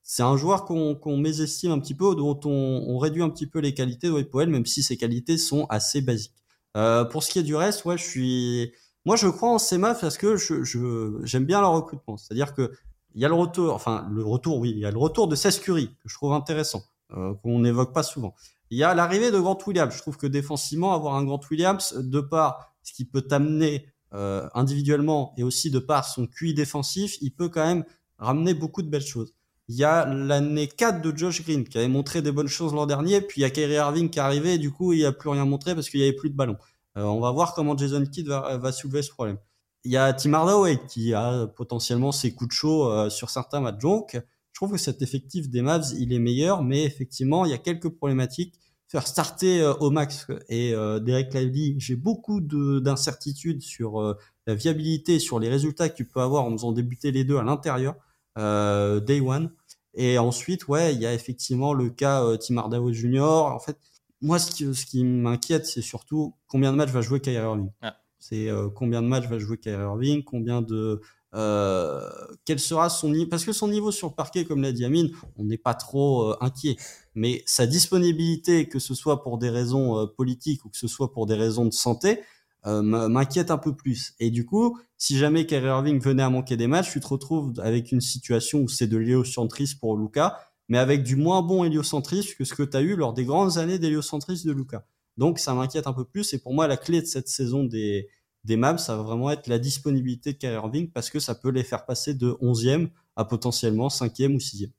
c'est 0.08 0.22
un 0.22 0.36
joueur 0.36 0.64
qu'on 0.64 1.16
mésestime 1.16 1.72
un 1.72 1.80
petit 1.80 1.94
peu, 1.94 2.14
dont 2.14 2.38
on, 2.44 2.96
réduit 2.96 3.22
un 3.22 3.28
petit 3.28 3.48
peu 3.48 3.58
les 3.58 3.74
qualités 3.74 4.08
de 4.08 4.22
Powell, 4.22 4.48
même 4.48 4.64
si 4.64 4.84
ses 4.84 4.96
qualités 4.96 5.36
sont 5.36 5.66
assez 5.66 6.00
basiques. 6.00 6.32
Euh, 6.76 7.04
pour 7.04 7.24
ce 7.24 7.30
qui 7.30 7.40
est 7.40 7.42
du 7.42 7.56
reste, 7.56 7.84
ouais, 7.84 7.98
je 7.98 8.04
suis, 8.04 8.72
moi, 9.04 9.16
je 9.16 9.26
crois 9.26 9.50
en 9.50 9.58
CMAF 9.58 10.00
parce 10.00 10.16
que 10.16 10.36
je, 10.36 11.18
j'aime 11.24 11.44
bien 11.44 11.60
leur 11.60 11.72
recrutement. 11.72 12.16
C'est-à-dire 12.16 12.54
que 12.54 12.72
il 13.16 13.22
y 13.22 13.24
a 13.24 13.28
le 13.28 13.34
retour, 13.34 13.74
enfin, 13.74 14.06
le 14.12 14.24
retour, 14.24 14.58
oui, 14.58 14.70
il 14.70 14.78
y 14.78 14.84
a 14.84 14.92
le 14.92 14.98
retour 14.98 15.26
de 15.26 15.34
Sescuri, 15.34 15.88
que 15.88 16.08
je 16.08 16.14
trouve 16.14 16.34
intéressant, 16.34 16.82
euh, 17.16 17.34
qu'on 17.42 17.58
n'évoque 17.58 17.92
pas 17.92 18.04
souvent. 18.04 18.34
Il 18.70 18.78
y 18.78 18.84
a 18.84 18.94
l'arrivée 18.94 19.32
de 19.32 19.40
Grant 19.40 19.58
Williams. 19.66 19.92
Je 19.92 20.02
trouve 20.02 20.16
que 20.16 20.26
défensivement, 20.28 20.94
avoir 20.94 21.16
un 21.16 21.24
Grant 21.24 21.40
Williams, 21.50 21.94
de 21.96 22.20
par 22.20 22.74
ce 22.84 22.92
qui 22.92 23.04
peut 23.04 23.22
t'amener 23.22 23.88
euh, 24.14 24.48
individuellement 24.54 25.34
et 25.36 25.42
aussi 25.42 25.70
de 25.70 25.80
par 25.80 26.04
son 26.04 26.28
QI 26.28 26.54
défensif, 26.54 27.16
il 27.20 27.32
peut 27.32 27.48
quand 27.48 27.66
même 27.66 27.84
ramener 28.18 28.54
beaucoup 28.54 28.82
de 28.82 28.88
belles 28.88 29.04
choses. 29.04 29.35
Il 29.68 29.76
y 29.76 29.84
a 29.84 30.06
l'année 30.06 30.68
4 30.68 31.02
de 31.02 31.16
Josh 31.16 31.42
Green 31.42 31.64
qui 31.64 31.76
avait 31.78 31.88
montré 31.88 32.22
des 32.22 32.30
bonnes 32.30 32.46
choses 32.46 32.72
l'an 32.72 32.86
dernier, 32.86 33.20
puis 33.20 33.40
il 33.40 33.42
y 33.42 33.44
a 33.44 33.50
Kyrie 33.50 33.74
Irving 33.74 34.10
qui 34.10 34.18
est 34.18 34.22
arrivé 34.22 34.54
et 34.54 34.58
du 34.58 34.70
coup 34.70 34.92
il 34.92 35.04
a 35.04 35.12
plus 35.12 35.28
rien 35.28 35.44
montré 35.44 35.74
parce 35.74 35.90
qu'il 35.90 35.98
y 36.00 36.04
avait 36.04 36.12
plus 36.12 36.30
de 36.30 36.36
ballon. 36.36 36.56
Euh, 36.96 37.02
on 37.02 37.20
va 37.20 37.30
voir 37.30 37.54
comment 37.54 37.76
Jason 37.76 38.04
Kidd 38.04 38.28
va, 38.28 38.56
va, 38.56 38.72
soulever 38.72 39.02
ce 39.02 39.10
problème. 39.10 39.38
Il 39.84 39.90
y 39.90 39.96
a 39.96 40.12
Tim 40.12 40.34
Hardaway 40.34 40.80
qui 40.88 41.14
a 41.14 41.46
potentiellement 41.48 42.12
ses 42.12 42.32
coups 42.32 42.48
de 42.48 42.54
chaud 42.54 42.90
euh, 42.90 43.10
sur 43.10 43.30
certains 43.30 43.60
matchs. 43.60 43.78
Donc, 43.78 44.14
je 44.14 44.58
trouve 44.58 44.72
que 44.72 44.78
cet 44.78 45.02
effectif 45.02 45.50
des 45.50 45.62
Mavs, 45.62 45.92
il 45.98 46.12
est 46.12 46.18
meilleur, 46.18 46.62
mais 46.62 46.84
effectivement, 46.84 47.44
il 47.44 47.50
y 47.50 47.54
a 47.54 47.58
quelques 47.58 47.90
problématiques. 47.90 48.54
Faire 48.88 49.06
starter 49.06 49.60
euh, 49.60 49.74
au 49.74 49.90
max 49.90 50.28
et 50.48 50.72
Derek 50.72 51.34
Lively, 51.34 51.74
j'ai 51.78 51.96
beaucoup 51.96 52.40
d'incertitudes 52.40 53.62
sur 53.62 54.16
la 54.46 54.54
viabilité, 54.54 55.18
sur 55.18 55.38
les 55.40 55.48
résultats 55.48 55.88
que 55.88 55.96
tu 55.96 56.04
peux 56.04 56.20
avoir 56.20 56.44
en 56.44 56.52
faisant 56.52 56.72
débuter 56.72 57.10
les 57.10 57.24
deux 57.24 57.36
à 57.36 57.42
l'intérieur. 57.42 57.96
Euh, 58.36 59.00
day 59.00 59.20
One. 59.20 59.50
Et 59.96 60.18
ensuite, 60.18 60.68
ouais, 60.68 60.94
il 60.94 61.00
y 61.00 61.06
a 61.06 61.14
effectivement 61.14 61.72
le 61.72 61.88
cas 61.88 62.22
euh, 62.22 62.36
Tim 62.36 62.58
Hardaway 62.58 62.92
Jr. 62.92 63.20
En 63.20 63.58
fait, 63.58 63.78
moi, 64.20 64.38
ce 64.38 64.50
qui, 64.50 64.72
ce 64.74 64.84
qui 64.84 65.04
m'inquiète, 65.04 65.66
c'est 65.66 65.82
surtout 65.82 66.34
combien 66.48 66.70
de 66.70 66.76
matchs 66.76 66.90
va 66.90 67.00
jouer 67.00 67.20
Kyrie 67.20 67.36
Irving. 67.36 67.70
Ah. 67.80 67.96
C'est 68.18 68.48
euh, 68.48 68.68
combien 68.68 69.02
de 69.02 69.08
matchs 69.08 69.26
va 69.26 69.38
jouer 69.38 69.56
Kyrie 69.56 69.82
Irving, 69.82 70.22
combien 70.22 70.60
de 70.60 71.00
euh, 71.34 72.00
quel 72.44 72.60
sera 72.60 72.90
son 72.90 73.08
niveau 73.08 73.26
Parce 73.28 73.44
que 73.44 73.52
son 73.52 73.68
niveau 73.68 73.90
sur 73.90 74.08
le 74.08 74.14
parquet, 74.14 74.44
comme 74.44 74.62
l'a 74.62 74.72
dit 74.72 74.84
Amine, 74.84 75.10
on 75.36 75.44
n'est 75.44 75.58
pas 75.58 75.74
trop 75.74 76.34
inquiet. 76.42 76.76
Mais 77.14 77.42
sa 77.46 77.66
disponibilité, 77.66 78.68
que 78.68 78.78
ce 78.78 78.94
soit 78.94 79.22
pour 79.22 79.38
des 79.38 79.50
raisons 79.50 80.06
politiques 80.16 80.64
ou 80.66 80.68
que 80.68 80.76
ce 80.76 80.88
soit 80.88 81.12
pour 81.12 81.26
des 81.26 81.34
raisons 81.34 81.64
de 81.64 81.72
santé, 81.72 82.20
euh, 82.66 82.82
m'inquiète 82.82 83.50
un 83.50 83.58
peu 83.58 83.76
plus. 83.76 84.14
Et 84.18 84.30
du 84.30 84.44
coup, 84.44 84.78
si 84.98 85.16
jamais 85.16 85.46
Kyrie 85.46 85.66
Irving 85.66 86.00
venait 86.00 86.22
à 86.22 86.30
manquer 86.30 86.56
des 86.56 86.66
matchs, 86.66 86.90
tu 86.92 87.00
te 87.00 87.06
retrouves 87.06 87.52
avec 87.60 87.92
une 87.92 88.00
situation 88.00 88.60
où 88.60 88.68
c'est 88.68 88.86
de 88.88 88.96
l'héliocentrisme 88.96 89.78
pour 89.78 89.96
Luca, 89.96 90.38
mais 90.68 90.78
avec 90.78 91.04
du 91.04 91.14
moins 91.14 91.42
bon 91.42 91.64
héliocentrisme 91.64 92.34
que 92.36 92.44
ce 92.44 92.54
que 92.54 92.64
tu 92.64 92.76
as 92.76 92.80
eu 92.80 92.96
lors 92.96 93.12
des 93.12 93.24
grandes 93.24 93.58
années 93.58 93.78
d'héliocentrisme 93.78 94.48
de 94.48 94.52
Luca. 94.52 94.84
Donc 95.16 95.38
ça 95.38 95.54
m'inquiète 95.54 95.86
un 95.86 95.92
peu 95.92 96.04
plus. 96.04 96.34
Et 96.34 96.38
pour 96.38 96.54
moi, 96.54 96.66
la 96.66 96.76
clé 96.76 97.00
de 97.00 97.06
cette 97.06 97.28
saison 97.28 97.62
des, 97.62 98.08
des 98.44 98.60
ça 98.78 98.96
va 98.96 99.02
vraiment 99.02 99.30
être 99.30 99.46
la 99.46 99.58
disponibilité 99.58 100.32
de 100.32 100.38
Kyrie 100.38 100.54
Irving 100.54 100.90
parce 100.90 101.08
que 101.10 101.20
ça 101.20 101.34
peut 101.34 101.50
les 101.50 101.62
faire 101.62 101.86
passer 101.86 102.14
de 102.14 102.30
11e 102.42 102.88
à 103.14 103.24
potentiellement 103.24 103.88
5e 103.88 104.34
ou 104.34 104.38
6e. 104.38 104.70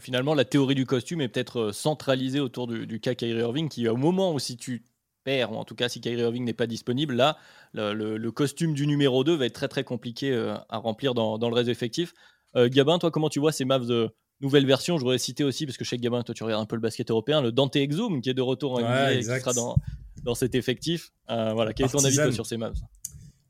Finalement, 0.00 0.34
la 0.34 0.44
théorie 0.44 0.76
du 0.76 0.86
costume 0.86 1.20
est 1.20 1.28
peut-être 1.28 1.60
euh, 1.60 1.72
centralisée 1.72 2.40
autour 2.40 2.66
du, 2.66 2.86
du 2.86 3.00
cas 3.00 3.14
Kyrie 3.14 3.40
Irving, 3.40 3.68
qui 3.68 3.88
au 3.88 3.96
moment 3.96 4.32
où 4.32 4.38
si 4.38 4.56
tu 4.56 4.84
perd, 5.24 5.52
ou 5.52 5.56
en 5.56 5.64
tout 5.64 5.74
cas 5.74 5.88
si 5.88 6.00
Kyrie 6.00 6.20
Irving 6.20 6.44
n'est 6.44 6.52
pas 6.52 6.66
disponible, 6.66 7.14
là, 7.14 7.36
le, 7.74 8.30
costume 8.30 8.74
du 8.74 8.86
numéro 8.86 9.24
2 9.24 9.34
va 9.34 9.46
être 9.46 9.54
très 9.54 9.68
très 9.68 9.84
compliqué 9.84 10.32
euh, 10.32 10.54
à 10.68 10.78
remplir 10.78 11.14
dans, 11.14 11.38
le 11.38 11.54
réseau 11.54 11.70
effectif. 11.70 12.12
Euh, 12.56 12.68
Gabin, 12.68 12.98
toi, 12.98 13.10
comment 13.10 13.28
tu 13.28 13.40
vois 13.40 13.52
ces 13.52 13.64
Mavs 13.64 13.86
de 13.86 14.10
nouvelle 14.40 14.66
version? 14.66 14.96
Je 14.96 15.02
voudrais 15.02 15.18
citer 15.18 15.44
aussi, 15.44 15.66
parce 15.66 15.78
que 15.78 15.84
chez 15.84 15.98
Gabin, 15.98 16.22
toi, 16.22 16.34
tu 16.34 16.44
regardes 16.44 16.62
un 16.62 16.66
peu 16.66 16.76
le 16.76 16.82
basket 16.82 17.10
européen, 17.10 17.40
le 17.40 17.52
Dante 17.52 17.76
Exum 17.76 18.20
qui 18.20 18.30
est 18.30 18.34
de 18.34 18.42
retour 18.42 18.74
en 18.74 18.80
NBA 18.80 19.14
et 19.14 19.18
qui 19.18 19.24
sera 19.24 19.52
dans, 19.52 19.76
dans 20.22 20.34
cet 20.34 20.54
effectif. 20.54 21.12
Euh, 21.30 21.52
voilà, 21.52 21.72
quel 21.72 21.86
est 21.86 21.90
ton 21.90 22.04
avis 22.04 22.32
sur 22.32 22.46
ces 22.46 22.56
Mavs? 22.56 22.76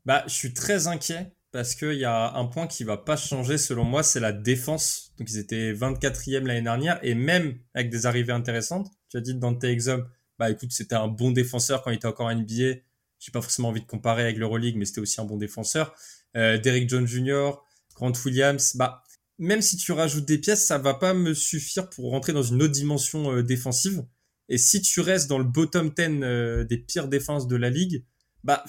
Bah, 0.05 0.23
Je 0.27 0.33
suis 0.33 0.53
très 0.53 0.87
inquiet 0.87 1.33
parce 1.51 1.75
qu'il 1.75 1.93
y 1.93 2.05
a 2.05 2.33
un 2.33 2.45
point 2.45 2.67
qui 2.67 2.83
va 2.83 2.97
pas 2.97 3.15
changer 3.15 3.57
selon 3.57 3.83
moi, 3.83 4.03
c'est 4.03 4.19
la 4.19 4.31
défense. 4.31 5.11
Donc 5.17 5.29
ils 5.29 5.37
étaient 5.37 5.71
24e 5.71 6.45
l'année 6.45 6.63
dernière 6.63 6.99
et 7.03 7.13
même 7.13 7.59
avec 7.75 7.89
des 7.91 8.05
arrivées 8.05 8.33
intéressantes. 8.33 8.87
Tu 9.09 9.17
as 9.17 9.21
dit 9.21 9.35
Dante 9.35 9.63
Exum, 9.63 10.07
bah 10.43 10.51
écoute, 10.51 10.73
c'était 10.73 10.95
un 10.95 11.07
bon 11.07 11.31
défenseur 11.31 11.81
quand 11.81 11.91
il 11.91 11.95
était 11.95 12.07
encore 12.07 12.27
en 12.27 12.35
NBA. 12.35 12.81
J'ai 13.19 13.31
pas 13.31 13.41
forcément 13.41 13.69
envie 13.69 13.79
de 13.79 13.85
comparer 13.85 14.23
avec 14.23 14.37
l'Euroleague, 14.37 14.75
mais 14.75 14.83
c'était 14.83 14.99
aussi 14.99 15.21
un 15.21 15.23
bon 15.23 15.37
défenseur. 15.37 15.95
Euh, 16.35 16.57
Derrick 16.57 16.89
John 16.89 17.07
Jr., 17.07 17.51
Grant 17.95 18.11
Williams, 18.25 18.75
bah 18.75 19.03
même 19.39 19.61
si 19.61 19.77
tu 19.77 19.93
rajoutes 19.93 20.25
des 20.25 20.37
pièces, 20.37 20.65
ça 20.65 20.77
va 20.77 20.95
pas 20.95 21.13
me 21.13 21.33
suffire 21.33 21.89
pour 21.89 22.11
rentrer 22.11 22.33
dans 22.33 22.43
une 22.43 22.61
autre 22.61 22.73
dimension 22.73 23.31
euh, 23.31 23.41
défensive. 23.41 24.03
Et 24.49 24.57
si 24.57 24.81
tu 24.81 24.99
restes 24.99 25.29
dans 25.29 25.37
le 25.37 25.45
bottom 25.45 25.91
10 25.91 26.03
euh, 26.23 26.65
des 26.65 26.77
pires 26.77 27.07
défenses 27.07 27.47
de 27.47 27.55
la 27.55 27.69
ligue, 27.69 28.03
bah 28.43 28.65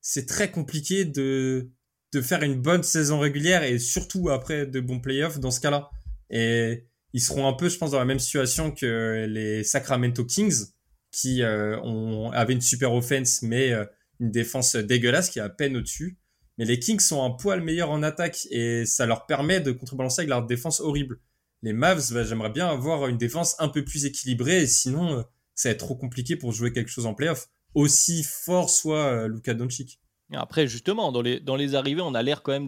c'est 0.00 0.26
très 0.26 0.52
compliqué 0.52 1.04
de 1.04 1.68
de 2.12 2.22
faire 2.22 2.44
une 2.44 2.62
bonne 2.62 2.84
saison 2.84 3.18
régulière 3.18 3.64
et 3.64 3.80
surtout 3.80 4.30
après 4.30 4.66
de 4.66 4.78
bons 4.78 5.00
playoffs 5.00 5.40
dans 5.40 5.50
ce 5.50 5.58
cas-là. 5.58 5.90
Et 6.30 6.86
ils 7.12 7.20
seront 7.20 7.48
un 7.48 7.54
peu, 7.54 7.68
je 7.68 7.76
pense, 7.76 7.90
dans 7.90 7.98
la 7.98 8.04
même 8.04 8.20
situation 8.20 8.70
que 8.70 9.26
les 9.28 9.64
Sacramento 9.64 10.24
Kings, 10.24 10.66
qui 11.10 11.42
euh, 11.42 11.78
ont, 11.80 12.30
avaient 12.30 12.52
une 12.52 12.60
super 12.60 12.92
offense, 12.92 13.42
mais 13.42 13.72
euh, 13.72 13.84
une 14.20 14.30
défense 14.30 14.76
dégueulasse 14.76 15.30
qui 15.30 15.38
est 15.38 15.42
à 15.42 15.48
peine 15.48 15.76
au-dessus. 15.76 16.18
Mais 16.58 16.64
les 16.64 16.78
Kings 16.78 17.00
sont 17.00 17.24
un 17.24 17.30
poil 17.30 17.62
meilleur 17.62 17.90
en 17.90 18.02
attaque 18.02 18.46
et 18.50 18.84
ça 18.84 19.06
leur 19.06 19.26
permet 19.26 19.60
de 19.60 19.70
contrebalancer 19.70 20.20
avec 20.20 20.30
leur 20.30 20.44
défense 20.44 20.80
horrible. 20.80 21.20
Les 21.62 21.72
Mavs, 21.72 22.12
bah, 22.12 22.24
j'aimerais 22.24 22.50
bien 22.50 22.68
avoir 22.68 23.06
une 23.06 23.16
défense 23.16 23.54
un 23.58 23.68
peu 23.68 23.84
plus 23.84 24.04
équilibrée, 24.04 24.66
sinon, 24.66 25.18
euh, 25.18 25.22
ça 25.54 25.68
va 25.68 25.72
être 25.72 25.80
trop 25.80 25.96
compliqué 25.96 26.36
pour 26.36 26.52
jouer 26.52 26.72
quelque 26.72 26.90
chose 26.90 27.06
en 27.06 27.14
playoff. 27.14 27.48
Aussi 27.74 28.22
fort 28.24 28.70
soit 28.70 29.28
Luka 29.28 29.54
Doncic. 29.54 30.00
Après, 30.34 30.66
justement, 30.66 31.10
dans 31.10 31.22
les, 31.22 31.74
arrivées, 31.74 32.02
on 32.02 32.14
a 32.14 32.22
l'air 32.22 32.42
quand 32.42 32.52
même 32.52 32.66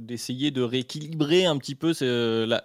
d'essayer 0.00 0.50
de, 0.50 0.60
rééquilibrer 0.62 1.46
un 1.46 1.56
petit 1.56 1.74
peu 1.74 1.94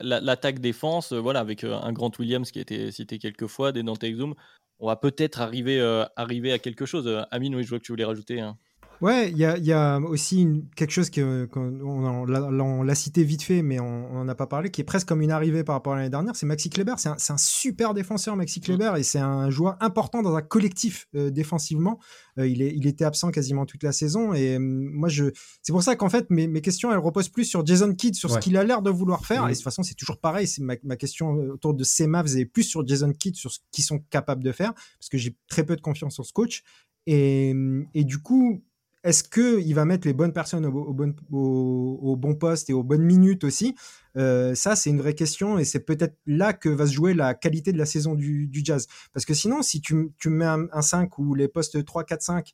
l'attaque-défense. 0.02 1.14
voilà, 1.14 1.40
avec 1.40 1.64
un 1.64 1.94
Grant 1.94 2.12
Williams 2.20 2.52
qui 2.52 2.60
a 2.60 2.62
été 2.62 2.92
cité 2.92 3.20
quelques 3.20 3.48
fois, 3.48 3.72
des 3.72 3.84
Dante 3.84 4.04
Exum 4.04 4.36
on 4.84 4.88
va 4.88 4.98
peut-être 4.98 5.40
arriver, 5.40 5.80
euh, 5.80 6.04
arriver 6.18 6.52
à 6.52 6.60
quelque 6.60 6.86
chose. 6.86 7.10
Amine, 7.32 7.56
oui, 7.56 7.64
je 7.64 7.70
vois 7.70 7.80
que 7.80 7.86
tu 7.86 7.94
voulais 7.94 8.04
rajouter. 8.04 8.42
Hein. 8.42 8.58
Ouais, 9.04 9.30
il 9.32 9.38
y 9.38 9.44
a, 9.44 9.58
y 9.58 9.74
a, 9.74 10.00
aussi 10.00 10.44
une, 10.44 10.66
quelque 10.78 10.92
chose 10.92 11.10
qu'on 11.10 11.50
on, 11.82 12.84
l'a 12.84 12.96
cité 12.96 13.26
vite 13.26 13.42
fait, 13.42 13.62
mais 13.62 13.78
on 13.78 14.14
n'en 14.14 14.30
a 14.30 14.34
pas 14.34 14.48
parlé, 14.48 14.72
qui 14.72 14.80
est 14.80 14.86
presque 14.86 15.10
comme 15.10 15.22
une 15.22 15.32
arrivée 15.32 15.66
par 15.66 15.76
rapport 15.76 15.92
à 15.92 15.98
l'année 15.98 16.10
dernière. 16.10 16.38
C'est 16.38 16.46
Maxi 16.46 16.70
Kleber. 16.70 16.94
C'est 16.96 17.10
un, 17.10 17.18
un, 17.18 17.38
super 17.38 17.94
défenseur, 17.94 18.38
Maxi 18.38 18.62
mm. 18.62 18.64
Kleber, 18.64 18.94
et 18.96 19.04
c'est 19.04 19.20
un 19.20 19.50
joueur 19.50 19.76
important 19.82 20.22
dans 20.22 20.34
un 20.36 20.42
collectif 20.42 21.10
euh, 21.16 21.32
défensivement. 21.32 22.00
Euh, 22.40 22.48
il, 22.48 22.62
est, 22.62 22.74
il 22.74 22.88
était 22.88 23.04
absent 23.04 23.32
quasiment 23.32 23.66
toute 23.66 23.84
la 23.84 23.92
saison, 23.92 24.34
et 24.34 24.56
euh, 24.56 24.60
moi, 24.60 25.10
je, 25.10 25.26
c'est 25.62 25.74
pour 25.74 25.84
ça 25.84 25.98
qu'en 25.98 26.10
fait, 26.10 26.30
mes, 26.30 26.48
mes, 26.48 26.62
questions, 26.62 26.90
elles 26.90 26.98
reposent 26.98 27.28
plus 27.28 27.44
sur 27.44 27.66
Jason 27.66 27.94
Kidd, 27.94 28.16
sur 28.16 28.32
ce 28.32 28.40
qu'il 28.40 28.56
a 28.56 28.64
l'air 28.64 28.82
de 28.82 28.90
vouloir 28.90 29.26
faire. 29.26 29.46
Et 29.48 29.50
de 29.50 29.56
toute 29.56 29.66
façon, 29.66 29.84
c'est 29.84 29.96
toujours 29.96 30.18
pareil. 30.18 30.48
C'est 30.48 30.62
ma, 30.62 30.76
ma, 30.82 30.96
question 30.96 31.32
autour 31.34 31.74
de 31.74 31.84
ces 31.84 32.08
Mavs 32.08 32.38
est 32.38 32.46
plus 32.46 32.64
sur 32.64 32.88
Jason 32.88 33.12
Kidd, 33.12 33.36
sur 33.36 33.52
ce 33.52 33.60
qu'ils 33.74 33.84
sont 33.84 34.00
capables 34.10 34.46
de 34.46 34.54
faire, 34.54 34.74
parce 34.74 35.10
que 35.12 35.18
j'ai 35.18 35.36
très 35.50 35.66
peu 35.66 35.76
de 35.76 35.82
confiance 35.82 36.14
sur 36.14 36.26
ce 36.26 36.32
coach. 36.32 36.64
Et, 37.06 37.54
et 37.94 38.06
du 38.06 38.20
coup, 38.20 38.64
est-ce 39.04 39.24
qu'il 39.24 39.76
va 39.76 39.84
mettre 39.84 40.08
les 40.08 40.14
bonnes 40.14 40.32
personnes 40.32 40.66
au, 40.66 40.94
bon, 40.94 42.36
poste 42.36 42.70
et 42.70 42.74
aux 42.74 42.84
bonnes 42.84 43.04
minutes 43.04 43.44
aussi? 43.44 43.76
Euh, 44.16 44.56
Ça, 44.56 44.78
c'est 44.78 44.90
une 44.90 45.00
vraie 45.00 45.14
question 45.14 45.60
et 45.60 45.66
c'est 45.66 45.82
peut-être 45.82 46.18
là 46.26 46.54
que 46.54 46.70
va 46.70 46.88
se 46.88 46.94
jouer 46.94 47.14
la 47.14 47.34
qualité 47.34 47.74
de 47.74 47.78
la 47.78 47.86
saison 47.86 48.16
du, 48.16 48.50
Jazz. 48.54 48.88
Parce 49.12 49.26
que 49.26 49.34
sinon, 49.34 49.62
si 49.62 49.82
tu, 49.82 50.14
mets 50.26 50.46
un, 50.46 50.82
5 50.82 51.20
ou 51.20 51.36
les 51.36 51.50
postes 51.50 51.84
3, 51.84 52.06
4, 52.06 52.22
5, 52.22 52.54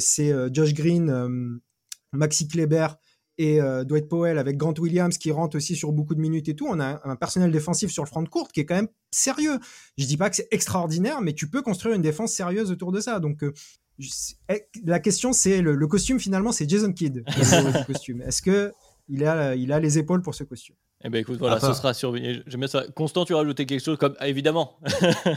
c'est 0.00 0.32
euh, 0.32 0.48
Josh 0.52 0.74
Green, 0.74 1.08
euh, 1.08 1.60
Maxi 2.12 2.48
Kleber 2.48 2.88
et 3.38 3.60
Dwight 3.84 4.08
Powell 4.08 4.38
avec 4.38 4.56
Grant 4.56 4.72
Williams 4.78 5.18
qui 5.18 5.30
rentre 5.30 5.58
aussi 5.58 5.76
sur 5.76 5.92
beaucoup 5.92 6.14
de 6.14 6.20
minutes 6.20 6.48
et 6.48 6.56
tout. 6.56 6.66
On 6.70 6.80
a 6.80 7.02
un, 7.04 7.16
personnel 7.16 7.50
défensif 7.52 7.90
sur 7.90 8.02
le 8.02 8.08
front 8.08 8.22
de 8.22 8.30
courte 8.30 8.50
qui 8.50 8.60
est 8.60 8.64
quand 8.64 8.76
même 8.76 8.88
sérieux. 9.10 9.58
Je 9.98 10.06
dis 10.06 10.16
pas 10.16 10.30
que 10.30 10.36
c'est 10.36 10.48
extraordinaire, 10.52 11.20
mais 11.20 11.34
tu 11.34 11.50
peux 11.50 11.60
construire 11.60 11.94
une 11.94 12.00
défense 12.00 12.32
sérieuse 12.32 12.70
autour 12.70 12.92
de 12.92 13.00
ça. 13.00 13.20
Donc 13.20 13.44
la 14.84 15.00
question, 15.00 15.32
c'est 15.32 15.60
le, 15.62 15.86
costume 15.86 16.18
finalement, 16.20 16.52
c'est 16.52 16.68
Jason 16.68 16.92
Kidd. 16.92 17.24
costume. 17.86 18.22
Est-ce 18.22 18.42
que 18.42 18.72
il 19.08 19.24
a, 19.24 19.54
il 19.54 19.72
a 19.72 19.80
les 19.80 19.98
épaules 19.98 20.22
pour 20.22 20.34
ce 20.34 20.44
costume? 20.44 20.76
Eh 21.04 21.10
ben 21.10 21.20
écoute, 21.20 21.38
voilà, 21.38 21.60
ce 21.60 21.72
sera 21.74 21.92
surveillé. 21.92 22.42
ça. 22.66 22.84
Constant, 22.94 23.24
tu 23.24 23.34
rajouter 23.34 23.66
quelque 23.66 23.84
chose 23.84 23.98
comme 23.98 24.14
ah, 24.18 24.28
évidemment. 24.28 24.78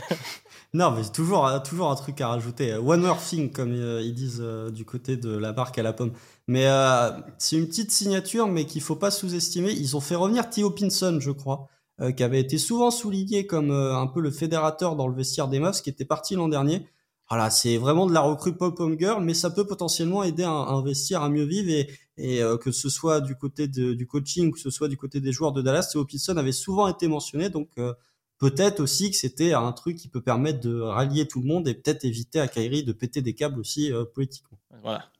non, 0.73 0.91
mais 0.91 1.03
toujours, 1.13 1.61
toujours 1.63 1.91
un 1.91 1.95
truc 1.95 2.21
à 2.21 2.29
rajouter. 2.29 2.73
One 2.75 3.01
more 3.01 3.21
thing, 3.21 3.51
comme 3.51 3.73
euh, 3.73 4.01
ils 4.01 4.13
disent 4.13 4.41
euh, 4.41 4.71
du 4.71 4.85
côté 4.85 5.17
de 5.17 5.35
la 5.35 5.51
barque 5.51 5.77
à 5.77 5.83
la 5.83 5.91
pomme. 5.91 6.13
Mais 6.47 6.65
euh, 6.67 7.11
c'est 7.37 7.57
une 7.57 7.67
petite 7.67 7.91
signature, 7.91 8.47
mais 8.47 8.65
qu'il 8.65 8.81
faut 8.81 8.95
pas 8.95 9.11
sous-estimer. 9.11 9.71
Ils 9.71 9.97
ont 9.97 10.01
fait 10.01 10.15
revenir 10.15 10.49
Theo 10.49 10.71
Pinson, 10.71 11.19
je 11.19 11.31
crois. 11.31 11.67
qui 12.15 12.23
avait 12.23 12.39
été 12.39 12.57
souvent 12.57 12.89
souligné 12.89 13.45
comme 13.45 13.71
un 13.71 14.07
peu 14.07 14.21
le 14.21 14.31
fédérateur 14.31 14.95
dans 14.95 15.07
le 15.07 15.13
vestiaire 15.13 15.49
des 15.49 15.59
Mavs, 15.59 15.81
qui 15.81 15.89
était 15.89 16.05
parti 16.05 16.35
l'an 16.35 16.47
dernier. 16.47 16.87
Voilà, 17.29 17.51
c'est 17.51 17.77
vraiment 17.77 18.07
de 18.07 18.13
la 18.13 18.21
recrue 18.21 18.55
pop-home 18.57 18.97
girl, 18.97 19.23
mais 19.23 19.35
ça 19.35 19.51
peut 19.51 19.65
potentiellement 19.67 20.23
aider 20.23 20.43
un 20.43 20.81
vestiaire 20.83 21.21
à 21.21 21.29
mieux 21.29 21.43
vivre 21.43 21.69
et, 22.17 22.41
euh, 22.41 22.57
que 22.57 22.71
ce 22.71 22.89
soit 22.89 23.21
du 23.21 23.35
côté 23.35 23.67
du 23.67 24.07
coaching, 24.07 24.51
que 24.51 24.59
ce 24.59 24.71
soit 24.71 24.87
du 24.87 24.97
côté 24.97 25.21
des 25.21 25.31
joueurs 25.31 25.51
de 25.53 25.61
Dallas, 25.61 25.89
Theo 25.91 26.05
Pinson 26.05 26.37
avait 26.37 26.51
souvent 26.51 26.87
été 26.87 27.07
mentionné, 27.07 27.49
donc 27.49 27.69
euh, 27.77 27.93
peut-être 28.39 28.79
aussi 28.79 29.11
que 29.11 29.17
c'était 29.17 29.53
un 29.53 29.71
truc 29.73 29.97
qui 29.97 30.07
peut 30.09 30.21
permettre 30.21 30.59
de 30.61 30.79
rallier 30.79 31.27
tout 31.27 31.41
le 31.41 31.47
monde 31.47 31.67
et 31.67 31.75
peut-être 31.75 32.03
éviter 32.03 32.39
à 32.39 32.47
Kyrie 32.47 32.83
de 32.83 32.93
péter 32.93 33.21
des 33.21 33.35
câbles 33.35 33.59
aussi 33.59 33.93
euh, 33.93 34.05
politiquement. 34.05 34.58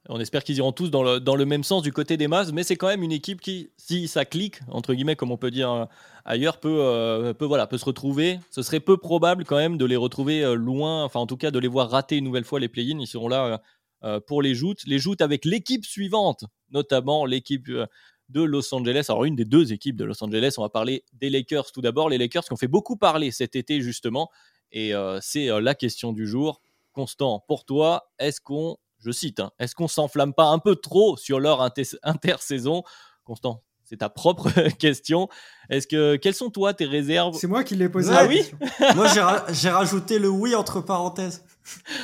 On 0.08 0.20
espère 0.20 0.44
qu'ils 0.44 0.58
iront 0.58 0.72
tous 0.72 0.90
dans 0.90 1.04
le, 1.04 1.46
même 1.46 1.64
sens 1.64 1.84
du 1.84 1.92
côté 1.92 2.18
des 2.18 2.28
masses, 2.28 2.52
mais 2.52 2.64
c'est 2.64 2.76
quand 2.76 2.88
même 2.88 3.04
une 3.04 3.12
équipe 3.12 3.42
qui, 3.42 3.70
si 3.78 4.08
ça 4.08 4.26
clique, 4.26 4.60
entre 4.70 4.94
guillemets, 4.94 5.16
comme 5.16 5.32
on 5.32 5.38
peut 5.38 5.52
dire 5.52 5.88
ailleurs, 6.26 6.60
peut, 6.60 6.80
euh, 6.82 7.34
peut, 7.34 7.48
se 7.78 7.86
retrouver. 7.86 8.40
Ce 8.52 8.62
serait 8.62 8.80
peu 8.80 8.98
probable 8.98 9.46
quand 9.46 9.58
même 9.58 9.78
de 9.78 9.86
les 9.86 9.96
retrouver 9.96 10.44
euh, 10.44 10.54
loin, 10.54 11.04
enfin 11.04 11.20
en 11.20 11.28
tout 11.28 11.38
cas 11.38 11.52
de 11.52 11.60
les 11.60 11.68
voir 11.68 11.90
rater 11.90 12.18
une 12.18 12.24
nouvelle 12.24 12.44
fois 12.44 12.60
les 12.60 12.70
play-ins. 12.70 13.00
Ils 13.00 13.08
seront 13.08 13.28
là 13.28 13.62
euh, 14.04 14.20
pour 14.20 14.42
les 14.42 14.54
joutes. 14.54 14.84
Les 14.86 15.00
joutes 15.00 15.22
avec 15.22 15.44
l'équipe 15.44 15.86
suivante, 15.86 16.46
notamment 16.72 17.26
l'équipe 17.26 17.68
de 17.68 18.44
Los 18.44 18.74
Angeles. 18.74 19.06
Alors 19.10 19.26
une 19.26 19.36
des 19.36 19.46
deux 19.46 19.74
équipes 19.74 19.96
de 19.96 20.06
Los 20.06 20.24
Angeles, 20.24 20.56
on 20.58 20.62
va 20.62 20.70
parler 20.70 21.04
des 21.14 21.30
Lakers 21.30 21.72
tout 21.72 21.82
d'abord. 21.82 22.10
Les 22.10 22.18
Lakers 22.18 22.44
qui 22.44 22.54
ont 22.54 22.58
fait 22.58 22.68
beaucoup 22.68 22.96
parler 22.96 23.32
cet 23.32 23.56
été 23.56 23.82
justement, 23.82 24.30
et 24.72 24.94
c'est 25.22 25.48
la 25.60 25.74
question 25.74 26.14
du 26.14 26.28
jour. 26.28 26.62
Constant, 26.94 27.44
pour 27.48 27.66
toi, 27.66 28.12
est-ce 28.20 28.42
qu'on 28.42 28.78
je 29.00 29.12
cite, 29.12 29.40
hein, 29.40 29.52
est-ce 29.60 29.76
qu'on 29.76 29.88
s'enflamme 29.88 30.34
pas 30.34 30.48
un 30.48 30.60
peu 30.60 30.76
trop 30.76 31.18
sur 31.18 31.40
leur 31.40 31.62
intersaison? 32.04 32.84
Constant, 33.24 33.64
c'est 33.90 33.98
ta 33.98 34.10
propre 34.10 34.52
question. 34.80 35.30
Est-ce 35.70 35.88
que 35.88 36.16
quelles 36.16 36.36
sont 36.36 36.50
toi 36.50 36.74
tes 36.74 36.86
réserves? 36.86 37.36
C'est 37.38 37.48
moi 37.48 37.64
qui 37.64 37.76
l'ai 37.76 37.90
posé. 37.90 38.14
Ah 38.16 38.26
oui. 38.28 38.44
moi 38.96 39.08
j'ai 39.52 39.70
rajouté 39.70 40.20
le 40.20 40.30
oui 40.30 40.54
entre 40.56 40.82
parenthèses. 40.82 41.44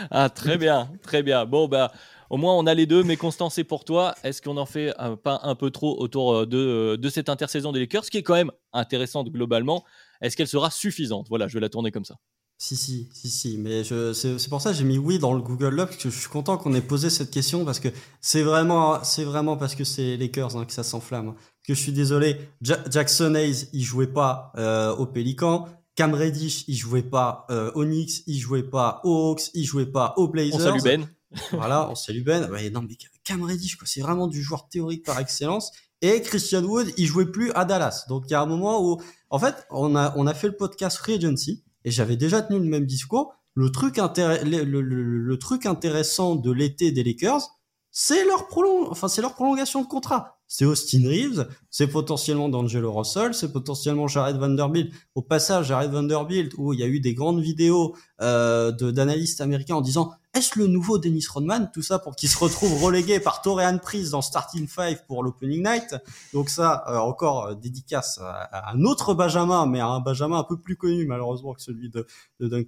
Ah 0.09 0.29
très 0.29 0.57
bien, 0.57 0.91
très 1.03 1.21
bien. 1.21 1.45
Bon 1.45 1.67
bah 1.67 1.91
au 2.29 2.37
moins 2.37 2.55
on 2.55 2.65
a 2.65 2.73
les 2.73 2.85
deux. 2.85 3.03
Mais 3.03 3.17
Constant, 3.17 3.49
c'est 3.49 3.63
pour 3.63 3.85
toi. 3.85 4.15
Est-ce 4.23 4.41
qu'on 4.41 4.57
en 4.57 4.65
fait 4.65 4.93
pas 5.23 5.39
un 5.43 5.55
peu 5.55 5.69
trop 5.69 5.99
autour 6.01 6.33
euh, 6.33 6.45
de, 6.45 6.57
euh, 6.57 6.97
de 6.97 7.09
cette 7.09 7.29
intersaison 7.29 7.71
des 7.71 7.79
Lakers, 7.79 8.05
ce 8.05 8.11
qui 8.11 8.17
est 8.17 8.23
quand 8.23 8.33
même 8.33 8.51
intéressante 8.73 9.29
globalement 9.29 9.83
Est-ce 10.21 10.35
qu'elle 10.35 10.47
sera 10.47 10.71
suffisante? 10.71 11.27
Voilà, 11.29 11.47
je 11.47 11.53
vais 11.53 11.61
la 11.61 11.69
tourner 11.69 11.91
comme 11.91 12.05
ça. 12.05 12.15
Si, 12.57 12.77
si, 12.77 13.09
si, 13.13 13.29
si, 13.29 13.57
mais 13.57 13.83
c'est 13.83 14.49
pour 14.49 14.61
ça 14.61 14.71
que 14.71 14.77
j'ai 14.77 14.85
mis 14.85 14.97
oui 14.97 15.19
dans 15.19 15.33
le 15.33 15.41
Google 15.41 15.75
Doc, 15.75 15.89
parce 15.89 16.01
que 16.01 16.09
je 16.09 16.17
suis 16.17 16.29
content 16.29 16.57
qu'on 16.57 16.73
ait 16.73 16.81
posé 16.81 17.09
cette 17.09 17.29
question, 17.29 17.65
parce 17.65 17.81
que 17.81 17.89
c'est 18.21 18.43
vraiment, 18.43 19.03
c'est 19.03 19.25
vraiment 19.25 19.57
parce 19.57 19.75
que 19.75 19.83
c'est 19.83 20.15
les 20.15 20.17
Lakers 20.17 20.55
hein, 20.55 20.65
que 20.65 20.71
ça 20.71 20.83
s'enflamme. 20.83 21.29
Hein. 21.29 21.35
Que 21.67 21.73
je 21.73 21.79
suis 21.79 21.91
désolé, 21.91 22.37
Jackson 22.61 23.35
Hayes, 23.35 23.67
il 23.73 23.83
jouait 23.83 24.07
pas 24.07 24.53
euh, 24.57 24.95
au 24.95 25.05
Pélican, 25.05 25.67
Cam 25.95 26.13
Reddish, 26.13 26.63
il 26.67 26.75
jouait 26.75 27.03
pas 27.03 27.45
euh, 27.49 27.71
au 27.75 27.83
Knicks, 27.83 28.23
il 28.25 28.39
jouait 28.39 28.63
pas 28.63 29.01
aux 29.03 29.31
Hawks, 29.31 29.49
il 29.53 29.65
jouait 29.65 29.85
pas 29.85 30.13
aux 30.15 30.29
Blazers. 30.29 30.55
On 30.55 30.79
salue 30.79 30.81
Ben. 30.81 31.09
voilà, 31.51 31.89
on 31.89 31.95
salue 31.95 32.23
Ben. 32.23 32.49
Non, 32.71 32.81
mais 32.87 32.95
Cam 33.25 33.43
Reddish, 33.43 33.77
c'est 33.83 34.01
vraiment 34.01 34.27
du 34.27 34.41
joueur 34.41 34.69
théorique 34.69 35.05
par 35.05 35.19
excellence. 35.19 35.71
Et 36.01 36.21
Christian 36.21 36.63
Wood, 36.63 36.93
il 36.97 37.05
jouait 37.05 37.25
plus 37.25 37.51
à 37.53 37.65
Dallas. 37.65 38.05
Donc 38.07 38.25
il 38.27 38.31
y 38.31 38.35
a 38.35 38.41
un 38.41 38.45
moment 38.45 38.81
où, 38.81 39.01
en 39.29 39.39
fait, 39.39 39.55
on 39.71 39.95
a, 39.95 40.13
on 40.15 40.25
a 40.27 40.33
fait 40.33 40.47
le 40.47 40.55
podcast 40.55 40.97
Free 40.97 41.15
Agency 41.15 41.64
et 41.85 41.91
j'avais 41.91 42.17
déjà 42.17 42.41
tenu 42.41 42.59
le 42.59 42.65
même 42.65 42.85
discours. 42.85 43.33
Le 43.53 43.71
truc, 43.71 43.97
le, 43.97 45.35
truc 45.35 45.65
intéressant 45.65 46.35
de 46.35 46.51
l'été 46.51 46.91
des 46.91 47.03
Lakers, 47.03 47.41
c'est 47.91 48.25
leur, 48.25 48.47
prolong 48.47 48.89
enfin, 48.89 49.07
leur 49.21 49.35
prolongation 49.35 49.81
de 49.81 49.87
contrat. 49.87 50.34
C'est 50.47 50.65
Austin 50.65 51.07
Reeves, 51.07 51.47
c'est 51.69 51.87
potentiellement 51.87 52.49
D'Angelo 52.49 52.93
Russell, 52.93 53.33
c'est 53.33 53.51
potentiellement 53.51 54.07
Jared 54.07 54.37
Vanderbilt. 54.37 54.93
Au 55.15 55.21
passage, 55.21 55.67
Jared 55.67 55.91
Vanderbilt, 55.91 56.53
où 56.57 56.73
il 56.73 56.79
y 56.79 56.83
a 56.83 56.87
eu 56.87 56.99
des 56.99 57.13
grandes 57.13 57.41
vidéos 57.41 57.95
euh, 58.21 58.71
d'analystes 58.71 59.41
américains 59.41 59.75
en 59.75 59.81
disant 59.81 60.11
est-ce 60.35 60.59
le 60.59 60.67
nouveau 60.67 60.97
Dennis 60.97 61.27
Rodman? 61.33 61.71
Tout 61.73 61.81
ça 61.81 61.97
pour 61.97 62.17
qu'il 62.17 62.27
se 62.27 62.37
retrouve 62.37 62.73
relégué 62.83 63.21
par 63.21 63.41
Torian 63.41 63.77
Prince 63.77 64.09
dans 64.09 64.21
Starting 64.21 64.67
Five 64.67 65.05
pour 65.07 65.23
l'Opening 65.23 65.63
Night. 65.63 65.95
Donc 66.33 66.49
ça, 66.49 66.83
euh, 66.89 66.97
encore 66.97 67.45
euh, 67.45 67.55
dédicace 67.55 68.19
à, 68.21 68.73
un 68.73 68.81
autre 68.81 69.13
Benjamin, 69.13 69.65
mais 69.65 69.79
à 69.79 69.87
un 69.87 70.01
Benjamin 70.01 70.37
un 70.37 70.43
peu 70.43 70.59
plus 70.59 70.75
connu 70.75 71.05
malheureusement 71.05 71.53
que 71.53 71.61
celui 71.61 71.89
de, 71.89 72.05
de 72.41 72.49
Dunk 72.49 72.67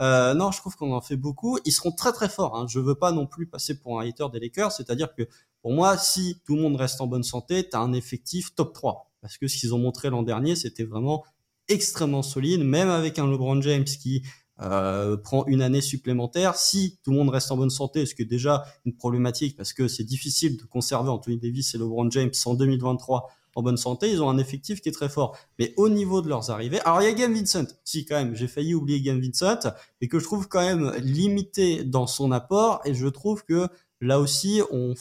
Euh, 0.00 0.34
non, 0.34 0.50
je 0.50 0.58
trouve 0.58 0.76
qu'on 0.76 0.92
en 0.92 1.00
fait 1.00 1.16
beaucoup. 1.16 1.58
Ils 1.64 1.72
seront 1.72 1.92
très 1.92 2.12
très 2.12 2.28
forts. 2.28 2.54
Hein. 2.54 2.66
Je 2.68 2.78
veux 2.80 2.94
pas 2.94 3.12
non 3.12 3.26
plus 3.26 3.46
passer 3.46 3.80
pour 3.80 3.98
un 3.98 4.06
hater 4.06 4.26
des 4.30 4.38
Lakers, 4.38 4.72
c'est-à-dire 4.72 5.14
que 5.14 5.26
pour 5.62 5.72
moi, 5.72 5.98
si 5.98 6.40
tout 6.44 6.56
le 6.56 6.62
monde 6.62 6.76
reste 6.76 7.00
en 7.00 7.06
bonne 7.06 7.22
santé, 7.22 7.68
tu 7.68 7.76
as 7.76 7.80
un 7.80 7.92
effectif 7.92 8.54
top 8.54 8.72
3. 8.72 9.10
Parce 9.20 9.36
que 9.36 9.48
ce 9.48 9.56
qu'ils 9.56 9.74
ont 9.74 9.78
montré 9.78 10.10
l'an 10.10 10.22
dernier, 10.22 10.56
c'était 10.56 10.84
vraiment 10.84 11.24
extrêmement 11.68 12.22
solide, 12.22 12.64
même 12.64 12.88
avec 12.88 13.18
un 13.18 13.30
LeBron 13.30 13.60
James 13.60 13.84
qui 13.84 14.22
euh, 14.62 15.16
prend 15.16 15.46
une 15.46 15.62
année 15.62 15.80
supplémentaire. 15.80 16.56
Si 16.56 16.98
tout 17.02 17.12
le 17.12 17.16
monde 17.16 17.30
reste 17.30 17.50
en 17.50 17.56
bonne 17.56 17.70
santé, 17.70 18.04
ce 18.06 18.14
qui 18.14 18.22
est 18.22 18.26
déjà 18.26 18.64
une 18.84 18.94
problématique 18.94 19.56
parce 19.56 19.72
que 19.72 19.88
c'est 19.88 20.04
difficile 20.04 20.56
de 20.56 20.64
conserver 20.64 21.08
Anthony 21.08 21.38
Davis 21.38 21.74
et 21.74 21.78
LeBron 21.78 22.10
James 22.10 22.32
en 22.44 22.54
2023 22.54 23.30
en 23.56 23.62
bonne 23.62 23.76
santé, 23.76 24.10
ils 24.10 24.22
ont 24.22 24.28
un 24.28 24.38
effectif 24.38 24.80
qui 24.80 24.88
est 24.88 24.92
très 24.92 25.08
fort. 25.08 25.36
Mais 25.58 25.74
au 25.76 25.88
niveau 25.88 26.22
de 26.22 26.28
leurs 26.28 26.50
arrivées, 26.50 26.80
alors 26.82 27.02
il 27.02 27.06
y 27.06 27.08
a 27.08 27.12
Game 27.12 27.34
Vincent, 27.34 27.66
si 27.84 28.04
quand 28.04 28.16
même, 28.16 28.34
j'ai 28.34 28.46
failli 28.46 28.74
oublier 28.74 29.00
Game 29.00 29.20
Vincent, 29.20 29.58
et 30.00 30.08
que 30.08 30.18
je 30.18 30.24
trouve 30.24 30.46
quand 30.46 30.60
même 30.60 30.92
limité 31.00 31.82
dans 31.82 32.06
son 32.06 32.30
apport, 32.30 32.80
et 32.84 32.94
je 32.94 33.08
trouve 33.08 33.44
que 33.44 33.66
là 34.00 34.20
aussi, 34.20 34.62
on 34.70 34.94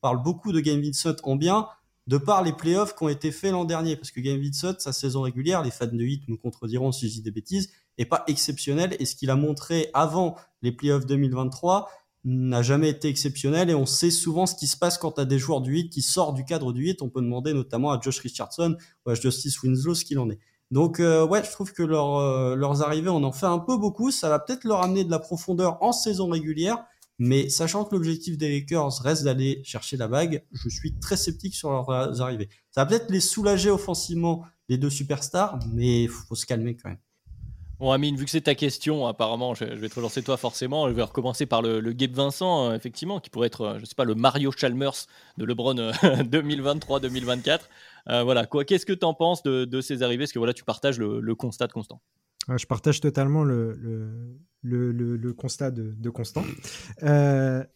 parle 0.00 0.22
beaucoup 0.22 0.52
de 0.52 0.60
Game 0.60 0.80
Vincent 0.80 1.16
en 1.22 1.36
bien, 1.36 1.68
de 2.06 2.16
par 2.16 2.42
les 2.42 2.52
playoffs 2.52 2.96
qui 2.96 3.04
ont 3.04 3.08
été 3.08 3.30
faits 3.30 3.52
l'an 3.52 3.66
dernier, 3.66 3.94
parce 3.94 4.10
que 4.10 4.20
Game 4.20 4.40
Vincent, 4.40 4.78
sa 4.78 4.92
saison 4.92 5.22
régulière, 5.22 5.62
les 5.62 5.70
fans 5.70 5.86
de 5.86 6.02
hit 6.02 6.26
me 6.28 6.36
contrediront 6.36 6.90
si 6.90 7.08
je 7.08 7.14
dis 7.14 7.22
des 7.22 7.30
bêtises, 7.30 7.70
est 7.98 8.06
pas 8.06 8.24
exceptionnel 8.28 8.96
et 8.98 9.04
ce 9.04 9.14
qu'il 9.14 9.28
a 9.28 9.36
montré 9.36 9.90
avant 9.92 10.36
les 10.62 10.72
playoffs 10.72 11.04
2023 11.04 11.90
n'a 12.24 12.62
jamais 12.62 12.88
été 12.88 13.08
exceptionnel 13.08 13.70
et 13.70 13.74
on 13.74 13.86
sait 13.86 14.10
souvent 14.10 14.46
ce 14.46 14.54
qui 14.54 14.66
se 14.66 14.76
passe 14.76 14.98
quand 14.98 15.12
tu 15.12 15.20
as 15.20 15.24
des 15.24 15.38
joueurs 15.38 15.60
du 15.60 15.72
8 15.72 15.90
qui 15.90 16.02
sortent 16.02 16.34
du 16.34 16.44
cadre 16.44 16.72
du 16.72 16.82
8. 16.82 17.02
On 17.02 17.08
peut 17.08 17.20
demander 17.20 17.52
notamment 17.52 17.92
à 17.92 18.00
Josh 18.00 18.20
Richardson 18.20 18.76
ou 19.06 19.10
à 19.10 19.14
Justice 19.14 19.62
Winslow 19.62 19.94
ce 19.94 20.04
qu'il 20.04 20.18
en 20.18 20.30
est. 20.30 20.38
Donc 20.70 21.00
euh, 21.00 21.26
ouais, 21.26 21.42
je 21.44 21.50
trouve 21.50 21.72
que 21.72 21.82
euh, 21.82 22.54
leurs 22.54 22.82
arrivées, 22.82 23.08
on 23.08 23.22
en 23.22 23.32
fait 23.32 23.46
un 23.46 23.58
peu 23.58 23.76
beaucoup. 23.76 24.10
Ça 24.10 24.28
va 24.28 24.38
peut-être 24.38 24.64
leur 24.64 24.82
amener 24.82 25.04
de 25.04 25.10
la 25.10 25.18
profondeur 25.18 25.82
en 25.82 25.92
saison 25.92 26.28
régulière, 26.28 26.84
mais 27.18 27.48
sachant 27.48 27.84
que 27.84 27.94
l'objectif 27.94 28.38
des 28.38 28.48
Lakers 28.48 29.00
reste 29.02 29.24
d'aller 29.24 29.60
chercher 29.64 29.96
la 29.96 30.08
bague, 30.08 30.44
je 30.52 30.68
suis 30.68 30.98
très 30.98 31.16
sceptique 31.16 31.54
sur 31.54 31.70
leurs 31.70 32.20
arrivées. 32.20 32.48
Ça 32.70 32.84
va 32.84 32.86
peut-être 32.86 33.10
les 33.10 33.20
soulager 33.20 33.70
offensivement 33.70 34.44
les 34.68 34.78
deux 34.78 34.90
superstars, 34.90 35.58
mais 35.72 36.06
faut 36.06 36.34
se 36.34 36.46
calmer 36.46 36.76
quand 36.76 36.90
même. 36.90 36.98
Bon, 37.78 37.92
Amine, 37.92 38.16
vu 38.16 38.24
que 38.24 38.30
c'est 38.32 38.40
ta 38.40 38.56
question, 38.56 39.06
apparemment, 39.06 39.54
je, 39.54 39.64
vais 39.64 39.88
te 39.88 39.94
relancer 39.94 40.20
toi 40.20 40.36
forcément. 40.36 40.88
Je 40.88 40.94
vais 40.94 41.02
recommencer 41.02 41.46
par 41.46 41.62
le, 41.62 41.78
le 41.78 41.92
Gabe 41.92 42.10
Vincent, 42.10 42.70
euh, 42.70 42.74
effectivement, 42.74 43.20
qui 43.20 43.30
pourrait 43.30 43.46
être, 43.46 43.60
euh, 43.60 43.78
je 43.78 43.84
sais 43.84 43.94
pas, 43.94 44.04
le 44.04 44.16
Mario 44.16 44.50
Chalmers 44.50 45.06
de 45.36 45.44
LeBron 45.44 45.74
2023-2024. 45.92 47.60
Euh, 48.08 48.24
voilà, 48.24 48.46
qu'est-ce 48.46 48.84
que 48.84 48.92
tu 48.92 49.04
en 49.04 49.14
penses 49.14 49.44
de, 49.44 49.80
ces 49.80 50.02
arrivées? 50.02 50.24
Est-ce 50.24 50.32
que 50.32 50.40
voilà, 50.40 50.54
tu 50.54 50.64
partages 50.64 50.98
le, 50.98 51.34
constat 51.36 51.68
de 51.68 51.72
Constant 51.72 52.00
Je 52.56 52.66
partage 52.66 53.00
totalement 53.00 53.44
le, 53.44 53.78
le, 54.62 55.32
constat 55.32 55.70
de, 55.70 56.10
Constant. 56.10 56.44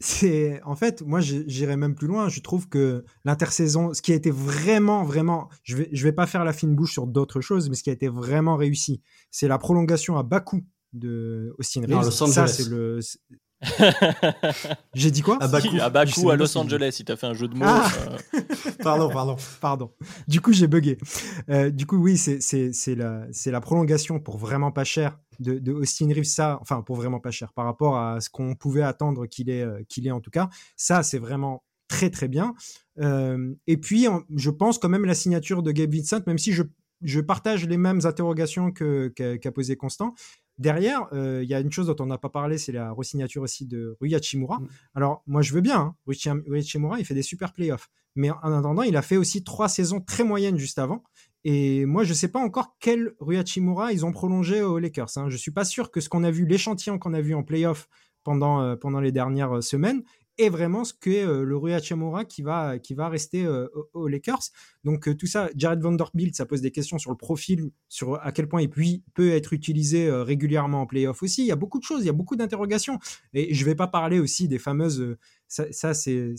c'est 0.01 0.61
en 0.65 0.77
fait, 0.77 1.03
moi, 1.03 1.21
j'irais 1.21 1.77
même 1.77 1.95
plus 1.95 2.07
loin. 2.07 2.29
Je 2.29 2.41
trouve 2.41 2.69
que 2.69 3.05
l'intersaison, 3.25 3.93
ce 3.93 4.03
qui 4.03 4.13
a 4.13 4.15
été 4.15 4.31
vraiment, 4.31 5.05
vraiment, 5.05 5.49
je 5.63 5.77
vais, 5.77 5.89
je 5.93 6.03
vais 6.05 6.13
pas 6.13 6.27
faire 6.27 6.45
la 6.45 6.53
fine 6.53 6.75
bouche 6.75 6.93
sur 6.93 7.07
d'autres 7.07 7.41
choses, 7.41 7.69
mais 7.69 7.77
ce 7.77 7.83
qui 7.83 7.91
a 7.91 7.93
été 7.93 8.09
vraiment 8.09 8.57
réussi, 8.57 9.03
c'est 9.31 9.49
la 9.49 9.59
prolongation 9.59 10.17
à 10.17 10.23
bas 10.23 10.41
coût 10.41 10.65
de 10.93 11.55
Austin 11.59 11.83
Reeves. 11.83 12.11
ça, 12.11 12.47
c'est 12.47 12.69
le, 12.69 13.01
J'ai 14.95 15.11
dit 15.11 15.23
quoi 15.23 15.39
À 15.41 15.49
Bakou, 15.49 15.77
à, 15.81 15.91
Bakou, 15.91 16.31
à 16.31 16.37
Los 16.37 16.57
Angeles, 16.57 16.97
il 16.99 17.05
t'a 17.05 17.17
fait 17.17 17.27
un 17.27 17.35
jeu 17.35 17.49
de 17.49 17.55
mots. 17.55 17.65
Ah 17.67 17.89
euh. 18.35 18.41
pardon, 18.83 19.09
pardon, 19.09 19.37
pardon. 19.61 19.91
Du 20.27 20.41
coup, 20.41 20.53
j'ai 20.53 20.67
bugué. 20.67 20.99
Euh, 21.49 21.71
du 21.71 21.87
coup, 21.87 21.97
oui, 21.97 22.19
c'est 22.19 22.95
la, 22.95 23.27
la 23.47 23.61
prolongation 23.61 24.19
pour 24.19 24.37
vraiment 24.37 24.73
pas 24.73 24.85
cher 24.85 25.19
de, 25.39 25.59
de, 25.59 25.73
Austin 25.73 26.09
Reeves. 26.09 26.25
Ça, 26.25 26.59
enfin, 26.61 26.83
pour 26.83 26.97
vraiment 26.97 27.21
pas 27.21 27.31
cher 27.31 27.53
par 27.53 27.65
rapport 27.65 27.97
à 27.97 28.21
ce 28.21 28.31
qu'on 28.31 28.55
pouvait 28.55 28.83
attendre 28.83 29.27
qu'il 29.27 29.49
ait, 29.49 29.63
euh, 29.63 29.83
qu'il 29.89 30.07
ait 30.07 30.13
en 30.13 30.21
tout 30.21 30.31
cas. 30.31 30.49
Ça, 30.77 31.03
c'est 31.03 31.19
vraiment 31.19 31.63
très, 31.89 32.11
très 32.11 32.29
bien. 32.29 32.55
et 32.99 33.77
puis, 33.77 34.07
je 34.35 34.51
pense 34.51 34.79
quand 34.79 34.89
même 34.89 35.05
la 35.05 35.15
signature 35.15 35.63
de 35.63 35.73
Gabe 35.73 35.93
Vincent, 35.93 36.21
même 36.27 36.39
si 36.39 36.53
je, 36.53 36.63
je 37.03 37.21
partage 37.21 37.67
les 37.67 37.77
mêmes 37.77 38.01
interrogations 38.05 38.73
qu'a 38.73 39.53
posé 39.53 39.77
Constant. 39.77 40.15
Derrière, 40.59 41.09
euh, 41.13 41.41
il 41.43 41.49
y 41.49 41.55
a 41.55 41.61
une 41.61 41.73
chose 41.73 41.87
dont 41.87 41.97
on 42.01 42.07
n'a 42.07 42.19
pas 42.19 42.29
parlé, 42.29 42.59
c'est 42.59 42.73
la 42.73 42.93
resignature 42.93 43.43
aussi 43.43 43.67
de 43.67 43.97
Rui 44.01 44.15
Hachimura. 44.15 44.59
Mm. 44.59 44.69
Alors, 44.95 45.23
moi, 45.27 45.43
je 45.43 45.53
veux 45.55 45.61
bien. 45.61 45.81
Hein. 45.81 45.97
Rui 46.07 46.59
Hachimura, 46.59 46.99
il 46.99 47.05
fait 47.05 47.15
des 47.15 47.23
super 47.23 47.53
playoffs. 47.53 47.89
Mais 48.15 48.31
en 48.31 48.53
attendant, 48.53 48.83
il 48.83 48.97
a 48.97 49.03
fait 49.03 49.17
aussi 49.17 49.43
trois 49.43 49.69
saisons 49.69 50.01
très 50.01 50.25
moyennes 50.25 50.59
juste 50.59 50.79
avant. 50.79 51.03
Et 51.45 51.87
moi, 51.87 52.05
je 52.05 52.11
ne 52.11 52.15
sais 52.15 52.29
pas 52.29 52.39
encore 52.39 52.77
quel 52.79 53.15
Rui 53.19 53.37
Hachimura 53.37 53.93
ils 53.93 54.05
ont 54.05 54.13
prolongé 54.13 54.63
aux 54.63 54.79
Lakers. 54.79 55.11
Hein. 55.17 55.29
Je 55.29 55.35
ne 55.35 55.39
suis 55.39 55.51
pas 55.51 55.65
sûr 55.65 55.91
que 55.91 56.01
ce 56.01 56.09
qu'on 56.09 56.25
a 56.25 56.31
vu, 56.31 56.47
l'échantillon 56.47 56.99
qu'on 56.99 57.15
a 57.15 57.21
vu 57.21 57.35
en 57.35 57.43
playoff 57.43 57.89
pendant, 58.23 58.61
euh, 58.61 58.77
pendant 58.77 59.01
les 59.01 59.13
dernières 59.13 59.57
euh, 59.57 59.61
semaines, 59.61 60.03
est 60.43 60.51
vraiment 60.51 60.85
ce 60.85 60.93
qu'est 60.93 61.25
euh, 61.25 61.45
le 61.45 61.57
Rui 61.57 61.73
Hachimura 61.73 62.25
qui 62.25 62.43
va, 62.43 62.79
qui 62.79 62.95
va 62.95 63.09
rester 63.09 63.45
euh, 63.45 63.69
aux 63.93 64.09
Lakers. 64.09 64.43
Donc 64.85 65.09
euh, 65.09 65.15
tout 65.15 65.27
ça, 65.27 65.51
Jared 65.57 65.81
Vanderbilt, 65.81 66.35
ça 66.35 66.47
pose 66.47 66.61
des 66.61 66.71
questions 66.71 66.99
sur 66.99 67.11
le 67.11 67.17
profil, 67.17 67.71
sur 67.89 68.15
à 68.23 68.33
quel 68.33 68.49
point 68.49 68.63
il 68.63 68.71
peut, 68.71 69.31
être 69.31 69.53
utilisé 69.53 70.11
régulièrement 70.11 70.83
en 70.83 70.87
playoff 70.87 71.23
aussi. 71.23 71.43
Il 71.43 71.47
y 71.47 71.53
a 71.53 71.57
beaucoup 71.57 71.79
de 71.79 71.85
choses, 71.85 72.03
il 72.03 72.07
y 72.07 72.11
a 72.11 72.15
beaucoup 72.15 72.37
d'interrogations. 72.37 72.99
Et 73.35 73.55
je 73.55 73.61
ne 73.61 73.67
vais 73.67 73.75
pas 73.75 73.87
parler 73.87 74.19
aussi 74.19 74.49
des 74.49 74.59
fameuses... 74.59 75.17
ça, 75.47 75.95
c'est, 75.95 76.35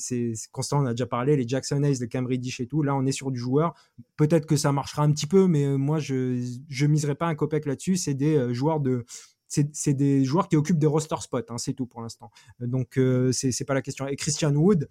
constant, 0.52 0.84
on 0.84 0.86
a 0.86 0.92
déjà 0.92 1.06
parlé, 1.06 1.36
les 1.36 1.48
Jackson 1.48 1.82
Hayes, 1.84 1.98
les 2.00 2.08
Cam 2.08 2.26
Reddish 2.26 2.60
et 2.60 2.68
tout. 2.68 2.84
Là, 2.84 2.96
on 2.96 3.06
est 3.06 3.12
sur 3.12 3.32
du 3.32 3.40
joueur. 3.40 3.74
Peut-être 4.18 4.46
que 4.46 4.58
ça 4.58 4.72
marchera 4.72 5.04
un 5.04 5.12
petit 5.12 5.28
peu, 5.28 5.48
mais 5.48 5.78
moi, 5.78 6.00
je 6.00 6.14
ne 6.14 6.88
miserai 6.88 7.16
pas 7.16 7.28
un 7.28 7.36
copec 7.36 7.66
là-dessus. 7.66 7.98
C'est 7.98 8.14
des 8.14 8.54
joueurs 8.54 8.80
de 8.80 9.06
c'est 9.72 9.94
des 9.94 10.24
joueurs 10.24 10.48
qui 10.48 10.56
occupent 10.56 10.80
des 10.80 10.88
roster 10.88 11.16
spots, 11.22 11.40
hein, 11.50 11.58
c'est 11.58 11.74
tout 11.74 11.86
pour 11.86 12.02
l'instant. 12.02 12.32
Donc, 12.60 12.98
euh, 12.98 13.32
c'est 13.32 13.66
pas 13.66 13.74
la 13.74 13.82
question. 13.82 14.08
Et 14.08 14.16
Christian 14.16 14.54
Wood 14.54 14.90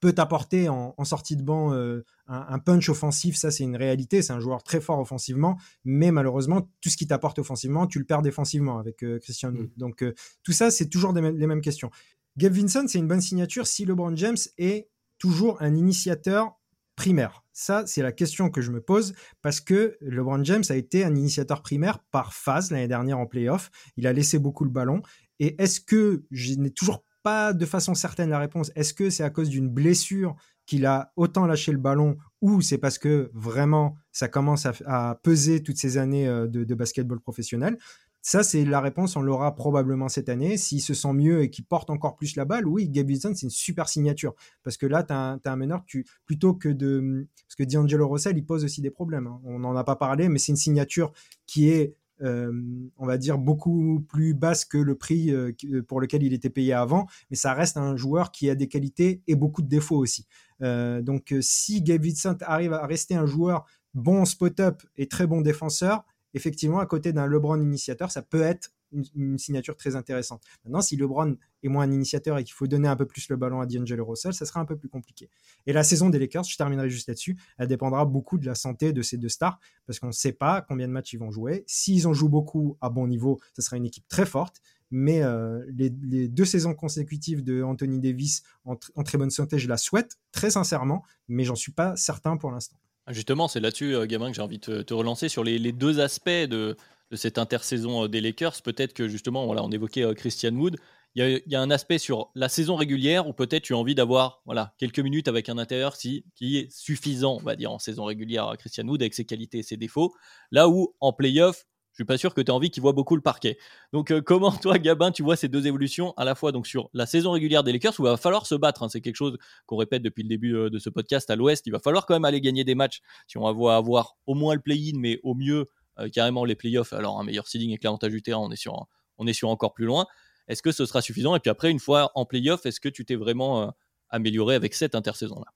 peut 0.00 0.14
apporter 0.18 0.68
en, 0.68 1.04
sortie 1.04 1.36
de 1.36 1.42
banc 1.42 1.72
euh, 1.72 2.04
un, 2.26 2.58
punch 2.58 2.88
offensif, 2.88 3.36
ça 3.36 3.52
c'est 3.52 3.62
une 3.62 3.76
réalité, 3.76 4.20
c'est 4.20 4.32
un 4.32 4.40
joueur 4.40 4.64
très 4.64 4.80
fort 4.80 4.98
offensivement, 4.98 5.58
mais 5.84 6.10
malheureusement, 6.10 6.68
tout 6.80 6.88
ce 6.88 6.96
qui 6.96 7.06
t'apporte 7.06 7.38
offensivement, 7.38 7.86
tu 7.86 8.00
le 8.00 8.04
perds 8.04 8.22
défensivement 8.22 8.78
avec 8.78 9.04
euh, 9.04 9.20
Christian 9.20 9.50
Wood. 9.50 9.70
Mm. 9.76 9.78
Donc, 9.78 10.04
tout 10.42 10.52
ça, 10.52 10.72
c'est 10.72 10.88
toujours 10.88 11.12
les 11.12 11.46
mêmes 11.46 11.60
questions. 11.60 11.90
Gabe 12.36 12.54
Vincent, 12.54 12.88
c'est 12.88 12.98
une 12.98 13.06
bonne 13.06 13.20
signature 13.20 13.66
si 13.66 13.84
LeBron 13.84 14.16
James 14.16 14.38
est 14.58 14.88
toujours 15.18 15.62
un 15.62 15.76
initiateur 15.76 16.58
primaire 16.96 17.44
Ça, 17.52 17.84
c'est 17.86 18.02
la 18.02 18.12
question 18.12 18.50
que 18.50 18.60
je 18.60 18.70
me 18.70 18.80
pose 18.80 19.14
parce 19.40 19.60
que 19.60 19.96
LeBron 20.00 20.44
James 20.44 20.64
a 20.68 20.74
été 20.74 21.04
un 21.04 21.14
initiateur 21.14 21.62
primaire 21.62 21.98
par 22.10 22.32
phase 22.34 22.70
l'année 22.70 22.88
dernière 22.88 23.18
en 23.18 23.26
playoff. 23.26 23.70
Il 23.96 24.06
a 24.06 24.12
laissé 24.12 24.38
beaucoup 24.38 24.64
le 24.64 24.70
ballon. 24.70 25.02
Et 25.38 25.60
est-ce 25.60 25.80
que, 25.80 26.24
je 26.30 26.54
n'ai 26.54 26.70
toujours 26.70 27.04
pas 27.22 27.52
de 27.52 27.66
façon 27.66 27.94
certaine 27.94 28.30
la 28.30 28.38
réponse, 28.38 28.72
est-ce 28.74 28.94
que 28.94 29.10
c'est 29.10 29.22
à 29.22 29.30
cause 29.30 29.48
d'une 29.48 29.68
blessure 29.68 30.34
qu'il 30.66 30.86
a 30.86 31.12
autant 31.16 31.46
lâché 31.46 31.72
le 31.72 31.78
ballon 31.78 32.16
ou 32.40 32.60
c'est 32.60 32.78
parce 32.78 32.98
que 32.98 33.30
vraiment 33.32 33.96
ça 34.10 34.28
commence 34.28 34.66
à, 34.66 35.20
peser 35.22 35.62
toutes 35.62 35.76
ces 35.76 35.98
années 35.98 36.28
euh, 36.28 36.46
de, 36.46 36.64
de 36.64 36.74
basketball 36.74 37.20
professionnel? 37.20 37.78
Ça, 38.24 38.44
c'est 38.44 38.64
la 38.64 38.80
réponse, 38.80 39.16
on 39.16 39.20
l'aura 39.20 39.56
probablement 39.56 40.08
cette 40.08 40.28
année. 40.28 40.56
S'il 40.56 40.80
se 40.80 40.94
sent 40.94 41.12
mieux 41.12 41.42
et 41.42 41.50
qu'il 41.50 41.64
porte 41.64 41.90
encore 41.90 42.14
plus 42.14 42.36
la 42.36 42.44
balle, 42.44 42.68
oui, 42.68 42.88
Gabe 42.88 43.10
c'est 43.12 43.42
une 43.42 43.50
super 43.50 43.88
signature. 43.88 44.34
Parce 44.62 44.76
que 44.76 44.86
là, 44.86 45.02
tu 45.02 45.12
as, 45.12 45.40
un 45.44 45.56
meneur, 45.56 45.82
tu, 45.84 46.06
plutôt 46.24 46.54
que 46.54 46.68
de... 46.68 47.26
Parce 47.48 47.56
que 47.56 47.64
D'Angelo 47.64 48.08
Russell, 48.08 48.38
il 48.38 48.46
pose 48.46 48.64
aussi 48.64 48.80
des 48.80 48.92
problèmes. 48.92 49.26
Hein. 49.26 49.40
On 49.44 49.58
n'en 49.58 49.74
a 49.74 49.82
pas 49.82 49.96
parlé, 49.96 50.28
mais 50.28 50.38
c'est 50.38 50.52
une 50.52 50.56
signature 50.56 51.12
qui 51.48 51.68
est, 51.70 51.96
euh, 52.22 52.52
on 52.96 53.06
va 53.06 53.18
dire, 53.18 53.38
beaucoup 53.38 54.06
plus 54.08 54.34
basse 54.34 54.64
que 54.64 54.78
le 54.78 54.94
prix 54.94 55.32
euh, 55.32 55.52
pour 55.88 56.00
lequel 56.00 56.22
il 56.22 56.32
était 56.32 56.48
payé 56.48 56.72
avant. 56.74 57.08
Mais 57.28 57.36
ça 57.36 57.54
reste 57.54 57.76
un 57.76 57.96
joueur 57.96 58.30
qui 58.30 58.48
a 58.48 58.54
des 58.54 58.68
qualités 58.68 59.20
et 59.26 59.34
beaucoup 59.34 59.62
de 59.62 59.68
défauts 59.68 59.98
aussi. 59.98 60.28
Euh, 60.62 61.02
donc, 61.02 61.34
si 61.40 61.82
Vincent 61.84 62.36
arrive 62.42 62.72
à 62.72 62.86
rester 62.86 63.16
un 63.16 63.26
joueur 63.26 63.64
bon 63.94 64.24
spot-up 64.24 64.80
et 64.96 65.08
très 65.08 65.26
bon 65.26 65.40
défenseur, 65.40 66.04
effectivement, 66.34 66.78
à 66.78 66.86
côté 66.86 67.12
d'un 67.12 67.26
LeBron 67.26 67.60
initiateur, 67.60 68.10
ça 68.10 68.22
peut 68.22 68.42
être 68.42 68.72
une, 69.14 69.38
signature 69.38 69.76
très 69.76 69.96
intéressante. 69.96 70.42
Maintenant, 70.64 70.80
si 70.80 70.96
LeBron 70.96 71.36
est 71.62 71.68
moins 71.68 71.84
un 71.84 71.92
initiateur 71.92 72.38
et 72.38 72.44
qu'il 72.44 72.52
faut 72.52 72.66
donner 72.66 72.88
un 72.88 72.96
peu 72.96 73.06
plus 73.06 73.28
le 73.28 73.36
ballon 73.36 73.60
à 73.60 73.66
D'Angelo 73.66 74.04
Russell, 74.04 74.34
ça 74.34 74.44
sera 74.44 74.60
un 74.60 74.64
peu 74.64 74.76
plus 74.76 74.88
compliqué. 74.88 75.30
Et 75.66 75.72
la 75.72 75.84
saison 75.84 76.10
des 76.10 76.18
Lakers, 76.18 76.44
je 76.44 76.56
terminerai 76.56 76.90
juste 76.90 77.08
là-dessus, 77.08 77.36
elle 77.58 77.68
dépendra 77.68 78.04
beaucoup 78.04 78.38
de 78.38 78.46
la 78.46 78.54
santé 78.54 78.92
de 78.92 79.02
ces 79.02 79.16
deux 79.16 79.28
stars, 79.28 79.58
parce 79.86 79.98
qu'on 79.98 80.08
ne 80.08 80.12
sait 80.12 80.32
pas 80.32 80.62
combien 80.62 80.88
de 80.88 80.92
matchs 80.92 81.14
ils 81.14 81.18
vont 81.18 81.30
jouer. 81.30 81.64
S'ils 81.66 82.06
en 82.06 82.12
jouent 82.12 82.28
beaucoup 82.28 82.76
à 82.80 82.90
bon 82.90 83.06
niveau, 83.06 83.40
ce 83.54 83.62
sera 83.62 83.76
une 83.76 83.86
équipe 83.86 84.06
très 84.08 84.26
forte. 84.26 84.60
Mais 84.94 85.22
euh, 85.22 85.64
les, 85.70 86.28
deux 86.28 86.44
saisons 86.44 86.74
consécutives 86.74 87.42
de 87.42 87.62
Anthony 87.62 87.98
Davis 87.98 88.42
en, 88.66 88.76
en 88.94 89.02
très 89.02 89.16
bonne 89.16 89.30
santé, 89.30 89.58
je 89.58 89.66
la 89.66 89.78
souhaite 89.78 90.18
très 90.32 90.50
sincèrement, 90.50 91.02
mais 91.28 91.44
j'en 91.44 91.54
suis 91.54 91.72
pas 91.72 91.96
certain 91.96 92.36
pour 92.36 92.50
l'instant. 92.50 92.76
Justement, 93.08 93.48
c'est 93.48 93.60
là-dessus, 93.60 93.96
euh, 93.96 94.06
Gamin, 94.06 94.30
que 94.30 94.36
j'ai 94.36 94.42
envie 94.42 94.58
de 94.58 94.82
te, 94.82 94.94
relancer 94.94 95.28
sur 95.28 95.42
les, 95.42 95.72
deux 95.72 95.98
aspects 95.98 96.30
de, 96.30 96.76
cette 97.12 97.36
intersaison 97.36 98.04
euh, 98.04 98.08
des 98.08 98.20
Lakers. 98.20 98.62
Peut-être 98.62 98.94
que 98.94 99.08
justement, 99.08 99.44
voilà, 99.46 99.64
on 99.64 99.70
évoquait 99.70 100.04
euh, 100.04 100.14
Christian 100.14 100.54
Wood. 100.54 100.76
Il 101.14 101.42
y, 101.46 101.56
a, 101.56 101.60
un 101.60 101.70
aspect 101.70 101.98
sur 101.98 102.30
la 102.34 102.48
saison 102.48 102.74
régulière 102.74 103.28
où 103.28 103.34
peut-être 103.34 103.64
tu 103.64 103.74
as 103.74 103.76
envie 103.76 103.94
d'avoir 103.94 104.40
voilà, 104.46 104.72
quelques 104.78 105.00
minutes 105.00 105.28
avec 105.28 105.50
un 105.50 105.58
intérieur 105.58 105.98
qui 105.98 106.24
est 106.40 106.72
suffisant, 106.72 107.36
on 107.38 107.44
va 107.44 107.54
dire, 107.54 107.70
en 107.70 107.78
saison 107.78 108.04
régulière, 108.04 108.54
Christian 108.58 108.88
Wood, 108.88 109.02
avec 109.02 109.12
ses 109.12 109.26
qualités 109.26 109.58
et 109.58 109.62
ses 109.62 109.76
défauts. 109.76 110.14
Là 110.52 110.70
où 110.70 110.94
en 111.00 111.12
playoff, 111.12 111.66
je 111.92 111.96
suis 111.96 112.04
pas 112.04 112.16
sûr 112.16 112.34
que 112.34 112.40
tu 112.40 112.46
aies 112.46 112.50
envie 112.50 112.70
qu'il 112.70 112.80
voit 112.80 112.92
beaucoup 112.92 113.16
le 113.16 113.22
parquet. 113.22 113.58
Donc 113.92 114.10
euh, 114.10 114.20
comment 114.20 114.50
toi 114.52 114.78
Gabin 114.78 115.12
tu 115.12 115.22
vois 115.22 115.36
ces 115.36 115.48
deux 115.48 115.66
évolutions 115.66 116.14
à 116.16 116.24
la 116.24 116.34
fois 116.34 116.50
donc 116.50 116.66
sur 116.66 116.88
la 116.94 117.06
saison 117.06 117.32
régulière 117.32 117.62
des 117.62 117.72
Lakers 117.72 117.94
où 117.98 118.04
il 118.04 118.10
va 118.10 118.16
falloir 118.16 118.46
se 118.46 118.54
battre, 118.54 118.82
hein. 118.82 118.88
c'est 118.88 119.00
quelque 119.00 119.16
chose 119.16 119.36
qu'on 119.66 119.76
répète 119.76 120.02
depuis 120.02 120.22
le 120.22 120.28
début 120.28 120.54
euh, 120.56 120.70
de 120.70 120.78
ce 120.78 120.88
podcast 120.88 121.28
à 121.30 121.36
l'Ouest, 121.36 121.66
il 121.66 121.70
va 121.70 121.78
falloir 121.78 122.06
quand 122.06 122.14
même 122.14 122.24
aller 122.24 122.40
gagner 122.40 122.64
des 122.64 122.74
matchs 122.74 123.00
si 123.26 123.36
on 123.38 123.52
va 123.52 123.76
avoir 123.76 124.16
au 124.26 124.34
moins 124.34 124.54
le 124.54 124.60
play-in 124.60 124.98
mais 124.98 125.20
au 125.22 125.34
mieux 125.34 125.68
euh, 125.98 126.08
carrément 126.08 126.44
les 126.44 126.54
playoffs. 126.54 126.92
Alors 126.92 127.20
un 127.20 127.24
meilleur 127.24 127.46
seeding 127.46 127.70
avec 127.70 127.84
l'avantage 127.84 128.12
du 128.12 128.22
terrain, 128.22 128.40
on 128.40 128.50
est 128.50 128.56
sur 128.56 128.86
on 129.18 129.26
est 129.26 129.34
sur 129.34 129.50
encore 129.50 129.74
plus 129.74 129.84
loin. 129.84 130.06
Est-ce 130.48 130.62
que 130.62 130.72
ce 130.72 130.86
sera 130.86 131.02
suffisant? 131.02 131.36
Et 131.36 131.40
puis 131.40 131.50
après 131.50 131.70
une 131.70 131.78
fois 131.78 132.10
en 132.14 132.24
playoff, 132.24 132.66
est-ce 132.66 132.80
que 132.80 132.88
tu 132.88 133.04
t'es 133.04 133.14
vraiment 133.14 133.72
amélioré 134.08 134.54
avec 134.54 134.74
cette 134.74 134.94
intersaison 134.94 135.36
là 135.36 135.52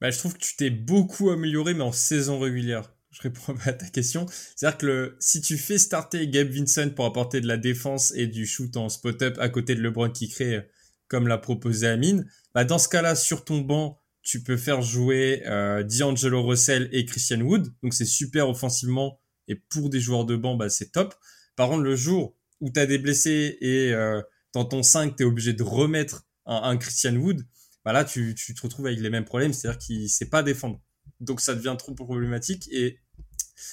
bah, 0.00 0.10
je 0.10 0.18
trouve 0.18 0.34
que 0.34 0.40
tu 0.40 0.56
t'es 0.56 0.70
beaucoup 0.70 1.30
amélioré 1.30 1.74
mais 1.74 1.84
en 1.84 1.92
saison 1.92 2.40
régulière 2.40 2.92
je 3.12 3.22
réponds 3.22 3.54
à 3.64 3.72
ta 3.72 3.86
question. 3.88 4.26
C'est-à-dire 4.56 4.78
que 4.78 5.16
si 5.20 5.40
tu 5.40 5.58
fais 5.58 5.78
starter 5.78 6.26
Gabe 6.28 6.48
Vincent 6.48 6.90
pour 6.90 7.04
apporter 7.04 7.40
de 7.40 7.46
la 7.46 7.58
défense 7.58 8.12
et 8.16 8.26
du 8.26 8.46
shoot 8.46 8.76
en 8.76 8.88
spot-up 8.88 9.36
à 9.38 9.48
côté 9.48 9.74
de 9.74 9.82
LeBron 9.82 10.10
qui 10.10 10.28
crée, 10.28 10.66
comme 11.08 11.28
l'a 11.28 11.38
proposé 11.38 11.86
Amine, 11.86 12.26
bah 12.54 12.64
dans 12.64 12.78
ce 12.78 12.88
cas-là, 12.88 13.14
sur 13.14 13.44
ton 13.44 13.58
banc, 13.58 14.00
tu 14.22 14.42
peux 14.42 14.56
faire 14.56 14.82
jouer 14.82 15.42
euh, 15.46 15.82
D'Angelo 15.82 16.42
Russell 16.42 16.88
et 16.92 17.04
Christian 17.04 17.40
Wood. 17.40 17.68
Donc 17.82 17.92
c'est 17.92 18.06
super 18.06 18.48
offensivement 18.48 19.20
et 19.48 19.56
pour 19.56 19.90
des 19.90 20.00
joueurs 20.00 20.24
de 20.24 20.36
banc, 20.36 20.56
bah, 20.56 20.70
c'est 20.70 20.92
top. 20.92 21.14
Par 21.56 21.68
contre, 21.68 21.82
le 21.82 21.96
jour 21.96 22.36
où 22.60 22.70
tu 22.70 22.80
as 22.80 22.86
des 22.86 22.98
blessés 22.98 23.58
et 23.60 23.92
euh, 23.92 24.22
dans 24.54 24.64
ton 24.64 24.82
5, 24.82 25.16
tu 25.16 25.24
es 25.24 25.26
obligé 25.26 25.52
de 25.52 25.62
remettre 25.62 26.24
un, 26.46 26.76
Christian 26.76 27.14
Wood, 27.16 27.46
bah 27.84 27.92
là, 27.92 28.04
tu, 28.04 28.34
tu 28.34 28.54
te 28.54 28.62
retrouves 28.62 28.86
avec 28.86 29.00
les 29.00 29.10
mêmes 29.10 29.24
problèmes, 29.24 29.52
c'est-à-dire 29.52 29.78
qu'il 29.78 30.08
sait 30.08 30.28
pas 30.28 30.42
défendre 30.42 30.80
donc 31.22 31.40
ça 31.40 31.54
devient 31.54 31.76
trop 31.78 31.94
problématique 31.94 32.68
et 32.70 32.98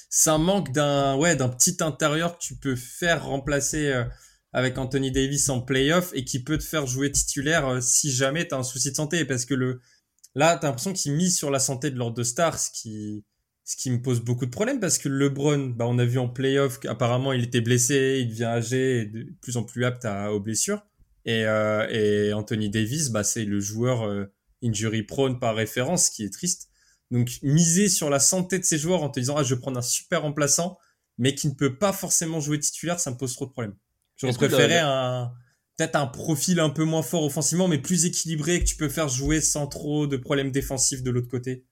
ça 0.10 0.38
manque 0.38 0.72
d'un 0.72 1.18
petit 1.50 1.78
intérieur 1.82 2.38
que 2.38 2.44
tu 2.44 2.56
peux 2.56 2.76
faire 2.76 3.26
remplacer 3.26 3.92
euh, 3.92 4.04
avec 4.54 4.78
Anthony 4.78 5.12
Davis 5.12 5.50
en 5.50 5.62
playoff 5.62 6.12
et 6.14 6.26
qui 6.26 6.44
peut 6.44 6.58
te 6.58 6.64
faire 6.64 6.88
jouer 6.88 7.12
titulaire 7.12 7.68
euh, 7.68 7.82
si 7.82 8.12
jamais 8.12 8.48
tu 8.48 8.56
as 8.56 8.58
un 8.58 8.64
souci 8.64 8.92
de 8.92 8.96
santé 8.96 9.26
parce 9.26 9.46
que 9.46 9.54
le 9.54 9.82
là 10.36 10.58
tu 10.58 10.66
as 10.66 10.70
l'impression 10.70 10.94
qu'il 10.94 11.14
mise 11.14 11.38
sur 11.38 11.52
la 11.52 11.60
santé 11.60 11.92
de 11.92 11.98
leurs 11.98 12.12
deux 12.12 12.24
stars 12.24 12.58
ce 12.58 12.72
qui 12.72 13.26
ce 13.66 13.90
me 13.90 14.02
pose 14.02 14.22
beaucoup 14.22 14.48
de 14.48 14.52
problèmes 14.52 14.80
parce 14.80 14.98
que 14.98 15.08
LeBron, 15.10 15.76
bah, 15.76 15.86
on 15.88 16.00
a 16.00 16.06
vu 16.06 16.18
en 16.18 16.28
playoff 16.28 16.80
qu'apparemment 16.80 17.34
il 17.34 17.44
était 17.44 17.62
blessé, 17.62 18.18
il 18.20 18.30
devient 18.30 18.46
âgé 18.46 19.02
et 19.02 19.06
de 19.06 19.28
plus 19.42 19.58
en 19.58 19.64
plus 19.64 19.86
apte 19.86 20.08
aux 20.32 20.40
blessures. 20.40 20.84
Et, 21.26 21.46
euh, 21.46 21.88
et 21.90 22.34
Anthony 22.34 22.72
Davis, 22.72 23.10
bah, 23.10 23.24
c'est 23.24 23.46
le 23.46 23.60
joueur 23.60 24.28
injury 24.64 25.04
prone 25.04 25.40
par 25.40 25.56
référence, 25.56 26.10
qui 26.10 26.24
est 26.24 26.34
triste. 26.34 26.69
Donc 27.12 27.40
miser 27.42 27.90
sur 27.90 28.10
la 28.10 28.20
santé 28.20 28.60
de 28.60 28.64
ces 28.64 28.78
joueurs 28.78 29.04
en 29.04 29.10
te 29.10 29.20
disant 29.20 29.36
ah 29.38 29.44
je 29.44 29.56
vais 29.56 29.62
prendre 29.62 29.78
un 29.78 29.84
super 29.84 30.22
remplaçant, 30.22 30.78
mais 31.18 31.36
qui 31.36 31.48
ne 31.48 31.54
peut 31.54 31.76
pas 31.76 31.94
forcément 31.94 32.40
jouer 32.40 32.60
titulaire, 32.60 33.00
ça 33.00 33.12
me 33.12 33.18
pose 33.18 33.34
trop 33.34 33.46
de 33.46 33.52
problèmes. 33.52 33.76
J'aurais 34.18 34.34
préféré 34.34 34.78
un 34.78 35.32
peut-être 35.78 35.96
un 35.96 36.08
profil 36.08 36.60
un 36.60 36.70
peu 36.70 36.84
moins 36.84 37.02
fort 37.02 37.24
offensivement, 37.24 37.70
mais 37.70 37.78
plus 37.78 38.06
équilibré 38.06 38.60
que 38.60 38.66
tu 38.66 38.76
peux 38.76 38.90
faire 38.90 39.08
jouer 39.08 39.40
sans 39.40 39.66
trop 39.66 40.08
de 40.08 40.18
problèmes 40.18 40.52
défensifs 40.52 41.04
de 41.04 41.10
l'autre 41.10 41.30
côté. 41.30 41.64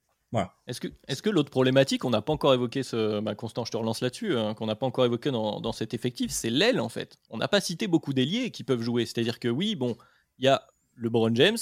Est-ce 0.68 0.82
que, 0.82 0.88
est 1.08 1.22
que 1.22 1.30
l'autre 1.30 1.50
problématique, 1.50 2.04
on 2.06 2.10
n'a 2.10 2.22
pas 2.22 2.34
encore 2.34 2.54
évoqué 2.54 2.84
ce. 2.84 3.20
Bah, 3.22 3.36
Constant, 3.36 3.66
je 3.66 3.72
te 3.72 3.78
relance 3.78 4.02
là-dessus, 4.02 4.38
hein, 4.38 4.54
qu'on 4.54 4.66
n'a 4.66 4.76
pas 4.76 4.86
encore 4.86 5.06
évoqué 5.06 5.32
dans, 5.32 5.62
dans 5.62 5.72
cet 5.72 5.94
effectif, 5.94 6.32
c'est 6.32 6.50
l'aile 6.50 6.80
en 6.80 6.90
fait. 6.90 7.18
On 7.30 7.38
n'a 7.38 7.48
pas 7.48 7.62
cité 7.62 7.88
beaucoup 7.88 8.14
d'ailiers 8.14 8.52
qui 8.52 8.64
peuvent 8.64 8.82
jouer. 8.82 9.06
C'est-à-dire 9.06 9.40
que 9.40 9.48
oui, 9.48 9.76
bon, 9.76 9.98
il 10.38 10.46
y 10.46 10.48
a 10.48 10.68
LeBron 10.96 11.34
James, 11.36 11.58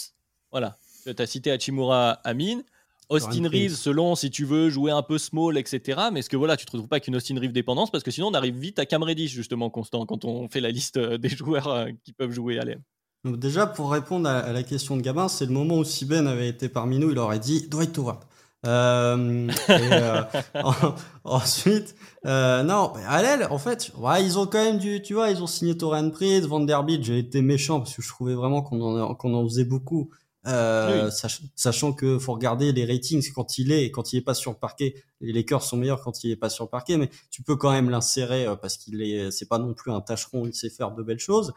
voilà. 0.52 0.78
Tu 1.04 1.14
as 1.18 1.28
cité 1.28 1.52
Hachimura 1.52 2.14
Amin, 2.24 2.62
Austin 3.10 3.48
Reeves, 3.48 3.76
selon 3.76 4.16
si 4.16 4.30
tu 4.30 4.46
veux 4.46 4.70
jouer 4.70 4.92
un 4.92 5.02
peu 5.02 5.18
small, 5.18 5.58
etc. 5.58 6.02
Mais 6.12 6.20
est-ce 6.20 6.30
que 6.30 6.38
voilà, 6.38 6.58
tu 6.58 6.66
te 6.66 6.72
retrouves 6.72 6.90
pas 6.90 7.00
qu'une 7.00 7.16
Austin 7.16 7.40
Reeves 7.40 7.52
dépendance 7.52 7.92
Parce 7.92 8.04
que 8.04 8.12
sinon, 8.12 8.28
on 8.28 8.34
arrive 8.34 8.58
vite 8.58 8.80
à 8.80 8.86
Cam 8.86 9.04
Reddish, 9.04 9.32
justement, 9.32 9.70
Constant, 9.70 10.06
quand 10.06 10.26
on 10.26 10.48
fait 10.50 10.62
la 10.62 10.72
liste 10.72 10.98
euh, 10.98 11.18
des 11.18 11.30
joueurs 11.30 11.68
euh, 11.68 11.88
qui 12.04 12.14
peuvent 12.14 12.32
jouer 12.32 12.60
à 12.60 12.66
l'aile. 12.66 12.82
Donc 13.24 13.40
déjà, 13.40 13.66
pour 13.66 13.92
répondre 13.92 14.30
à, 14.30 14.54
la 14.54 14.64
question 14.64 14.98
de 14.98 15.02
Gabin, 15.02 15.28
c'est 15.28 15.48
le 15.48 15.52
moment 15.52 15.80
où 15.80 15.84
si 15.84 16.06
Ben 16.06 16.28
avait 16.28 16.48
été 16.48 16.70
parmi 16.70 17.00
nous, 17.00 17.12
il 17.12 17.18
aurait 17.18 17.40
dit 17.40 17.68
Dwight 17.68 17.98
Howard. 17.98 18.20
Euh, 18.66 19.48
euh, 19.70 20.24
ensuite, 21.24 21.96
euh, 22.26 22.64
non, 22.64 22.94
à 23.08 23.22
l'aile, 23.22 23.48
en 23.50 23.58
fait, 23.58 23.92
ouais, 23.98 24.24
ils 24.24 24.40
ont 24.40 24.46
quand 24.46 24.64
même 24.64 24.78
du, 24.78 25.02
tu 25.02 25.14
vois, 25.14 25.30
ils 25.30 25.42
ont 25.42 25.48
signé 25.48 25.78
Torian 25.78 26.10
Prince, 26.10 26.46
Vanderbilt. 26.46 27.04
J'ai 27.04 27.20
été 27.20 27.42
méchant 27.42 27.80
parce 27.80 27.96
que 27.96 28.02
je 28.02 28.08
trouvais 28.08 28.34
vraiment 28.34 28.62
qu'on 28.62 28.82
en, 28.82 29.16
qu'on 29.16 29.34
en 29.34 29.44
faisait 29.44 29.66
beaucoup. 29.66 30.10
Euh, 30.48 31.10
sachant 31.56 31.94
que 31.94 32.20
faut 32.20 32.34
regarder 32.34 32.72
les 32.72 32.86
ratings 32.86 33.32
quand 33.34 33.58
il 33.58 33.72
est 33.72 33.86
et 33.86 33.92
quand 33.92 34.14
il 34.14 34.18
est 34.18 34.22
pas 34.22 34.36
sur 34.36 34.52
le 34.52 34.58
parquet. 34.58 35.04
Les 35.22 35.34
Lakers 35.34 35.64
sont 35.64 35.78
meilleurs 35.78 36.02
quand 36.02 36.24
il 36.24 36.32
est 36.32 36.36
pas 36.36 36.50
sur 36.50 36.66
le 36.66 36.70
parquet, 36.70 36.98
mais 36.98 37.10
tu 37.32 37.42
peux 37.42 37.56
quand 37.56 37.72
même 37.72 37.90
l'insérer 37.90 38.46
parce 38.62 38.78
qu'il 38.78 39.02
est, 39.02 39.32
c'est 39.32 39.48
pas 39.48 39.58
non 39.58 39.74
plus 39.74 39.92
un 39.92 40.02
tâcheron, 40.02 40.46
il 40.46 40.54
sait 40.54 40.70
faire 40.70 40.92
de 40.92 41.02
belles 41.02 41.20
choses. 41.20 41.54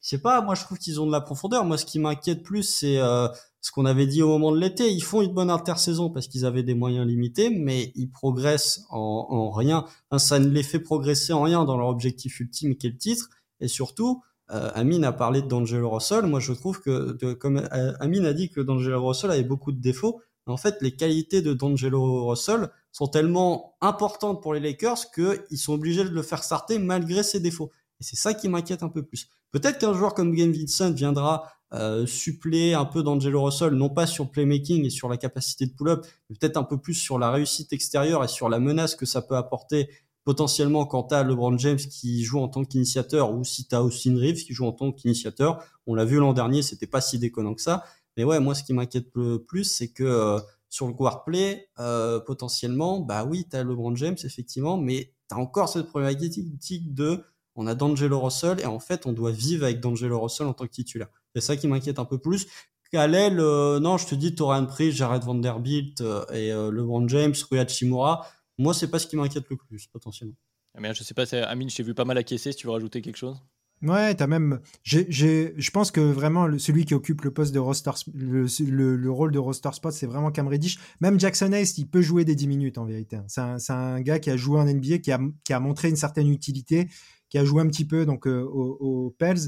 Je 0.00 0.08
sais 0.08 0.18
pas, 0.18 0.40
moi 0.40 0.54
je 0.54 0.64
trouve 0.64 0.78
qu'ils 0.78 1.00
ont 1.00 1.06
de 1.06 1.12
la 1.12 1.20
profondeur. 1.20 1.64
Moi, 1.64 1.76
ce 1.76 1.84
qui 1.84 1.98
m'inquiète 1.98 2.42
plus, 2.42 2.62
c'est 2.62 2.98
euh, 2.98 3.28
ce 3.60 3.70
qu'on 3.70 3.84
avait 3.84 4.06
dit 4.06 4.22
au 4.22 4.28
moment 4.28 4.50
de 4.50 4.58
l'été. 4.58 4.90
Ils 4.90 5.04
font 5.04 5.20
une 5.20 5.34
bonne 5.34 5.50
intersaison 5.50 6.10
parce 6.10 6.26
qu'ils 6.26 6.46
avaient 6.46 6.62
des 6.62 6.74
moyens 6.74 7.06
limités, 7.06 7.50
mais 7.50 7.92
ils 7.94 8.10
progressent 8.10 8.86
en, 8.88 9.26
en 9.28 9.50
rien. 9.50 9.84
ça 10.16 10.38
ne 10.38 10.48
les 10.48 10.62
fait 10.62 10.80
progresser 10.80 11.32
en 11.34 11.42
rien 11.42 11.64
dans 11.64 11.76
leur 11.76 11.88
objectif 11.88 12.40
ultime 12.40 12.76
qui 12.76 12.86
est 12.86 12.90
le 12.90 12.96
titre. 12.96 13.28
Et 13.60 13.68
surtout, 13.68 14.22
euh, 14.52 14.70
Amine 14.74 15.04
a 15.04 15.12
parlé 15.12 15.42
de 15.42 15.46
D'Angelo 15.46 15.90
Russell. 15.90 16.26
Moi, 16.26 16.40
je 16.40 16.52
trouve 16.52 16.80
que, 16.80 17.34
comme 17.34 17.58
euh, 17.58 17.92
Amine 18.00 18.26
a 18.26 18.32
dit 18.32 18.50
que 18.50 18.60
D'Angelo 18.60 19.06
Russell 19.06 19.30
avait 19.30 19.42
beaucoup 19.44 19.72
de 19.72 19.80
défauts, 19.80 20.20
en 20.46 20.56
fait, 20.56 20.78
les 20.80 20.96
qualités 20.96 21.42
de 21.42 21.54
D'Angelo 21.54 22.26
Russell 22.26 22.70
sont 22.92 23.06
tellement 23.06 23.76
importantes 23.80 24.42
pour 24.42 24.54
les 24.54 24.60
Lakers 24.60 25.10
qu'ils 25.12 25.58
sont 25.58 25.74
obligés 25.74 26.04
de 26.04 26.08
le 26.08 26.22
faire 26.22 26.42
starter 26.42 26.78
malgré 26.78 27.22
ses 27.22 27.40
défauts. 27.40 27.70
Et 28.00 28.04
c'est 28.04 28.16
ça 28.16 28.34
qui 28.34 28.48
m'inquiète 28.48 28.82
un 28.82 28.88
peu 28.88 29.02
plus. 29.02 29.28
Peut-être 29.52 29.78
qu'un 29.78 29.94
joueur 29.94 30.14
comme 30.14 30.34
Game 30.34 30.52
Vincent 30.52 30.92
viendra 30.92 31.52
euh, 31.72 32.04
suppléer 32.06 32.74
un 32.74 32.84
peu 32.84 33.02
d'Angelo 33.02 33.44
Russell, 33.44 33.74
non 33.74 33.90
pas 33.90 34.06
sur 34.06 34.30
playmaking 34.30 34.86
et 34.86 34.90
sur 34.90 35.08
la 35.08 35.16
capacité 35.16 35.66
de 35.66 35.72
pull-up, 35.72 36.04
mais 36.28 36.36
peut-être 36.36 36.56
un 36.56 36.64
peu 36.64 36.78
plus 36.78 36.94
sur 36.94 37.18
la 37.18 37.30
réussite 37.30 37.72
extérieure 37.72 38.24
et 38.24 38.28
sur 38.28 38.48
la 38.48 38.58
menace 38.58 38.96
que 38.96 39.06
ça 39.06 39.22
peut 39.22 39.36
apporter 39.36 39.88
potentiellement 40.30 40.86
quand 40.86 41.08
tu 41.08 41.14
as 41.16 41.24
LeBron 41.24 41.58
James 41.58 41.76
qui 41.76 42.22
joue 42.22 42.38
en 42.38 42.46
tant 42.46 42.64
qu'initiateur 42.64 43.34
ou 43.34 43.42
si 43.42 43.66
tu 43.66 43.74
as 43.74 43.82
Austin 43.82 44.16
Reeves 44.16 44.44
qui 44.44 44.54
joue 44.54 44.64
en 44.64 44.70
tant 44.70 44.92
qu'initiateur. 44.92 45.60
On 45.88 45.94
l'a 45.96 46.04
vu 46.04 46.18
l'an 46.18 46.32
dernier, 46.32 46.62
c'était 46.62 46.86
pas 46.86 47.00
si 47.00 47.18
déconnant 47.18 47.52
que 47.52 47.62
ça. 47.62 47.82
Mais 48.16 48.22
ouais, 48.22 48.38
moi 48.38 48.54
ce 48.54 48.62
qui 48.62 48.72
m'inquiète 48.72 49.08
le 49.16 49.42
plus, 49.42 49.64
c'est 49.64 49.88
que 49.88 50.04
euh, 50.04 50.38
sur 50.68 50.86
le 50.86 50.92
guard 50.92 51.24
play, 51.24 51.68
euh, 51.80 52.20
potentiellement, 52.20 53.00
bah 53.00 53.24
oui, 53.24 53.44
tu 53.50 53.56
as 53.56 53.64
LeBron 53.64 53.96
James 53.96 54.18
effectivement, 54.22 54.76
mais 54.76 55.12
tu 55.28 55.34
as 55.34 55.38
encore 55.38 55.68
cette 55.68 55.88
problématique 55.88 56.94
de 56.94 57.24
on 57.56 57.66
a 57.66 57.74
D'Angelo 57.74 58.20
Russell 58.20 58.60
et 58.60 58.66
en 58.66 58.78
fait 58.78 59.06
on 59.06 59.12
doit 59.12 59.32
vivre 59.32 59.64
avec 59.64 59.80
D'Angelo 59.80 60.20
Russell 60.20 60.46
en 60.46 60.52
tant 60.52 60.64
que 60.64 60.70
titulaire. 60.70 61.08
C'est 61.34 61.40
ça 61.40 61.56
qui 61.56 61.66
m'inquiète 61.66 61.98
un 61.98 62.04
peu 62.04 62.18
plus. 62.18 62.46
L'aile, 62.92 63.40
euh, 63.40 63.80
non, 63.80 63.98
je 63.98 64.06
te 64.06 64.14
dis 64.14 64.36
Torian 64.36 64.66
Prince, 64.66 64.94
Jared 64.94 65.24
Vanderbilt 65.24 66.04
et 66.32 66.52
LeBron 66.52 67.08
James, 67.08 67.34
Rui 67.50 67.58
Hachimura. 67.58 68.28
Moi, 68.60 68.74
c'est 68.74 68.88
pas 68.88 68.98
ce 68.98 69.06
qui 69.06 69.16
m'inquiète 69.16 69.48
le 69.48 69.56
plus 69.56 69.86
potentiellement. 69.86 70.36
Ah, 70.74 70.80
mais 70.80 70.92
je 70.94 71.02
sais 71.02 71.14
pas, 71.14 71.24
Amine, 71.46 71.70
je 71.70 71.76
t'ai 71.76 71.82
vu 71.82 71.94
pas 71.94 72.04
mal 72.04 72.18
acquiescer. 72.18 72.52
Si 72.52 72.58
tu 72.58 72.66
veux 72.66 72.74
rajouter 72.74 73.00
quelque 73.00 73.16
chose. 73.16 73.42
Ouais, 73.80 74.14
t'as 74.14 74.26
même. 74.26 74.60
Je 74.82 75.70
pense 75.70 75.90
que 75.90 76.00
vraiment 76.02 76.46
celui 76.58 76.84
qui 76.84 76.92
occupe 76.92 77.22
le 77.22 77.32
poste 77.32 77.54
de 77.54 77.58
roster, 77.58 77.92
le, 78.12 79.08
rôle 79.08 79.32
de 79.32 79.38
roster 79.38 79.70
spot, 79.72 79.94
c'est 79.94 80.06
vraiment 80.06 80.30
Cam 80.30 80.46
Reddish. 80.46 80.78
Même 81.00 81.18
Jackson 81.18 81.50
Hayes, 81.52 81.72
il 81.78 81.88
peut 81.88 82.02
jouer 82.02 82.26
des 82.26 82.34
10 82.34 82.48
minutes 82.48 82.76
en 82.76 82.84
vérité. 82.84 83.18
C'est 83.28 83.40
un, 83.40 83.56
un, 83.70 84.00
gars 84.02 84.18
qui 84.18 84.28
a 84.28 84.36
joué 84.36 84.60
en 84.60 84.66
NBA, 84.66 84.98
qui 84.98 85.10
a, 85.10 85.18
qui 85.42 85.54
a 85.54 85.60
montré 85.60 85.88
une 85.88 85.96
certaine 85.96 86.28
utilité 86.28 86.88
qui 87.30 87.38
a 87.38 87.44
joué 87.44 87.62
un 87.62 87.68
petit 87.68 87.86
peu 87.86 88.04
donc 88.04 88.26
euh, 88.26 88.42
aux, 88.42 89.14
Pels 89.18 89.38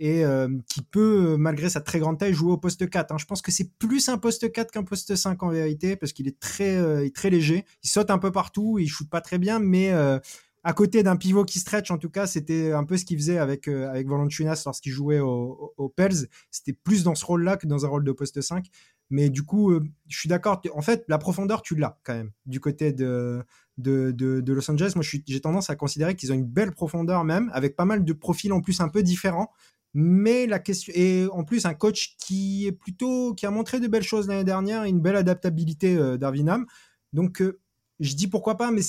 et 0.00 0.24
euh, 0.24 0.48
qui 0.66 0.80
peut, 0.82 1.36
malgré 1.38 1.68
sa 1.68 1.82
très 1.82 1.98
grande 1.98 2.18
taille, 2.18 2.32
jouer 2.32 2.52
au 2.52 2.56
poste 2.56 2.88
4. 2.88 3.12
Hein. 3.12 3.18
Je 3.18 3.26
pense 3.26 3.42
que 3.42 3.52
c'est 3.52 3.70
plus 3.78 4.08
un 4.08 4.16
poste 4.16 4.50
4 4.50 4.72
qu'un 4.72 4.82
poste 4.82 5.14
5 5.14 5.42
en 5.42 5.50
vérité, 5.50 5.94
parce 5.94 6.12
qu'il 6.12 6.26
est 6.26 6.40
très, 6.40 6.76
euh, 6.76 7.08
très 7.14 7.28
léger. 7.28 7.66
Il 7.84 7.88
saute 7.88 8.10
un 8.10 8.18
peu 8.18 8.32
partout, 8.32 8.78
il 8.78 8.88
shoot 8.88 9.08
pas 9.08 9.20
très 9.20 9.38
bien, 9.38 9.58
mais 9.58 9.92
à 10.62 10.72
côté 10.72 11.02
d'un 11.02 11.16
pivot 11.16 11.44
qui 11.44 11.58
stretch, 11.58 11.90
en 11.90 11.98
tout 11.98 12.10
cas, 12.10 12.26
c'était 12.26 12.72
un 12.72 12.84
peu 12.84 12.96
ce 12.96 13.04
qu'il 13.04 13.18
faisait 13.18 13.38
avec, 13.38 13.68
avec 13.68 14.08
Valanciunas 14.08 14.62
lorsqu'il 14.64 14.92
jouait 14.92 15.20
aux 15.20 15.92
Pels. 15.94 16.28
C'était 16.50 16.72
plus 16.72 17.02
dans 17.04 17.14
ce 17.14 17.24
rôle-là 17.24 17.56
que 17.56 17.66
dans 17.66 17.84
un 17.84 17.88
rôle 17.88 18.04
de 18.04 18.12
poste 18.12 18.40
5. 18.40 18.66
Mais 19.10 19.28
du 19.28 19.42
coup, 19.42 19.72
je 20.06 20.18
suis 20.18 20.28
d'accord. 20.28 20.62
En 20.74 20.82
fait, 20.82 21.04
la 21.08 21.18
profondeur, 21.18 21.62
tu 21.62 21.74
l'as 21.76 21.98
quand 22.04 22.14
même 22.14 22.30
du 22.46 22.60
côté 22.60 22.92
de, 22.92 23.44
de, 23.80 24.52
Los 24.52 24.70
Angeles. 24.70 24.92
Moi, 24.94 25.04
j'ai 25.04 25.40
tendance 25.40 25.70
à 25.70 25.76
considérer 25.76 26.14
qu'ils 26.14 26.32
ont 26.32 26.36
une 26.36 26.46
belle 26.46 26.72
profondeur 26.72 27.24
même, 27.24 27.50
avec 27.52 27.76
pas 27.76 27.84
mal 27.84 28.04
de 28.04 28.12
profils 28.12 28.52
en 28.52 28.60
plus 28.60 28.80
un 28.80 28.88
peu 28.88 29.02
différents. 29.02 29.50
Mais 29.92 30.46
la 30.46 30.58
question 30.60 30.92
et 30.94 31.26
en 31.32 31.44
plus 31.44 31.66
un 31.66 31.74
coach 31.74 32.16
qui 32.18 32.66
est 32.66 32.72
plutôt 32.72 33.34
qui 33.34 33.46
a 33.46 33.50
montré 33.50 33.80
de 33.80 33.88
belles 33.88 34.04
choses 34.04 34.28
l'année 34.28 34.44
dernière, 34.44 34.84
une 34.84 35.00
belle 35.00 35.16
adaptabilité 35.16 35.96
euh, 35.96 36.16
d'Arvinam. 36.16 36.66
Donc 37.12 37.42
euh, 37.42 37.58
je 37.98 38.14
dis 38.14 38.28
pourquoi 38.28 38.56
pas, 38.56 38.70
mais 38.70 38.82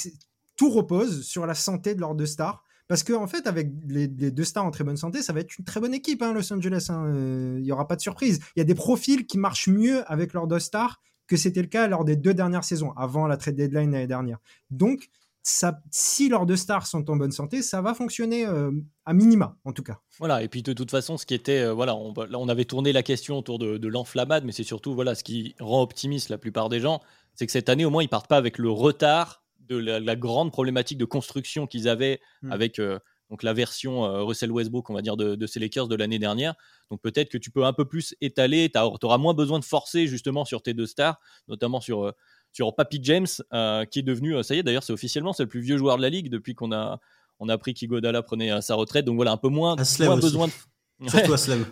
tout 0.56 0.70
repose 0.70 1.24
sur 1.24 1.46
la 1.46 1.56
santé 1.56 1.96
de 1.96 2.02
leurs 2.02 2.16
deux 2.16 2.28
stars. 2.28 2.64
Parce 2.88 3.04
qu'en 3.04 3.24
en 3.24 3.28
fait, 3.28 3.48
avec 3.48 3.72
les, 3.88 4.08
deux 4.08 4.44
stars 4.44 4.66
en 4.66 4.72
très 4.72 4.84
bonne 4.84 4.98
santé, 4.98 5.22
ça 5.22 5.32
va 5.32 5.40
être 5.40 5.58
une 5.58 5.64
très 5.64 5.80
bonne 5.80 5.94
équipe, 5.94 6.22
hein, 6.22 6.34
Los 6.34 6.52
Angeles. 6.52 6.88
Hein. 6.90 7.06
Euh, 7.06 7.56
il 7.58 7.64
n'y 7.64 7.72
aura 7.72 7.88
pas 7.88 7.96
de 7.96 8.02
surprise. 8.02 8.42
Il 8.56 8.60
y 8.60 8.62
a 8.62 8.66
des 8.66 8.76
profils 8.76 9.26
qui 9.26 9.38
marchent 9.38 9.70
mieux 9.70 10.04
avec 10.12 10.34
leurs 10.34 10.46
deux 10.46 10.60
stars 10.60 11.02
que 11.26 11.38
c'était 11.38 11.62
le 11.62 11.70
cas 11.70 11.88
lors 11.88 12.04
des 12.04 12.18
deux 12.18 12.34
dernières 12.34 12.66
saisons, 12.66 12.92
avant 12.98 13.28
la 13.28 13.38
trade 13.38 13.56
deadline 13.56 13.92
l'année 13.92 14.08
dernière. 14.08 14.40
Donc, 14.70 15.10
ça, 15.44 15.82
si 15.90 16.30
leurs 16.30 16.46
deux 16.46 16.56
stars 16.56 16.86
sont 16.86 17.10
en 17.10 17.16
bonne 17.16 17.32
santé, 17.32 17.62
ça 17.62 17.82
va 17.82 17.94
fonctionner 17.94 18.46
euh, 18.46 18.72
à 19.06 19.14
minima, 19.14 19.58
en 19.66 19.74
tout 19.74 19.84
cas. 19.84 20.00
Voilà, 20.20 20.44
et 20.44 20.48
puis 20.48 20.62
de 20.62 20.74
toute 20.74 20.92
façon, 20.92 21.18
ce 21.18 21.26
qui 21.26 21.34
était, 21.34 21.62
euh, 21.62 21.74
voilà, 21.74 21.96
on, 21.96 22.14
on, 22.16 22.50
avait 22.50 22.66
tourné 22.66 22.94
la 22.94 23.02
question 23.02 23.40
autour 23.40 23.58
de, 23.58 23.88
l'enflammade, 23.88 24.46
mais 24.46 24.52
c'est 24.52 24.64
surtout, 24.64 24.94
voilà, 24.94 25.16
ce 25.16 25.24
qui 25.24 25.56
rend 25.60 25.82
optimiste 25.82 26.30
la 26.30 26.38
plupart 26.38 26.70
des 26.70 26.80
gens, 26.80 27.02
c'est 27.34 27.46
que 27.46 27.52
cette 27.52 27.70
année, 27.70 27.86
au 27.86 27.90
moins, 27.90 28.04
ils 28.04 28.10
partent 28.10 28.28
pas 28.28 28.38
avec 28.38 28.58
le 28.58 28.70
retard 28.70 29.44
de 29.60 29.78
la, 29.78 30.16
grande 30.16 30.52
problématique 30.52 30.98
de 30.98 31.06
construction 31.06 31.66
qu'ils 31.66 31.88
avaient 31.88 32.20
hmm. 32.42 32.52
avec 32.52 32.78
euh, 32.78 33.00
donc 33.30 33.44
la 33.44 33.54
version 33.54 34.26
Russell 34.26 34.52
Westbrook, 34.52 34.90
on 34.90 34.94
va 34.94 35.02
dire, 35.02 35.16
de, 35.16 35.36
de 35.36 35.48
ces 35.48 35.62
Lakers 35.62 35.88
de 35.88 35.96
l'année 35.96 36.20
dernière. 36.20 36.54
Donc 36.90 37.02
peut-être 37.02 37.30
que 37.30 37.38
tu 37.38 37.50
peux 37.50 37.64
un 37.64 37.72
peu 37.72 37.86
plus 37.86 38.14
étaler, 38.20 38.70
tu 38.70 38.78
auras 38.78 39.18
moins 39.18 39.34
besoin 39.34 39.58
de 39.58 39.64
forcer 39.64 40.06
justement 40.06 40.44
sur 40.44 40.62
tes 40.62 40.74
deux 40.74 40.86
stars, 40.86 41.18
notamment 41.48 41.80
sur, 41.80 42.14
sur 42.54 42.76
Papi 42.76 43.00
James, 43.04 43.28
euh, 43.54 43.86
qui 43.86 44.00
est 44.00 44.04
devenu, 44.04 44.44
ça 44.44 44.56
y 44.56 44.60
est 44.60 44.64
d'ailleurs, 44.64 44.84
c'est 44.84 44.94
officiellement, 44.94 45.34
c'est 45.34 45.44
le 45.44 45.50
plus 45.50 45.62
vieux 45.62 45.78
joueur 45.78 45.98
de 45.98 46.02
la 46.02 46.10
ligue 46.10 46.30
depuis 46.30 46.56
qu'on 46.56 46.72
a, 46.72 47.00
on 47.40 47.50
a 47.50 47.54
appris 47.54 47.74
qu'Igodala 47.74 48.22
prenait 48.22 48.62
sa 48.62 48.76
retraite. 48.76 49.06
Donc 49.06 49.16
voilà, 49.16 49.32
un 49.32 49.38
peu 49.38 49.50
moins, 49.50 49.76
moins 50.00 50.18
besoin 50.18 50.48
de... 50.48 50.54
Surtout 51.10 51.34
Aslem. 51.34 51.66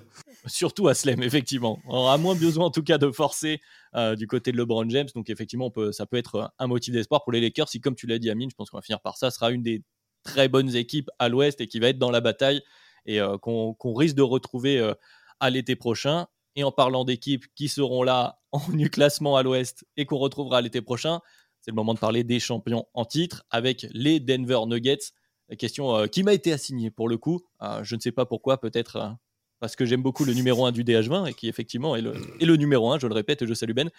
Surtout 0.48 0.88
Aslem, 0.88 1.22
effectivement. 1.22 1.80
On 1.86 1.98
aura 1.98 2.18
moins 2.18 2.34
besoin 2.34 2.66
en 2.66 2.72
tout 2.72 2.82
cas 2.82 2.98
de 2.98 3.12
forcer 3.12 3.62
du 4.18 4.26
côté 4.26 4.52
de 4.52 4.58
LeBron 4.58 4.90
James. 4.90 5.08
Donc 5.14 5.30
effectivement, 5.30 5.70
peut, 5.70 5.92
ça 5.92 6.08
peut 6.08 6.18
être 6.18 6.52
un 6.58 6.66
motif 6.66 6.94
d'espoir 6.94 7.24
pour 7.24 7.32
les 7.32 7.40
Lakers. 7.40 7.70
Si, 7.70 7.80
comme 7.80 7.94
tu 7.94 8.08
l'as 8.08 8.18
dit, 8.18 8.32
Amine, 8.32 8.50
je 8.50 8.56
pense 8.56 8.72
qu'on 8.72 8.78
va 8.78 8.82
finir 8.82 9.02
par 9.02 9.18
ça, 9.18 9.30
sera 9.30 9.52
une 9.52 9.62
des 9.62 9.84
très 10.24 10.48
bonnes 10.48 10.76
équipes 10.76 11.10
à 11.20 11.30
l'ouest 11.30 11.62
et 11.62 11.68
qui 11.68 11.80
va 11.80 11.90
être 11.90 12.00
dans 12.00 12.12
la 12.12 12.22
bataille 12.22 12.62
et 13.06 13.20
euh, 13.20 13.38
qu'on 13.38 13.94
risque 13.94 14.16
de 14.16 14.22
retrouver 14.22 14.80
euh, 14.80 14.94
à 15.40 15.50
l'été 15.50 15.76
prochain. 15.76 16.28
En 16.64 16.72
parlant 16.72 17.06
d'équipes 17.06 17.46
qui 17.56 17.68
seront 17.68 18.04
là 18.04 18.40
en 18.52 18.62
nu 18.72 18.90
classement 18.90 19.36
à 19.38 19.44
l'ouest 19.44 19.86
et 19.98 20.06
qu'on 20.06 20.18
retrouvera 20.18 20.62
l'été 20.62 20.82
prochain, 20.82 21.22
c'est 21.62 21.72
le 21.72 21.76
moment 21.76 21.94
de 21.94 22.00
parler 22.00 22.24
des 22.24 22.40
champions 22.40 22.86
en 22.94 23.06
titre 23.06 23.44
avec 23.50 23.86
les 23.92 24.20
Denver 24.20 24.60
Nuggets. 24.68 25.14
Question 25.58 25.96
euh, 25.96 26.08
qui 26.08 26.24
m'a 26.24 26.34
été 26.34 26.52
assignée 26.52 26.92
pour 26.92 27.10
le 27.10 27.18
coup, 27.18 27.42
je 27.82 27.96
ne 27.96 28.00
sais 28.00 28.12
pas 28.12 28.26
pourquoi, 28.26 28.60
peut-être 28.60 29.18
parce 29.60 29.76
que 29.76 29.86
j'aime 29.86 30.02
beaucoup 30.02 30.26
le 30.26 30.34
numéro 30.34 30.66
1 30.66 30.72
du 30.72 30.84
DH20 30.84 31.30
et 31.30 31.34
qui 31.34 31.48
effectivement 31.48 31.96
est 31.96 32.02
le, 32.02 32.56
numéro 32.56 32.92
1, 32.92 33.00
je 33.00 33.08
le 33.08 33.14
répète 33.14 33.46
je 33.46 33.54
salue 33.54 33.74
Ben. 33.74 33.90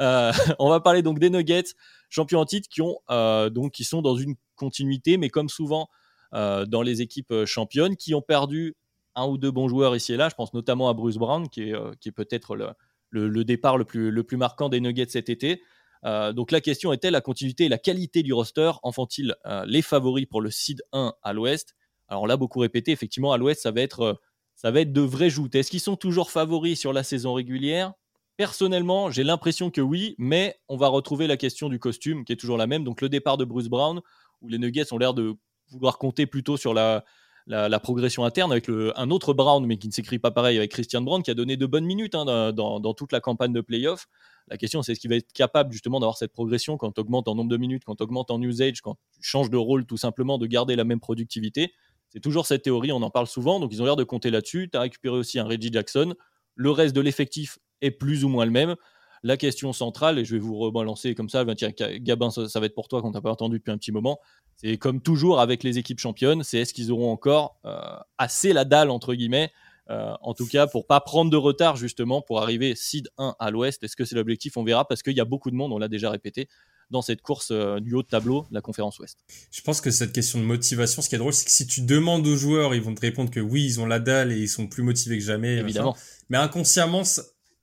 Euh, 0.00 0.32
on 0.58 0.70
va 0.70 0.80
parler 0.80 1.02
donc 1.02 1.18
des 1.18 1.30
Nuggets, 1.30 1.74
champions 2.08 2.40
en 2.40 2.46
titre, 2.46 2.68
qui, 2.68 2.80
euh, 3.10 3.50
qui 3.72 3.84
sont 3.84 4.02
dans 4.02 4.16
une 4.16 4.34
continuité, 4.56 5.16
mais 5.16 5.28
comme 5.28 5.48
souvent 5.48 5.88
euh, 6.34 6.64
dans 6.64 6.82
les 6.82 7.02
équipes 7.02 7.44
championnes, 7.44 7.96
qui 7.96 8.14
ont 8.14 8.22
perdu 8.22 8.76
un 9.14 9.26
ou 9.26 9.38
deux 9.38 9.50
bons 9.50 9.68
joueurs 9.68 9.96
ici 9.96 10.12
et 10.12 10.16
là. 10.16 10.28
Je 10.28 10.34
pense 10.34 10.54
notamment 10.54 10.88
à 10.88 10.94
Bruce 10.94 11.16
Brown, 11.16 11.48
qui 11.48 11.70
est, 11.70 11.74
qui 12.00 12.08
est 12.08 12.12
peut-être 12.12 12.56
le, 12.56 12.68
le, 13.10 13.44
départ 13.44 13.76
le 13.78 13.84
plus, 13.84 14.10
le 14.10 14.22
plus 14.24 14.36
marquant 14.36 14.68
des 14.68 14.80
Nuggets 14.80 15.08
cet 15.08 15.28
été. 15.28 15.62
donc 16.04 16.50
la 16.52 16.60
question 16.60 16.92
est-elle 16.92 17.12
la 17.12 17.20
continuité 17.20 17.64
et 17.64 17.68
la 17.68 17.78
qualité 17.78 18.22
du 18.22 18.32
roster 18.32 18.72
en 18.82 18.92
font-ils 18.92 19.34
les 19.66 19.82
favoris 19.82 20.26
pour 20.26 20.40
le 20.40 20.50
seed 20.50 20.82
1 20.92 21.14
à 21.22 21.32
l'ouest? 21.32 21.74
Alors 22.08 22.26
l'a 22.26 22.36
beaucoup 22.36 22.60
répété, 22.60 22.92
effectivement 22.92 23.32
à 23.32 23.38
l'ouest 23.38 23.62
ça 23.62 23.70
va 23.70 23.80
être 23.80 24.20
ça 24.60 24.70
va 24.70 24.80
être 24.82 24.92
de 24.92 25.00
vraies 25.00 25.30
joutes. 25.30 25.54
Est-ce 25.54 25.70
qu'ils 25.70 25.80
sont 25.80 25.96
toujours 25.96 26.30
favoris 26.30 26.78
sur 26.78 26.92
la 26.92 27.02
saison 27.02 27.32
régulière? 27.32 27.94
Personnellement, 28.36 29.10
j'ai 29.10 29.24
l'impression 29.24 29.70
que 29.70 29.80
oui, 29.80 30.14
mais 30.18 30.60
on 30.68 30.76
va 30.76 30.88
retrouver 30.88 31.26
la 31.26 31.38
question 31.38 31.70
du 31.70 31.78
costume 31.78 32.26
qui 32.26 32.34
est 32.34 32.36
toujours 32.36 32.58
la 32.58 32.66
même. 32.66 32.84
Donc 32.84 33.00
le 33.00 33.08
départ 33.08 33.38
de 33.38 33.46
Bruce 33.46 33.68
Brown, 33.68 34.02
où 34.42 34.48
les 34.48 34.58
Nuggets 34.58 34.92
ont 34.92 34.98
l'air 34.98 35.14
de 35.14 35.34
vouloir 35.70 35.96
compter 35.96 36.26
plutôt 36.26 36.58
sur 36.58 36.74
la, 36.74 37.06
la, 37.50 37.80
progression 37.80 38.24
interne 38.24 38.52
avec 38.52 38.68
un 38.68 39.10
autre 39.10 39.34
Brown, 39.34 39.64
mais 39.66 39.76
qui 39.76 39.88
ne 39.88 39.92
s'écrit 39.92 40.18
pas 40.18 40.30
pareil, 40.30 40.56
avec 40.56 40.70
Christian 40.70 41.02
Brown, 41.02 41.22
qui 41.22 41.30
a 41.30 41.34
donné 41.34 41.56
de 41.56 41.66
bonnes 41.66 41.84
minutes 41.84 42.14
hein, 42.14 42.24
dans, 42.52 42.80
dans, 42.80 42.94
toute 42.94 43.12
la 43.12 43.20
campagne 43.20 43.52
de 43.52 43.60
playoff. 43.60 44.06
La 44.48 44.56
question, 44.56 44.82
c'est 44.82 44.92
est-ce 44.92 45.00
qu'il 45.00 45.10
va 45.10 45.16
être 45.16 45.32
capable 45.32 45.72
justement 45.72 46.00
d'avoir 46.00 46.16
cette 46.16 46.32
progression 46.32 46.76
quand 46.76 46.92
tu 46.92 47.00
augmentes 47.00 47.28
en 47.28 47.34
nombre 47.34 47.50
de 47.50 47.56
minutes, 47.56 47.82
quand 47.84 47.96
tu 47.96 48.02
augmentes 48.02 48.30
en 48.30 48.40
usage, 48.40 48.80
quand 48.80 48.96
tu 49.12 49.22
changes 49.22 49.50
de 49.50 49.56
rôle 49.56 49.84
tout 49.84 49.96
simplement, 49.96 50.38
de 50.38 50.46
garder 50.46 50.76
la 50.76 50.84
même 50.84 51.00
productivité? 51.00 51.72
C'est 52.08 52.20
toujours 52.20 52.46
cette 52.46 52.62
théorie, 52.62 52.92
on 52.92 53.02
en 53.02 53.10
parle 53.10 53.26
souvent, 53.26 53.60
donc 53.60 53.72
ils 53.72 53.82
ont 53.82 53.84
l'air 53.84 53.96
de 53.96 54.04
compter 54.04 54.30
là-dessus. 54.30 54.68
Tu 54.70 54.76
as 54.78 54.80
récupéré 54.80 55.16
aussi 55.16 55.38
un 55.38 55.44
Reggie 55.44 55.72
Jackson. 55.72 56.14
Le 56.54 56.70
reste 56.70 56.94
de 56.94 57.00
l'effectif 57.00 57.58
est 57.80 57.92
plus 57.92 58.24
ou 58.24 58.28
moins 58.28 58.44
le 58.44 58.50
même. 58.50 58.76
La 59.22 59.36
question 59.36 59.72
centrale, 59.72 60.18
et 60.18 60.24
je 60.24 60.34
vais 60.34 60.40
vous 60.40 60.56
rebalancer 60.56 61.14
comme 61.14 61.28
ça, 61.28 61.44
tiens, 61.54 61.70
Gabin, 61.98 62.30
ça, 62.30 62.60
va 62.60 62.66
être 62.66 62.74
pour 62.74 62.88
toi 62.88 63.02
qu'on 63.02 63.12
t'a 63.12 63.20
pas 63.20 63.30
entendu 63.30 63.58
depuis 63.58 63.70
un 63.70 63.76
petit 63.76 63.92
moment. 63.92 64.18
C'est 64.56 64.78
comme 64.78 65.02
toujours 65.02 65.40
avec 65.40 65.62
les 65.62 65.76
équipes 65.76 65.98
championnes, 65.98 66.42
c'est 66.42 66.58
est-ce 66.58 66.72
qu'ils 66.72 66.90
auront 66.90 67.12
encore 67.12 67.58
euh, 67.66 67.78
assez 68.16 68.52
la 68.52 68.64
dalle, 68.64 68.88
entre 68.90 69.14
guillemets, 69.14 69.52
euh, 69.90 70.14
en 70.22 70.34
tout 70.34 70.46
cas 70.46 70.68
pour 70.68 70.86
pas 70.86 71.00
prendre 71.00 71.32
de 71.32 71.36
retard 71.36 71.74
justement 71.74 72.22
pour 72.22 72.40
arriver 72.40 72.76
seed 72.76 73.08
1 73.18 73.34
à 73.38 73.50
l'ouest. 73.50 73.82
Est-ce 73.82 73.96
que 73.96 74.04
c'est 74.04 74.14
l'objectif? 74.14 74.56
On 74.56 74.62
verra 74.62 74.86
parce 74.86 75.02
qu'il 75.02 75.16
y 75.16 75.20
a 75.20 75.24
beaucoup 75.24 75.50
de 75.50 75.56
monde, 75.56 75.72
on 75.72 75.78
l'a 75.78 75.88
déjà 75.88 76.10
répété, 76.10 76.48
dans 76.90 77.02
cette 77.02 77.22
course 77.22 77.48
euh, 77.50 77.80
du 77.80 77.94
haut 77.94 78.02
de 78.02 78.08
tableau 78.08 78.46
de 78.50 78.54
la 78.54 78.60
conférence 78.60 78.98
Ouest. 79.00 79.18
Je 79.50 79.60
pense 79.62 79.80
que 79.80 79.90
cette 79.90 80.12
question 80.12 80.38
de 80.38 80.44
motivation, 80.44 81.02
ce 81.02 81.08
qui 81.08 81.14
est 81.14 81.18
drôle, 81.18 81.32
c'est 81.32 81.44
que 81.44 81.50
si 81.50 81.66
tu 81.66 81.82
demandes 81.82 82.26
aux 82.26 82.36
joueurs, 82.36 82.74
ils 82.74 82.82
vont 82.82 82.94
te 82.94 83.00
répondre 83.00 83.30
que 83.30 83.40
oui, 83.40 83.64
ils 83.64 83.80
ont 83.80 83.86
la 83.86 83.98
dalle 83.98 84.32
et 84.32 84.38
ils 84.38 84.48
sont 84.48 84.66
plus 84.66 84.82
motivés 84.82 85.18
que 85.18 85.24
jamais. 85.24 85.56
Évidemment. 85.56 85.96
Mais 86.28 86.38
inconsciemment, 86.38 87.02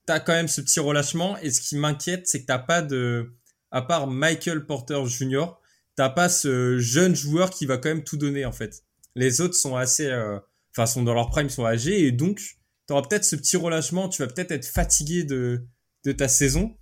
tu 0.07 0.13
as 0.13 0.19
quand 0.19 0.33
même 0.33 0.47
ce 0.47 0.61
petit 0.61 0.79
relâchement. 0.79 1.37
Et 1.39 1.51
ce 1.51 1.61
qui 1.61 1.75
m'inquiète, 1.75 2.27
c'est 2.27 2.41
que 2.41 2.45
t'as 2.47 2.59
pas 2.59 2.81
de, 2.81 3.35
à 3.71 3.81
part 3.81 4.07
Michael 4.07 4.65
Porter 4.65 5.05
Jr., 5.05 5.45
t'as 5.95 6.09
pas 6.09 6.29
ce 6.29 6.77
jeune 6.79 7.15
joueur 7.15 7.49
qui 7.49 7.65
va 7.65 7.77
quand 7.77 7.89
même 7.89 8.03
tout 8.03 8.17
donner 8.17 8.45
en 8.45 8.51
fait. 8.51 8.83
Les 9.15 9.41
autres 9.41 9.55
sont 9.55 9.75
assez, 9.75 10.07
euh, 10.07 10.39
enfin 10.71 10.85
sont 10.85 11.03
dans 11.03 11.13
leur 11.13 11.29
prime, 11.29 11.49
sont 11.49 11.65
âgés 11.65 12.05
et 12.05 12.11
donc 12.11 12.37
tu 12.39 12.93
auras 12.93 13.01
peut-être 13.01 13.25
ce 13.25 13.35
petit 13.35 13.57
relâchement. 13.57 14.09
Tu 14.09 14.21
vas 14.21 14.27
peut-être 14.27 14.51
être 14.51 14.65
fatigué 14.65 15.23
de 15.23 15.65
de 16.05 16.11
ta 16.11 16.27
saison 16.27 16.77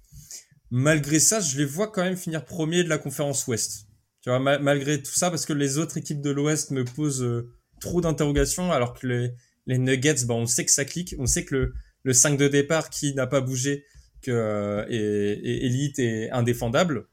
malgré 0.71 1.19
ça, 1.19 1.39
je 1.39 1.57
les 1.57 1.65
vois 1.65 1.87
quand 1.87 2.03
même 2.03 2.17
finir 2.17 2.45
premier 2.45 2.83
de 2.83 2.89
la 2.89 2.97
conférence 2.97 3.47
Ouest. 3.47 3.87
Tu 4.21 4.29
vois, 4.29 4.39
malgré 4.39 5.01
tout 5.01 5.13
ça, 5.13 5.29
parce 5.29 5.45
que 5.45 5.53
les 5.53 5.77
autres 5.77 5.97
équipes 5.97 6.21
de 6.21 6.31
l'Ouest 6.31 6.71
me 6.71 6.83
posent 6.83 7.23
euh, 7.23 7.53
trop 7.79 8.01
d'interrogations, 8.01 8.71
alors 8.71 8.93
que 8.93 9.07
les, 9.07 9.31
les 9.67 9.77
Nuggets, 9.77 10.25
bah, 10.25 10.33
on 10.33 10.47
sait 10.47 10.65
que 10.65 10.71
ça 10.71 10.83
clique, 10.83 11.15
on 11.19 11.27
sait 11.27 11.45
que 11.45 11.55
le, 11.55 11.73
le 12.05 12.13
5 12.13 12.37
de 12.37 12.47
départ 12.47 12.89
qui 12.89 13.13
n'a 13.13 13.27
pas 13.27 13.41
bougé, 13.41 13.83
que 14.21 14.31
euh, 14.31 14.85
est, 14.87 15.65
élite 15.65 15.99
et 15.99 16.31
indéfendable. 16.31 17.07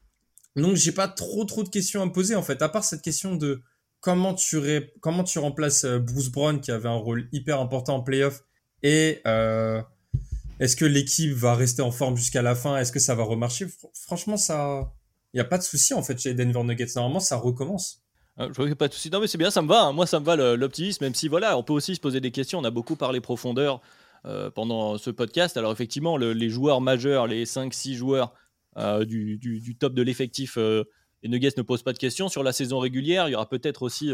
Donc 0.55 0.75
j'ai 0.75 0.91
pas 0.91 1.07
trop 1.07 1.43
trop 1.45 1.63
de 1.63 1.69
questions 1.69 2.01
à 2.01 2.05
me 2.05 2.11
poser 2.11 2.35
en 2.35 2.43
fait, 2.43 2.61
à 2.61 2.69
part 2.69 2.83
cette 2.83 3.01
question 3.01 3.35
de 3.35 3.61
comment 3.99 4.35
tu 4.35 4.61
comment 5.01 5.23
tu 5.23 5.39
remplaces 5.39 5.83
euh, 5.83 5.99
Bruce 5.99 6.29
Brown 6.29 6.61
qui 6.61 6.71
avait 6.71 6.89
un 6.89 6.93
rôle 6.93 7.27
hyper 7.31 7.59
important 7.59 7.95
en 7.95 8.03
playoff 8.03 8.43
et 8.83 9.19
euh, 9.25 9.81
est-ce 10.59 10.75
que 10.75 10.85
l'équipe 10.85 11.33
va 11.33 11.55
rester 11.55 11.81
en 11.81 11.91
forme 11.91 12.15
jusqu'à 12.15 12.43
la 12.43 12.53
fin? 12.53 12.77
Est-ce 12.77 12.91
que 12.91 12.99
ça 12.99 13.15
va 13.15 13.23
remarcher? 13.23 13.65
Franchement, 13.95 14.37
ça, 14.37 14.93
il 15.33 15.37
y 15.37 15.41
a 15.41 15.45
pas 15.45 15.57
de 15.57 15.63
souci 15.63 15.95
en 15.95 16.03
fait 16.03 16.19
chez 16.19 16.35
Denver 16.35 16.63
Nuggets. 16.63 16.93
Normalement, 16.95 17.19
ça 17.19 17.37
recommence. 17.37 18.03
Je 18.37 18.45
vois 18.45 18.53
qu'il 18.53 18.65
n'y 18.65 18.71
a 18.71 18.75
pas 18.75 18.87
de 18.87 18.93
souci. 18.93 19.09
Non, 19.09 19.19
mais 19.19 19.27
c'est 19.27 19.37
bien, 19.37 19.51
ça 19.51 19.61
me 19.61 19.67
va. 19.67 19.83
Hein. 19.83 19.93
Moi, 19.93 20.07
ça 20.07 20.19
me 20.19 20.25
va 20.25 20.35
l'optimisme, 20.55 21.03
même 21.03 21.13
si 21.13 21.27
voilà, 21.27 21.57
on 21.57 21.63
peut 21.63 21.73
aussi 21.73 21.95
se 21.95 21.99
poser 21.99 22.19
des 22.19 22.31
questions. 22.31 22.59
On 22.59 22.63
a 22.63 22.71
beaucoup 22.71 22.95
parlé 22.95 23.21
profondeur 23.21 23.81
pendant 24.55 24.97
ce 24.97 25.09
podcast. 25.09 25.57
Alors, 25.57 25.71
effectivement, 25.71 26.17
les 26.17 26.49
joueurs 26.49 26.81
majeurs, 26.81 27.27
les 27.27 27.45
5-6 27.45 27.93
joueurs 27.95 28.33
euh, 28.77 29.05
du, 29.05 29.75
top 29.79 29.93
de 29.93 30.01
l'effectif, 30.01 30.57
euh, 30.57 30.83
les 31.21 31.29
Nuggets 31.29 31.53
ne 31.57 31.61
posent 31.61 31.83
pas 31.83 31.93
de 31.93 31.97
questions. 31.97 32.29
Sur 32.29 32.43
la 32.43 32.53
saison 32.53 32.79
régulière, 32.79 33.27
il 33.27 33.31
y 33.31 33.35
aura 33.35 33.49
peut-être 33.49 33.83
aussi 33.83 34.11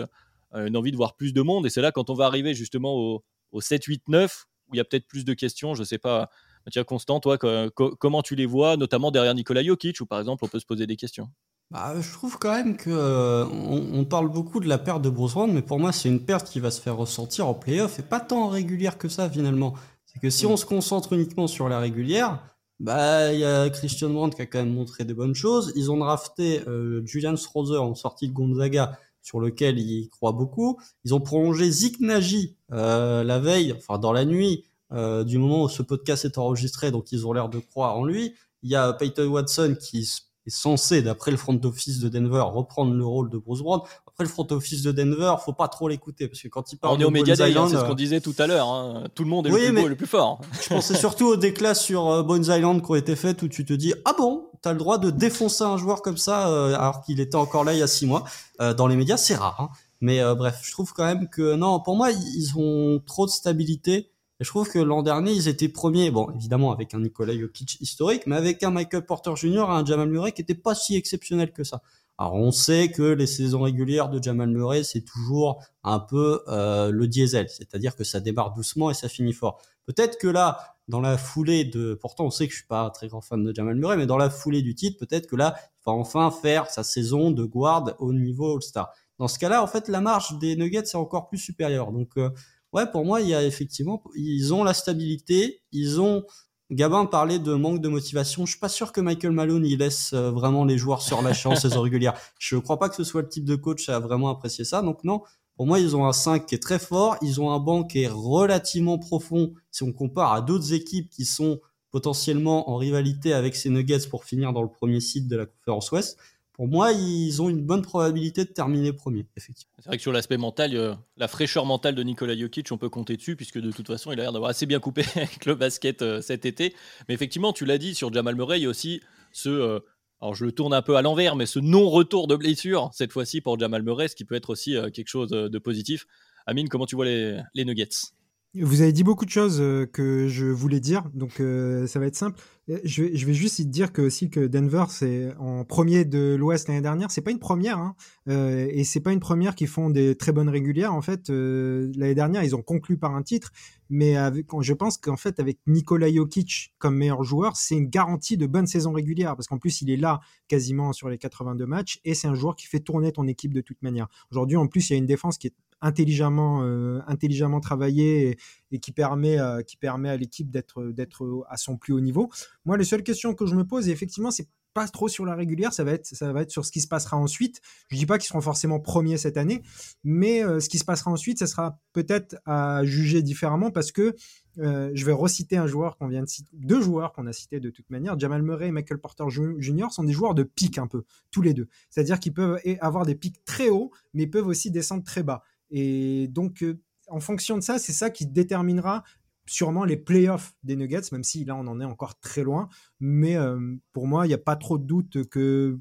une 0.53 0.76
envie 0.76 0.91
de 0.91 0.98
voir 0.98 1.15
plus 1.15 1.34
de 1.34 1.41
monde. 1.41 1.65
Et 1.65 1.69
c'est 1.69 1.81
là, 1.81 1.91
quand 1.91 2.10
on 2.10 2.14
va 2.14 2.26
arriver 2.26 2.53
justement 2.53 2.95
au, 2.95 3.23
au 3.52 3.61
7, 3.61 3.84
8, 3.84 4.03
9, 4.07 4.45
où 4.69 4.76
il 4.76 4.77
y 4.77 4.81
a 4.81 4.84
peut-être 4.84 5.07
plus 5.07 5.26
de 5.26 5.34
questions. 5.34 5.73
Je 5.73 5.81
ne 5.81 5.86
sais 5.86 5.98
pas, 5.98 6.30
Mathieu 6.65 6.84
Constant, 6.84 7.19
toi, 7.19 7.38
comment 7.38 8.22
tu 8.22 8.36
les 8.36 8.45
vois, 8.45 8.77
notamment 8.77 9.11
derrière 9.11 9.34
Nikola 9.34 9.64
Jokic, 9.64 10.02
où 10.02 10.06
par 10.06 10.19
exemple 10.19 10.45
on 10.45 10.48
peut 10.48 10.60
se 10.60 10.65
poser 10.65 10.88
des 10.88 10.95
questions 10.95 11.30
bah, 11.72 11.94
je 12.02 12.11
trouve 12.14 12.40
quand 12.40 12.52
même 12.52 12.77
que 12.77 12.90
euh, 12.90 14.03
parle 14.06 14.27
beaucoup 14.27 14.60
de 14.60 14.68
la 14.68 14.80
perte 14.80 15.03
de 15.03 15.10
Bruce 15.11 15.34
Brown, 15.34 15.52
mais 15.53 15.61
pour 15.61 15.77
moi 15.77 15.91
c'est 15.91 16.10
une 16.10 16.26
perte 16.26 16.49
qui 16.49 16.60
va 16.60 16.72
se 16.72 16.81
faire 16.81 16.98
ressentir 16.98 17.48
en 17.48 17.53
playoff 17.53 17.99
et 17.99 18.02
pas 18.02 18.19
tant 18.19 18.48
régulière 18.48 18.98
que 18.98 19.07
ça 19.07 19.30
finalement. 19.30 19.76
Que 20.22 20.30
si 20.30 20.46
mm. 20.46 20.52
on 20.52 20.58
se 20.58 20.66
concentre 20.66 21.14
uniquement 21.14 21.48
sur 21.48 21.70
la 21.70 21.80
régulière, 21.80 22.40
bah 22.80 23.34
il 23.34 23.40
y 23.40 23.46
a 23.46 23.70
Christian 23.70 24.10
Brandt 24.10 24.36
qui 24.36 24.41
a 24.41 24.46
quand 24.46 24.60
même 24.60 24.74
montré 24.74 25.04
des 25.04 25.14
bonnes 25.14 25.36
choses. 25.36 25.74
Ils 25.76 25.91
ont 25.91 25.98
drafté 25.98 26.62
euh, 26.68 27.06
Julian 27.06 27.36
Strother 27.36 27.82
en 27.82 27.96
sortie 27.96 28.28
de 28.30 28.34
Gonzaga 28.34 28.98
sur 29.22 29.40
lequel 29.40 29.80
ils 29.80 30.10
croient 30.10 30.32
beaucoup. 30.32 30.80
Ils 31.04 31.14
ont 31.14 31.20
prolongé 31.20 31.70
Zik 31.70 32.00
Nagy 32.00 32.56
euh, 32.72 33.24
la 33.24 33.40
veille, 33.40 33.74
enfin 33.74 34.00
dans 34.00 34.14
la 34.14 34.26
nuit 34.26 34.66
euh, 34.91 35.24
du 35.24 35.38
moment 35.38 35.64
où 35.64 35.70
ce 35.70 35.84
podcast 35.84 36.26
est 36.26 36.38
enregistré, 36.38 36.90
donc 36.90 37.12
ils 37.12 37.28
ont 37.28 37.34
l'air 37.34 37.50
de 37.50 37.60
croire 37.60 37.98
en 37.98 38.06
lui. 38.06 38.34
Il 38.64 38.70
y 38.70 38.76
a 38.76 38.94
Peyton 38.94 39.28
Watson 39.28 39.76
qui 39.80 40.10
est 40.50 40.56
censé, 40.56 41.02
d'après 41.02 41.32
le 41.32 41.38
front 41.38 41.60
office 41.64 42.00
de 42.00 42.10
Denver, 42.10 42.42
reprendre 42.42 42.94
le 42.94 43.06
rôle 43.06 43.30
de 43.30 43.38
Bruce 43.38 43.62
Brown. 43.62 43.82
Après, 44.08 44.24
le 44.24 44.30
front 44.30 44.48
office 44.52 44.82
de 44.82 44.92
Denver, 44.92 45.36
faut 45.44 45.54
pas 45.54 45.68
trop 45.68 45.88
l'écouter 45.88 46.28
parce 46.28 46.42
que 46.42 46.48
quand 46.48 46.72
il 46.74 46.78
parle 46.78 46.98
on 46.98 47.00
est 47.00 47.06
au 47.06 47.10
Media 47.10 47.36
c'est 47.36 47.54
ce 47.54 47.86
qu'on 47.86 47.94
disait 47.94 48.20
tout 48.20 48.36
à 48.38 48.48
l'heure. 48.48 48.68
Hein. 48.68 49.06
Tout 49.16 49.24
le 49.24 49.30
monde 49.30 49.48
est 49.48 49.50
le, 49.50 49.56
plus 49.58 49.82
beau, 49.82 49.88
le 49.88 49.96
plus 49.96 50.08
fort. 50.08 50.42
je 50.62 50.70
pensais 50.70 50.96
surtout 50.96 51.28
aux 51.28 51.38
déclats 51.38 51.76
sur 51.76 52.08
euh, 52.10 52.24
Bones 52.24 52.44
Island 52.44 52.84
qui 52.84 52.92
ont 52.92 52.96
été 52.96 53.16
faites 53.16 53.42
où 53.42 53.48
tu 53.48 53.64
te 53.64 53.74
dis 53.74 53.94
ah 54.06 54.14
bon, 54.18 54.50
t'as 54.62 54.74
le 54.74 54.80
droit 54.80 54.98
de 54.98 55.10
défoncer 55.10 55.64
un 55.64 55.78
joueur 55.78 56.02
comme 56.02 56.18
ça 56.18 56.50
euh, 56.50 56.76
alors 56.76 57.02
qu'il 57.02 57.20
était 57.20 57.36
encore 57.36 57.64
là 57.64 57.74
il 57.74 57.80
y 57.80 57.84
a 57.84 57.88
six 57.88 58.06
mois. 58.06 58.26
Euh, 58.62 58.74
dans 58.74 58.88
les 58.88 58.96
médias, 58.96 59.18
c'est 59.18 59.36
rare. 59.36 59.58
Hein. 59.60 59.70
Mais 60.02 60.22
bref, 60.34 60.62
je 60.64 60.72
trouve 60.72 60.94
quand 60.94 61.04
même 61.04 61.28
que 61.28 61.56
non, 61.56 61.82
pour 61.82 61.98
moi, 61.98 62.10
ils 62.12 62.54
ont 62.56 63.02
trop 63.06 63.26
de 63.26 63.32
stabilité 63.32 64.12
et 64.40 64.45
je 64.45 64.49
trouve 64.49 64.70
que 64.70 64.80
l'an 64.80 65.03
dernier, 65.03 65.34
ils 65.34 65.49
étaient 65.49 65.68
premiers, 65.68 66.11
bon, 66.11 66.32
évidemment 66.32 66.72
avec 66.72 66.94
un 66.94 67.02
Nikola 67.02 67.38
Jokic 67.38 67.82
historique, 67.82 68.26
mais 68.26 68.38
avec 68.38 68.64
un 68.64 68.72
Michael 68.72 69.06
Porter 69.06 69.36
Jr. 69.36 69.66
et 69.68 69.72
un 69.72 69.86
Jamal 69.86 70.10
Murray 70.10 70.32
qui 70.32 70.41
n'était 70.41 70.56
pas 70.56 70.76
si 70.76 70.95
exceptionnel 70.95 71.52
que 71.52 71.66
ça. 71.66 71.82
Alors 72.18 72.36
on 72.36 72.52
sait 72.52 72.91
que 72.91 73.02
les 73.02 73.28
saisons 73.28 73.61
régulières 73.61 74.10
de 74.10 74.22
Jamal 74.22 74.49
Murray, 74.49 74.84
c'est 74.84 75.02
toujours 75.02 75.64
un 75.84 75.99
peu 75.99 76.41
euh, 76.48 76.90
le 76.91 77.07
diesel, 77.07 77.49
c'est-à-dire 77.49 77.95
que 77.95 78.03
ça 78.03 78.20
démarre 78.20 78.53
doucement 78.53 78.90
et 78.90 78.94
ça 78.94 79.10
finit 79.10 79.34
fort. 79.34 79.61
Peut-être 79.86 80.18
que 80.18 80.28
là, 80.28 80.76
dans 80.88 81.02
la 81.02 81.18
foulée 81.18 81.66
de, 81.66 81.94
pourtant 81.94 82.26
on 82.26 82.30
sait 82.30 82.48
que 82.48 82.53
je 82.53 82.60
suis 82.60 82.68
pas 82.68 82.82
un 82.82 82.90
très 82.90 83.07
grand 83.07 83.22
fan 83.22 83.44
de 83.44 83.53
Jamal 83.53 83.76
Murray, 83.76 83.98
mais 83.98 84.06
dans 84.06 84.18
la 84.18 84.30
foulée 84.30 84.61
du 84.61 84.76
titre, 84.76 84.99
peut-être 85.06 85.28
que 85.28 85.36
là, 85.36 85.56
il 85.57 85.82
va 85.86 85.94
enfin 85.94 86.32
faire 86.32 86.70
sa 86.70 86.84
saison 86.84 87.32
de 87.32 87.44
guard 87.44 87.95
au 87.99 88.14
niveau 88.14 88.56
All-Star. 88.56 88.91
Dans 89.18 89.28
ce 89.28 89.38
cas-là, 89.40 89.61
en 89.61 89.68
fait, 89.68 89.90
la 89.90 89.99
marge 89.99 90.38
des 90.40 90.56
Nuggets 90.56 90.80
est 90.80 90.95
encore 90.95 91.28
plus 91.28 91.38
supérieure. 91.38 91.91
Donc 91.91 92.11
euh, 92.18 92.30
ouais, 92.74 92.90
pour 92.91 93.06
moi, 93.06 93.22
il 93.22 93.28
y 93.28 93.36
a 93.36 93.44
effectivement, 93.44 94.04
ils 94.16 94.54
ont 94.54 94.64
la 94.64 94.74
stabilité, 94.74 95.62
ils 95.72 96.00
ont. 96.02 96.24
Gabin 96.72 97.08
parlait 97.08 97.40
de 97.40 97.56
manque 97.56 97.82
de 97.82 97.90
motivation. 97.90 98.46
Je 98.46 98.52
suis 98.52 98.60
pas 98.60 98.70
sûr 98.70 98.91
que 98.91 99.02
Michael 99.02 99.32
Malone 99.32 99.66
il 99.66 99.80
laisse 99.80 100.14
euh, 100.14 100.30
vraiment 100.30 100.66
les 100.66 100.78
joueurs 100.78 101.02
sur 101.02 101.24
la 101.24 101.34
chance 101.34 101.62
saison 101.64 101.82
régulière. 101.82 102.14
Je 102.40 102.58
crois 102.58 102.78
pas 102.78 102.90
que 102.90 102.96
ce 102.96 103.04
soit 103.04 103.24
le 103.24 103.28
type 103.28 103.46
de 103.46 103.56
coach 103.56 103.90
à 103.90 103.98
vraiment 103.98 104.30
apprécier 104.30 104.66
ça. 104.66 104.84
Donc 104.84 105.04
non, 105.04 105.24
pour 105.56 105.66
moi, 105.66 105.80
ils 105.80 105.96
ont 105.96 106.06
un 106.06 106.14
5 106.14 106.46
qui 106.46 106.54
est 106.54 106.62
très 106.62 106.78
fort. 106.78 107.18
Ils 107.24 107.41
ont 107.41 107.52
un 107.52 107.60
banc 107.60 107.84
qui 107.86 108.04
est 108.04 108.08
relativement 108.08 109.00
profond 109.00 109.54
si 109.72 109.82
on 109.82 109.91
compare 109.91 110.32
à 110.32 110.41
d'autres 110.41 110.74
équipes 110.74 111.10
qui 111.10 111.26
sont 111.26 111.60
potentiellement 111.91 112.70
en 112.70 112.76
rivalité 112.76 113.34
avec 113.34 113.56
ces 113.56 113.70
Nuggets 113.70 114.08
pour 114.10 114.24
finir 114.24 114.54
dans 114.54 114.62
le 114.62 114.70
premier 114.70 115.00
site 115.00 115.28
de 115.28 115.36
la 115.36 115.48
conférence 115.48 115.91
Ouest 115.91 116.20
pour 116.60 116.68
moi, 116.68 116.91
ils 116.91 117.41
ont 117.41 117.48
une 117.48 117.64
bonne 117.64 117.81
probabilité 117.81 118.44
de 118.44 118.49
terminer 118.49 118.91
premier, 118.91 119.26
effectivement. 119.38 119.72
C'est 119.80 119.88
vrai 119.88 119.95
que 119.95 120.02
sur 120.02 120.11
l'aspect 120.11 120.36
mental, 120.36 120.76
euh, 120.76 120.94
la 121.15 121.30
fraîcheur 121.30 121.65
mentale 121.65 121.95
de 121.95 122.03
Nikola 122.03 122.38
Jokic, 122.38 122.69
on 122.73 122.77
peut 122.77 122.90
compter 122.90 123.15
dessus, 123.15 123.38
puisque 123.38 123.60
de 123.60 123.72
toute 123.72 123.88
façon, 123.88 124.11
il 124.11 124.19
a 124.19 124.23
l'air 124.23 124.34
d'avoir 124.34 124.49
assez 124.49 124.65
bien 124.65 124.81
coupé 124.81 125.06
avec 125.15 125.45
le 125.45 125.56
basket 125.56 126.02
euh, 126.02 126.19
cet 126.19 126.45
été. 126.45 126.76
Mais 127.07 127.14
effectivement, 127.14 127.53
tu 127.53 127.64
l'as 127.64 127.77
dit, 127.77 127.95
sur 127.95 128.11
Jamal 128.11 128.36
Murray, 128.36 128.60
il 128.60 128.64
y 128.64 128.65
a 128.65 128.69
aussi 128.69 128.99
ce. 129.31 129.48
Euh, 129.48 129.80
alors 130.19 130.36
je 130.36 130.44
le 130.44 130.52
tourne 130.52 130.73
un 130.73 130.81
peu 130.81 130.98
à 130.98 131.02
l'envers, 131.02 131.38
mais 131.38 131.45
ce 131.45 131.60
non-retour 131.60 132.27
de 132.27 132.36
blessure, 132.36 132.90
cette 132.91 133.14
fois-ci 133.14 133.40
pour 133.40 133.57
Jamal 133.57 133.81
Murray, 133.81 134.10
ce 134.10 134.18
qui 134.18 134.26
peut 134.26 134.36
être 134.36 134.49
aussi 134.49 134.76
quelque 134.94 135.07
chose 135.07 135.30
de 135.30 135.60
positif. 135.60 136.07
Amine, 136.45 136.68
comment 136.68 136.86
tu 136.86 136.98
vois 136.98 137.06
les, 137.06 137.40
les 137.53 137.64
Nuggets? 137.64 138.11
Vous 138.56 138.82
avez 138.82 138.92
dit 138.92 139.04
beaucoup 139.04 139.26
de 139.26 139.30
choses 139.30 139.62
euh, 139.62 139.86
que 139.86 140.28
je 140.28 140.48
voulais 140.48 140.80
dire, 140.80 141.08
donc 141.14 141.40
euh, 141.40 141.86
ça 141.86 142.00
va 142.00 142.08
être 142.08 142.16
simple. 142.16 142.42
Euh, 142.72 142.80
je 142.84 143.04
vais, 143.04 143.34
juste 143.34 143.62
dire 143.62 143.94
que 143.94 144.02
aussi 144.02 144.32
que 144.32 144.48
Denver 144.48 144.86
c'est 144.90 145.36
en 145.38 145.64
premier 145.66 146.04
de 146.04 146.36
l'Ouest 146.36 146.68
l'année 146.68 146.82
dernière, 146.82 147.12
c'est 147.12 147.22
pas 147.22 147.30
une 147.30 147.38
première, 147.38 147.78
hein, 147.78 147.96
euh, 148.28 148.68
et 148.72 148.84
c'est 148.86 149.02
pas 149.02 149.14
une 149.14 149.20
première 149.20 149.54
qui 149.54 149.68
font 149.68 149.92
des 149.92 150.16
très 150.16 150.32
bonnes 150.32 150.50
régulières. 150.50 150.96
En 150.96 151.04
fait, 151.04 151.30
l'année 151.30 152.16
dernière 152.16 152.44
ils 152.44 152.56
ont 152.56 152.64
conclu 152.64 152.98
par 152.98 153.14
un 153.14 153.22
titre, 153.22 153.52
mais 153.92 154.16
avec, 154.16 154.48
je 154.62 154.74
pense 154.74 154.98
qu'en 154.98 155.18
fait 155.18 155.40
avec 155.40 155.60
Nikola 155.68 156.12
Jokic 156.12 156.74
comme 156.80 156.98
meilleur 156.98 157.24
joueur, 157.24 157.56
c'est 157.56 157.76
une 157.76 157.88
garantie 157.88 158.36
de 158.36 158.48
bonne 158.48 158.66
saison 158.66 158.94
régulière 158.94 159.36
parce 159.36 159.48
qu'en 159.48 159.60
plus 159.60 159.84
il 159.84 159.92
est 159.92 159.98
là 159.98 160.22
quasiment 160.48 160.92
sur 160.92 161.08
les 161.08 161.20
82 161.20 161.68
matchs 161.68 162.00
et 162.04 162.16
c'est 162.16 162.28
un 162.28 162.34
joueur 162.36 162.56
qui 162.56 162.66
fait 162.66 162.80
tourner 162.80 163.12
ton 163.12 163.28
équipe 163.28 163.54
de 163.54 163.62
toute 163.62 163.84
manière. 163.84 164.08
Aujourd'hui 164.32 164.58
en 164.58 164.66
plus 164.66 164.90
il 164.90 164.94
y 164.94 164.96
a 164.96 164.98
une 164.98 165.06
défense 165.06 165.38
qui 165.38 165.46
est 165.46 165.56
intelligemment, 165.82 166.64
euh, 166.64 167.00
intelligemment 167.08 167.60
travaillé 167.60 168.38
et, 168.72 168.80
qui 168.80 168.92
permet, 168.92 169.40
euh, 169.40 169.62
qui 169.62 169.78
permet 169.78 170.10
à 170.10 170.18
l'équipe 170.18 170.50
d'être, 170.50 170.84
d'être 170.92 171.46
à 171.50 171.58
son 171.58 171.78
plus 171.78 171.94
haut 171.94 172.02
niveau. 172.02 172.30
Moi, 172.66 172.78
les 172.78 172.84
seules 172.84 173.04
questions 173.04 173.34
que 173.34 173.46
je 173.46 173.56
me 173.56 173.64
pose, 173.66 173.88
et 173.88 173.92
effectivement, 173.92 174.32
c'est 174.32 174.48
pas 174.76 174.88
trop 174.88 175.08
sur 175.08 175.26
la 175.26 175.34
régulière, 175.34 175.74
ça 175.74 175.84
va 175.84 175.94
être, 175.94 176.06
ça 176.06 176.32
va 176.32 176.44
être 176.44 176.52
sur 176.52 176.64
ce 176.64 176.72
qui 176.72 176.80
se 176.80 176.88
passera 176.88 177.18
ensuite. 177.18 177.60
Je 177.90 177.98
dis 177.98 178.06
pas 178.06 178.20
qu'ils 178.20 178.28
seront 178.28 178.42
forcément 178.42 178.80
premiers 178.80 179.18
cette 179.18 179.38
année, 179.38 179.64
mais 180.04 180.44
euh, 180.44 180.60
ce 180.60 180.70
qui 180.70 180.78
se 180.78 180.86
passera 180.86 181.10
ensuite, 181.10 181.40
ça 181.40 181.48
sera 181.48 181.80
peut-être 181.92 182.36
à 182.46 182.84
juger 182.86 183.24
différemment 183.24 183.72
parce 183.72 183.92
que 183.92 184.16
je 184.58 185.06
vais 185.06 185.14
reciter 185.14 185.56
un 185.56 185.68
joueur 185.68 185.96
qu'on 185.96 186.10
vient 186.10 186.22
de 186.22 186.28
citer, 186.28 186.50
deux 186.52 186.82
joueurs 186.82 187.14
qu'on 187.14 187.28
a 187.28 187.32
cités 187.32 187.62
de 187.62 187.70
toute 187.70 187.90
manière. 187.90 188.20
Jamal 188.20 188.42
Murray 188.42 188.68
et 188.68 188.72
Michael 188.72 189.00
Porter 189.00 189.24
Jr. 189.30 189.88
sont 189.90 190.04
des 190.04 190.12
joueurs 190.12 190.36
de 190.36 190.44
pic 190.44 190.78
un 190.78 190.88
peu, 190.88 191.06
tous 191.32 191.42
les 191.42 191.54
deux. 191.54 191.70
C'est-à-dire 191.90 192.20
qu'ils 192.20 192.34
peuvent 192.34 192.60
avoir 192.82 193.06
des 193.06 193.16
pics 193.16 193.46
très 193.46 193.70
hauts, 193.70 193.90
mais 194.14 194.28
peuvent 194.28 194.48
aussi 194.48 194.70
descendre 194.70 195.06
très 195.06 195.24
bas. 195.24 195.44
Et 195.72 196.28
donc, 196.30 196.64
euh, 196.64 196.80
en 197.08 197.20
fonction 197.20 197.58
de 197.58 197.64
ça, 197.64 197.80
c'est 197.80 197.94
ça 197.94 198.10
qui 198.10 198.26
déterminera 198.26 199.04
sûrement 199.50 199.84
les 199.84 199.98
playoffs 199.98 200.54
des 200.64 200.76
Nuggets, 200.76 201.02
même 201.12 201.24
si 201.24 201.44
là 201.44 201.56
on 201.56 201.68
en 201.68 201.82
est 201.82 201.86
encore 201.86 202.20
très 202.20 202.44
loin. 202.44 202.70
Mais 203.00 203.36
euh, 203.36 203.76
pour 203.94 204.08
moi, 204.08 204.26
il 204.26 204.30
n'y 204.30 204.36
a 204.36 204.40
pas 204.40 204.56
trop 204.56 204.78
de 204.78 204.86
doute 204.86 205.28
que 205.30 205.78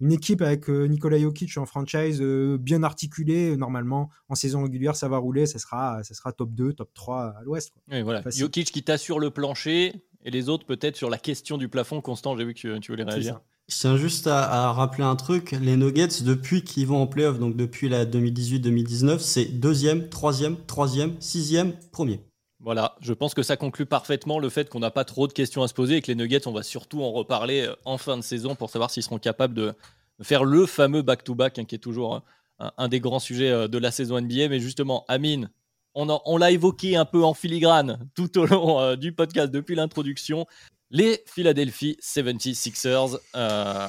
une 0.00 0.10
équipe 0.10 0.42
avec 0.42 0.68
euh, 0.68 0.86
Nikola 0.86 1.16
Jokic 1.16 1.56
en 1.58 1.64
franchise 1.64 2.20
euh, 2.20 2.58
bien 2.58 2.82
articulée, 2.82 3.56
normalement 3.56 4.10
en 4.28 4.34
saison 4.34 4.64
régulière, 4.64 4.96
ça 4.96 5.08
va 5.08 5.18
rouler, 5.18 5.46
ça 5.46 5.60
sera, 5.60 6.02
ça 6.02 6.14
sera 6.14 6.32
top 6.32 6.52
2, 6.52 6.72
top 6.72 6.92
3 6.92 7.22
à 7.38 7.42
l'ouest. 7.44 7.72
Oui, 7.88 8.02
voilà. 8.02 8.20
Facile. 8.20 8.40
Jokic 8.40 8.72
qui 8.72 8.82
t'assure 8.82 9.20
le 9.20 9.30
plancher 9.30 9.92
et 10.24 10.30
les 10.32 10.48
autres 10.48 10.66
peut-être 10.66 10.96
sur 10.96 11.08
la 11.08 11.18
question 11.18 11.56
du 11.56 11.68
plafond. 11.68 12.00
Constant, 12.00 12.36
j'ai 12.36 12.44
vu 12.44 12.54
que 12.54 12.78
tu 12.78 12.90
voulais 12.90 13.04
C'est 13.04 13.10
réagir. 13.10 13.40
Je 13.72 13.78
tiens 13.78 13.96
juste 13.96 14.26
à, 14.26 14.70
rappeler 14.72 15.02
un 15.02 15.16
truc, 15.16 15.52
les 15.52 15.76
Nuggets, 15.76 16.22
depuis 16.22 16.62
qu'ils 16.62 16.86
vont 16.86 17.00
en 17.00 17.06
playoff, 17.06 17.38
donc 17.38 17.56
depuis 17.56 17.88
la 17.88 18.04
2018-2019, 18.04 19.18
c'est 19.18 19.46
deuxième, 19.46 20.10
troisième, 20.10 20.56
troisième, 20.66 21.18
sixième, 21.20 21.72
premier. 21.90 22.20
Voilà, 22.60 22.96
je 23.00 23.14
pense 23.14 23.32
que 23.32 23.42
ça 23.42 23.56
conclut 23.56 23.86
parfaitement 23.86 24.38
le 24.38 24.50
fait 24.50 24.68
qu'on 24.68 24.80
n'a 24.80 24.90
pas 24.90 25.06
trop 25.06 25.26
de 25.26 25.32
questions 25.32 25.62
à 25.62 25.68
se 25.68 25.74
poser 25.74 25.96
et 25.96 26.02
que 26.02 26.08
les 26.08 26.14
Nuggets, 26.14 26.46
on 26.46 26.52
va 26.52 26.62
surtout 26.62 27.02
en 27.02 27.12
reparler 27.12 27.62
euh, 27.62 27.74
en 27.86 27.96
fin 27.96 28.18
de 28.18 28.22
saison 28.22 28.54
pour 28.54 28.68
savoir 28.68 28.90
s'ils 28.90 29.02
seront 29.02 29.18
capables 29.18 29.54
de 29.54 29.74
faire 30.20 30.44
le 30.44 30.66
fameux 30.66 31.00
back-to-back 31.00 31.58
hein, 31.58 31.64
qui 31.64 31.74
est 31.74 31.78
toujours 31.78 32.16
hein, 32.58 32.72
un, 32.76 32.88
des 32.88 33.00
grands 33.00 33.20
sujets 33.20 33.50
euh, 33.50 33.68
de 33.68 33.78
la 33.78 33.90
saison 33.90 34.20
NBA. 34.20 34.48
Mais 34.48 34.60
justement, 34.60 35.06
Amine, 35.08 35.50
on, 35.94 36.36
l'a 36.36 36.50
évoqué 36.50 36.96
un 36.96 37.06
peu 37.06 37.24
en 37.24 37.32
filigrane 37.32 38.06
tout 38.14 38.38
au 38.38 38.44
long 38.44 38.80
euh, 38.80 38.96
du 38.96 39.12
podcast 39.12 39.50
depuis 39.50 39.74
l'introduction. 39.74 40.46
Les 40.94 41.22
Philadelphia 41.24 41.94
76ers. 42.02 43.18
euh, 43.34 43.86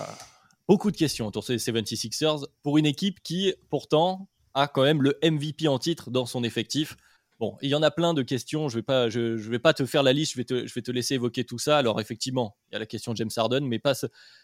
beaucoup 0.69 0.89
de 0.89 0.95
questions 0.95 1.27
autour 1.27 1.43
des 1.43 1.57
76ers 1.57 2.45
pour 2.61 2.77
une 2.77 2.85
équipe 2.85 3.21
qui, 3.21 3.53
pourtant, 3.69 4.29
a 4.53 4.69
quand 4.69 4.83
même 4.83 5.01
le 5.01 5.19
MVP 5.21 5.67
en 5.67 5.79
titre 5.79 6.11
dans 6.11 6.25
son 6.25 6.45
effectif. 6.45 6.95
Bon, 7.41 7.57
il 7.61 7.69
y 7.69 7.75
en 7.75 7.83
a 7.83 7.91
plein 7.91 8.13
de 8.13 8.21
questions. 8.21 8.69
Je 8.69 8.75
vais 8.77 8.83
pas, 8.83 9.09
je, 9.09 9.19
vais 9.19 9.59
pas 9.59 9.73
te 9.73 9.85
faire 9.85 10.01
la 10.01 10.13
liste. 10.13 10.31
Je 10.31 10.37
vais 10.37 10.45
te, 10.45 10.65
je 10.65 10.73
vais 10.73 10.81
te 10.81 10.91
laisser 10.91 11.15
évoquer 11.15 11.43
tout 11.43 11.59
ça. 11.59 11.77
Alors 11.77 11.99
effectivement, 11.99 12.55
il 12.69 12.75
y 12.75 12.77
a 12.77 12.79
la 12.79 12.85
question 12.85 13.11
de 13.11 13.17
James 13.17 13.31
Harden, 13.35 13.67
mais 13.67 13.79
pas, 13.79 13.95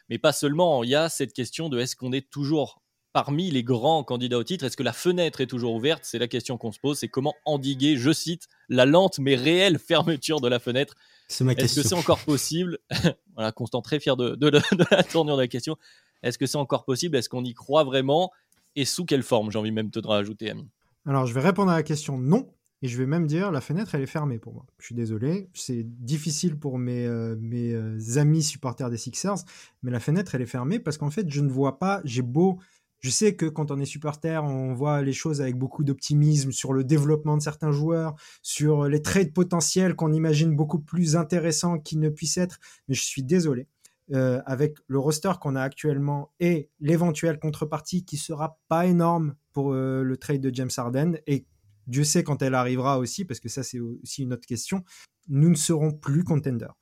mais 0.10 0.18
pas 0.18 0.34
seulement. 0.34 0.84
Il 0.84 0.90
y 0.90 0.96
a 0.96 1.08
cette 1.08 1.32
question 1.32 1.70
de 1.70 1.80
est-ce 1.80 1.96
qu'on 1.96 2.12
est 2.12 2.30
toujours 2.30 2.82
parmi 3.14 3.50
les 3.52 3.64
grands 3.64 4.04
candidats 4.04 4.38
au 4.38 4.44
titre 4.44 4.66
Est-ce 4.66 4.78
que 4.78 4.84
la 4.84 4.94
fenêtre 4.94 5.42
est 5.42 5.48
toujours 5.48 5.74
ouverte? 5.74 6.04
C'est 6.06 6.20
la 6.20 6.28
question 6.28 6.58
qu'on 6.58 6.72
se 6.72 6.80
pose. 6.80 6.98
C'est 7.00 7.08
comment 7.08 7.34
endiguer, 7.46 7.98
je 7.98 8.12
cite, 8.12 8.48
la 8.70 8.86
lente 8.86 9.20
mais 9.20 9.36
réelle 9.36 9.80
fermeture 9.80 10.42
de 10.42 10.48
la 10.48 10.60
fenêtre. 10.60 10.96
C'est 11.28 11.44
ma 11.44 11.54
Est-ce 11.54 11.82
que 11.82 11.88
c'est 11.88 11.96
encore 11.96 12.20
possible? 12.20 12.80
Voilà, 13.36 13.52
Constant 13.54 13.82
très 13.82 14.00
fier 14.00 14.18
de, 14.18 14.36
de- 14.36 14.50
de 14.50 14.86
la 14.92 15.04
tournure 15.04 15.38
de 15.38 15.42
la 15.42 15.48
question. 15.48 15.78
Est-ce 16.24 16.38
que 16.38 16.46
c'est 16.46 16.58
encore 16.58 16.84
possible? 16.84 17.16
Est-ce 17.16 17.30
qu'on 17.30 17.44
y 17.46 17.54
croit 17.54 17.84
vraiment? 17.84 18.32
Et 18.76 18.86
sous 18.86 19.06
quelle 19.06 19.24
forme? 19.24 19.52
J'ai 19.52 19.60
envie 19.60 19.72
même 19.72 19.90
de 19.90 20.00
te 20.02 20.08
rajouter, 20.08 20.50
Amine. 20.52 20.68
Alors, 21.06 21.26
je 21.26 21.34
vais 21.34 21.40
répondre 21.42 21.72
à 21.72 21.76
la 21.76 21.84
question 21.84 22.18
non. 22.18 22.52
Et 22.82 22.88
je 22.88 22.98
vais 22.98 23.06
même 23.06 23.28
dire, 23.28 23.52
la 23.52 23.60
fenêtre, 23.60 23.94
elle 23.96 24.02
est 24.02 24.06
fermée 24.08 24.40
pour 24.40 24.54
moi. 24.54 24.66
Je 24.78 24.86
suis 24.86 24.96
désolé, 24.96 25.50
c'est 25.54 25.84
difficile 25.84 26.58
pour 26.58 26.78
mes, 26.78 27.06
euh, 27.06 27.36
mes 27.38 27.74
euh, 27.74 27.98
amis 28.18 28.42
supporters 28.42 28.90
des 28.90 28.96
Sixers, 28.98 29.36
mais 29.84 29.92
la 29.92 30.00
fenêtre, 30.00 30.34
elle 30.34 30.42
est 30.42 30.46
fermée 30.46 30.80
parce 30.80 30.98
qu'en 30.98 31.10
fait, 31.10 31.30
je 31.30 31.42
ne 31.42 31.50
vois 31.50 31.78
pas, 31.80 32.02
j'ai 32.06 32.22
beau... 32.22 32.60
Je 33.00 33.10
sais 33.10 33.36
que 33.36 33.46
quand 33.46 33.72
on 33.72 33.80
est 33.80 33.86
supporter, 33.86 34.44
on 34.44 34.74
voit 34.74 35.02
les 35.02 35.14
choses 35.14 35.42
avec 35.42 35.56
beaucoup 35.56 35.84
d'optimisme 35.84 36.52
sur 36.52 36.74
le 36.74 36.84
développement 36.84 37.38
de 37.38 37.42
certains 37.42 37.72
joueurs, 37.72 38.16
sur 38.42 38.86
les 38.86 39.02
trades 39.02 39.34
potentiels 39.34 39.96
qu'on 39.96 40.12
imagine 40.12 40.56
beaucoup 40.56 40.80
plus 40.80 41.16
intéressants 41.16 41.80
qu'ils 41.80 42.00
ne 42.00 42.10
puissent 42.10 42.38
être, 42.38 42.60
mais 42.88 42.96
je 42.96 43.04
suis 43.04 43.24
désolé. 43.24 43.68
Euh, 44.12 44.42
avec 44.48 44.76
le 44.88 44.98
roster 44.98 45.32
qu'on 45.40 45.56
a 45.56 45.62
actuellement 45.62 46.32
et 46.40 46.72
l'éventuelle 46.80 47.38
contrepartie 47.38 48.06
qui 48.06 48.18
sera 48.18 48.58
pas 48.68 48.88
énorme 48.88 49.36
pour 49.54 49.72
euh, 49.72 50.02
le 50.02 50.18
trade 50.18 50.42
de 50.42 50.52
James 50.52 50.72
Harden 50.76 51.20
et 51.28 51.46
Dieu 51.86 52.04
sait 52.04 52.24
quand 52.24 52.42
elle 52.42 52.56
arrivera 52.56 52.98
aussi, 52.98 53.24
parce 53.24 53.40
que 53.40 53.50
ça 53.50 53.62
c'est 53.62 53.80
aussi 53.80 54.24
une 54.24 54.34
autre 54.34 54.48
question, 54.48 54.84
nous 55.28 55.50
ne 55.50 55.56
serons 55.56 55.92
plus 55.92 56.24
contenders. 56.24 56.74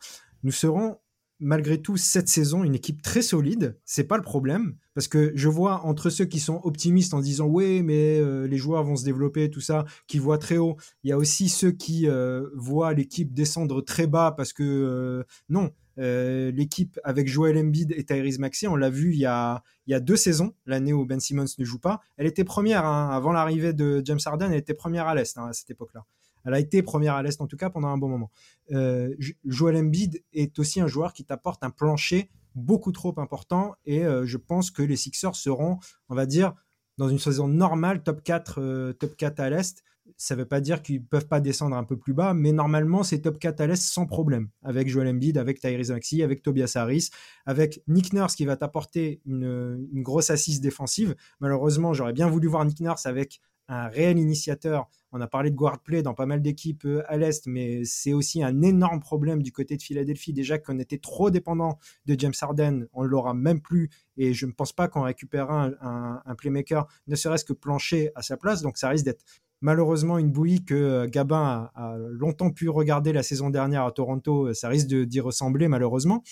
Nous 0.43 0.53
serons 0.53 0.99
malgré 1.39 1.81
tout 1.81 1.97
cette 1.97 2.27
saison 2.27 2.63
une 2.63 2.75
équipe 2.75 3.01
très 3.01 3.21
solide, 3.21 3.77
c'est 3.85 4.03
pas 4.03 4.17
le 4.17 4.23
problème, 4.23 4.75
parce 4.93 5.07
que 5.07 5.31
je 5.35 5.47
vois 5.47 5.85
entre 5.85 6.09
ceux 6.09 6.25
qui 6.25 6.39
sont 6.39 6.59
optimistes 6.63 7.13
en 7.13 7.19
disant 7.19 7.45
ouais 7.45 7.81
mais 7.83 8.19
euh, 8.19 8.47
les 8.47 8.57
joueurs 8.57 8.83
vont 8.83 8.95
se 8.95 9.05
développer 9.05 9.49
tout 9.49 9.61
ça, 9.61 9.85
qui 10.07 10.19
voient 10.19 10.37
très 10.37 10.57
haut, 10.57 10.77
il 11.03 11.09
y 11.09 11.13
a 11.13 11.17
aussi 11.17 11.49
ceux 11.49 11.71
qui 11.71 12.07
euh, 12.07 12.47
voient 12.55 12.93
l'équipe 12.93 13.33
descendre 13.33 13.81
très 13.81 14.07
bas 14.07 14.33
parce 14.35 14.53
que 14.53 14.63
euh, 14.63 15.23
non, 15.49 15.71
l'équipe 15.97 16.99
avec 17.03 17.27
Joel 17.27 17.57
Embiid 17.57 17.91
et 17.91 18.03
Tyrese 18.03 18.37
Maxey, 18.39 18.67
on 18.67 18.75
l'a 18.75 18.89
vu 18.89 19.13
il 19.13 19.19
y 19.19 19.25
a, 19.25 19.63
il 19.87 19.91
y 19.91 19.93
a 19.95 19.99
deux 19.99 20.15
saisons, 20.15 20.53
l'année 20.67 20.93
où 20.93 21.05
Ben 21.05 21.19
Simmons 21.19 21.45
ne 21.57 21.65
joue 21.65 21.79
pas. 21.79 22.01
Elle 22.17 22.27
était 22.27 22.43
première, 22.43 22.85
hein, 22.85 23.09
avant 23.11 23.31
l'arrivée 23.31 23.73
de 23.73 24.03
James 24.05 24.19
Harden, 24.23 24.51
elle 24.51 24.59
était 24.59 24.75
première 24.75 25.07
à 25.07 25.15
l'Est 25.15 25.37
hein, 25.39 25.47
à 25.47 25.53
cette 25.53 25.71
époque-là. 25.71 26.05
Elle 26.47 26.53
a 26.53 26.59
été 26.59 26.81
première 26.81 27.15
à 27.15 27.21
l'Est 27.21 27.41
en 27.41 27.47
tout 27.47 27.57
cas 27.57 27.69
pendant 27.69 27.89
un 27.89 27.97
bon 27.97 28.07
moment. 28.07 28.31
Euh, 28.71 29.13
Joel 29.43 29.75
Embiid 29.75 30.23
est 30.31 30.57
aussi 30.59 30.79
un 30.79 30.87
joueur 30.87 31.11
qui 31.11 31.25
t'apporte 31.25 31.61
un 31.61 31.69
plancher 31.69 32.29
beaucoup 32.55 32.93
trop 32.93 33.13
important 33.19 33.75
et 33.85 34.05
euh, 34.05 34.25
je 34.25 34.37
pense 34.37 34.71
que 34.71 34.81
les 34.81 34.95
Sixers 34.95 35.35
seront, 35.35 35.77
on 36.07 36.15
va 36.15 36.25
dire, 36.25 36.53
dans 36.97 37.09
une 37.09 37.19
saison 37.19 37.49
normale, 37.49 38.01
top 38.01 38.23
4, 38.23 38.61
euh, 38.61 38.93
top 38.93 39.17
4 39.17 39.41
à 39.41 39.49
l'Est. 39.49 39.83
Ça 40.15 40.35
ne 40.35 40.39
veut 40.39 40.47
pas 40.47 40.61
dire 40.61 40.81
qu'ils 40.81 41.03
peuvent 41.03 41.27
pas 41.27 41.41
descendre 41.41 41.75
un 41.75 41.83
peu 41.83 41.97
plus 41.97 42.13
bas, 42.13 42.33
mais 42.33 42.53
normalement, 42.53 43.03
c'est 43.03 43.19
top 43.19 43.39
4 43.39 43.59
à 43.59 43.67
l'Est 43.67 43.83
sans 43.83 44.05
problème. 44.05 44.47
Avec 44.63 44.87
Joel 44.87 45.09
Embiid, 45.09 45.37
avec 45.37 45.59
Tyrese 45.59 45.91
Maxey, 45.91 46.23
avec 46.23 46.43
Tobias 46.43 46.71
Harris, 46.75 47.09
avec 47.45 47.83
Nick 47.89 48.13
Nurse 48.13 48.35
qui 48.35 48.45
va 48.45 48.55
t'apporter 48.55 49.21
une, 49.25 49.89
une 49.91 50.01
grosse 50.01 50.29
assise 50.29 50.61
défensive. 50.61 51.13
Malheureusement, 51.41 51.93
j'aurais 51.93 52.13
bien 52.13 52.29
voulu 52.29 52.47
voir 52.47 52.63
Nick 52.63 52.79
Nurse 52.79 53.05
avec 53.05 53.41
un 53.67 53.87
réel 53.87 54.17
initiateur. 54.17 54.89
On 55.11 55.21
a 55.21 55.27
parlé 55.27 55.51
de 55.51 55.55
guard 55.55 55.79
play 55.79 56.01
dans 56.01 56.13
pas 56.13 56.25
mal 56.25 56.41
d'équipes 56.41 56.85
euh, 56.85 57.03
à 57.07 57.17
l'Est, 57.17 57.47
mais 57.47 57.83
c'est 57.85 58.13
aussi 58.13 58.43
un 58.43 58.61
énorme 58.61 58.99
problème 58.99 59.41
du 59.41 59.51
côté 59.51 59.77
de 59.77 59.81
Philadelphie. 59.81 60.33
Déjà 60.33 60.57
qu'on 60.57 60.79
était 60.79 60.97
trop 60.97 61.29
dépendant 61.31 61.79
de 62.05 62.15
James 62.19 62.33
Harden, 62.39 62.87
on 62.93 63.03
ne 63.03 63.07
l'aura 63.07 63.33
même 63.33 63.61
plus. 63.61 63.89
Et 64.17 64.33
je 64.33 64.45
ne 64.45 64.51
pense 64.51 64.73
pas 64.73 64.87
qu'on 64.87 65.03
récupérera 65.03 65.71
un, 65.81 66.35
playmaker, 66.35 66.87
ne 67.07 67.15
serait-ce 67.15 67.45
que 67.45 67.53
plancher 67.53 68.11
à 68.15 68.21
sa 68.21 68.37
place. 68.37 68.61
Donc 68.61 68.77
ça 68.77 68.89
risque 68.89 69.05
d'être 69.05 69.23
malheureusement 69.61 70.17
une 70.17 70.31
bouillie 70.31 70.63
que 70.63 70.75
euh, 70.75 71.07
Gabin 71.07 71.71
a, 71.73 71.93
a, 71.93 71.97
longtemps 71.97 72.51
pu 72.51 72.69
regarder 72.69 73.13
la 73.13 73.23
saison 73.23 73.49
dernière 73.49 73.85
à 73.85 73.91
Toronto. 73.91 74.53
Ça 74.53 74.69
risque 74.69 74.87
d'y 74.87 75.19
ressembler 75.19 75.67
malheureusement. 75.67 76.23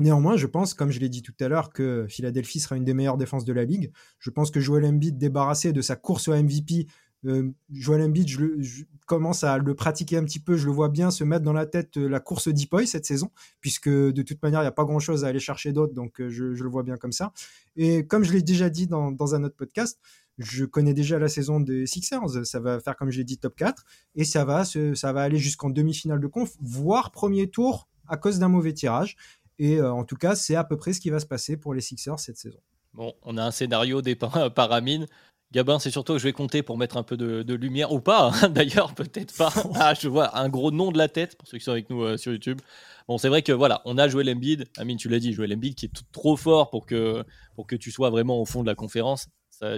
Néanmoins, 0.00 0.36
je 0.36 0.46
pense, 0.46 0.74
comme 0.74 0.90
je 0.90 1.00
l'ai 1.00 1.08
dit 1.08 1.22
tout 1.22 1.34
à 1.40 1.48
l'heure, 1.48 1.70
que 1.70 2.06
Philadelphie 2.08 2.60
sera 2.60 2.76
une 2.76 2.84
des 2.84 2.94
meilleures 2.94 3.16
défenses 3.16 3.44
de 3.44 3.52
la 3.52 3.64
ligue. 3.64 3.90
Je 4.20 4.30
pense 4.30 4.50
que 4.50 4.60
Joel 4.60 4.84
Embiid, 4.84 5.18
débarrassé 5.18 5.72
de 5.72 5.82
sa 5.82 5.96
course 5.96 6.28
au 6.28 6.34
MVP, 6.34 6.86
euh, 7.26 7.50
Joel 7.72 8.02
Embiid, 8.02 8.28
je, 8.28 8.84
commence 9.06 9.42
à 9.42 9.58
le 9.58 9.74
pratiquer 9.74 10.16
un 10.16 10.24
petit 10.24 10.38
peu. 10.38 10.56
Je 10.56 10.66
le 10.66 10.72
vois 10.72 10.88
bien 10.88 11.10
se 11.10 11.24
mettre 11.24 11.44
dans 11.44 11.52
la 11.52 11.66
tête 11.66 11.96
euh, 11.96 12.08
la 12.08 12.20
course 12.20 12.48
Deepoy 12.48 12.86
cette 12.86 13.06
saison, 13.06 13.30
puisque 13.60 13.88
de 13.88 14.22
toute 14.22 14.42
manière, 14.42 14.60
il 14.60 14.64
n'y 14.64 14.68
a 14.68 14.72
pas 14.72 14.84
grand-chose 14.84 15.24
à 15.24 15.28
aller 15.28 15.40
chercher 15.40 15.72
d'autre, 15.72 15.94
donc 15.94 16.20
euh, 16.20 16.28
je, 16.28 16.44
le 16.44 16.68
vois 16.68 16.82
bien 16.82 16.96
comme 16.96 17.12
ça. 17.12 17.32
Et 17.76 18.06
comme 18.06 18.22
je 18.22 18.32
l'ai 18.32 18.42
déjà 18.42 18.70
dit 18.70 18.86
dans, 18.86 19.34
un 19.34 19.42
autre 19.42 19.56
podcast, 19.56 19.98
je 20.38 20.64
connais 20.64 20.94
déjà 20.94 21.18
la 21.18 21.28
saison 21.28 21.58
des 21.58 21.86
Sixers. 21.86 22.46
Ça 22.46 22.60
va 22.60 22.78
faire, 22.78 22.96
comme 22.96 23.10
je 23.10 23.18
l'ai 23.18 23.24
dit, 23.24 23.38
top 23.38 23.56
4, 23.56 23.84
et 24.14 24.24
ça 24.24 24.44
va, 24.44 24.64
ça 24.64 25.12
va 25.12 25.22
aller 25.22 25.38
jusqu'en 25.38 25.70
demi-finale 25.70 26.20
de 26.20 26.26
conf, 26.28 26.52
voire 26.60 27.10
premier 27.10 27.50
tour 27.50 27.88
à 28.08 28.16
cause 28.16 28.38
d'un 28.38 28.48
mauvais 28.48 28.72
tirage. 28.72 29.16
Et 29.58 29.76
euh, 29.76 29.92
en 29.92 30.04
tout 30.04 30.16
cas, 30.16 30.34
c'est 30.34 30.54
à 30.54 30.64
peu 30.64 30.76
près 30.76 30.92
ce 30.92 31.00
qui 31.00 31.10
va 31.10 31.20
se 31.20 31.26
passer 31.26 31.56
pour 31.56 31.74
les 31.74 31.80
Sixers 31.80 32.18
cette 32.18 32.36
saison. 32.36 32.60
Bon, 32.94 33.14
on 33.22 33.36
a 33.36 33.44
un 33.44 33.50
scénario 33.50 34.02
dépeint 34.02 34.50
par 34.54 34.72
Amine. 34.72 35.06
Gabin, 35.50 35.78
c'est 35.78 35.90
sur 35.90 36.04
toi 36.04 36.16
que 36.16 36.18
je 36.18 36.24
vais 36.24 36.34
compter 36.34 36.62
pour 36.62 36.76
mettre 36.76 36.98
un 36.98 37.02
peu 37.02 37.16
de, 37.16 37.54
lumière, 37.54 37.92
ou 37.92 38.00
pas, 38.00 38.30
hein, 38.30 38.48
d'ailleurs, 38.50 38.94
peut-être 38.94 39.34
pas. 39.34 39.52
Ah, 39.76 39.94
je 39.94 40.06
vois 40.06 40.38
un 40.38 40.50
gros 40.50 40.70
nom 40.70 40.92
de 40.92 40.98
la 40.98 41.08
tête, 41.08 41.38
pour 41.38 41.48
ceux 41.48 41.56
qui 41.56 41.64
sont 41.64 41.70
avec 41.70 41.88
nous 41.88 42.18
sur 42.18 42.32
YouTube. 42.32 42.60
Bon, 43.06 43.16
c'est 43.16 43.30
vrai 43.30 43.40
que 43.40 43.52
voilà, 43.52 43.80
on 43.86 43.96
a 43.96 44.08
joué 44.08 44.24
l'Embiid. 44.24 44.68
Amine, 44.76 44.98
tu 44.98 45.08
l'as 45.08 45.18
dit, 45.18 45.32
joué 45.32 45.46
l'Embiid 45.46 45.74
qui 45.74 45.86
est 45.86 45.92
trop 46.12 46.36
fort 46.36 46.68
pour 46.68 46.84
que, 46.84 47.24
pour 47.54 47.66
que 47.66 47.76
tu 47.76 47.90
sois 47.90 48.10
vraiment 48.10 48.40
au 48.42 48.44
fond 48.44 48.60
de 48.60 48.66
la 48.66 48.74
conférence. 48.74 49.28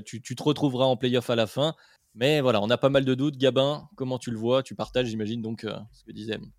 tu, 0.05 0.21
te 0.21 0.43
retrouveras 0.43 0.87
en 0.87 0.97
playoff 0.97 1.31
à 1.31 1.37
la 1.37 1.47
fin. 1.47 1.75
Mais 2.15 2.41
voilà, 2.41 2.61
on 2.61 2.71
a 2.71 2.79
pas 2.79 2.89
mal 2.89 3.05
de 3.05 3.15
doutes. 3.15 3.37
Gabin, 3.37 3.89
comment 3.97 4.19
tu 4.19 4.31
le 4.31 4.39
vois? 4.39 4.63
Tu 4.63 4.75
partages, 4.75 5.07
j'imagine, 5.07 5.43
donc 5.43 5.65
euh, 5.65 5.79
ce 5.93 6.05
que 6.05 6.13
disait 6.13 6.35
Amine. 6.35 6.51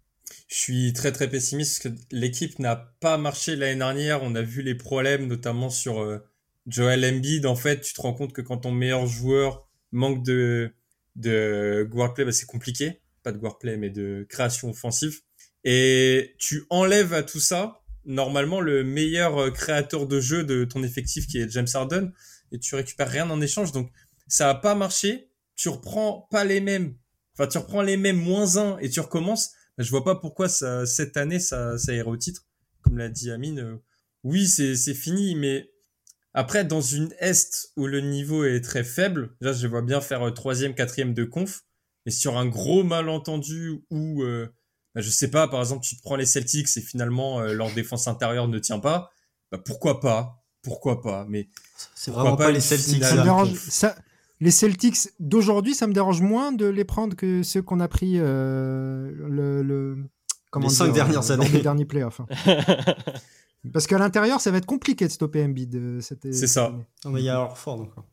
Je 0.48 0.56
suis 0.56 0.94
très 0.94 1.12
très 1.12 1.30
pessimiste 1.30 1.84
parce 1.84 1.96
que 1.96 2.02
l'équipe 2.12 2.60
n'a 2.60 2.76
pas 2.76 3.18
marché 3.18 3.56
l'année 3.56 3.78
dernière. 3.78 4.24
On 4.24 4.36
a 4.36 4.42
vu 4.42 4.62
les 4.62 4.76
problèmes, 4.76 5.28
notamment 5.28 5.70
sur 5.70 6.02
euh, 6.02 6.20
Joel 6.68 7.06
Embiid. 7.06 7.46
En 7.46 7.56
fait, 7.56 7.82
tu 7.82 7.94
te 7.94 8.02
rends 8.02 8.14
compte 8.14 8.34
que 8.34 8.42
quand 8.42 8.58
ton 8.58 8.72
meilleur 8.72 9.08
joueur 9.08 9.68
manque 9.92 10.24
de, 10.24 10.74
de 11.16 11.88
guard 11.90 12.14
play, 12.14 12.26
bah, 12.26 12.32
c'est 12.32 12.46
compliqué. 12.46 13.02
Pas 13.24 13.32
de 13.32 13.38
guard 13.38 13.60
play, 13.60 13.78
mais 13.78 13.90
de 13.90 14.26
création 14.30 14.70
offensive. 14.70 15.22
Et 15.64 16.36
tu 16.40 16.66
enlèves 16.70 17.14
à 17.14 17.24
tout 17.24 17.40
ça, 17.40 17.82
normalement, 18.06 18.62
le 18.62 18.84
meilleur 18.84 19.38
euh, 19.38 19.52
créateur 19.52 20.08
de 20.08 20.20
jeu 20.20 20.44
de 20.44 20.66
ton 20.66 20.84
effectif 20.84 21.28
qui 21.28 21.40
est 21.40 21.50
James 21.50 21.68
Harden, 21.74 22.12
et 22.52 22.60
tu 22.60 22.76
récupères 22.76 23.10
rien 23.10 23.30
en 23.30 23.42
échange. 23.42 23.72
Donc, 23.72 23.92
ça 24.28 24.50
a 24.50 24.56
pas 24.56 24.76
marché. 24.76 25.30
Tu 25.56 25.70
reprends 25.70 26.28
pas 26.32 26.44
les 26.44 26.62
mêmes, 26.62 26.96
enfin, 27.34 27.48
tu 27.48 27.58
reprends 27.58 27.82
les 27.84 27.98
mêmes 27.98 28.18
moins 28.18 28.58
1 28.58 28.80
et 28.80 28.90
tu 28.90 29.00
recommences. 29.00 29.52
Je 29.82 29.90
vois 29.90 30.04
pas 30.04 30.16
pourquoi 30.16 30.50
ça, 30.50 30.86
cette 30.86 31.18
année, 31.18 31.40
ça, 31.40 31.78
ça 31.78 31.94
ira 31.94 32.10
au 32.10 32.18
titre. 32.18 32.46
Comme 32.82 32.98
l'a 32.98 33.10
dit 33.10 33.32
Amine. 33.32 33.60
Euh, 33.60 33.76
oui, 34.24 34.48
c'est, 34.48 34.94
fini, 34.94 35.36
mais 35.36 35.72
après, 36.34 36.64
dans 36.64 36.82
une 36.82 37.14
Est 37.20 37.72
où 37.76 37.88
le 37.88 38.02
niveau 38.02 38.46
est 38.46 38.62
très 38.62 38.84
faible, 38.84 39.36
là, 39.42 39.54
je 39.54 39.68
vois 39.68 39.82
bien 39.82 40.02
faire 40.02 40.28
euh, 40.28 40.32
troisième, 40.32 40.76
quatrième 40.76 41.14
de 41.14 41.24
conf. 41.24 41.64
Et 42.06 42.12
sur 42.12 42.38
un 42.38 42.48
gros 42.48 42.84
malentendu 42.84 43.84
où 43.92 44.24
bah, 44.96 45.02
je 45.02 45.10
sais 45.10 45.30
pas, 45.30 45.48
par 45.48 45.62
exemple, 45.62 45.86
tu 45.86 45.96
te 45.96 46.02
prends 46.02 46.16
les 46.16 46.26
Celtics 46.26 46.76
et 46.76 46.82
finalement 46.82 47.40
euh, 47.40 47.54
leur 47.54 47.74
défense 47.74 48.08
intérieure 48.08 48.48
ne 48.48 48.60
tient 48.60 48.80
pas, 48.80 49.12
bah, 49.52 49.58
pourquoi 49.58 50.00
pas? 50.00 50.44
Pourquoi 50.62 51.02
pas? 51.02 51.26
Mais 51.30 51.50
c'est 51.96 52.12
vraiment 52.12 52.36
pas, 52.36 52.52
les 52.52 52.60
Celtics. 52.60 53.04
Ça 53.56 53.96
les 54.42 54.52
Celtics 54.52 55.10
d'aujourd'hui, 55.20 55.76
ça 55.76 55.88
me 55.88 55.94
dérange 55.94 56.22
moins 56.22 56.52
de 56.52 56.66
les 56.66 56.84
prendre 56.84 57.16
que 57.16 57.44
ceux 57.44 57.62
qu'on 57.62 57.80
a 57.80 57.88
pris 57.88 58.16
euh, 58.16 59.12
le, 59.16 59.62
le 59.62 59.98
comment 60.50 60.68
les 60.68 60.74
cinq 60.74 60.94
dernières 60.94 61.30
années, 61.30 61.48
les 61.48 61.62
derniers 61.62 61.86
playoffs. 61.86 62.22
Hein. 62.22 62.58
Parce 63.72 63.86
qu'à 63.86 64.00
l'intérieur, 64.00 64.42
ça 64.42 64.50
va 64.50 64.58
être 64.58 64.66
compliqué 64.66 65.06
de 65.06 65.12
stopper 65.12 65.44
Embiid. 65.44 65.76
Euh, 65.76 66.02
c'est 66.02 66.48
ça. 66.48 66.74
il 67.06 67.20
y 67.20 67.30
a 67.30 67.40
Orford 67.40 67.82
encore. 67.82 68.06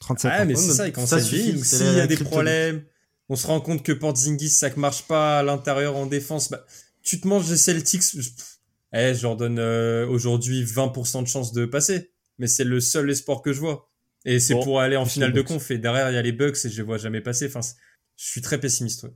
37 0.00 0.32
ah, 0.34 0.44
mais 0.44 0.54
c'est 0.54 0.72
ça, 0.72 0.90
quand 0.90 1.06
ça 1.06 1.20
suffit. 1.20 1.58
S'il 1.64 1.94
y 1.94 2.00
a 2.00 2.06
des 2.06 2.16
problèmes, 2.16 2.84
on 3.30 3.36
se 3.36 3.46
rend 3.46 3.60
compte 3.60 3.82
que 3.82 3.92
Porzingis 3.92 4.50
ça 4.50 4.68
ne 4.68 4.76
marche 4.76 5.06
pas 5.06 5.38
à 5.38 5.42
l'intérieur 5.42 5.96
en 5.96 6.06
défense. 6.06 6.50
Bah, 6.50 6.64
tu 7.02 7.20
te 7.20 7.26
manges 7.26 7.48
les 7.50 7.56
Celtics. 7.56 8.02
Eh, 8.92 9.14
je 9.14 9.22
leur 9.22 9.36
donne 9.36 9.58
euh, 9.58 10.06
aujourd'hui 10.06 10.64
20% 10.64 11.22
de 11.22 11.28
chance 11.28 11.52
de 11.52 11.64
passer, 11.64 12.10
mais 12.38 12.48
c'est 12.48 12.64
le 12.64 12.80
seul 12.80 13.08
espoir 13.10 13.40
que 13.40 13.52
je 13.52 13.60
vois. 13.60 13.89
Et 14.24 14.38
c'est 14.40 14.54
pour 14.54 14.80
aller 14.80 14.96
en 14.96 15.06
finale 15.06 15.32
de 15.32 15.42
conf. 15.42 15.70
Et 15.70 15.78
derrière, 15.78 16.10
il 16.10 16.14
y 16.14 16.18
a 16.18 16.22
les 16.22 16.32
Bucks 16.32 16.64
et 16.64 16.68
je 16.68 16.76
les 16.76 16.82
vois 16.82 16.98
jamais 16.98 17.20
passer. 17.20 17.46
Enfin, 17.46 17.60
je 18.16 18.26
suis 18.26 18.40
très 18.40 18.60
pessimiste. 18.60 19.06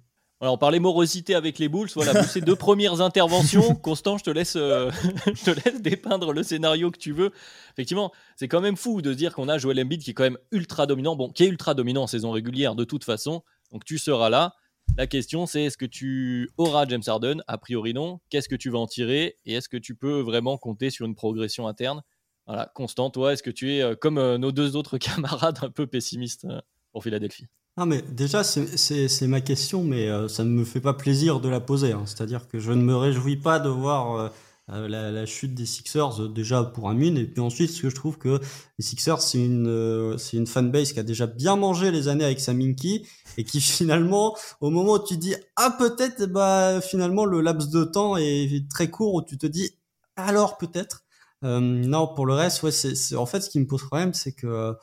Alors, 0.41 0.55
on 0.55 0.59
parlait 0.59 0.81
morosité 0.81 1.35
avec 1.35 1.59
les 1.59 1.69
Bulls. 1.69 1.89
Voilà, 1.95 2.23
ces 2.25 2.41
deux 2.41 2.57
premières 2.57 3.01
interventions. 3.01 3.75
Constant, 3.83 4.19
je 4.19 4.25
te 4.25 4.31
laisse, 4.31 4.57
euh, 4.57 4.91
je 5.27 5.45
te 5.45 5.51
laisse 5.51 5.81
dépeindre 5.81 6.33
le 6.33 6.43
scénario 6.43 6.91
que 6.91 6.99
tu 6.99 7.13
veux. 7.13 7.31
Effectivement, 7.73 8.13
c'est 8.37 8.49
quand 8.49 8.61
même 8.61 8.77
fou 8.77 9.01
de 9.01 9.15
dire 9.15 9.35
qu'on 9.35 9.49
a 9.49 9.59
Joel 9.59 9.81
Embiid 9.81 10.03
qui 10.03 10.11
est 10.11 10.15
quand 10.15 10.25
même 10.25 10.39
ultra 10.53 10.87
dominant. 10.87 11.17
Bon, 11.17 11.31
qui 11.31 11.45
est 11.45 11.49
ultra 11.49 11.75
dominant 11.75 12.03
en 12.03 12.07
saison 12.07 12.31
régulière 12.31 12.75
de 12.75 12.85
toute 12.85 13.05
façon. 13.05 13.43
Donc 13.73 13.85
tu 13.85 13.97
seras 13.97 14.29
là. 14.29 14.55
La 14.99 15.07
question, 15.07 15.47
c'est 15.47 15.65
est-ce 15.65 15.79
que 15.79 15.87
tu 15.87 16.51
auras 16.59 16.87
James 16.87 17.03
Harden? 17.07 17.43
A 17.47 17.57
priori, 17.57 17.95
non. 17.95 18.21
Qu'est-ce 18.29 18.49
que 18.49 18.55
tu 18.55 18.71
vas 18.71 18.79
en 18.79 18.87
tirer? 18.87 19.37
Et 19.47 19.55
est-ce 19.55 19.69
que 19.69 19.77
tu 19.77 19.95
peux 19.95 20.21
vraiment 20.21 20.59
compter 20.59 20.91
sur 20.91 21.07
une 21.07 21.15
progression 21.15 21.67
interne? 21.67 22.03
Voilà, 22.47 22.71
Constant, 22.75 23.11
toi, 23.11 23.33
est-ce 23.33 23.43
que 23.43 23.51
tu 23.51 23.73
es 23.73 23.83
euh, 23.83 23.95
comme 23.95 24.19
euh, 24.19 24.39
nos 24.39 24.53
deux 24.53 24.77
autres 24.77 24.99
camarades 24.99 25.59
un 25.63 25.71
peu 25.71 25.87
pessimistes 25.87 26.45
euh, 26.45 26.61
pour 26.93 27.03
Philadelphie? 27.03 27.47
Ah 27.77 27.87
mais 27.87 28.03
déjà 28.03 28.45
c'est 28.45 29.27
ma 29.27 29.41
question 29.41 29.83
mais 29.83 30.09
ça 30.29 30.45
ne 30.45 30.49
me 30.49 30.65
fait 30.65 30.81
pas 30.81 30.95
plaisir 30.95 31.41
de 31.41 31.49
la 31.49 31.59
poser 31.59 31.91
hein. 31.91 32.05
c'est-à-dire 32.07 32.47
que 32.47 32.61
je 32.61 32.71
ne 32.71 32.81
me 32.81 32.95
réjouis 32.95 33.35
pas 33.35 33.59
de 33.59 33.69
voir 33.69 34.31
euh, 34.71 34.89
la, 34.89 35.27
chute 35.27 35.55
des 35.55 35.67
Sixers 35.67 36.23
euh, 36.23 36.29
déjà 36.29 36.65
pour 36.65 36.89
un 36.89 36.95
mine 36.95 37.19
et 37.19 37.27
puis 37.27 37.43
ensuite 37.43 37.71
ce 37.71 37.83
que 37.83 37.91
je 37.91 37.95
trouve 37.95 38.17
que 38.17 38.41
les 38.79 38.85
Sixers 38.85 39.21
c'est 39.21 39.37
une 39.37 39.69
euh, 39.69 40.17
c'est 40.17 40.39
une 40.39 40.47
fanbase 40.47 40.95
qui 40.95 41.01
a 41.01 41.03
déjà 41.03 41.27
bien 41.27 41.57
mangé 41.57 41.91
les 41.91 42.09
années 42.09 42.25
avec 42.25 42.41
sa 42.41 42.55
Minky 42.55 43.07
et 43.37 43.45
qui 43.45 43.61
finalement 43.61 44.35
au 44.63 44.71
moment 44.71 44.93
où 44.93 45.05
tu 45.05 45.19
dis 45.19 45.35
ah 45.57 45.77
peut-être 45.79 46.25
bah 46.25 46.81
finalement 46.81 47.27
le 47.27 47.43
laps 47.43 47.69
de 47.69 47.85
temps 47.85 48.17
est 48.17 48.67
très 48.71 48.89
court 48.89 49.13
où 49.13 49.23
tu 49.23 49.37
te 49.37 49.47
dis 49.47 49.71
alors 50.17 50.57
peut-être 50.57 51.04
non 51.45 52.09
pour 52.15 52.27
le 52.27 52.35
reste 52.35 52.63
ouais 52.63 52.73
c'est 52.73 53.17
en 53.17 53.27
fait 53.27 53.41
ce 53.41 53.51
qui 53.51 53.61
me 53.61 53.67
pose 53.67 53.83
problème 53.83 54.15
c'est 54.15 54.33
que 54.33 54.75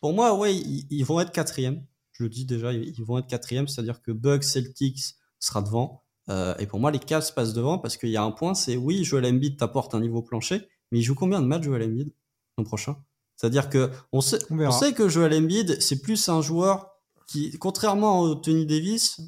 pour 0.00 0.12
moi 0.12 0.34
ouais 0.34 0.54
ils, 0.54 1.04
vont 1.04 1.20
être 1.20 1.32
quatrième. 1.32 1.84
Je 2.12 2.22
le 2.22 2.28
dis 2.28 2.44
déjà 2.44 2.72
ils, 2.72 2.94
ils 2.96 3.04
vont 3.04 3.18
être 3.18 3.26
quatrième 3.26 3.68
c'est-à-dire 3.68 4.00
que 4.02 4.10
Bucks 4.12 4.44
Celtics 4.44 5.16
sera 5.44 5.62
devant. 5.62 6.02
Euh, 6.30 6.54
et 6.58 6.66
pour 6.66 6.80
moi, 6.80 6.90
les 6.90 6.98
Cavs 6.98 7.32
passent 7.34 7.52
devant 7.52 7.78
parce 7.78 7.96
qu'il 7.96 8.08
y 8.08 8.16
a 8.16 8.22
un 8.22 8.30
point, 8.30 8.54
c'est 8.54 8.76
oui, 8.76 9.04
Joel 9.04 9.26
Embiid 9.26 9.58
t'apporte 9.58 9.94
un 9.94 10.00
niveau 10.00 10.22
plancher, 10.22 10.68
mais 10.90 11.00
il 11.00 11.02
joue 11.02 11.14
combien 11.14 11.40
de 11.40 11.46
matchs 11.46 11.64
Joel 11.64 11.82
Embiid 11.82 12.12
l'an 12.56 12.64
prochain? 12.64 12.96
C'est-à-dire 13.36 13.68
que 13.68 13.90
on 14.12 14.20
sait, 14.20 14.38
on, 14.50 14.70
sait 14.70 14.92
que 14.92 15.08
Joel 15.08 15.34
Embiid, 15.34 15.80
c'est 15.80 16.00
plus 16.00 16.28
un 16.28 16.40
joueur 16.40 16.90
qui, 17.26 17.50
contrairement 17.58 18.32
à 18.32 18.36
Tony 18.36 18.64
Davis, 18.64 19.20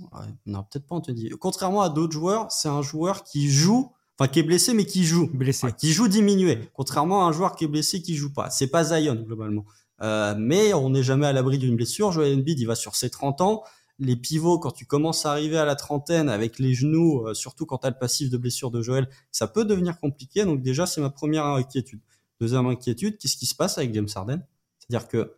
non 0.46 0.62
peut-être 0.62 0.86
pas 0.86 0.94
Anthony, 0.94 1.30
contrairement 1.40 1.82
à 1.82 1.88
d'autres 1.88 2.12
joueurs, 2.12 2.50
c'est 2.50 2.68
un 2.68 2.82
joueur 2.82 3.24
qui 3.24 3.50
joue, 3.50 3.92
enfin 4.18 4.28
qui 4.28 4.40
est 4.40 4.44
blessé 4.44 4.74
mais 4.74 4.84
qui 4.84 5.04
joue, 5.04 5.28
blessé, 5.32 5.68
qui 5.78 5.92
joue 5.92 6.08
diminué. 6.08 6.58
Contrairement 6.72 7.26
à 7.26 7.28
un 7.28 7.32
joueur 7.32 7.56
qui 7.56 7.64
est 7.64 7.68
blessé 7.68 8.02
qui 8.02 8.14
joue 8.14 8.32
pas, 8.32 8.50
c'est 8.50 8.68
pas 8.68 8.84
Zion 8.84 9.14
globalement. 9.14 9.64
Euh, 10.02 10.34
mais 10.38 10.74
on 10.74 10.90
n'est 10.90 11.02
jamais 11.02 11.26
à 11.26 11.32
l'abri 11.32 11.58
d'une 11.58 11.74
blessure. 11.76 12.12
Joel 12.12 12.38
Embiid, 12.38 12.60
il 12.60 12.66
va 12.66 12.74
sur 12.74 12.96
ses 12.96 13.08
30 13.08 13.40
ans 13.40 13.62
les 13.98 14.16
pivots, 14.16 14.58
quand 14.58 14.72
tu 14.72 14.84
commences 14.86 15.24
à 15.26 15.32
arriver 15.32 15.56
à 15.56 15.64
la 15.64 15.74
trentaine 15.74 16.28
avec 16.28 16.58
les 16.58 16.74
genoux, 16.74 17.26
euh, 17.26 17.34
surtout 17.34 17.66
quand 17.66 17.78
tu 17.78 17.86
as 17.86 17.90
le 17.90 17.98
passif 17.98 18.30
de 18.30 18.36
blessure 18.36 18.70
de 18.70 18.82
Joël, 18.82 19.08
ça 19.32 19.48
peut 19.48 19.64
devenir 19.64 19.98
compliqué. 19.98 20.44
Donc 20.44 20.62
déjà, 20.62 20.86
c'est 20.86 21.00
ma 21.00 21.10
première 21.10 21.46
inquiétude. 21.46 22.00
Deuxième 22.40 22.66
inquiétude, 22.66 23.16
qu'est-ce 23.18 23.36
qui 23.36 23.46
se 23.46 23.54
passe 23.54 23.78
avec 23.78 23.94
James 23.94 24.08
Harden? 24.14 24.42
C'est-à-dire 24.78 25.08
que 25.08 25.32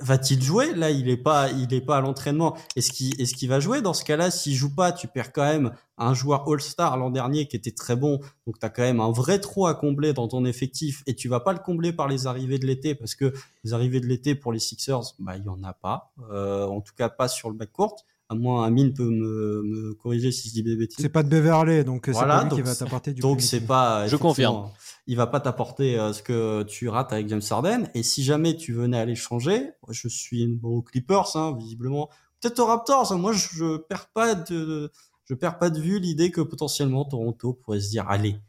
va-t-il 0.00 0.42
jouer? 0.42 0.74
Là, 0.74 0.90
il 0.90 1.08
est 1.08 1.16
pas, 1.16 1.50
il 1.50 1.72
est 1.72 1.80
pas 1.80 1.98
à 1.98 2.00
l'entraînement. 2.00 2.56
Est-ce 2.74 2.90
qu'il, 2.90 3.20
est-ce 3.20 3.34
qu'il 3.34 3.48
va 3.48 3.60
jouer? 3.60 3.80
Dans 3.80 3.94
ce 3.94 4.04
cas-là, 4.04 4.30
s'il 4.30 4.54
joue 4.54 4.74
pas, 4.74 4.92
tu 4.92 5.06
perds 5.06 5.32
quand 5.32 5.44
même 5.44 5.72
un 5.98 6.14
joueur 6.14 6.48
All-Star 6.48 6.96
l'an 6.96 7.10
dernier 7.10 7.46
qui 7.46 7.56
était 7.56 7.70
très 7.70 7.96
bon. 7.96 8.18
Donc, 8.46 8.58
tu 8.58 8.66
as 8.66 8.70
quand 8.70 8.82
même 8.82 9.00
un 9.00 9.10
vrai 9.10 9.38
trou 9.38 9.66
à 9.66 9.74
combler 9.74 10.12
dans 10.12 10.28
ton 10.28 10.44
effectif 10.44 11.02
et 11.06 11.14
tu 11.14 11.28
vas 11.28 11.40
pas 11.40 11.52
le 11.52 11.60
combler 11.60 11.92
par 11.92 12.08
les 12.08 12.26
arrivées 12.26 12.58
de 12.58 12.66
l'été 12.66 12.94
parce 12.94 13.14
que 13.14 13.32
les 13.64 13.72
arrivées 13.72 14.00
de 14.00 14.06
l'été 14.06 14.34
pour 14.34 14.52
les 14.52 14.58
Sixers, 14.58 15.14
bah, 15.18 15.36
il 15.36 15.44
y 15.44 15.48
en 15.48 15.62
a 15.62 15.72
pas. 15.72 16.12
Euh, 16.30 16.66
en 16.66 16.80
tout 16.80 16.94
cas, 16.96 17.08
pas 17.08 17.28
sur 17.28 17.48
le 17.48 17.56
backcourt 17.56 18.04
à 18.28 18.34
moins 18.34 18.66
Amine 18.66 18.92
peut 18.92 19.08
me, 19.08 19.62
me, 19.62 19.94
corriger 19.94 20.32
si 20.32 20.48
je 20.48 20.54
dis 20.54 20.62
des 20.62 20.76
bêtises. 20.76 20.98
C'est 20.98 21.08
pas 21.08 21.22
de 21.22 21.28
Beverley, 21.28 21.84
donc 21.84 22.06
c'est 22.06 22.12
pas 22.12 22.44
lui 22.44 22.50
qui 22.50 22.62
va 22.62 22.74
t'apporter 22.74 23.12
du 23.12 23.20
Donc 23.20 23.40
c'est 23.40 23.60
pas. 23.60 24.08
Je 24.08 24.16
confirme. 24.16 24.68
Il 25.06 25.16
va 25.16 25.26
pas 25.26 25.40
t'apporter 25.40 25.98
euh, 25.98 26.12
ce 26.12 26.22
que 26.22 26.62
tu 26.64 26.88
rates 26.88 27.12
avec 27.12 27.28
James 27.28 27.42
Harden. 27.48 27.88
Et 27.94 28.02
si 28.02 28.24
jamais 28.24 28.56
tu 28.56 28.72
venais 28.72 28.98
à 28.98 29.04
l'échanger, 29.04 29.70
je 29.88 30.08
suis 30.08 30.46
bon 30.46 30.78
aux 30.78 30.82
Clippers, 30.82 31.36
hein, 31.36 31.56
visiblement. 31.56 32.08
Peut-être 32.40 32.58
aux 32.58 32.66
Raptors. 32.66 33.12
Hein. 33.12 33.18
moi, 33.18 33.32
je, 33.32 33.76
perds 33.76 34.08
pas 34.08 34.34
de, 34.34 34.90
je 35.24 35.34
perds 35.34 35.58
pas 35.58 35.70
de 35.70 35.80
vue 35.80 35.98
l'idée 35.98 36.30
que 36.30 36.40
potentiellement 36.40 37.04
Toronto 37.04 37.54
pourrait 37.54 37.80
se 37.80 37.90
dire, 37.90 38.08
allez, 38.08 38.40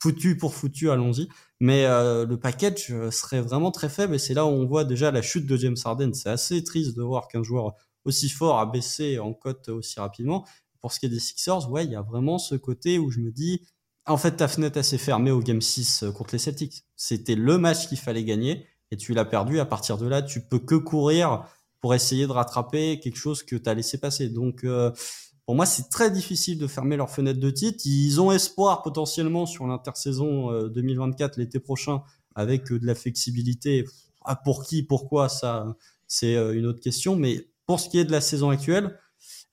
foutu 0.00 0.36
pour 0.36 0.54
foutu, 0.54 0.90
allons-y. 0.90 1.28
Mais 1.60 1.84
euh, 1.84 2.26
le 2.26 2.38
package 2.38 2.90
euh, 2.90 3.10
serait 3.10 3.40
vraiment 3.40 3.70
très 3.70 3.88
faible 3.88 4.14
et 4.14 4.18
c'est 4.18 4.34
là 4.34 4.46
où 4.46 4.48
on 4.48 4.66
voit 4.66 4.84
déjà 4.84 5.10
la 5.10 5.22
chute 5.22 5.46
de 5.46 5.56
James 5.56 5.76
Harden. 5.84 6.12
C'est 6.14 6.30
assez 6.30 6.64
triste 6.64 6.96
de 6.96 7.02
voir 7.02 7.28
qu'un 7.28 7.42
joueur 7.42 7.74
aussi 8.04 8.28
fort 8.28 8.58
à 8.58 8.66
baisser 8.66 9.18
en 9.18 9.32
cote 9.32 9.68
aussi 9.68 10.00
rapidement. 10.00 10.46
Pour 10.80 10.92
ce 10.92 11.00
qui 11.00 11.06
est 11.06 11.10
des 11.10 11.20
Sixers, 11.20 11.70
ouais, 11.70 11.84
il 11.84 11.90
y 11.90 11.96
a 11.96 12.02
vraiment 12.02 12.38
ce 12.38 12.54
côté 12.54 12.98
où 12.98 13.10
je 13.10 13.20
me 13.20 13.30
dis, 13.30 13.60
en 14.06 14.16
fait, 14.16 14.32
ta 14.32 14.48
fenêtre 14.48 14.82
s'est 14.82 14.98
fermée 14.98 15.30
au 15.30 15.40
Game 15.40 15.60
6 15.60 16.02
euh, 16.02 16.12
contre 16.12 16.34
les 16.34 16.38
Celtics. 16.38 16.84
C'était 16.96 17.34
le 17.34 17.58
match 17.58 17.88
qu'il 17.88 17.98
fallait 17.98 18.24
gagner 18.24 18.66
et 18.90 18.96
tu 18.96 19.14
l'as 19.14 19.24
perdu. 19.24 19.60
À 19.60 19.66
partir 19.66 19.98
de 19.98 20.06
là, 20.06 20.22
tu 20.22 20.40
peux 20.40 20.58
que 20.58 20.74
courir 20.74 21.44
pour 21.80 21.94
essayer 21.94 22.26
de 22.26 22.32
rattraper 22.32 23.00
quelque 23.00 23.16
chose 23.16 23.42
que 23.42 23.56
tu 23.56 23.68
as 23.68 23.74
laissé 23.74 23.98
passer. 23.98 24.28
Donc, 24.28 24.64
euh, 24.64 24.90
pour 25.46 25.54
moi, 25.54 25.66
c'est 25.66 25.88
très 25.90 26.10
difficile 26.10 26.58
de 26.58 26.66
fermer 26.66 26.96
leur 26.96 27.10
fenêtre 27.10 27.40
de 27.40 27.50
titre. 27.50 27.82
Ils 27.84 28.20
ont 28.20 28.32
espoir 28.32 28.82
potentiellement 28.82 29.46
sur 29.46 29.66
l'intersaison 29.66 30.68
2024 30.68 31.38
euh, 31.38 31.42
l'été 31.42 31.58
prochain 31.58 32.02
avec 32.34 32.72
de 32.72 32.86
la 32.86 32.94
flexibilité. 32.94 33.84
Ah, 34.24 34.36
pour 34.36 34.64
qui, 34.64 34.82
pourquoi, 34.82 35.28
ça, 35.28 35.74
c'est 36.06 36.34
une 36.34 36.66
autre 36.66 36.80
question. 36.80 37.16
Mais 37.16 37.48
pour 37.66 37.80
ce 37.80 37.88
qui 37.88 37.98
est 37.98 38.04
de 38.04 38.12
la 38.12 38.20
saison 38.20 38.50
actuelle, 38.50 38.98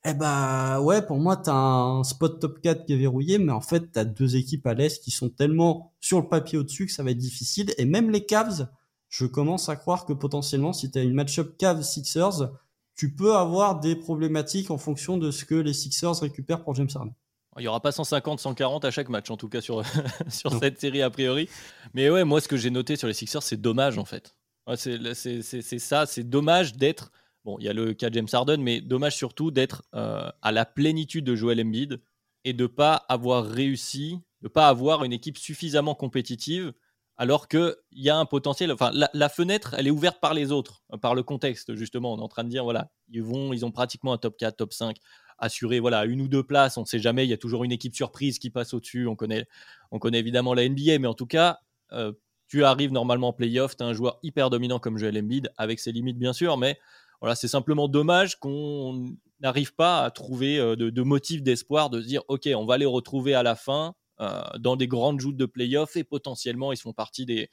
eh 0.05 0.13
ben 0.13 0.79
ouais, 0.79 1.01
pour 1.01 1.17
moi, 1.17 1.37
tu 1.37 1.49
as 1.49 1.55
un 1.55 2.03
spot 2.03 2.39
top 2.39 2.61
4 2.61 2.85
qui 2.85 2.93
est 2.93 2.97
verrouillé, 2.97 3.39
mais 3.39 3.51
en 3.51 3.61
fait, 3.61 3.91
tu 3.91 3.99
as 3.99 4.05
deux 4.05 4.35
équipes 4.35 4.65
à 4.67 4.73
l'Est 4.73 5.03
qui 5.03 5.11
sont 5.11 5.29
tellement 5.29 5.93
sur 5.99 6.21
le 6.21 6.27
papier 6.27 6.57
au-dessus 6.57 6.85
que 6.85 6.91
ça 6.91 7.03
va 7.03 7.11
être 7.11 7.17
difficile. 7.17 7.73
Et 7.77 7.85
même 7.85 8.09
les 8.09 8.25
Cavs, 8.25 8.69
je 9.09 9.25
commence 9.25 9.69
à 9.69 9.75
croire 9.75 10.05
que 10.05 10.13
potentiellement, 10.13 10.73
si 10.73 10.91
tu 10.91 10.99
as 10.99 11.03
une 11.03 11.13
match-up 11.13 11.57
Cavs-Sixers, 11.57 12.51
tu 12.95 13.13
peux 13.13 13.35
avoir 13.35 13.79
des 13.79 13.95
problématiques 13.95 14.71
en 14.71 14.77
fonction 14.77 15.17
de 15.17 15.31
ce 15.31 15.45
que 15.45 15.55
les 15.55 15.73
Sixers 15.73 16.19
récupèrent 16.19 16.63
pour 16.63 16.75
James 16.75 16.89
Harden. 16.93 17.13
Il 17.57 17.61
n'y 17.61 17.67
aura 17.67 17.81
pas 17.81 17.91
150, 17.91 18.39
140 18.39 18.85
à 18.85 18.91
chaque 18.91 19.09
match, 19.09 19.31
en 19.31 19.37
tout 19.37 19.49
cas 19.49 19.61
sur, 19.61 19.83
sur 20.29 20.53
cette 20.59 20.79
série 20.79 21.01
a 21.01 21.09
priori. 21.09 21.49
Mais 21.93 22.09
ouais, 22.09 22.23
moi, 22.23 22.39
ce 22.39 22.47
que 22.47 22.57
j'ai 22.57 22.69
noté 22.69 22.95
sur 22.95 23.07
les 23.07 23.13
Sixers, 23.13 23.43
c'est 23.43 23.59
dommage 23.59 23.97
en 23.97 24.05
fait. 24.05 24.35
c'est 24.75 25.79
ça, 25.79 26.05
c'est 26.05 26.23
dommage 26.23 26.75
d'être. 26.75 27.11
Bon, 27.47 27.55
il 27.59 27.63
y 27.63 27.69
a 27.69 27.73
le 27.73 27.93
cas 27.93 28.09
James 28.11 28.27
Harden, 28.29 28.57
mais 28.57 28.81
dommage 28.81 29.15
surtout 29.15 29.51
d'être 29.51 29.83
euh, 29.95 30.29
à 30.41 30.51
la 30.51 30.65
plénitude 30.65 31.23
de 31.23 31.33
Joel 31.33 31.61
Embiid 31.61 32.01
et 32.43 32.51
de 32.51 32.67
pas 32.67 32.95
avoir 33.07 33.45
réussi, 33.45 34.19
de 34.41 34.49
pas 34.49 34.67
avoir 34.67 35.05
une 35.05 35.13
équipe 35.13 35.37
suffisamment 35.37 35.95
compétitive 35.95 36.73
alors 37.15 37.47
qu'il 37.47 37.73
y 37.93 38.09
a 38.09 38.17
un 38.17 38.25
potentiel. 38.25 38.69
Enfin, 38.73 38.91
la, 38.91 39.29
fenêtre, 39.29 39.75
elle 39.77 39.87
est 39.87 39.91
ouverte 39.91 40.19
par 40.19 40.33
les 40.33 40.51
autres, 40.51 40.83
par 41.01 41.15
le 41.15 41.23
contexte, 41.23 41.73
justement. 41.75 42.11
On 42.11 42.17
est 42.17 42.21
en 42.21 42.27
train 42.27 42.43
de 42.43 42.49
dire, 42.49 42.65
voilà, 42.65 42.91
ils 43.07 43.23
vont, 43.23 43.53
ils 43.53 43.65
ont 43.65 43.71
pratiquement 43.71 44.11
un 44.11 44.17
top 44.17 44.35
4, 44.35 44.57
top 44.57 44.73
5 44.73 44.97
assuré, 45.37 45.79
voilà, 45.79 46.03
une 46.03 46.19
ou 46.19 46.27
deux 46.27 46.43
places. 46.43 46.75
On 46.75 46.81
ne 46.81 46.85
sait 46.85 46.99
jamais, 46.99 47.25
il 47.25 47.29
y 47.29 47.33
a 47.33 47.37
toujours 47.37 47.63
une 47.63 47.71
équipe 47.71 47.95
surprise 47.95 48.39
qui 48.39 48.49
passe 48.49 48.73
au-dessus. 48.73 49.07
On 49.07 49.15
connaît, 49.15 49.47
on 49.91 49.99
connaît 49.99 50.19
évidemment 50.19 50.53
la 50.53 50.67
NBA, 50.67 50.99
mais 50.99 51.07
en 51.07 51.13
tout 51.13 51.27
cas, 51.27 51.59
euh, 51.93 52.11
tu 52.49 52.65
arrives 52.65 52.91
normalement 52.91 53.29
en 53.29 53.33
playoff, 53.33 53.77
tu 53.77 53.85
as 53.85 53.87
un 53.87 53.93
joueur 53.93 54.19
hyper 54.21 54.49
dominant 54.49 54.79
comme 54.79 54.97
Joel 54.97 55.17
Embiid, 55.17 55.49
avec 55.55 55.79
ses 55.79 55.93
limites, 55.93 56.17
bien 56.17 56.33
sûr, 56.33 56.57
mais 56.57 56.77
voilà, 57.21 57.35
c'est 57.35 57.47
simplement 57.47 57.87
dommage 57.87 58.39
qu'on 58.39 59.15
n'arrive 59.39 59.73
pas 59.73 60.03
à 60.03 60.11
trouver 60.11 60.59
euh, 60.59 60.75
de, 60.75 60.89
de 60.89 61.01
motifs 61.01 61.43
d'espoir, 61.43 61.89
de 61.89 62.01
se 62.01 62.07
dire, 62.07 62.21
OK, 62.27 62.47
on 62.55 62.65
va 62.65 62.77
les 62.77 62.85
retrouver 62.85 63.33
à 63.33 63.43
la 63.43 63.55
fin 63.55 63.95
euh, 64.19 64.41
dans 64.59 64.75
des 64.75 64.87
grandes 64.87 65.19
joutes 65.19 65.37
de 65.37 65.45
playoffs 65.45 65.95
et 65.95 66.03
potentiellement 66.03 66.73
ils 66.73 66.77
font 66.77 66.93
partie 66.93 67.25
des, 67.25 67.49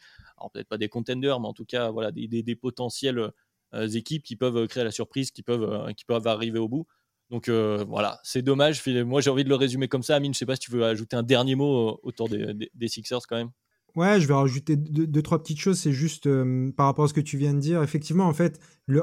peut-être 0.53 0.69
pas 0.69 0.79
des 0.79 0.89
contenders, 0.89 1.41
mais 1.41 1.49
en 1.49 1.53
tout 1.53 1.67
cas 1.67 1.91
voilà 1.91 2.11
des, 2.11 2.27
des, 2.27 2.57
potentielles 2.57 3.31
euh, 3.75 3.89
équipes 3.89 4.23
qui 4.23 4.37
peuvent 4.37 4.67
créer 4.67 4.85
la 4.85 4.91
surprise, 4.91 5.31
qui 5.31 5.43
peuvent, 5.43 5.93
qui 5.95 6.05
peuvent 6.05 6.27
arriver 6.27 6.59
au 6.59 6.69
bout. 6.69 6.87
Donc 7.31 7.49
voilà, 7.49 8.21
c'est 8.23 8.43
dommage. 8.43 8.87
Moi 8.87 9.21
j'ai 9.21 9.31
envie 9.31 9.45
de 9.45 9.49
le 9.49 9.55
résumer 9.57 9.89
comme 9.89 10.03
ça. 10.03 10.17
Amine, 10.17 10.33
je 10.35 10.39
sais 10.39 10.47
pas 10.47 10.57
si 10.57 10.61
tu 10.61 10.71
veux 10.71 10.85
ajouter 10.85 11.17
un 11.17 11.23
dernier 11.23 11.55
mot 11.55 11.99
autour 12.03 12.29
des, 12.29 12.71
des 12.73 12.89
Sixers 12.89 13.27
quand 13.29 13.37
même. 13.37 13.51
Ouais, 13.97 14.21
je 14.21 14.27
vais 14.27 14.35
rajouter 14.35 14.75
deux, 14.75 15.23
trois 15.23 15.41
petites 15.41 15.61
choses. 15.61 15.79
C'est 15.79 15.93
juste 15.93 16.27
euh, 16.27 16.73
par 16.73 16.87
rapport 16.87 17.05
à 17.05 17.09
ce 17.09 17.15
que 17.15 17.21
tu 17.21 17.39
viens 17.39 17.55
de 17.55 17.61
dire. 17.61 17.81
Effectivement, 17.81 18.27
en 18.27 18.33
fait, 18.33 18.59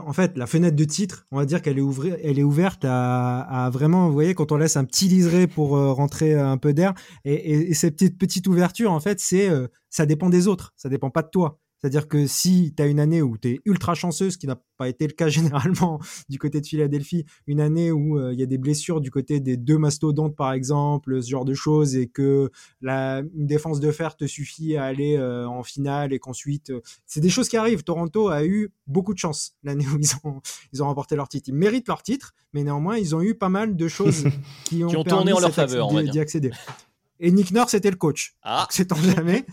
en 0.05 0.11
fait, 0.11 0.37
la 0.37 0.47
fenêtre 0.47 0.75
de 0.75 0.83
titre, 0.83 1.25
on 1.31 1.37
va 1.37 1.45
dire 1.45 1.61
qu'elle 1.61 1.77
est, 1.77 2.43
ouverte 2.43 2.83
à, 2.85 3.69
vraiment, 3.71 4.07
vous 4.07 4.13
voyez, 4.13 4.33
quand 4.35 4.51
on 4.51 4.57
laisse 4.57 4.75
un 4.75 4.83
petit 4.83 5.07
liseré 5.07 5.47
pour 5.47 5.77
euh, 5.77 5.93
rentrer 5.93 6.33
un 6.33 6.57
peu 6.57 6.73
d'air. 6.73 6.93
Et, 7.23 7.69
et, 7.69 7.73
cette 7.73 7.95
petite, 7.95 8.17
petite 8.17 8.47
ouverture, 8.47 8.91
en 8.91 8.99
fait, 8.99 9.21
c'est, 9.21 9.49
euh, 9.49 9.67
ça 9.89 10.05
dépend 10.05 10.29
des 10.29 10.47
autres. 10.49 10.73
Ça 10.75 10.89
dépend 10.89 11.09
pas 11.09 11.21
de 11.21 11.29
toi. 11.29 11.59
C'est-à-dire 11.81 12.07
que 12.07 12.27
si 12.27 12.73
tu 12.75 12.83
as 12.83 12.85
une 12.85 12.99
année 12.99 13.21
où 13.21 13.37
tu 13.37 13.49
es 13.49 13.61
ultra 13.65 13.95
chanceuse, 13.95 14.33
ce 14.33 14.37
qui 14.37 14.45
n'a 14.45 14.57
pas 14.77 14.87
été 14.87 15.07
le 15.07 15.13
cas 15.13 15.27
généralement 15.29 15.99
du 16.29 16.37
côté 16.37 16.61
de 16.61 16.65
Philadelphie, 16.65 17.25
une 17.47 17.59
année 17.59 17.91
où 17.91 18.19
euh, 18.19 18.33
il 18.33 18.39
y 18.39 18.43
a 18.43 18.45
des 18.45 18.57
blessures 18.57 19.01
du 19.01 19.09
côté 19.09 19.39
des 19.39 19.57
deux 19.57 19.77
mastodontes 19.77 20.35
par 20.35 20.53
exemple, 20.53 21.21
ce 21.21 21.29
genre 21.29 21.45
de 21.45 21.53
choses, 21.53 21.95
et 21.95 22.07
que 22.07 22.51
la, 22.81 23.23
une 23.35 23.47
défense 23.47 23.79
de 23.79 23.91
fer 23.91 24.15
te 24.15 24.25
suffit 24.25 24.77
à 24.77 24.83
aller 24.83 25.17
euh, 25.17 25.47
en 25.47 25.63
finale 25.63 26.13
et 26.13 26.19
qu'ensuite... 26.19 26.69
Euh, 26.69 26.81
c'est 27.05 27.21
des 27.21 27.29
choses 27.29 27.49
qui 27.49 27.57
arrivent. 27.57 27.83
Toronto 27.83 28.29
a 28.29 28.45
eu 28.45 28.71
beaucoup 28.87 29.13
de 29.13 29.19
chance 29.19 29.55
l'année 29.63 29.85
où 29.87 29.97
ils 29.99 30.11
ont, 30.23 30.41
ils 30.73 30.83
ont 30.83 30.85
remporté 30.85 31.15
leur 31.15 31.27
titre. 31.27 31.49
Ils 31.49 31.55
méritent 31.55 31.87
leur 31.87 32.03
titre, 32.03 32.33
mais 32.53 32.63
néanmoins, 32.63 32.97
ils 32.97 33.15
ont 33.15 33.21
eu 33.21 33.33
pas 33.33 33.49
mal 33.49 33.75
de 33.75 33.87
choses 33.87 34.25
qui 34.65 34.83
ont, 34.83 34.87
qui 34.87 34.97
ont 34.97 35.03
tourné 35.03 35.33
en 35.33 35.39
leur 35.39 35.51
faveur, 35.51 35.89
d'y 35.89 36.19
accéder. 36.19 36.51
Et 37.19 37.31
Nick 37.31 37.51
Nurse 37.51 37.75
était 37.75 37.91
le 37.91 37.97
coach. 37.97 38.35
Ah. 38.41 38.67
C'est 38.71 38.91
en 38.91 38.95
jamais. 38.95 39.45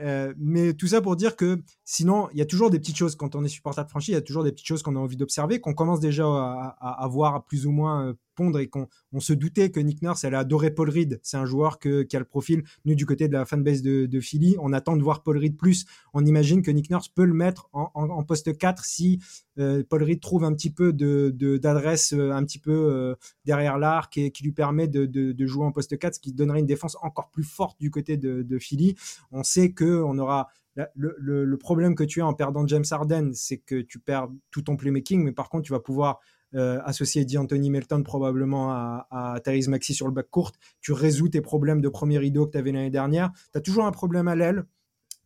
Euh, 0.00 0.32
mais 0.38 0.74
tout 0.74 0.86
ça 0.86 1.00
pour 1.00 1.16
dire 1.16 1.36
que 1.36 1.62
sinon, 1.84 2.28
il 2.32 2.38
y 2.38 2.42
a 2.42 2.46
toujours 2.46 2.70
des 2.70 2.78
petites 2.78 2.96
choses 2.96 3.16
quand 3.16 3.34
on 3.34 3.44
est 3.44 3.48
supporter 3.48 3.84
de 3.84 3.88
franchise, 3.88 4.10
il 4.10 4.14
y 4.14 4.16
a 4.18 4.22
toujours 4.22 4.44
des 4.44 4.52
petites 4.52 4.66
choses 4.66 4.82
qu'on 4.82 4.96
a 4.96 4.98
envie 4.98 5.16
d'observer, 5.16 5.60
qu'on 5.60 5.74
commence 5.74 6.00
déjà 6.00 6.24
à, 6.24 6.76
à, 6.80 7.04
à, 7.04 7.08
voir 7.08 7.44
plus 7.44 7.66
ou 7.66 7.72
moins 7.72 8.14
et 8.58 8.68
qu'on 8.68 8.88
on 9.12 9.20
se 9.20 9.32
doutait 9.32 9.70
que 9.70 9.80
Nick 9.80 10.02
Nurse 10.02 10.24
allait 10.24 10.36
adorer 10.36 10.70
Paul 10.70 10.90
Reed. 10.90 11.18
C'est 11.22 11.36
un 11.36 11.46
joueur 11.46 11.78
que, 11.78 12.02
qui 12.02 12.16
a 12.16 12.18
le 12.18 12.24
profil. 12.24 12.62
Nous, 12.84 12.94
du 12.94 13.06
côté 13.06 13.28
de 13.28 13.32
la 13.32 13.44
fanbase 13.44 13.82
de, 13.82 14.20
Philly, 14.20 14.56
on 14.60 14.72
attend 14.72 14.96
de 14.96 15.02
voir 15.02 15.22
Paul 15.22 15.38
Reed 15.38 15.56
plus. 15.56 15.86
On 16.14 16.24
imagine 16.24 16.62
que 16.62 16.70
Nick 16.70 16.90
Nurse 16.90 17.08
peut 17.08 17.24
le 17.24 17.34
mettre 17.34 17.68
en, 17.72 18.22
poste 18.24 18.56
4 18.56 18.84
si 18.84 19.20
euh, 19.58 19.82
Paul 19.88 20.02
Reed 20.02 20.20
trouve 20.20 20.44
un 20.44 20.52
petit 20.52 20.70
peu 20.70 20.92
d'adresse 20.92 22.12
euh, 22.12 22.32
un 22.32 22.44
petit 22.44 22.58
peu 22.58 22.72
euh, 22.72 23.14
derrière 23.44 23.78
l'arc 23.78 24.16
et 24.18 24.30
qui 24.30 24.44
lui 24.44 24.52
permet 24.52 24.88
de, 24.88 25.46
jouer 25.46 25.64
en 25.64 25.72
poste 25.72 25.98
4, 25.98 26.14
ce 26.14 26.20
qui 26.20 26.32
donnerait 26.32 26.60
une 26.60 26.66
défense 26.66 26.96
encore 27.02 27.30
plus 27.30 27.44
forte 27.44 27.80
du 27.80 27.90
côté 27.90 28.16
de, 28.16 28.58
Philly. 28.58 28.96
On 29.30 29.42
sait 29.42 29.72
que 29.72 30.02
on 30.02 30.18
aura 30.18 30.48
le, 30.94 31.14
le, 31.18 31.44
le, 31.44 31.56
problème 31.56 31.94
que 31.94 32.04
tu 32.04 32.20
as 32.20 32.26
en 32.26 32.34
perdant 32.34 32.66
James 32.66 32.84
Harden, 32.90 33.32
c'est 33.34 33.58
que 33.58 33.80
tu 33.80 33.98
perds 33.98 34.28
tout 34.50 34.62
ton 34.62 34.76
playmaking, 34.76 35.24
mais 35.24 35.32
par 35.32 35.48
contre, 35.48 35.64
tu 35.64 35.72
vas 35.72 35.80
pouvoir 35.80 36.20
euh, 36.54 36.80
associé 36.84 37.24
D'Anthony 37.24 37.70
Melton 37.70 38.02
probablement 38.02 38.70
à, 38.70 39.06
à 39.10 39.40
Therese 39.40 39.68
Maxi 39.68 39.94
sur 39.94 40.06
le 40.06 40.12
bac 40.12 40.28
court, 40.30 40.52
tu 40.80 40.92
résous 40.92 41.28
tes 41.28 41.40
problèmes 41.40 41.80
de 41.80 41.88
premier 41.88 42.18
rideau 42.18 42.46
que 42.46 42.52
tu 42.52 42.58
avais 42.58 42.72
l'année 42.72 42.90
dernière. 42.90 43.30
Tu 43.52 43.58
as 43.58 43.60
toujours 43.60 43.84
un 43.84 43.92
problème 43.92 44.28
à 44.28 44.34
l'aile. 44.34 44.64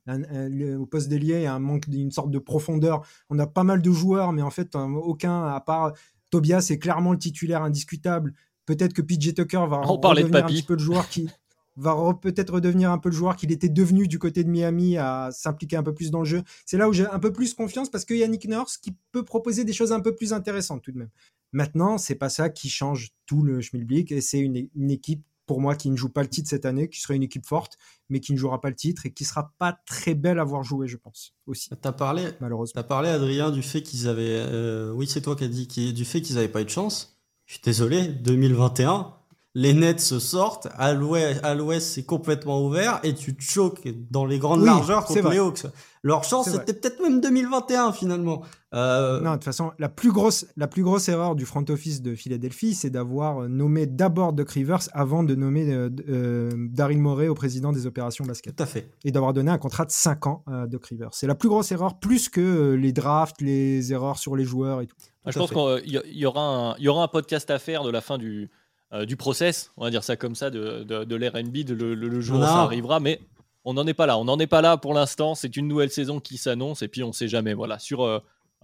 Au 0.09 0.87
poste 0.87 1.09
d'ailier, 1.09 1.37
il 1.37 1.43
y 1.43 1.47
a 1.47 1.55
un 1.55 1.61
manque 1.61 1.89
d'une 1.89 2.11
sorte 2.11 2.31
de 2.31 2.39
profondeur. 2.41 3.07
On 3.31 3.39
a 3.39 3.47
pas 3.47 3.63
mal 3.63 3.83
de 3.83 3.91
joueurs, 3.93 4.33
mais 4.33 4.43
en 4.43 4.51
fait, 4.51 4.75
aucun, 4.75 5.45
à 5.45 5.61
part 5.61 5.93
Tobias, 6.31 6.67
est 6.71 6.79
clairement 6.79 7.13
le 7.13 7.19
titulaire 7.19 7.63
indiscutable. 7.63 8.35
Peut-être 8.67 8.93
que 8.93 9.03
PJ 9.03 9.35
Tucker 9.35 9.65
va 9.69 9.81
On 9.85 9.97
redevenir 9.97 10.45
un 10.45 10.49
petit 10.49 10.63
peu 10.63 10.75
le 10.75 10.81
joueur 10.81 11.09
qui, 11.09 11.29
va 11.77 11.97
peut-être 12.21 12.55
redevenir 12.55 12.91
un 12.91 12.99
peu 12.99 13.09
le 13.09 13.15
joueur 13.15 13.37
qu'il 13.37 13.53
était 13.53 13.69
devenu 13.69 14.09
du 14.09 14.19
côté 14.19 14.45
de 14.45 14.51
Miami, 14.51 14.97
à 14.99 15.31
s'impliquer 15.33 15.77
un 15.77 15.83
peu 15.83 15.95
plus 15.95 16.11
dans 16.11 16.21
le 16.21 16.25
jeu. 16.25 16.43
C'est 16.67 16.77
là 16.77 16.89
où 16.89 16.93
j'ai 16.93 17.07
un 17.07 17.19
peu 17.19 17.33
plus 17.33 17.55
confiance 17.55 17.91
parce 17.91 18.05
qu'il 18.05 18.19
y 18.19 18.25
a 18.25 18.29
Nick 18.29 18.47
Nurse 18.47 18.77
qui 18.77 18.95
peut 19.13 19.25
proposer 19.25 19.65
des 19.65 19.73
choses 19.73 19.93
un 19.93 20.01
peu 20.01 20.15
plus 20.15 20.33
intéressantes 20.33 20.83
tout 20.83 20.93
de 20.93 20.99
même. 20.99 21.11
Maintenant, 21.53 21.99
c'est 21.99 22.15
pas 22.15 22.29
ça 22.29 22.49
qui 22.49 22.69
change 22.71 23.11
tout 23.27 23.43
le 23.43 23.61
Schmilblick 23.61 24.13
et 24.13 24.21
c'est 24.21 24.41
une, 24.41 24.57
équipe 24.91 25.23
pour 25.47 25.61
moi 25.61 25.75
qui 25.75 25.91
ne 25.91 25.97
joue 25.97 26.09
pas 26.09 26.23
le 26.23 26.29
titre 26.29 26.49
cette 26.49 26.65
année, 26.65 26.89
qui 26.89 27.01
serait 27.01 27.17
une 27.17 27.23
équipe 27.25 27.45
forte, 27.45 27.77
mais 28.09 28.21
qui 28.21 28.33
ne 28.33 28.39
jouera 28.39 28.61
pas 28.61 28.71
le 28.71 28.77
titre 28.77 29.05
et 29.07 29.13
qui 29.13 29.25
sera 29.25 29.53
pas 29.59 29.79
très 29.87 30.15
belle 30.15 30.39
à 30.39 30.45
voir 30.45 30.63
jouer, 30.63 30.89
je 30.89 30.97
pense 30.97 31.35
aussi. 31.47 31.69
T'as 31.81 31.93
parlé, 31.93 32.31
malheureusement. 32.41 32.81
T'as 32.81 32.87
parlé, 32.87 33.11
Adrien, 33.11 33.51
du 33.51 33.63
fait 33.63 33.83
qu'ils 33.83 34.09
avaient, 34.09 34.23
euh, 34.47 34.93
oui, 34.93 35.07
c'est 35.07 35.21
toi 35.21 35.37
qui 35.37 35.45
as 35.45 35.49
dit, 35.49 35.93
du 35.93 36.05
fait 36.05 36.23
qu'ils 36.23 36.37
n'avaient 36.37 36.49
pas 36.49 36.63
eu 36.63 36.65
de 36.65 36.71
chance. 36.71 37.19
Je 37.47 37.55
suis 37.55 37.63
désolé, 37.63 38.09
2021 38.09 39.15
les 39.55 39.75
Nets 39.75 40.01
se 40.01 40.19
sortent, 40.19 40.69
à 40.79 40.95
l'ouest 40.95 41.87
c'est 41.87 42.05
complètement 42.05 42.65
ouvert 42.65 43.01
et 43.03 43.15
tu 43.15 43.37
te 43.37 43.43
choques 43.43 43.87
dans 44.11 44.25
les 44.25 44.39
grandes 44.39 44.65
largeurs 44.65 45.05
contre 45.05 45.29
les 45.29 45.39
Hawks. 45.39 45.67
Leur 46.03 46.25
chance 46.25 46.51
c'était 46.51 46.73
peut-être 46.73 47.01
même 47.03 47.21
2021 47.21 47.93
finalement. 47.93 48.43
Euh... 48.75 49.21
Non, 49.21 49.33
de 49.33 49.37
toute 49.37 49.45
façon, 49.45 49.73
la 49.79 49.91
plus 49.91 50.11
grosse, 50.11 50.47
la 50.57 50.67
plus 50.67 50.83
grosse 50.83 51.09
erreur 51.09 51.35
du 51.35 51.45
front 51.45 51.65
office 51.69 52.01
de 52.01 52.15
Philadelphie, 52.15 52.75
c'est 52.75 52.89
d'avoir 52.89 53.49
nommé 53.49 53.87
d'abord 53.87 54.33
Doc 54.33 54.51
Rivers 54.51 54.89
avant 54.95 55.23
de 55.23 55.35
nommer 55.35 55.71
euh, 55.71 55.91
euh, 56.09 56.51
Daryl 56.71 56.99
Morey 56.99 57.29
au 57.29 57.35
président 57.35 57.73
des 57.73 57.87
opérations 57.87 58.25
basket. 58.25 58.57
Tout 58.57 58.63
à 58.63 58.67
fait. 58.67 58.91
Et 59.05 59.13
d'avoir 59.13 59.35
donné 59.35 59.51
un 59.51 59.59
contrat 59.59 59.85
de 59.85 59.91
5 59.91 60.27
ans 60.27 60.43
à 60.47 60.67
Doc 60.67 60.87
Rivers. 60.87 61.11
C'est 61.13 61.27
la 61.27 61.35
plus 61.35 61.51
grosse 61.51 61.71
erreur, 61.71 61.99
plus 61.99 62.31
que 62.31 62.41
euh, 62.41 62.73
les 62.75 62.93
drafts, 62.93 63.43
les 63.43 63.93
erreurs 63.93 64.19
sur 64.19 64.35
les 64.35 64.45
joueurs 64.45 64.81
et 64.81 64.87
tout. 64.87 64.97
je 65.27 65.39
pense 65.39 65.51
qu'il 65.51 66.03
y, 66.15 66.27
aura 66.27 66.75
y 66.79 66.89
aura 66.89 67.05
un 67.05 67.09
podcast 67.09 67.51
à 67.51 67.59
faire 67.59 67.85
de 67.85 67.91
la 67.91 68.01
fin 68.01 68.17
du, 68.17 68.51
euh, 68.95 69.07
du 69.07 69.17
process, 69.17 69.73
on 69.79 69.85
va 69.85 69.91
dire 69.91 70.05
ça 70.05 70.17
comme 70.17 70.35
ça, 70.35 70.51
de, 70.51 70.83
de, 70.83 71.05
de 71.05 71.17
l'R&B, 71.17 71.69
le, 71.71 71.95
le, 71.95 72.21
jour 72.21 72.41
où 72.41 72.43
ça 72.43 72.63
arrivera, 72.63 73.01
mais 73.01 73.21
on 73.65 73.73
n'en 73.73 73.87
est 73.87 73.95
pas 73.95 74.05
là. 74.05 74.19
On 74.19 74.25
n'en 74.25 74.39
est 74.39 74.47
pas 74.47 74.61
là 74.61 74.77
pour 74.77 74.93
l'instant. 74.93 75.35
C'est 75.35 75.57
une 75.57 75.67
nouvelle 75.67 75.91
saison 75.91 76.21
qui 76.21 76.37
s'annonce 76.37 76.83
et 76.83 76.89
puis 76.89 77.03
on 77.03 77.13
sait 77.13 77.29
jamais. 77.29 77.55
Voilà, 77.55 77.79
sur, 77.79 78.03
euh, 78.03 78.19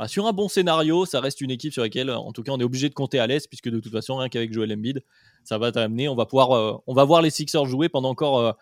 sur 0.07 0.27
un 0.27 0.33
bon 0.33 0.49
scénario, 0.49 1.07
ça 1.07 1.21
reste 1.21 1.41
une 1.41 1.51
équipe 1.51 1.73
sur 1.73 1.83
laquelle, 1.83 2.11
en 2.11 2.33
tout 2.33 2.43
cas, 2.43 2.53
on 2.53 2.61
est 2.61 2.65
obligé 2.65 2.91
de 2.91 2.95
compter 2.95 3.19
à 3.19 3.27
l'aise 3.27 3.47
puisque 3.47 3.71
de 3.71 3.81
toute 3.81 3.93
façon, 3.93 4.19
rien 4.19 4.29
qu'avec 4.29 4.53
Joel 4.53 4.71
Embiid, 4.73 5.03
ça 5.45 5.57
va 5.57 5.73
t'amener. 5.73 6.11
On 6.11 6.15
va 6.15 6.27
pouvoir, 6.27 6.53
euh, 6.53 6.77
on 6.87 6.93
va 6.93 7.05
voir 7.05 7.23
les 7.23 7.31
Sixers 7.31 7.65
jouer 7.65 7.89
pendant 7.89 8.11
encore 8.11 8.55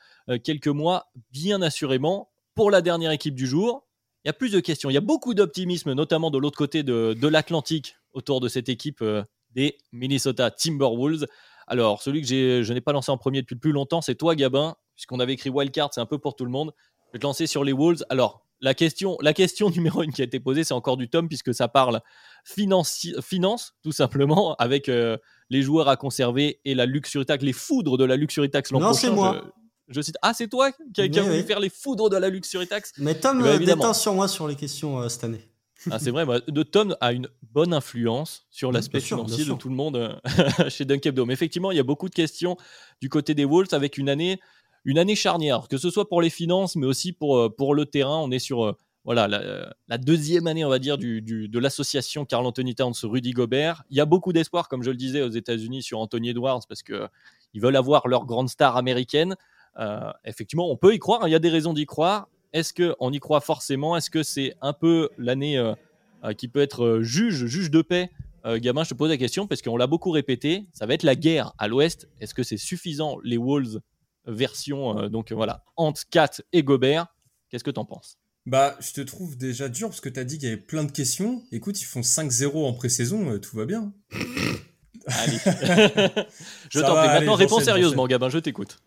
quelques 0.44 0.68
mois, 0.68 1.08
bien 1.32 1.62
assurément. 1.62 2.30
Pour 2.54 2.70
la 2.70 2.80
dernière 2.80 3.10
équipe 3.10 3.34
du 3.34 3.46
jour, 3.46 3.86
il 4.24 4.28
y 4.28 4.30
a 4.30 4.32
plus 4.32 4.52
de 4.52 4.60
questions. 4.60 4.88
Il 4.88 4.94
y 4.94 4.98
a 4.98 5.02
beaucoup 5.02 5.34
d'optimisme, 5.34 5.92
notamment 5.94 6.30
de 6.30 6.38
l'autre 6.38 6.56
côté 6.56 6.84
de, 6.84 7.14
de 7.20 7.28
l'Atlantique, 7.28 7.96
autour 8.12 8.40
de 8.40 8.48
cette 8.48 8.68
équipe 8.68 9.04
des 9.54 9.76
Minnesota 9.92 10.50
Timberwolves. 10.50 11.26
Alors, 11.66 12.02
celui 12.02 12.22
que 12.22 12.62
je 12.62 12.72
n'ai 12.72 12.80
pas 12.80 12.92
lancé 12.92 13.10
en 13.10 13.18
premier 13.18 13.42
depuis 13.42 13.54
le 13.54 13.60
plus 13.60 13.72
longtemps, 13.72 14.00
c'est 14.00 14.14
toi, 14.14 14.34
Gabin, 14.34 14.76
puisqu'on 14.94 15.20
avait 15.20 15.32
écrit 15.32 15.50
Wildcard, 15.50 15.90
c'est 15.92 16.00
un 16.00 16.06
peu 16.06 16.18
pour 16.18 16.36
tout 16.36 16.44
le 16.44 16.50
monde. 16.50 16.72
Je 17.08 17.12
vais 17.12 17.18
te 17.18 17.26
lancer 17.26 17.46
sur 17.46 17.64
les 17.64 17.72
Wolves. 17.72 18.04
Alors, 18.08 18.46
la 18.60 18.74
question, 18.74 19.16
la 19.20 19.32
question 19.32 19.70
numéro 19.76 20.02
une 20.02 20.12
qui 20.12 20.22
a 20.22 20.24
été 20.24 20.40
posée, 20.40 20.64
c'est 20.64 20.74
encore 20.74 20.96
du 20.96 21.08
tome, 21.08 21.28
puisque 21.28 21.54
ça 21.54 21.68
parle 21.68 22.00
finance, 22.44 23.06
finance 23.22 23.74
tout 23.82 23.92
simplement, 23.92 24.54
avec 24.58 24.88
euh, 24.88 25.16
les 25.50 25.62
joueurs 25.62 25.88
à 25.88 25.96
conserver 25.96 26.60
et 26.64 26.74
la 26.74 26.86
Luxury 26.86 27.26
Tax, 27.26 27.42
les 27.44 27.52
foudres 27.52 27.98
de 27.98 28.04
la 28.04 28.16
Luxury 28.16 28.50
Tax 28.50 28.70
l'an. 28.70 28.80
Non, 28.80 28.92
c'est 28.92 29.10
moi. 29.10 29.42
Je, 29.88 30.00
cite, 30.00 30.16
ah, 30.22 30.34
c'est 30.34 30.48
toi 30.48 30.72
qui, 30.72 31.00
a, 31.00 31.22
voulu 31.22 31.42
faire 31.44 31.60
les 31.60 31.68
foudres 31.68 32.10
de 32.10 32.16
la 32.16 32.28
Luxury 32.28 32.66
Tax 32.66 32.92
Mais 32.98 33.14
Tom, 33.14 33.40
eh 33.40 33.58
ben, 33.58 33.64
détend 33.64 33.94
sur 33.94 34.14
moi 34.14 34.26
sur 34.26 34.48
les 34.48 34.56
questions 34.56 34.98
euh, 35.00 35.08
cette 35.08 35.22
année. 35.22 35.48
Ah, 35.90 35.98
c'est 35.98 36.10
vrai, 36.10 36.24
de 36.48 36.62
Tom 36.62 36.96
a 37.00 37.12
une 37.12 37.28
bonne 37.52 37.72
influence 37.72 38.46
sur 38.50 38.72
l'aspect 38.72 39.00
financier 39.00 39.44
de 39.44 39.52
tout 39.54 39.68
le 39.68 39.74
monde 39.74 39.96
euh, 39.96 40.14
chez 40.68 40.84
Dunkebdo. 40.84 41.26
Mais 41.26 41.34
effectivement, 41.34 41.70
il 41.70 41.76
y 41.76 41.80
a 41.80 41.84
beaucoup 41.84 42.08
de 42.08 42.14
questions 42.14 42.56
du 43.00 43.08
côté 43.08 43.34
des 43.34 43.44
Wolves 43.44 43.72
avec 43.72 43.98
une 43.98 44.08
année, 44.08 44.40
une 44.84 44.98
année 44.98 45.14
charnière, 45.14 45.68
que 45.68 45.76
ce 45.78 45.90
soit 45.90 46.08
pour 46.08 46.22
les 46.22 46.30
finances, 46.30 46.76
mais 46.76 46.86
aussi 46.86 47.12
pour, 47.12 47.38
euh, 47.38 47.48
pour 47.48 47.74
le 47.74 47.86
terrain. 47.86 48.18
On 48.18 48.30
est 48.30 48.38
sur 48.38 48.64
euh, 48.64 48.72
voilà, 49.04 49.28
la, 49.28 49.98
deuxième 49.98 50.48
année, 50.48 50.64
on 50.64 50.68
va 50.68 50.80
dire, 50.80 50.98
du, 50.98 51.22
de 51.22 51.58
l'association 51.60 52.24
Carl 52.24 52.44
Anthony 52.44 52.74
Towns 52.74 52.94
Rudy 53.04 53.30
Gobert. 53.30 53.84
Il 53.88 53.96
y 53.96 54.00
a 54.00 54.04
beaucoup 54.04 54.32
d'espoir, 54.32 54.68
comme 54.68 54.82
je 54.82 54.90
le 54.90 54.96
disais, 54.96 55.22
aux 55.22 55.30
États-Unis 55.30 55.84
sur 55.84 56.00
Anthony 56.00 56.30
Edwards 56.30 56.62
parce 56.68 56.82
que 56.82 57.06
ils 57.54 57.62
veulent 57.62 57.76
avoir 57.76 58.08
leur 58.08 58.26
grande 58.26 58.48
star 58.48 58.76
américaine. 58.76 59.36
Euh, 59.78 60.10
effectivement, 60.24 60.70
on 60.70 60.76
peut 60.76 60.94
y 60.94 60.98
croire. 60.98 61.22
Hein, 61.22 61.28
il 61.28 61.32
y 61.32 61.36
a 61.36 61.38
des 61.38 61.50
raisons 61.50 61.72
d'y 61.72 61.86
croire. 61.86 62.28
Est-ce 62.52 62.72
qu'on 62.72 63.12
y 63.12 63.18
croit 63.18 63.40
forcément? 63.40 63.96
Est-ce 63.96 64.10
que 64.10 64.22
c'est 64.22 64.54
un 64.60 64.72
peu 64.72 65.08
l'année 65.18 65.58
euh, 65.58 65.74
euh, 66.24 66.32
qui 66.32 66.48
peut 66.48 66.60
être 66.60 67.00
juge, 67.00 67.46
juge 67.46 67.70
de 67.70 67.82
paix? 67.82 68.10
Gamin, 68.48 68.84
je 68.84 68.90
te 68.90 68.94
pose 68.94 69.10
la 69.10 69.16
question 69.16 69.48
parce 69.48 69.60
qu'on 69.60 69.76
l'a 69.76 69.88
beaucoup 69.88 70.12
répété. 70.12 70.68
Ça 70.72 70.86
va 70.86 70.94
être 70.94 71.02
la 71.02 71.16
guerre 71.16 71.52
à 71.58 71.66
l'Ouest. 71.66 72.08
Est-ce 72.20 72.32
que 72.32 72.44
c'est 72.44 72.56
suffisant 72.56 73.16
les 73.24 73.38
Wolves 73.38 73.80
version 74.24 75.08
donc 75.08 75.32
voilà 75.32 75.64
Ant, 75.74 75.94
Cat 76.12 76.42
et 76.52 76.62
Gobert? 76.62 77.08
Qu'est-ce 77.50 77.64
que 77.64 77.72
tu 77.72 77.80
en 77.80 77.84
penses? 77.84 78.20
Bah, 78.46 78.76
je 78.78 78.92
te 78.92 79.00
trouve 79.00 79.36
déjà 79.36 79.68
dur 79.68 79.88
parce 79.88 80.00
que 80.00 80.08
tu 80.08 80.20
as 80.20 80.24
dit 80.24 80.38
qu'il 80.38 80.48
y 80.48 80.52
avait 80.52 80.60
plein 80.60 80.84
de 80.84 80.92
questions. 80.92 81.42
Écoute, 81.50 81.80
ils 81.80 81.84
font 81.84 82.00
5-0 82.00 82.64
en 82.64 82.72
pré-saison, 82.72 83.32
euh, 83.32 83.38
tout 83.40 83.56
va 83.56 83.66
bien. 83.66 83.92
Allez. 85.06 85.38
je 86.70 86.80
t'en 86.80 86.94
prie. 86.94 87.08
Maintenant, 87.08 87.34
réponds 87.34 87.58
sérieusement, 87.58 88.06
Gabin, 88.06 88.28
je 88.28 88.38
t'écoute. 88.38 88.78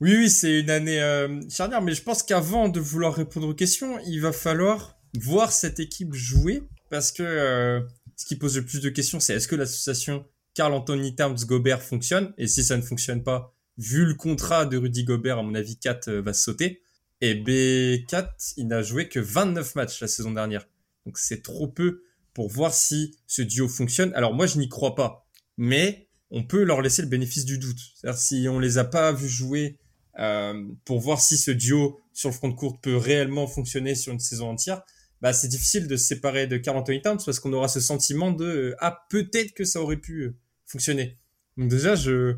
Oui, 0.00 0.16
oui, 0.16 0.30
c'est 0.30 0.60
une 0.60 0.70
année 0.70 1.00
euh, 1.00 1.40
charnière, 1.48 1.82
mais 1.82 1.94
je 1.94 2.02
pense 2.02 2.22
qu'avant 2.22 2.68
de 2.68 2.80
vouloir 2.80 3.14
répondre 3.14 3.48
aux 3.48 3.54
questions, 3.54 3.98
il 4.06 4.20
va 4.20 4.32
falloir 4.32 4.98
voir 5.20 5.52
cette 5.52 5.78
équipe 5.78 6.14
jouer 6.14 6.62
parce 6.90 7.12
que 7.12 7.22
euh, 7.22 7.80
ce 8.16 8.26
qui 8.26 8.36
pose 8.36 8.56
le 8.56 8.64
plus 8.64 8.80
de 8.80 8.90
questions, 8.90 9.20
c'est 9.20 9.34
est-ce 9.34 9.48
que 9.48 9.56
l'association 9.56 10.26
Carl 10.54 10.72
Anthony 10.72 11.14
Towns 11.14 11.44
Gobert 11.46 11.82
fonctionne? 11.82 12.34
Et 12.38 12.46
si 12.46 12.64
ça 12.64 12.76
ne 12.76 12.82
fonctionne 12.82 13.22
pas, 13.22 13.54
vu 13.78 14.04
le 14.04 14.14
contrat 14.14 14.66
de 14.66 14.76
Rudy 14.76 15.04
Gobert, 15.04 15.38
à 15.38 15.42
mon 15.42 15.54
avis, 15.54 15.78
4 15.78 16.10
va 16.10 16.32
sauter. 16.32 16.82
Et 17.20 17.34
B4, 17.34 18.54
il 18.56 18.66
n'a 18.66 18.82
joué 18.82 19.08
que 19.08 19.20
29 19.20 19.76
matchs 19.76 20.00
la 20.00 20.08
saison 20.08 20.32
dernière. 20.32 20.66
Donc 21.06 21.18
c'est 21.18 21.42
trop 21.42 21.68
peu 21.68 22.02
pour 22.34 22.48
voir 22.48 22.74
si 22.74 23.16
ce 23.26 23.42
duo 23.42 23.68
fonctionne. 23.68 24.12
Alors 24.14 24.34
moi, 24.34 24.46
je 24.46 24.58
n'y 24.58 24.68
crois 24.68 24.94
pas. 24.94 25.26
Mais 25.56 26.08
on 26.32 26.42
peut 26.42 26.64
leur 26.64 26.82
laisser 26.82 27.02
le 27.02 27.08
bénéfice 27.08 27.44
du 27.44 27.58
doute. 27.58 27.78
C'est-à-dire 27.94 28.20
si 28.20 28.48
on 28.48 28.58
les 28.58 28.78
a 28.78 28.84
pas 28.84 29.12
vus 29.12 29.28
jouer 29.28 29.78
euh, 30.18 30.66
pour 30.84 30.98
voir 30.98 31.20
si 31.20 31.38
ce 31.38 31.50
duo 31.50 32.00
sur 32.12 32.30
le 32.30 32.34
front 32.34 32.48
de 32.48 32.54
courte 32.54 32.82
peut 32.82 32.96
réellement 32.96 33.46
fonctionner 33.46 33.94
sur 33.94 34.12
une 34.12 34.18
saison 34.18 34.50
entière, 34.50 34.82
bah 35.20 35.32
c'est 35.32 35.48
difficile 35.48 35.86
de 35.86 35.96
se 35.96 36.04
séparer 36.04 36.48
de 36.48 36.56
Carl 36.56 36.76
Anthony 36.76 37.00
Towns 37.00 37.20
parce 37.24 37.38
qu'on 37.38 37.52
aura 37.52 37.68
ce 37.68 37.80
sentiment 37.80 38.32
de 38.32 38.44
euh, 38.44 38.76
ah 38.80 39.06
peut-être 39.08 39.52
que 39.52 39.64
ça 39.64 39.80
aurait 39.80 39.96
pu 39.98 40.22
euh, 40.22 40.36
fonctionner. 40.66 41.18
Donc 41.56 41.70
déjà 41.70 41.94
je 41.94 42.36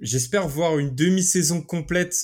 j'espère 0.00 0.46
voir 0.46 0.78
une 0.78 0.94
demi-saison 0.94 1.62
complète 1.62 2.14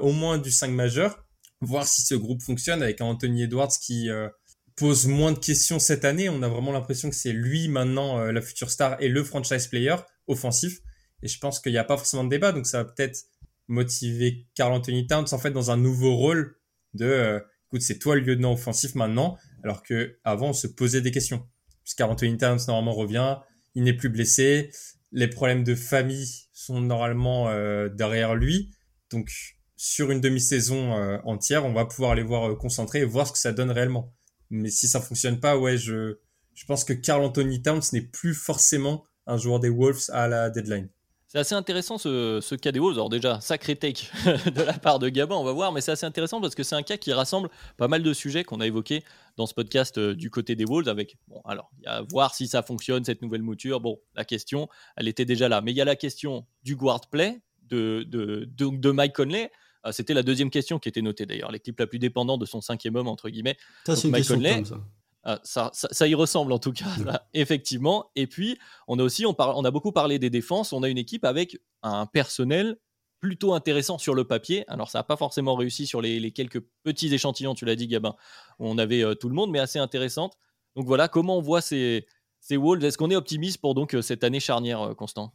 au 0.00 0.12
moins 0.12 0.38
du 0.38 0.52
5 0.52 0.70
majeur 0.70 1.26
voir 1.60 1.86
si 1.86 2.02
ce 2.02 2.14
groupe 2.14 2.42
fonctionne 2.42 2.82
avec 2.82 3.00
Anthony 3.00 3.44
Edwards 3.44 3.72
qui 3.80 4.10
euh, 4.10 4.28
pose 4.76 5.06
moins 5.06 5.32
de 5.32 5.38
questions 5.38 5.78
cette 5.78 6.04
année. 6.04 6.28
On 6.28 6.42
a 6.42 6.48
vraiment 6.48 6.72
l'impression 6.72 7.08
que 7.08 7.16
c'est 7.16 7.32
lui 7.32 7.68
maintenant 7.68 8.18
euh, 8.20 8.32
la 8.32 8.40
future 8.40 8.70
star 8.70 8.96
et 9.00 9.08
le 9.08 9.24
franchise 9.24 9.66
player 9.66 9.96
offensif. 10.26 10.80
Et 11.22 11.28
je 11.28 11.38
pense 11.38 11.60
qu'il 11.60 11.72
n'y 11.72 11.78
a 11.78 11.84
pas 11.84 11.96
forcément 11.96 12.24
de 12.24 12.30
débat, 12.30 12.52
donc 12.52 12.66
ça 12.66 12.82
va 12.82 12.90
peut-être 12.90 13.24
motiver 13.68 14.46
Carl 14.54 14.72
Anthony 14.72 15.06
Towns 15.06 15.26
en 15.32 15.38
fait 15.38 15.50
dans 15.50 15.70
un 15.70 15.76
nouveau 15.76 16.14
rôle 16.14 16.56
de 16.94 17.04
euh, 17.04 17.40
écoute 17.66 17.82
c'est 17.82 17.98
toi 17.98 18.14
le 18.14 18.20
lieutenant 18.20 18.52
offensif 18.52 18.94
maintenant, 18.94 19.36
alors 19.64 19.82
que 19.82 20.18
avant 20.24 20.50
on 20.50 20.52
se 20.52 20.66
posait 20.66 21.00
des 21.00 21.10
questions. 21.10 21.46
Puisque 21.82 21.98
Carl 21.98 22.10
Anthony 22.10 22.36
Towns 22.36 22.60
normalement 22.68 22.92
revient, 22.92 23.38
il 23.74 23.84
n'est 23.84 23.94
plus 23.94 24.08
blessé, 24.08 24.70
les 25.12 25.28
problèmes 25.28 25.64
de 25.64 25.74
famille 25.74 26.28
sont 26.52 26.80
normalement 26.80 27.46
derrière 27.88 28.34
lui, 28.34 28.70
donc 29.10 29.30
sur 29.76 30.10
une 30.10 30.20
demi-saison 30.20 30.96
euh, 30.96 31.18
entière, 31.24 31.64
on 31.64 31.72
va 31.72 31.84
pouvoir 31.84 32.14
les 32.14 32.22
voir 32.22 32.50
euh, 32.50 32.54
concentrer 32.54 33.00
et 33.00 33.04
voir 33.04 33.26
ce 33.26 33.32
que 33.32 33.38
ça 33.38 33.52
donne 33.52 33.70
réellement. 33.70 34.12
Mais 34.50 34.70
si 34.70 34.88
ça 34.88 35.00
fonctionne 35.00 35.38
pas, 35.38 35.58
ouais, 35.58 35.76
je, 35.76 36.18
je 36.54 36.64
pense 36.64 36.84
que 36.84 36.92
Carl 36.92 37.22
Anthony 37.22 37.62
Towns 37.62 37.82
n'est 37.92 38.02
plus 38.02 38.34
forcément 38.34 39.04
un 39.26 39.36
joueur 39.36 39.60
des 39.60 39.68
Wolves 39.70 40.10
à 40.12 40.28
la 40.28 40.50
deadline. 40.50 40.88
C'est 41.28 41.38
assez 41.38 41.56
intéressant 41.56 41.98
ce, 41.98 42.38
ce, 42.40 42.54
cas 42.54 42.70
des 42.70 42.78
Wolves. 42.78 42.96
Alors 42.96 43.08
déjà, 43.08 43.40
sacré 43.40 43.74
take 43.74 44.06
de 44.24 44.62
la 44.62 44.74
part 44.74 45.00
de 45.00 45.08
Gabin, 45.08 45.34
on 45.34 45.42
va 45.42 45.52
voir, 45.52 45.72
mais 45.72 45.80
c'est 45.80 45.90
assez 45.90 46.06
intéressant 46.06 46.40
parce 46.40 46.54
que 46.54 46.62
c'est 46.62 46.76
un 46.76 46.84
cas 46.84 46.96
qui 46.96 47.12
rassemble 47.12 47.50
pas 47.76 47.88
mal 47.88 48.02
de 48.04 48.12
sujets 48.12 48.44
qu'on 48.44 48.60
a 48.60 48.66
évoqués 48.66 49.02
dans 49.36 49.46
ce 49.46 49.52
podcast 49.52 49.98
euh, 49.98 50.14
du 50.14 50.30
côté 50.30 50.54
des 50.54 50.64
Wolves 50.64 50.88
avec, 50.88 51.16
bon, 51.26 51.40
alors, 51.44 51.68
il 51.78 51.84
y 51.84 51.86
a 51.88 52.02
voir 52.02 52.34
si 52.34 52.46
ça 52.46 52.62
fonctionne, 52.62 53.04
cette 53.04 53.22
nouvelle 53.22 53.42
mouture. 53.42 53.80
Bon, 53.80 54.00
la 54.14 54.24
question, 54.24 54.68
elle 54.96 55.08
était 55.08 55.24
déjà 55.24 55.48
là. 55.48 55.60
Mais 55.62 55.72
il 55.72 55.76
y 55.76 55.80
a 55.80 55.84
la 55.84 55.96
question 55.96 56.46
du 56.62 56.76
guard 56.76 57.08
play 57.10 57.40
de, 57.68 58.04
de, 58.08 58.48
de, 58.56 58.68
de 58.68 58.90
Mike 58.92 59.14
Conley. 59.14 59.50
Ah, 59.82 59.92
c'était 59.92 60.14
la 60.14 60.22
deuxième 60.22 60.50
question 60.50 60.78
qui 60.78 60.88
était 60.88 61.02
notée 61.02 61.26
d'ailleurs, 61.26 61.50
l'équipe 61.52 61.78
la 61.78 61.86
plus 61.86 61.98
dépendante 61.98 62.40
de 62.40 62.46
son 62.46 62.60
cinquième 62.60 62.96
homme, 62.96 63.08
entre 63.08 63.30
guillemets. 63.30 63.56
Ça, 63.84 63.94
c'est 63.96 64.08
une 64.08 64.14
ah, 64.14 64.64
ça. 64.64 64.80
Ça, 65.42 65.70
y 66.06 66.14
ressemble 66.14 66.52
en 66.52 66.58
tout 66.58 66.72
cas, 66.72 66.84
effectivement. 67.34 68.10
Et 68.14 68.26
puis, 68.26 68.58
on 68.88 68.98
a 68.98 69.02
aussi, 69.02 69.26
on, 69.26 69.34
on, 69.38 69.64
a 69.64 69.70
beaucoup 69.70 69.92
parlé 69.92 70.18
des 70.18 70.30
défenses. 70.30 70.72
On 70.72 70.82
a 70.82 70.88
une 70.88 70.98
équipe 70.98 71.24
avec 71.24 71.58
un 71.82 72.06
personnel 72.06 72.76
plutôt 73.20 73.54
intéressant 73.54 73.98
sur 73.98 74.14
le 74.14 74.24
papier. 74.24 74.64
Alors, 74.68 74.90
ça 74.90 74.98
n'a 74.98 75.02
pas 75.02 75.16
forcément 75.16 75.54
réussi 75.54 75.86
sur 75.86 76.00
les, 76.00 76.30
quelques 76.32 76.60
petits 76.82 77.12
échantillons, 77.12 77.54
tu 77.54 77.64
l'as 77.64 77.76
dit, 77.76 77.88
Gabin, 77.88 78.14
où 78.58 78.68
on 78.68 78.78
avait 78.78 79.02
euh, 79.02 79.14
tout 79.14 79.28
le 79.28 79.34
monde, 79.34 79.50
mais 79.50 79.58
assez 79.58 79.78
intéressante. 79.78 80.36
Donc 80.76 80.86
voilà, 80.86 81.08
comment 81.08 81.38
on 81.38 81.42
voit 81.42 81.60
ces, 81.60 82.06
ces 82.40 82.56
Wolves? 82.56 82.84
Est-ce 82.84 82.98
qu'on 82.98 83.10
est 83.10 83.16
optimiste 83.16 83.60
pour 83.60 83.74
donc 83.74 83.94
euh, 83.94 84.02
cette 84.02 84.22
année 84.22 84.40
charnière, 84.40 84.82
euh, 84.82 84.94
Constant? 84.94 85.32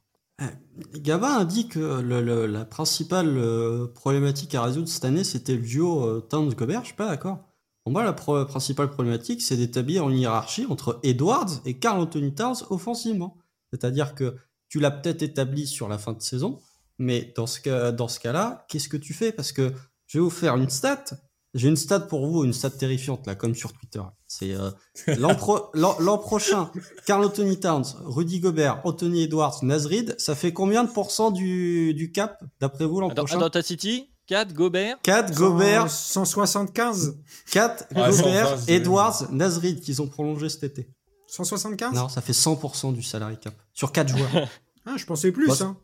Gabin 0.95 1.37
a 1.37 1.45
dit 1.45 1.67
que 1.67 1.79
la 1.79 2.65
principale 2.65 3.37
euh, 3.37 3.87
problématique 3.87 4.55
à 4.55 4.63
résoudre 4.63 4.87
cette 4.87 5.05
année, 5.05 5.23
c'était 5.23 5.55
le 5.55 5.61
duo 5.61 6.03
euh, 6.03 6.19
Towns-Gobert. 6.21 6.81
Je 6.81 6.87
suis 6.87 6.95
pas 6.95 7.07
d'accord. 7.07 7.39
Pour 7.83 7.93
moi, 7.93 8.03
la 8.03 8.13
principale 8.13 8.89
problématique, 8.89 9.41
c'est 9.41 9.57
d'établir 9.57 10.07
une 10.07 10.17
hiérarchie 10.17 10.67
entre 10.69 10.99
Edwards 11.03 11.49
et 11.65 11.79
Carl 11.79 11.99
Anthony 11.99 12.33
Towns 12.33 12.57
offensivement. 12.69 13.37
C'est-à-dire 13.71 14.13
que 14.13 14.37
tu 14.69 14.79
l'as 14.79 14.91
peut-être 14.91 15.23
établi 15.23 15.65
sur 15.65 15.87
la 15.87 15.97
fin 15.97 16.13
de 16.13 16.21
saison, 16.21 16.59
mais 16.99 17.33
dans 17.35 17.47
ce, 17.47 17.59
cas, 17.59 17.91
dans 17.91 18.07
ce 18.07 18.19
cas-là, 18.19 18.65
qu'est-ce 18.69 18.87
que 18.87 18.97
tu 18.97 19.13
fais? 19.13 19.31
Parce 19.31 19.51
que 19.51 19.73
je 20.05 20.19
vais 20.19 20.23
vous 20.23 20.29
faire 20.29 20.55
une 20.57 20.69
stat. 20.69 21.05
J'ai 21.53 21.67
une 21.67 21.75
stat 21.75 22.01
pour 22.01 22.27
vous, 22.27 22.45
une 22.45 22.53
stat 22.53 22.69
terrifiante, 22.69 23.27
là, 23.27 23.35
comme 23.35 23.55
sur 23.55 23.73
Twitter. 23.73 24.01
C'est 24.27 24.53
euh, 24.53 24.69
l'an 25.17 26.17
prochain, 26.19 26.71
Carl 27.05 27.25
Anthony 27.25 27.59
Towns, 27.59 27.85
Rudy 28.05 28.39
Gobert, 28.39 28.79
Anthony 28.85 29.23
Edwards, 29.23 29.57
Nazrid, 29.63 30.15
ça 30.17 30.35
fait 30.35 30.53
combien 30.53 30.83
de 30.83 30.89
pourcents 30.89 31.31
du, 31.31 31.93
du 31.93 32.11
cap, 32.11 32.41
d'après 32.61 32.85
vous, 32.85 33.01
l'an 33.01 33.09
prochain? 33.09 33.39
Dans 33.39 33.61
City? 33.61 34.10
4 34.31 34.53
Gobert 34.53 34.97
4 35.03 35.35
Gobert 35.35 35.91
175 35.91 37.17
4 37.51 37.87
Gobert, 37.93 38.57
Edwards, 38.69 39.27
Nazrid, 39.29 39.81
qu'ils 39.81 40.01
ont 40.01 40.07
prolongé 40.07 40.47
cet 40.47 40.63
été. 40.63 40.89
175 41.27 41.93
Non, 41.93 42.07
ça 42.07 42.21
fait 42.21 42.31
100% 42.31 42.93
du 42.93 43.03
salary 43.03 43.37
cap. 43.37 43.53
Sur 43.73 43.91
4 43.91 44.07
joueurs. 44.07 44.29
Ah, 44.83 44.95
je 44.97 45.05
pensais 45.05 45.31
plus. 45.31 45.45
Bah, 45.45 45.53
hein. 45.61 45.77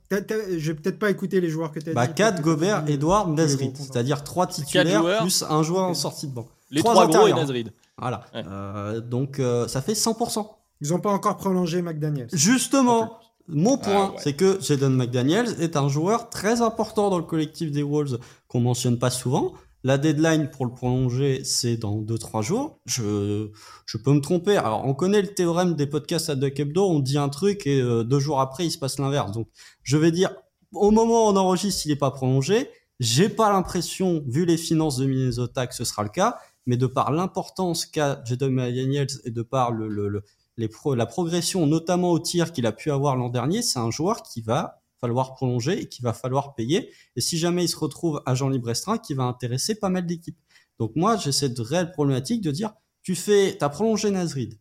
J'ai 0.57 0.73
peut-être 0.73 0.97
pas 0.97 1.11
écouté 1.11 1.39
les 1.39 1.49
joueurs 1.49 1.71
que 1.71 1.79
tu 1.79 1.91
as 1.91 1.93
bah, 1.93 2.07
dit. 2.07 2.15
4 2.15 2.41
Gobert, 2.41 2.83
Edouard, 2.87 3.27
Nazrid. 3.27 3.77
C'est-à-dire 3.77 4.23
3 4.23 4.47
titulaires 4.47 5.19
plus 5.19 5.43
un 5.47 5.61
joueur 5.61 5.83
en 5.83 5.93
sortie 5.93 6.25
de 6.25 6.33
banc. 6.33 6.47
Les 6.71 6.81
3, 6.81 7.05
gros 7.05 7.27
et 7.27 7.33
Nazrid. 7.33 7.71
Voilà. 7.99 8.25
Euh, 8.33 8.99
donc 8.99 9.39
euh, 9.39 9.67
ça 9.67 9.83
fait 9.83 9.93
100%. 9.93 10.47
Ils 10.81 10.89
n'ont 10.89 10.99
pas 10.99 11.11
encore 11.11 11.37
prolongé 11.37 11.83
McDaniels. 11.83 12.29
Justement, 12.33 13.19
mon 13.47 13.77
point, 13.77 14.13
ah, 14.13 14.19
c'est 14.19 14.33
que 14.33 14.59
Jaden 14.61 14.93
McDaniels 14.93 15.61
est 15.61 15.77
un 15.77 15.87
joueur 15.87 16.29
très 16.29 16.61
important 16.61 17.09
dans 17.09 17.17
le 17.17 17.23
collectif 17.23 17.71
des 17.71 17.83
Wolves 17.83 18.19
qu'on 18.47 18.59
mentionne 18.59 18.99
pas 18.99 19.09
souvent. 19.09 19.53
La 19.83 19.97
deadline 19.97 20.49
pour 20.49 20.65
le 20.65 20.73
prolonger, 20.73 21.43
c'est 21.45 21.77
dans 21.77 22.01
2-3 22.01 22.43
jours. 22.43 22.81
Je, 22.85 23.49
je 23.85 23.97
peux 23.97 24.11
me 24.11 24.19
tromper. 24.19 24.57
Alors, 24.57 24.85
on 24.85 24.93
connaît 24.93 25.21
le 25.21 25.33
théorème 25.33 25.75
des 25.75 25.87
podcasts 25.87 26.29
à 26.29 26.35
Duck 26.35 26.59
Hebdo. 26.59 26.85
On 26.85 26.99
dit 26.99 27.17
un 27.17 27.29
truc 27.29 27.65
et 27.67 27.79
euh, 27.79 28.03
deux 28.03 28.19
jours 28.19 28.41
après, 28.41 28.65
il 28.65 28.71
se 28.71 28.77
passe 28.77 28.99
l'inverse. 28.99 29.31
Donc, 29.31 29.47
je 29.83 29.95
vais 29.95 30.11
dire, 30.11 30.35
au 30.73 30.91
moment 30.91 31.27
où 31.27 31.31
on 31.31 31.35
enregistre, 31.37 31.83
il 31.85 31.89
n'est 31.89 31.95
pas 31.95 32.11
prolongé. 32.11 32.69
J'ai 32.99 33.29
pas 33.29 33.51
l'impression, 33.51 34.23
vu 34.27 34.45
les 34.45 34.57
finances 34.57 34.97
de 34.97 35.05
Minnesota, 35.05 35.67
que 35.67 35.75
ce 35.75 35.85
sera 35.85 36.03
le 36.03 36.09
cas. 36.09 36.37
Mais 36.65 36.75
de 36.75 36.87
par 36.87 37.11
l'importance 37.13 37.85
qu'a 37.85 38.21
Jadon 38.25 38.49
McDaniels 38.49 39.07
et 39.23 39.31
de 39.31 39.41
par 39.41 39.71
le, 39.71 39.87
le, 39.87 40.21
la 40.57 41.05
progression, 41.05 41.67
notamment 41.67 42.11
au 42.11 42.19
tir 42.19 42.51
qu'il 42.51 42.65
a 42.65 42.71
pu 42.71 42.91
avoir 42.91 43.15
l'an 43.15 43.29
dernier, 43.29 43.61
c'est 43.61 43.79
un 43.79 43.91
joueur 43.91 44.23
qui 44.23 44.41
va 44.41 44.81
falloir 44.99 45.35
prolonger 45.35 45.81
et 45.81 45.89
qu'il 45.89 46.03
va 46.03 46.13
falloir 46.13 46.55
payer. 46.55 46.91
Et 47.15 47.21
si 47.21 47.37
jamais 47.37 47.65
il 47.65 47.67
se 47.67 47.77
retrouve 47.77 48.21
agent 48.25 48.49
libre 48.49 48.67
restreint, 48.67 48.97
qui 48.97 49.13
va 49.13 49.23
intéresser 49.23 49.75
pas 49.75 49.89
mal 49.89 50.05
d'équipes. 50.05 50.37
Donc 50.79 50.95
moi, 50.95 51.17
j'ai 51.17 51.31
cette 51.31 51.59
réelle 51.59 51.91
problématique 51.91 52.41
de 52.41 52.51
dire, 52.51 52.73
tu 53.03 53.15
fais, 53.15 53.55
t'as 53.57 53.69
prolongé 53.69 54.11
Nazrid, 54.11 54.59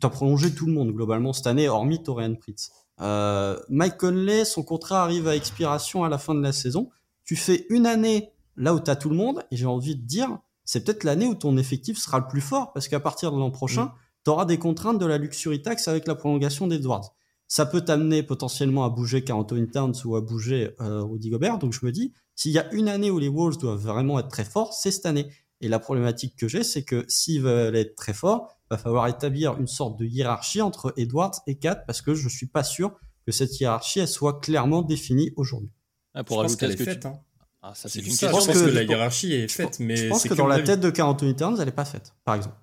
t'as 0.00 0.08
prolongé 0.08 0.54
tout 0.54 0.66
le 0.66 0.72
monde 0.72 0.92
globalement 0.92 1.32
cette 1.32 1.46
année, 1.46 1.68
hormis 1.68 2.02
Torian 2.02 2.34
Pritz. 2.34 2.70
Euh, 3.00 3.58
Mike 3.68 3.96
Conley, 3.96 4.44
son 4.44 4.62
contrat 4.62 5.02
arrive 5.02 5.26
à 5.26 5.36
expiration 5.36 6.04
à 6.04 6.08
la 6.08 6.18
fin 6.18 6.34
de 6.34 6.42
la 6.42 6.52
saison. 6.52 6.90
Tu 7.24 7.36
fais 7.36 7.66
une 7.70 7.86
année 7.86 8.30
là 8.56 8.74
où 8.74 8.80
t'as 8.80 8.96
tout 8.96 9.10
le 9.10 9.16
monde, 9.16 9.44
et 9.50 9.56
j'ai 9.56 9.66
envie 9.66 9.96
de 9.96 10.02
dire, 10.02 10.38
c'est 10.64 10.84
peut-être 10.84 11.04
l'année 11.04 11.26
où 11.26 11.34
ton 11.34 11.56
effectif 11.56 11.98
sera 11.98 12.20
le 12.20 12.26
plus 12.28 12.40
fort, 12.40 12.72
parce 12.72 12.86
qu'à 12.86 13.00
partir 13.00 13.32
de 13.32 13.38
l'an 13.38 13.50
prochain, 13.50 13.92
tu 14.24 14.30
auras 14.30 14.44
des 14.44 14.58
contraintes 14.58 14.98
de 14.98 15.06
la 15.06 15.18
luxury 15.18 15.62
tax 15.62 15.88
avec 15.88 16.06
la 16.06 16.14
prolongation 16.14 16.66
d'Edwards 16.66 17.14
ça 17.46 17.66
peut 17.66 17.82
t'amener 17.82 18.22
potentiellement 18.22 18.84
à 18.84 18.88
bouger 18.90 19.24
Anthony 19.30 19.68
Towns 19.68 19.94
ou 20.04 20.16
à 20.16 20.20
bouger 20.20 20.74
euh, 20.80 21.02
Rudy 21.02 21.30
Gobert. 21.30 21.58
Donc 21.58 21.72
je 21.72 21.84
me 21.84 21.92
dis, 21.92 22.12
s'il 22.34 22.52
y 22.52 22.58
a 22.58 22.72
une 22.72 22.88
année 22.88 23.10
où 23.10 23.18
les 23.18 23.28
Wolves 23.28 23.58
doivent 23.58 23.80
vraiment 23.80 24.18
être 24.18 24.28
très 24.28 24.44
forts, 24.44 24.72
c'est 24.72 24.90
cette 24.90 25.06
année. 25.06 25.28
Et 25.60 25.68
la 25.68 25.78
problématique 25.78 26.36
que 26.36 26.48
j'ai, 26.48 26.64
c'est 26.64 26.82
que 26.82 27.04
s'ils 27.08 27.42
veulent 27.42 27.76
être 27.76 27.94
très 27.94 28.12
forts, 28.12 28.48
va 28.70 28.78
falloir 28.78 29.06
établir 29.06 29.56
une 29.58 29.66
sorte 29.66 29.98
de 29.98 30.04
hiérarchie 30.04 30.62
entre 30.62 30.92
Edwards 30.96 31.34
et 31.46 31.56
Kat 31.56 31.76
parce 31.86 32.02
que 32.02 32.14
je 32.14 32.28
suis 32.28 32.46
pas 32.46 32.64
sûr 32.64 32.92
que 33.26 33.32
cette 33.32 33.58
hiérarchie 33.60 34.00
elle 34.00 34.08
soit 34.08 34.40
clairement 34.40 34.82
définie 34.82 35.30
aujourd'hui. 35.36 35.70
Ah, 36.14 36.24
pour 36.24 36.38
je 36.38 36.42
pense 36.42 36.56
qu'elle 36.56 36.70
ce 36.70 36.74
est 36.74 36.78
que 36.78 36.84
faite. 36.84 37.00
tu... 37.00 37.06
Hein. 37.06 37.20
Ah, 37.62 37.72
ça 37.74 37.88
c'est 37.88 38.00
une 38.00 38.06
ça, 38.10 38.26
question. 38.28 38.40
je 38.40 38.46
pense 38.46 38.58
que, 38.58 38.64
que- 38.70 38.74
la 38.74 38.82
hiérarchie 38.82 39.32
est 39.32 39.48
faite, 39.48 39.78
mais 39.80 39.96
je 39.96 40.08
pense 40.08 40.24
que 40.24 40.34
dans 40.34 40.46
la 40.46 40.60
tête 40.60 40.80
de 40.80 40.90
Carl 40.90 41.10
Anthony 41.10 41.36
Towns, 41.36 41.58
elle 41.60 41.68
est 41.68 41.72
pas 41.72 41.84
faite, 41.84 42.14
par 42.24 42.34
exemple. 42.34 42.56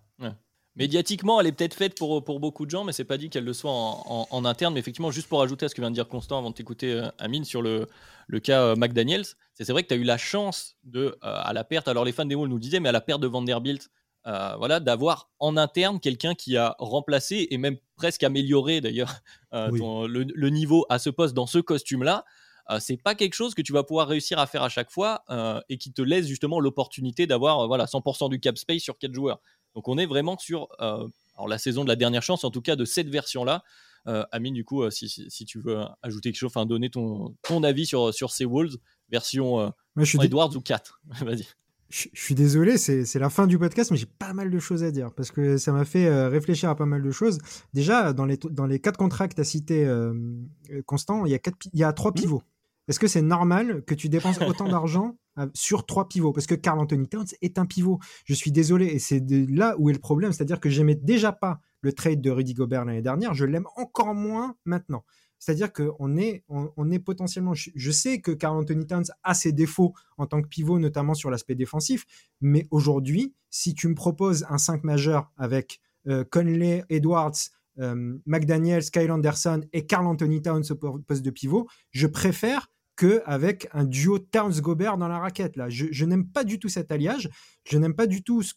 Médiatiquement, 0.77 1.41
elle 1.41 1.47
est 1.47 1.51
peut-être 1.51 1.73
faite 1.73 1.97
pour, 1.97 2.23
pour 2.23 2.39
beaucoup 2.39 2.65
de 2.65 2.71
gens, 2.71 2.85
mais 2.85 2.93
c'est 2.93 3.03
pas 3.03 3.17
dit 3.17 3.29
qu'elle 3.29 3.43
le 3.43 3.51
soit 3.53 3.71
en, 3.71 4.03
en- 4.05 4.27
en 4.31 4.45
interne. 4.45 4.73
Mais 4.73 4.79
effectivement, 4.79 5.11
juste 5.11 5.27
pour 5.27 5.41
ajouter 5.41 5.65
à 5.65 5.69
ce 5.69 5.75
que 5.75 5.81
vient 5.81 5.89
de 5.89 5.95
dire 5.95 6.07
Constant 6.07 6.37
avant 6.37 6.49
de 6.49 6.55
t'écouter, 6.55 6.93
euh, 6.93 7.09
Amine, 7.19 7.43
sur 7.43 7.61
le, 7.61 7.87
le 8.27 8.39
cas 8.39 8.61
euh, 8.61 8.75
McDaniels, 8.77 9.25
c'est 9.53 9.69
vrai 9.69 9.83
que 9.83 9.89
tu 9.89 9.93
as 9.93 9.97
eu 9.97 10.03
la 10.03 10.17
chance 10.17 10.77
de, 10.83 11.07
euh, 11.07 11.13
à 11.21 11.51
la 11.51 11.65
perte, 11.65 11.89
alors 11.89 12.05
les 12.05 12.13
fans 12.13 12.23
des 12.25 12.35
Wolves 12.35 12.49
nous 12.49 12.59
disaient, 12.59 12.79
mais 12.79 12.87
à 12.89 12.93
la 12.93 13.01
perte 13.01 13.19
de 13.21 13.27
Vanderbilt, 13.27 13.89
euh, 14.27 14.55
voilà, 14.57 14.79
d'avoir 14.79 15.29
en 15.39 15.57
interne 15.57 15.99
quelqu'un 15.99 16.35
qui 16.35 16.55
a 16.55 16.75
remplacé 16.79 17.47
et 17.51 17.57
même 17.57 17.77
presque 17.95 18.23
amélioré 18.23 18.79
d'ailleurs 18.79 19.13
Oui. 19.53 19.79
le, 19.81 20.23
le 20.33 20.49
niveau 20.49 20.85
à 20.89 20.99
ce 20.99 21.09
poste 21.09 21.33
dans 21.33 21.47
ce 21.47 21.57
costume-là. 21.59 22.23
C'est 22.79 22.95
pas 22.95 23.15
quelque 23.15 23.33
chose 23.33 23.53
que 23.53 23.61
tu 23.61 23.73
vas 23.73 23.83
pouvoir 23.83 24.07
réussir 24.07 24.39
à 24.39 24.47
faire 24.47 24.63
à 24.63 24.69
chaque 24.69 24.91
fois 24.91 25.25
et 25.67 25.77
qui 25.77 25.91
te 25.91 26.01
laisse 26.01 26.25
justement 26.27 26.59
l'opportunité 26.61 27.27
d'avoir 27.27 27.67
voilà 27.67 27.85
100% 27.85 28.29
du 28.29 28.39
cap 28.39 28.57
space 28.57 28.81
sur 28.81 28.97
quatre 28.97 29.13
joueurs. 29.13 29.41
Donc 29.75 29.87
on 29.87 29.97
est 29.97 30.05
vraiment 30.05 30.37
sur 30.37 30.67
euh, 30.79 31.07
alors 31.35 31.47
la 31.47 31.57
saison 31.57 31.83
de 31.83 31.89
la 31.89 31.95
dernière 31.95 32.23
chance, 32.23 32.43
en 32.43 32.51
tout 32.51 32.61
cas 32.61 32.75
de 32.75 32.85
cette 32.85 33.09
version-là. 33.09 33.63
Euh, 34.07 34.23
Amine, 34.31 34.55
du 34.55 34.65
coup, 34.65 34.81
euh, 34.81 34.89
si, 34.89 35.07
si- 35.07 35.29
si 35.29 35.45
tu 35.45 35.59
veux 35.59 35.77
ajouter 36.01 36.31
quelque 36.31 36.39
chose, 36.39 36.51
enfin 36.53 36.65
donner 36.65 36.89
ton, 36.89 37.35
ton 37.43 37.63
avis 37.63 37.85
sur, 37.85 38.13
sur 38.13 38.31
ces 38.31 38.45
Wolves, 38.45 38.77
version 39.09 39.71
Moi, 39.95 40.05
je 40.05 40.17
Edwards 40.19 40.55
ou 40.55 40.61
4. 40.61 41.01
Vas-y. 41.21 41.45
je, 41.89 42.07
suis 42.13 42.33
désolé, 42.33 42.77
c'est 42.77 43.19
la 43.19 43.29
fin 43.29 43.45
du 43.45 43.59
podcast, 43.59 43.91
mais 43.91 43.97
j'ai 43.97 44.07
pas 44.07 44.33
mal 44.33 44.49
de 44.49 44.59
choses 44.59 44.83
à 44.83 44.89
dire 44.91 45.11
parce 45.15 45.29
que 45.29 45.57
ça 45.57 45.71
m'a 45.71 45.85
fait 45.85 46.27
réfléchir 46.27 46.69
à 46.69 46.75
pas 46.75 46.85
mal 46.87 47.03
de 47.03 47.11
choses. 47.11 47.37
Déjà, 47.73 48.11
dans 48.13 48.25
les, 48.25 48.37
dans 48.37 48.65
les 48.65 48.79
quatre 48.79 48.97
contrats 48.97 49.27
que 49.27 49.35
tu 49.35 49.41
as 49.41 49.45
cités, 49.45 49.85
euh, 49.85 50.13
Constant, 50.85 51.25
il 51.25 51.31
y, 51.31 51.35
a 51.35 51.39
quatre 51.39 51.57
il 51.73 51.79
y 51.79 51.83
a 51.83 51.93
trois 51.93 52.11
pivots. 52.13 52.41
Est-ce 52.87 52.99
que 52.99 53.07
c'est 53.07 53.21
normal 53.21 53.83
que 53.85 53.93
tu 53.93 54.09
dépenses 54.09 54.39
autant 54.47 54.67
d'argent 54.67 55.15
sur 55.53 55.85
trois 55.85 56.07
pivots 56.07 56.33
Parce 56.33 56.47
que 56.47 56.55
Carl 56.55 56.79
Anthony 56.79 57.07
Towns 57.07 57.27
est 57.41 57.57
un 57.57 57.65
pivot. 57.65 57.99
Je 58.25 58.33
suis 58.33 58.51
désolé, 58.51 58.87
et 58.87 58.99
c'est 58.99 59.23
là 59.49 59.75
où 59.77 59.89
est 59.89 59.93
le 59.93 59.99
problème, 59.99 60.31
c'est-à-dire 60.31 60.59
que 60.59 60.69
j'aimais 60.69 60.95
déjà 60.95 61.31
pas 61.31 61.61
le 61.81 61.93
trade 61.93 62.21
de 62.21 62.29
Rudy 62.29 62.53
Gobert 62.53 62.85
l'année 62.85 63.01
dernière, 63.01 63.33
je 63.33 63.45
l'aime 63.45 63.65
encore 63.75 64.13
moins 64.13 64.55
maintenant. 64.65 65.03
C'est-à-dire 65.39 65.73
qu'on 65.73 66.17
est, 66.17 66.43
on, 66.49 66.91
est 66.91 66.99
potentiellement. 66.99 67.55
Je, 67.55 67.91
sais 67.91 68.21
que 68.21 68.31
Carl 68.31 68.55
Anthony 68.55 68.85
Towns 68.85 69.05
a 69.23 69.33
ses 69.33 69.51
défauts 69.51 69.95
en 70.17 70.27
tant 70.27 70.39
que 70.39 70.47
pivot, 70.47 70.77
notamment 70.77 71.15
sur 71.15 71.31
l'aspect 71.31 71.55
défensif, 71.55 72.05
mais 72.41 72.67
aujourd'hui, 72.69 73.33
si 73.49 73.73
tu 73.73 73.87
me 73.87 73.95
proposes 73.95 74.45
un 74.49 74.59
5 74.59 74.83
majeur 74.83 75.31
avec 75.37 75.81
euh, 76.07 76.23
Conley, 76.29 76.85
Edwards, 76.89 77.33
euh, 77.79 78.19
McDaniels, 78.27 78.83
Kyle 78.91 79.11
Anderson 79.11 79.61
et 79.73 79.87
Carl 79.87 80.05
Anthony 80.05 80.43
Towns 80.43 80.63
au 80.69 80.75
po- 80.75 80.99
poste 80.99 81.23
de 81.23 81.31
pivot, 81.31 81.67
je 81.89 82.05
préfère 82.05 82.69
qu'avec 83.01 83.67
un 83.73 83.83
duo 83.83 84.19
Towns-Gobert 84.19 84.97
dans 84.97 85.07
la 85.07 85.17
raquette. 85.17 85.55
Là. 85.55 85.69
Je, 85.69 85.87
je 85.89 86.05
n'aime 86.05 86.27
pas 86.27 86.43
du 86.43 86.59
tout 86.59 86.69
cet 86.69 86.91
alliage. 86.91 87.29
Je 87.63 87.77
n'aime 87.77 87.93
pas 87.93 88.07
du 88.07 88.23
tout 88.23 88.41
ce 88.41 88.53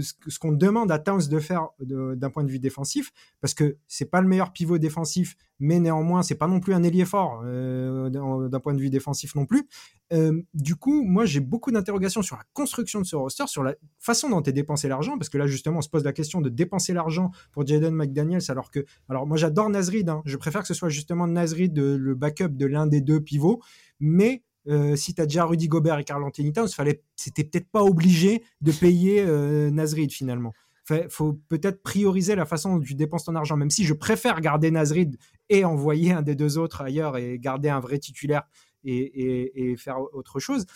ce 0.00 0.38
qu'on 0.38 0.52
demande 0.52 0.90
à 0.90 0.98
Towns 0.98 1.28
de 1.28 1.38
faire 1.38 1.68
d'un 1.80 2.30
point 2.30 2.42
de 2.42 2.50
vue 2.50 2.58
défensif, 2.58 3.12
parce 3.40 3.54
que 3.54 3.76
c'est 3.86 4.10
pas 4.10 4.20
le 4.20 4.28
meilleur 4.28 4.52
pivot 4.52 4.78
défensif, 4.78 5.36
mais 5.60 5.78
néanmoins 5.78 6.22
c'est 6.22 6.34
pas 6.34 6.48
non 6.48 6.58
plus 6.58 6.74
un 6.74 6.82
ailier 6.82 7.04
fort 7.04 7.42
euh, 7.44 8.10
d'un 8.10 8.48
d'un 8.48 8.60
point 8.60 8.74
de 8.74 8.80
vue 8.80 8.90
défensif 8.90 9.34
non 9.36 9.46
plus. 9.46 9.68
Euh, 10.12 10.42
du 10.52 10.74
coup, 10.74 11.04
moi 11.04 11.26
j'ai 11.26 11.38
beaucoup 11.38 11.70
d'interrogations 11.70 12.22
sur 12.22 12.36
la 12.36 12.42
construction 12.52 13.00
de 13.00 13.06
ce 13.06 13.14
roster, 13.14 13.46
sur 13.46 13.62
la 13.62 13.76
façon 14.00 14.28
dont 14.28 14.42
est 14.42 14.52
dépensé 14.52 14.88
l'argent, 14.88 15.16
parce 15.16 15.28
que 15.28 15.38
là 15.38 15.46
justement 15.46 15.78
on 15.78 15.82
se 15.82 15.88
pose 15.88 16.02
la 16.02 16.12
question 16.12 16.40
de 16.40 16.48
dépenser 16.48 16.92
l'argent 16.92 17.30
pour 17.52 17.64
Jaden 17.64 17.94
McDaniels, 17.94 18.42
alors 18.48 18.72
que, 18.72 18.84
alors 19.08 19.28
moi 19.28 19.36
j'adore 19.36 19.70
Nasrid, 19.70 20.08
hein. 20.08 20.22
je 20.24 20.36
préfère 20.36 20.62
que 20.62 20.68
ce 20.68 20.74
soit 20.74 20.88
justement 20.88 21.28
Nasrid 21.28 21.78
euh, 21.78 21.96
le 21.96 22.14
backup 22.16 22.48
de 22.48 22.66
l'un 22.66 22.88
des 22.88 23.00
deux 23.00 23.20
pivots, 23.20 23.60
mais 24.00 24.42
euh, 24.68 24.94
si 24.96 25.14
tu 25.14 25.22
as 25.22 25.26
déjà 25.26 25.44
Rudy 25.44 25.68
Gobert 25.68 25.98
et 25.98 26.04
Carl 26.04 26.22
Anthony 26.22 26.52
Towns, 26.52 26.68
c'était 27.16 27.44
peut-être 27.44 27.68
pas 27.70 27.82
obligé 27.82 28.44
de 28.60 28.72
payer 28.72 29.20
euh, 29.20 29.70
Nasrid 29.70 30.12
finalement. 30.12 30.52
Fait, 30.84 31.10
faut 31.10 31.34
peut-être 31.48 31.82
prioriser 31.82 32.34
la 32.34 32.46
façon 32.46 32.76
dont 32.76 32.82
tu 32.82 32.94
dépenses 32.94 33.24
ton 33.24 33.36
argent, 33.36 33.56
même 33.56 33.70
si 33.70 33.84
je 33.84 33.94
préfère 33.94 34.40
garder 34.40 34.70
Nasrid 34.70 35.16
et 35.48 35.64
envoyer 35.64 36.12
un 36.12 36.22
des 36.22 36.34
deux 36.34 36.58
autres 36.58 36.82
ailleurs 36.82 37.16
et 37.16 37.38
garder 37.38 37.68
un 37.68 37.80
vrai 37.80 37.98
titulaire 37.98 38.42
et, 38.84 39.76
faire 39.78 40.00
autre 40.14 40.40
chose. 40.40 40.66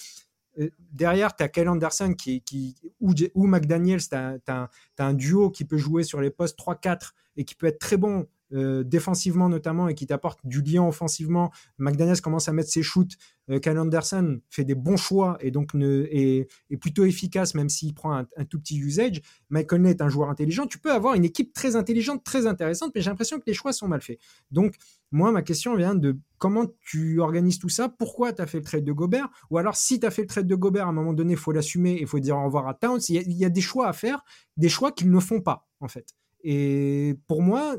Euh, 0.59 0.71
Derrière, 0.93 1.35
tu 1.35 1.43
as 1.43 1.49
Kyle 1.49 1.69
Anderson 1.69 2.15
qui, 2.15 2.43
qui, 2.43 2.77
ou, 3.01 3.13
ou 3.35 3.47
McDaniels, 3.47 4.09
tu 4.09 4.15
as, 4.15 4.71
un 4.99 5.15
duo 5.15 5.51
qui 5.51 5.65
peut 5.65 5.79
jouer 5.79 6.05
sur 6.05 6.21
les 6.21 6.31
postes 6.31 6.59
3-4 6.59 7.13
et 7.37 7.45
qui 7.45 7.55
peut 7.55 7.67
être 7.67 7.81
très 7.81 7.97
bon 7.97 8.27
euh, 8.53 8.85
défensivement 8.85 9.49
notamment 9.49 9.89
et 9.89 9.95
qui 9.95 10.07
t'apporte 10.07 10.39
du 10.45 10.61
lien 10.61 10.87
offensivement. 10.87 11.51
McDaniels 11.79 12.21
commence 12.21 12.49
à 12.49 12.53
mettre 12.53 12.69
ses 12.71 12.83
shoots. 12.83 13.13
Euh, 13.51 13.59
Anderson 13.67 14.41
fait 14.51 14.65
des 14.65 14.75
bons 14.75 14.97
choix 14.97 15.39
et 15.41 15.51
donc 15.51 15.75
est, 15.75 16.47
plutôt 16.81 17.05
efficace 17.05 17.55
même 17.55 17.69
s'il 17.69 17.95
prend 17.95 18.15
un, 18.15 18.45
tout 18.45 18.61
petit 18.61 18.79
usage. 18.79 19.23
Mike 19.49 19.69
Conley 19.69 19.91
est 19.91 20.03
un 20.03 20.09
joueur 20.09 20.29
intelligent. 20.29 20.67
Tu 20.67 20.79
peux 20.79 20.93
avoir 20.93 21.15
une 21.15 21.25
équipe 21.25 21.53
très 21.53 21.75
intelligente, 21.75 22.23
très 22.23 22.47
intéressante, 22.47 22.93
mais 22.95 23.01
j'ai 23.01 23.11
l'impression 23.11 23.39
que 23.39 23.45
les 23.47 23.55
choix 23.55 23.73
sont 23.73 23.89
mal 23.89 24.03
faits. 24.03 24.19
Donc, 24.51 24.77
moi, 25.11 25.33
ma 25.33 25.43
question 25.43 25.75
vient 25.75 25.95
de 25.95 26.17
comment 26.39 26.67
tu 26.81 27.21
organises 27.21 27.59
tout 27.59 27.69
ça, 27.69 27.89
pourquoi 27.89 28.33
tu 28.33 28.43
as 28.43 28.47
fait 28.47 28.59
le 28.59 28.65
trade 28.65 28.85
de 28.85 28.93
Gobert, 28.93 29.29
ou 29.51 29.59
alors 29.59 29.77
si 29.77 29.99
tu 29.99 30.07
as 30.07 30.11
fait 30.11 30.23
le 30.23 30.29
trade 30.29 30.47
de 30.47 30.55
Gobert, 30.55 30.87
à 30.87 30.91
un 30.91 30.93
moment 30.93 31.13
donné, 31.13 31.33
il 31.33 31.39
faut 31.39 31.53
l'assumer, 31.53 31.97
il 32.01 32.07
faut 32.07 32.19
dire 32.19 32.37
au 32.37 32.45
revoir 32.45 32.69
à 32.69 32.75
Towns. 32.75 33.01
Il 33.09 33.33
y 33.33 33.45
a 33.45 33.51
des 33.51 33.61
choix 33.61 33.89
à 33.89 33.93
faire, 33.93 34.25
des 34.57 34.69
choix 34.69 34.93
qu'ils 34.93 35.11
ne 35.11 35.21
font 35.21 35.41
pas, 35.41 35.67
en 35.81 35.89
fait. 35.89 36.15
Et 36.45 37.17
pour 37.27 37.43
moi, 37.43 37.77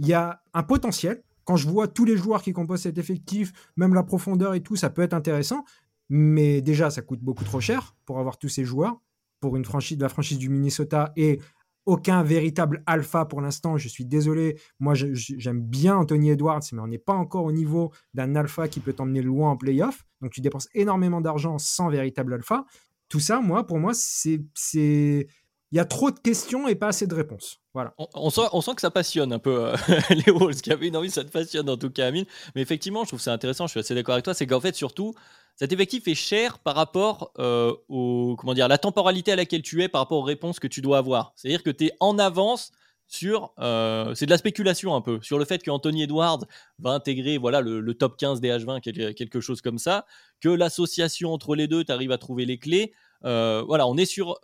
il 0.00 0.06
y 0.06 0.14
a 0.14 0.42
un 0.54 0.62
potentiel. 0.62 1.22
Quand 1.44 1.56
je 1.56 1.68
vois 1.68 1.86
tous 1.86 2.04
les 2.06 2.16
joueurs 2.16 2.42
qui 2.42 2.52
composent 2.52 2.82
cet 2.82 2.96
effectif, 2.96 3.52
même 3.76 3.94
la 3.94 4.02
profondeur 4.02 4.54
et 4.54 4.62
tout, 4.62 4.74
ça 4.74 4.88
peut 4.88 5.02
être 5.02 5.14
intéressant. 5.14 5.64
Mais 6.08 6.62
déjà, 6.62 6.90
ça 6.90 7.02
coûte 7.02 7.20
beaucoup 7.20 7.44
trop 7.44 7.60
cher 7.60 7.94
pour 8.06 8.18
avoir 8.18 8.38
tous 8.38 8.48
ces 8.48 8.64
joueurs. 8.64 9.00
Pour 9.40 9.56
une 9.56 9.64
franchise, 9.64 9.98
la 9.98 10.08
franchise 10.08 10.38
du 10.38 10.48
Minnesota 10.48 11.12
et 11.16 11.38
aucun 11.84 12.22
véritable 12.22 12.82
alpha 12.86 13.26
pour 13.26 13.42
l'instant. 13.42 13.76
Je 13.76 13.88
suis 13.88 14.06
désolé. 14.06 14.58
Moi, 14.78 14.94
j'aime 14.94 15.60
bien 15.60 15.96
Anthony 15.96 16.30
Edwards, 16.30 16.62
mais 16.72 16.80
on 16.80 16.86
n'est 16.86 16.98
pas 16.98 17.14
encore 17.14 17.44
au 17.44 17.52
niveau 17.52 17.92
d'un 18.14 18.36
alpha 18.36 18.68
qui 18.68 18.80
peut 18.80 18.94
t'emmener 18.94 19.22
loin 19.22 19.50
en 19.50 19.56
playoff. 19.56 20.06
Donc, 20.22 20.32
tu 20.32 20.40
dépenses 20.40 20.68
énormément 20.72 21.20
d'argent 21.20 21.58
sans 21.58 21.90
véritable 21.90 22.32
alpha. 22.34 22.64
Tout 23.08 23.20
ça, 23.20 23.40
moi, 23.40 23.66
pour 23.66 23.78
moi, 23.78 23.92
c'est, 23.92 24.40
il 24.74 25.26
y 25.72 25.78
a 25.78 25.84
trop 25.84 26.10
de 26.10 26.18
questions 26.18 26.68
et 26.68 26.74
pas 26.74 26.88
assez 26.88 27.06
de 27.06 27.14
réponses. 27.14 27.59
Voilà. 27.72 27.94
On, 28.14 28.30
sent, 28.30 28.42
on 28.52 28.60
sent 28.60 28.74
que 28.74 28.80
ça 28.80 28.90
passionne 28.90 29.32
un 29.32 29.38
peu 29.38 29.66
euh, 29.66 29.76
les 30.10 30.32
Wolves, 30.32 30.60
qui 30.60 30.72
avait 30.72 30.88
une 30.88 30.96
envie, 30.96 31.10
ça 31.10 31.22
te 31.22 31.30
passionne 31.30 31.70
en 31.70 31.76
tout 31.76 31.90
cas, 31.90 32.06
Amine. 32.08 32.24
Mais 32.54 32.62
effectivement, 32.62 33.04
je 33.04 33.08
trouve 33.10 33.20
ça 33.20 33.32
intéressant, 33.32 33.66
je 33.66 33.72
suis 33.72 33.80
assez 33.80 33.94
d'accord 33.94 34.14
avec 34.14 34.24
toi, 34.24 34.34
c'est 34.34 34.46
qu'en 34.46 34.60
fait, 34.60 34.74
surtout, 34.74 35.14
cet 35.54 35.72
effectif 35.72 36.08
est 36.08 36.16
cher 36.16 36.58
par 36.58 36.74
rapport 36.74 37.32
euh, 37.38 37.72
au, 37.88 38.34
comment 38.38 38.54
dire, 38.54 38.66
la 38.66 38.78
temporalité 38.78 39.30
à 39.32 39.36
laquelle 39.36 39.62
tu 39.62 39.82
es 39.82 39.88
par 39.88 40.00
rapport 40.00 40.18
aux 40.18 40.22
réponses 40.24 40.58
que 40.58 40.66
tu 40.66 40.80
dois 40.80 40.98
avoir. 40.98 41.32
C'est-à-dire 41.36 41.62
que 41.62 41.70
tu 41.70 41.86
es 41.86 41.92
en 42.00 42.18
avance 42.18 42.72
sur, 43.06 43.52
euh, 43.60 44.14
c'est 44.14 44.26
de 44.26 44.30
la 44.30 44.38
spéculation 44.38 44.94
un 44.96 45.00
peu, 45.00 45.20
sur 45.22 45.38
le 45.38 45.44
fait 45.44 45.62
qu'Anthony 45.62 46.04
Edwards 46.04 46.44
va 46.78 46.90
intégrer 46.90 47.38
voilà, 47.38 47.60
le, 47.60 47.94
top 47.94 48.16
15 48.16 48.40
des 48.40 48.50
H20, 48.50 48.80
quel- 48.80 49.14
quelque 49.14 49.40
chose 49.40 49.60
comme 49.60 49.78
ça, 49.78 50.06
que 50.40 50.48
l'association 50.48 51.32
entre 51.32 51.54
les 51.54 51.68
deux, 51.68 51.84
tu 51.84 51.92
arrives 51.92 52.12
à 52.12 52.18
trouver 52.18 52.46
les 52.46 52.58
clés. 52.58 52.92
Euh, 53.24 53.62
voilà, 53.66 53.86
on 53.86 53.96
est 53.96 54.06
sur 54.06 54.38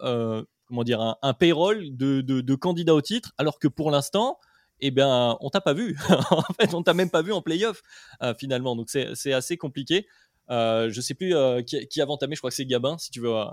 comment 0.66 0.84
dire, 0.84 1.01
un, 1.01 1.16
un 1.22 1.32
payroll 1.34 1.97
de, 1.97 2.20
de, 2.20 2.40
de 2.40 2.55
candidats 2.55 2.94
au 2.94 3.01
titre, 3.02 3.32
alors 3.38 3.59
que 3.59 3.68
pour 3.68 3.90
l'instant, 3.90 4.38
eh 4.80 4.90
ben, 4.90 5.36
on 5.40 5.48
t'a 5.51 5.60
pas 5.60 5.72
vu. 5.74 5.97
en 6.30 6.43
fait, 6.60 6.74
on 6.74 6.82
t'a 6.82 6.93
même 6.94 7.10
pas 7.10 7.22
vu 7.22 7.32
en 7.32 7.40
playoff 7.43 7.82
euh, 8.22 8.34
finalement. 8.38 8.76
Donc 8.76 8.88
c'est 8.90 9.32
assez 9.32 9.56
compliqué. 9.56 10.06
Euh, 10.51 10.90
je 10.90 11.01
sais 11.01 11.14
plus 11.14 11.34
euh, 11.34 11.62
qui, 11.62 11.86
qui 11.88 12.01
a 12.01 12.06
entamé. 12.09 12.34
Je 12.36 12.40
crois 12.40 12.51
que 12.51 12.56
c'est 12.56 12.66
Gabin. 12.66 12.98
Si 12.98 13.10
tu 13.10 13.20
veux, 13.20 13.34
euh, 13.34 13.44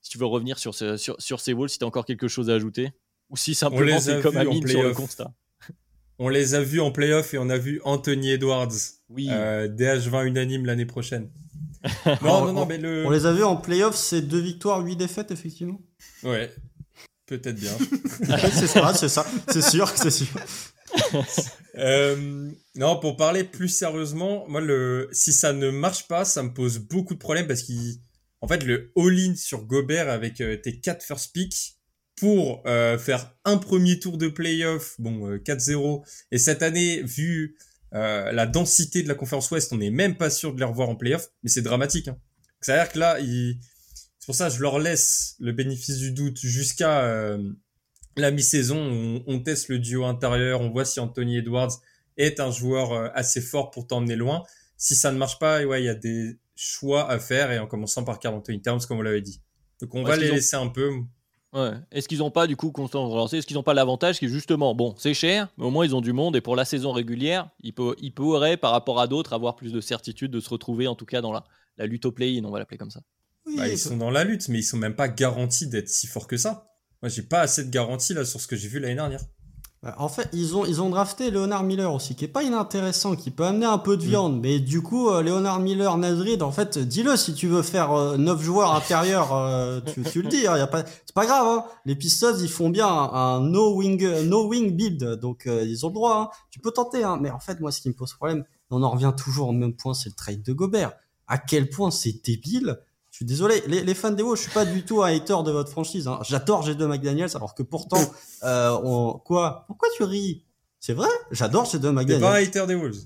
si 0.00 0.10
tu 0.10 0.18
veux 0.18 0.26
revenir 0.26 0.58
sur 0.58 0.74
ce, 0.74 0.96
sur, 0.96 1.16
sur 1.20 1.40
ces 1.40 1.52
walls, 1.52 1.68
si 1.68 1.78
tu 1.78 1.84
as 1.84 1.88
encore 1.88 2.04
quelque 2.06 2.28
chose 2.28 2.48
à 2.48 2.54
ajouter, 2.54 2.92
ou 3.30 3.36
si 3.36 3.54
simplement 3.54 3.84
les 3.84 4.08
a 4.08 4.16
c'est 4.16 4.22
comme 4.22 4.34
vus 4.34 4.38
en 4.46 4.50
Amine 4.52 4.66
sur 4.66 4.78
le 4.78 4.84
playoff. 4.90 4.96
constat. 4.96 5.32
On 6.20 6.28
les 6.28 6.54
a 6.54 6.60
vus 6.62 6.80
en 6.80 6.90
playoff 6.90 7.32
et 7.34 7.38
on 7.38 7.48
a 7.48 7.58
vu 7.58 7.80
Anthony 7.84 8.30
Edwards, 8.30 8.72
Oui. 9.08 9.28
euh, 9.30 9.68
DH20 9.68 10.26
unanime 10.26 10.64
l'année 10.66 10.86
prochaine. 10.86 11.30
non, 12.06 12.12
On- 12.22 12.44
non, 12.46 12.52
non, 12.52 12.62
on- 12.62 12.66
mais 12.66 12.78
le. 12.78 13.04
On 13.06 13.10
les 13.10 13.26
a 13.26 13.32
vus 13.32 13.44
en 13.44 13.56
playoff, 13.56 13.94
c'est 13.94 14.22
deux 14.22 14.40
victoires, 14.40 14.80
huit 14.84 14.96
défaites, 14.96 15.30
effectivement? 15.30 15.80
Ouais, 16.22 16.52
peut-être 17.26 17.56
bien. 17.56 17.76
c'est 18.52 18.66
ça, 18.66 18.94
c'est 18.94 19.08
ça, 19.08 19.26
c'est 19.50 19.62
sûr, 19.62 19.88
c'est 19.96 20.10
sûr. 20.10 20.28
Euh, 21.76 22.50
non, 22.74 22.98
pour 22.98 23.16
parler 23.16 23.44
plus 23.44 23.68
sérieusement, 23.68 24.46
moi, 24.48 24.60
le, 24.60 25.08
si 25.12 25.32
ça 25.32 25.52
ne 25.52 25.70
marche 25.70 26.08
pas, 26.08 26.24
ça 26.24 26.42
me 26.42 26.52
pose 26.52 26.78
beaucoup 26.78 27.14
de 27.14 27.18
problèmes 27.20 27.46
parce 27.46 27.62
qu'en 27.62 28.48
fait, 28.48 28.64
le 28.64 28.92
all-in 28.96 29.36
sur 29.36 29.64
Gobert 29.64 30.08
avec 30.08 30.40
euh, 30.40 30.56
tes 30.56 30.80
4 30.80 31.04
first 31.04 31.32
picks 31.32 31.76
pour 32.16 32.62
euh, 32.66 32.98
faire 32.98 33.32
un 33.44 33.58
premier 33.58 34.00
tour 34.00 34.18
de 34.18 34.26
playoff, 34.26 34.96
bon, 34.98 35.30
euh, 35.30 35.38
4-0. 35.38 36.04
Et 36.32 36.38
cette 36.38 36.62
année, 36.62 37.02
vu 37.02 37.56
la 37.92 38.46
densité 38.46 39.02
de 39.02 39.08
la 39.08 39.14
conférence 39.14 39.50
Ouest, 39.50 39.72
on 39.72 39.78
n'est 39.78 39.90
même 39.90 40.16
pas 40.16 40.28
sûr 40.28 40.52
de 40.52 40.58
les 40.58 40.66
revoir 40.66 40.90
en 40.90 40.96
playoff, 40.96 41.28
mais 41.42 41.48
c'est 41.48 41.62
dramatique. 41.62 42.08
Hein. 42.08 42.18
C'est-à-dire 42.60 42.92
que 42.92 42.98
là, 42.98 43.18
il... 43.20 43.60
pour 44.28 44.34
ça 44.34 44.50
que 44.50 44.56
je 44.56 44.60
leur 44.60 44.78
laisse 44.78 45.36
le 45.40 45.52
bénéfice 45.52 45.96
du 45.96 46.12
doute 46.12 46.36
jusqu'à 46.36 47.00
euh, 47.00 47.50
la 48.14 48.30
mi-saison. 48.30 48.76
On, 48.76 49.24
on, 49.26 49.40
teste 49.40 49.70
le 49.70 49.78
duo 49.78 50.04
intérieur, 50.04 50.60
on 50.60 50.68
voit 50.68 50.84
si 50.84 51.00
Anthony 51.00 51.38
Edwards 51.38 51.70
est 52.18 52.38
un 52.38 52.50
joueur 52.50 52.92
euh, 52.92 53.08
assez 53.14 53.40
fort 53.40 53.70
pour 53.70 53.86
t'emmener 53.86 54.16
loin. 54.16 54.42
Si 54.76 54.96
ça 54.96 55.12
ne 55.12 55.16
marche 55.16 55.38
pas, 55.38 55.64
ouais, 55.64 55.80
il 55.80 55.86
y 55.86 55.88
a 55.88 55.94
des 55.94 56.36
choix 56.54 57.08
à 57.10 57.18
faire 57.18 57.52
et 57.52 57.58
en 57.58 57.66
commençant 57.66 58.04
par 58.04 58.18
Carl 58.18 58.34
Anthony 58.34 58.60
Towns, 58.60 58.80
comme 58.86 58.98
vous 58.98 59.02
l'avez 59.02 59.22
dit. 59.22 59.40
Donc 59.80 59.94
on 59.94 60.02
va 60.02 60.18
les 60.18 60.30
laisser 60.30 60.56
un 60.56 60.68
peu. 60.68 60.90
Ouais. 61.54 61.72
Est-ce 61.90 62.06
qu'ils 62.06 62.18
n'ont 62.18 62.30
pas 62.30 62.46
du 62.46 62.54
coup 62.54 62.70
constant 62.70 63.08
relancé 63.08 63.38
Est-ce 63.38 63.46
qu'ils 63.46 63.56
n'ont 63.56 63.62
pas 63.62 63.72
l'avantage 63.72 64.18
qui 64.18 64.26
est 64.26 64.28
justement 64.28 64.74
bon, 64.74 64.94
c'est 64.98 65.14
cher, 65.14 65.48
mais 65.56 65.64
au 65.64 65.70
moins 65.70 65.86
ils 65.86 65.96
ont 65.96 66.02
du 66.02 66.12
monde 66.12 66.36
et 66.36 66.42
pour 66.42 66.54
la 66.54 66.66
saison 66.66 66.92
régulière, 66.92 67.48
ils, 67.62 67.72
peut, 67.72 67.96
ils 67.98 68.12
pourraient 68.12 68.58
par 68.58 68.72
rapport 68.72 69.00
à 69.00 69.06
d'autres 69.06 69.32
avoir 69.32 69.56
plus 69.56 69.72
de 69.72 69.80
certitude 69.80 70.30
de 70.30 70.40
se 70.40 70.50
retrouver 70.50 70.86
en 70.86 70.96
tout 70.96 71.06
cas 71.06 71.22
dans 71.22 71.32
la, 71.32 71.46
la 71.78 71.86
lutte 71.86 72.04
au 72.04 72.12
play-in, 72.12 72.44
on 72.44 72.50
va 72.50 72.58
l'appeler 72.58 72.76
comme 72.76 72.90
ça. 72.90 73.00
Bah, 73.56 73.68
ils 73.68 73.78
sont 73.78 73.96
dans 73.96 74.10
la 74.10 74.24
lutte, 74.24 74.48
mais 74.48 74.58
ils 74.58 74.64
sont 74.64 74.76
même 74.76 74.96
pas 74.96 75.08
garantis 75.08 75.66
d'être 75.66 75.88
si 75.88 76.06
forts 76.06 76.26
que 76.26 76.36
ça. 76.36 76.66
Moi, 77.02 77.08
j'ai 77.08 77.22
pas 77.22 77.40
assez 77.40 77.64
de 77.64 77.70
garantie 77.70 78.14
là 78.14 78.24
sur 78.24 78.40
ce 78.40 78.46
que 78.46 78.56
j'ai 78.56 78.68
vu 78.68 78.80
l'année 78.80 78.96
dernière. 78.96 79.20
Bah, 79.80 79.94
en 79.98 80.08
fait, 80.08 80.28
ils 80.32 80.56
ont, 80.56 80.64
ils 80.64 80.82
ont 80.82 80.90
drafté 80.90 81.30
Leonard 81.30 81.62
Miller 81.62 81.94
aussi, 81.94 82.16
qui 82.16 82.24
est 82.24 82.28
pas 82.28 82.42
inintéressant, 82.42 83.14
qui 83.14 83.30
peut 83.30 83.44
amener 83.44 83.66
un 83.66 83.78
peu 83.78 83.96
de 83.96 84.02
mm. 84.02 84.08
viande. 84.08 84.40
Mais 84.40 84.58
du 84.58 84.82
coup, 84.82 85.08
euh, 85.08 85.22
Leonard 85.22 85.60
Miller, 85.60 85.96
Nazrid, 85.96 86.42
en 86.42 86.50
fait, 86.50 86.78
dis-le 86.78 87.16
si 87.16 87.32
tu 87.32 87.46
veux 87.46 87.62
faire 87.62 87.92
euh, 87.92 88.16
9 88.16 88.42
joueurs 88.42 88.74
intérieurs, 88.74 89.32
euh, 89.32 89.80
tu, 89.80 90.02
tu, 90.02 90.22
le 90.22 90.28
dis, 90.28 90.48
hein, 90.48 90.56
y 90.56 90.60
a 90.60 90.66
pas, 90.66 90.84
c'est 90.84 91.14
pas 91.14 91.26
grave. 91.26 91.46
Hein. 91.46 91.64
Les 91.84 91.94
Pistons, 91.94 92.36
ils 92.40 92.48
font 92.48 92.70
bien 92.70 92.88
un, 92.88 93.40
no 93.40 93.76
wing, 93.76 94.04
no 94.24 94.48
wing 94.48 94.74
build, 94.74 95.20
donc 95.20 95.46
euh, 95.46 95.62
ils 95.64 95.86
ont 95.86 95.90
le 95.90 95.94
droit. 95.94 96.22
Hein. 96.22 96.36
Tu 96.50 96.58
peux 96.58 96.72
tenter, 96.72 97.04
hein. 97.04 97.16
mais 97.20 97.30
en 97.30 97.38
fait, 97.38 97.60
moi, 97.60 97.70
ce 97.70 97.80
qui 97.80 97.88
me 97.88 97.94
pose 97.94 98.12
problème, 98.14 98.44
on 98.70 98.82
en 98.82 98.90
revient 98.90 99.12
toujours 99.16 99.50
au 99.50 99.52
même 99.52 99.74
point, 99.74 99.94
c'est 99.94 100.08
le 100.08 100.16
trade 100.16 100.42
de 100.42 100.52
Gobert. 100.52 100.92
À 101.28 101.38
quel 101.38 101.70
point 101.70 101.92
c'est 101.92 102.24
débile 102.24 102.80
suis 103.18 103.24
désolé, 103.26 103.62
les, 103.66 103.82
les 103.82 103.94
fans 103.94 104.10
des 104.10 104.22
Wolves, 104.22 104.36
je 104.36 104.42
suis 104.42 104.52
pas 104.52 104.64
du 104.64 104.84
tout 104.84 105.02
un 105.02 105.14
hater 105.14 105.42
de 105.44 105.50
votre 105.50 105.70
franchise. 105.70 106.06
Hein. 106.08 106.18
J'adore 106.22 106.66
G2 106.66 106.86
McDaniels, 106.86 107.30
alors 107.34 107.54
que 107.54 107.62
pourtant, 107.62 108.00
euh, 108.44 108.78
on... 108.84 109.12
quoi? 109.18 109.64
Pourquoi 109.66 109.88
tu 109.96 110.04
ris? 110.04 110.44
C'est 110.80 110.92
vrai? 110.94 111.08
J'adore 111.30 111.64
G2 111.64 111.90
McDaniels. 111.90 112.06
T'es 112.06 112.20
pas 112.20 112.36
un 112.38 112.42
hater 112.42 112.66
des 112.66 112.74
Wolves 112.76 113.00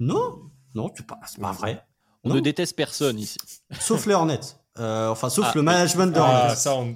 Non, 0.00 0.38
non, 0.74 0.90
c'est 0.96 1.06
pas, 1.06 1.18
pas 1.40 1.52
vrai. 1.52 1.84
On 2.24 2.30
non. 2.30 2.34
ne 2.36 2.40
déteste 2.40 2.74
personne 2.76 3.18
ici. 3.18 3.38
Sauf 3.80 4.06
les 4.06 4.14
Hornets. 4.14 4.40
Euh, 4.78 5.08
enfin, 5.08 5.28
sauf 5.28 5.46
Ah, 5.48 5.52
le 5.54 5.62
management 5.62 6.06
de 6.14 6.18
Ah, 6.18 6.42
Hornets. 6.44 6.56
ça, 6.56 6.74
on... 6.74 6.94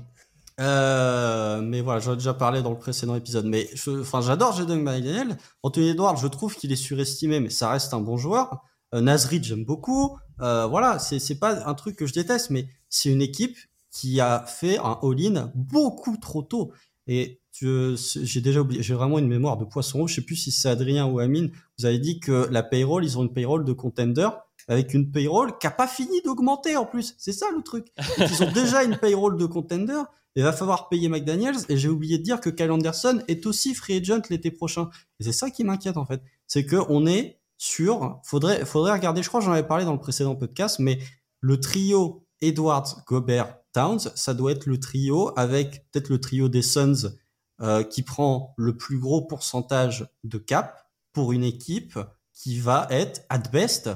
Euh, 0.61 1.61
mais 1.63 1.81
voilà, 1.81 2.01
j'en 2.01 2.13
ai 2.13 2.17
déjà 2.17 2.35
parlé 2.35 2.63
dans 2.63 2.71
le 2.71 2.79
précédent 2.79 3.15
épisode. 3.17 3.47
Mais 3.47 3.69
je, 3.75 4.01
enfin, 4.01 4.21
j'adore 4.21 4.53
Jaden 4.55 4.81
McDaniel. 4.83 5.37
Anthony 5.63 5.91
Edwards, 5.91 6.17
je 6.17 6.27
trouve 6.29 6.55
qu'il 6.55 6.73
est 6.73 6.77
surestimé, 6.77 7.41
mais 7.41 7.51
ça 7.51 7.71
reste 7.71 7.95
un 7.95 8.01
bon 8.01 8.17
joueur. 8.17 8.63
Euh, 8.95 9.01
Nasrid, 9.01 9.45
j'aime 9.45 9.65
beaucoup. 9.65 10.17
Euh, 10.41 10.67
voilà, 10.67 10.99
c'est 10.99 11.19
c'est 11.19 11.39
pas 11.39 11.67
un 11.69 11.75
truc 11.75 11.97
que 11.97 12.07
je 12.07 12.13
déteste, 12.13 12.51
mais 12.51 12.67
c'est 12.89 13.11
une 13.11 13.23
équipe 13.23 13.57
qui 13.91 14.21
a 14.21 14.45
fait 14.47 14.79
un 14.79 14.99
all-in 15.03 15.53
beaucoup 15.55 16.17
trop 16.17 16.43
tôt. 16.43 16.73
Et 17.07 17.41
j'ai 17.53 18.41
déjà 18.41 18.61
oublié, 18.61 18.83
j'ai 18.83 18.95
vraiment 18.95 19.19
une 19.19 19.29
mémoire 19.29 19.59
de 19.59 19.65
poisson 19.65 19.99
rouge. 19.99 20.11
Je 20.11 20.17
sais 20.17 20.23
plus 20.23 20.37
si 20.37 20.51
c'est 20.51 20.69
Adrien 20.69 21.07
ou 21.07 21.19
Amine. 21.19 21.51
Vous 21.79 21.87
avez 21.87 21.99
dit 21.99 22.21
que 22.21 22.49
la 22.51 22.63
payroll, 22.63 23.05
ils 23.05 23.19
ont 23.19 23.23
une 23.23 23.33
payroll 23.33 23.65
de 23.65 23.73
contender 23.73 24.29
avec 24.69 24.95
une 24.95 25.11
payroll 25.11 25.59
qui 25.59 25.67
a 25.67 25.71
pas 25.71 25.89
fini 25.89 26.23
d'augmenter 26.23 26.77
en 26.77 26.87
plus. 26.87 27.15
C'est 27.19 27.33
ça 27.33 27.47
le 27.55 27.63
truc. 27.63 27.89
Ils 28.19 28.43
ont 28.43 28.53
déjà 28.55 28.85
une 28.85 28.97
payroll 28.97 29.37
de 29.37 29.47
contender. 29.47 30.01
Il 30.35 30.43
va 30.43 30.53
falloir 30.53 30.89
payer 30.89 31.09
McDaniels 31.09 31.57
et 31.69 31.77
j'ai 31.77 31.89
oublié 31.89 32.17
de 32.19 32.23
dire 32.23 32.41
que 32.41 32.49
Kyle 32.49 32.71
Anderson 32.71 33.23
est 33.29 33.45
aussi 33.45 33.75
free 33.75 33.99
agent 33.99 34.23
l'été 34.31 34.51
prochain. 34.51 34.89
Et 35.21 35.25
c'est 35.25 35.33
ça 35.33 35.51
qui 35.51 35.63
m'inquiète 35.65 35.99
en 35.99 36.07
fait. 36.07 36.23
C'est 36.47 36.65
que 36.65 36.77
on 36.89 37.07
est 37.07 37.42
sur, 37.63 38.21
faudrait, 38.25 38.65
faudrait 38.65 38.91
regarder, 38.91 39.23
je 39.23 39.29
crois 39.29 39.39
que 39.39 39.47
j'en 39.47 39.53
avais 39.53 39.67
parlé 39.67 39.85
dans 39.85 39.93
le 39.93 40.01
précédent 40.01 40.35
podcast, 40.35 40.81
mais 40.81 40.99
le 41.41 41.61
trio 41.61 42.27
Edwards, 42.41 43.05
Gobert, 43.07 43.57
Towns, 43.73 44.01
ça 44.17 44.35
doit 44.35 44.51
être 44.51 44.67
le 44.67 44.81
trio 44.81 45.33
avec 45.39 45.89
peut-être 45.93 46.09
le 46.09 46.21
trio 46.21 46.49
des 46.49 46.61
Suns 46.61 47.15
euh, 47.61 47.85
qui 47.85 48.03
prend 48.03 48.53
le 48.57 48.77
plus 48.77 48.99
gros 48.99 49.23
pourcentage 49.23 50.09
de 50.25 50.39
cap 50.39 50.91
pour 51.13 51.31
une 51.31 51.45
équipe 51.45 52.01
qui 52.33 52.59
va 52.59 52.89
être, 52.91 53.25
at 53.29 53.39
best, 53.53 53.91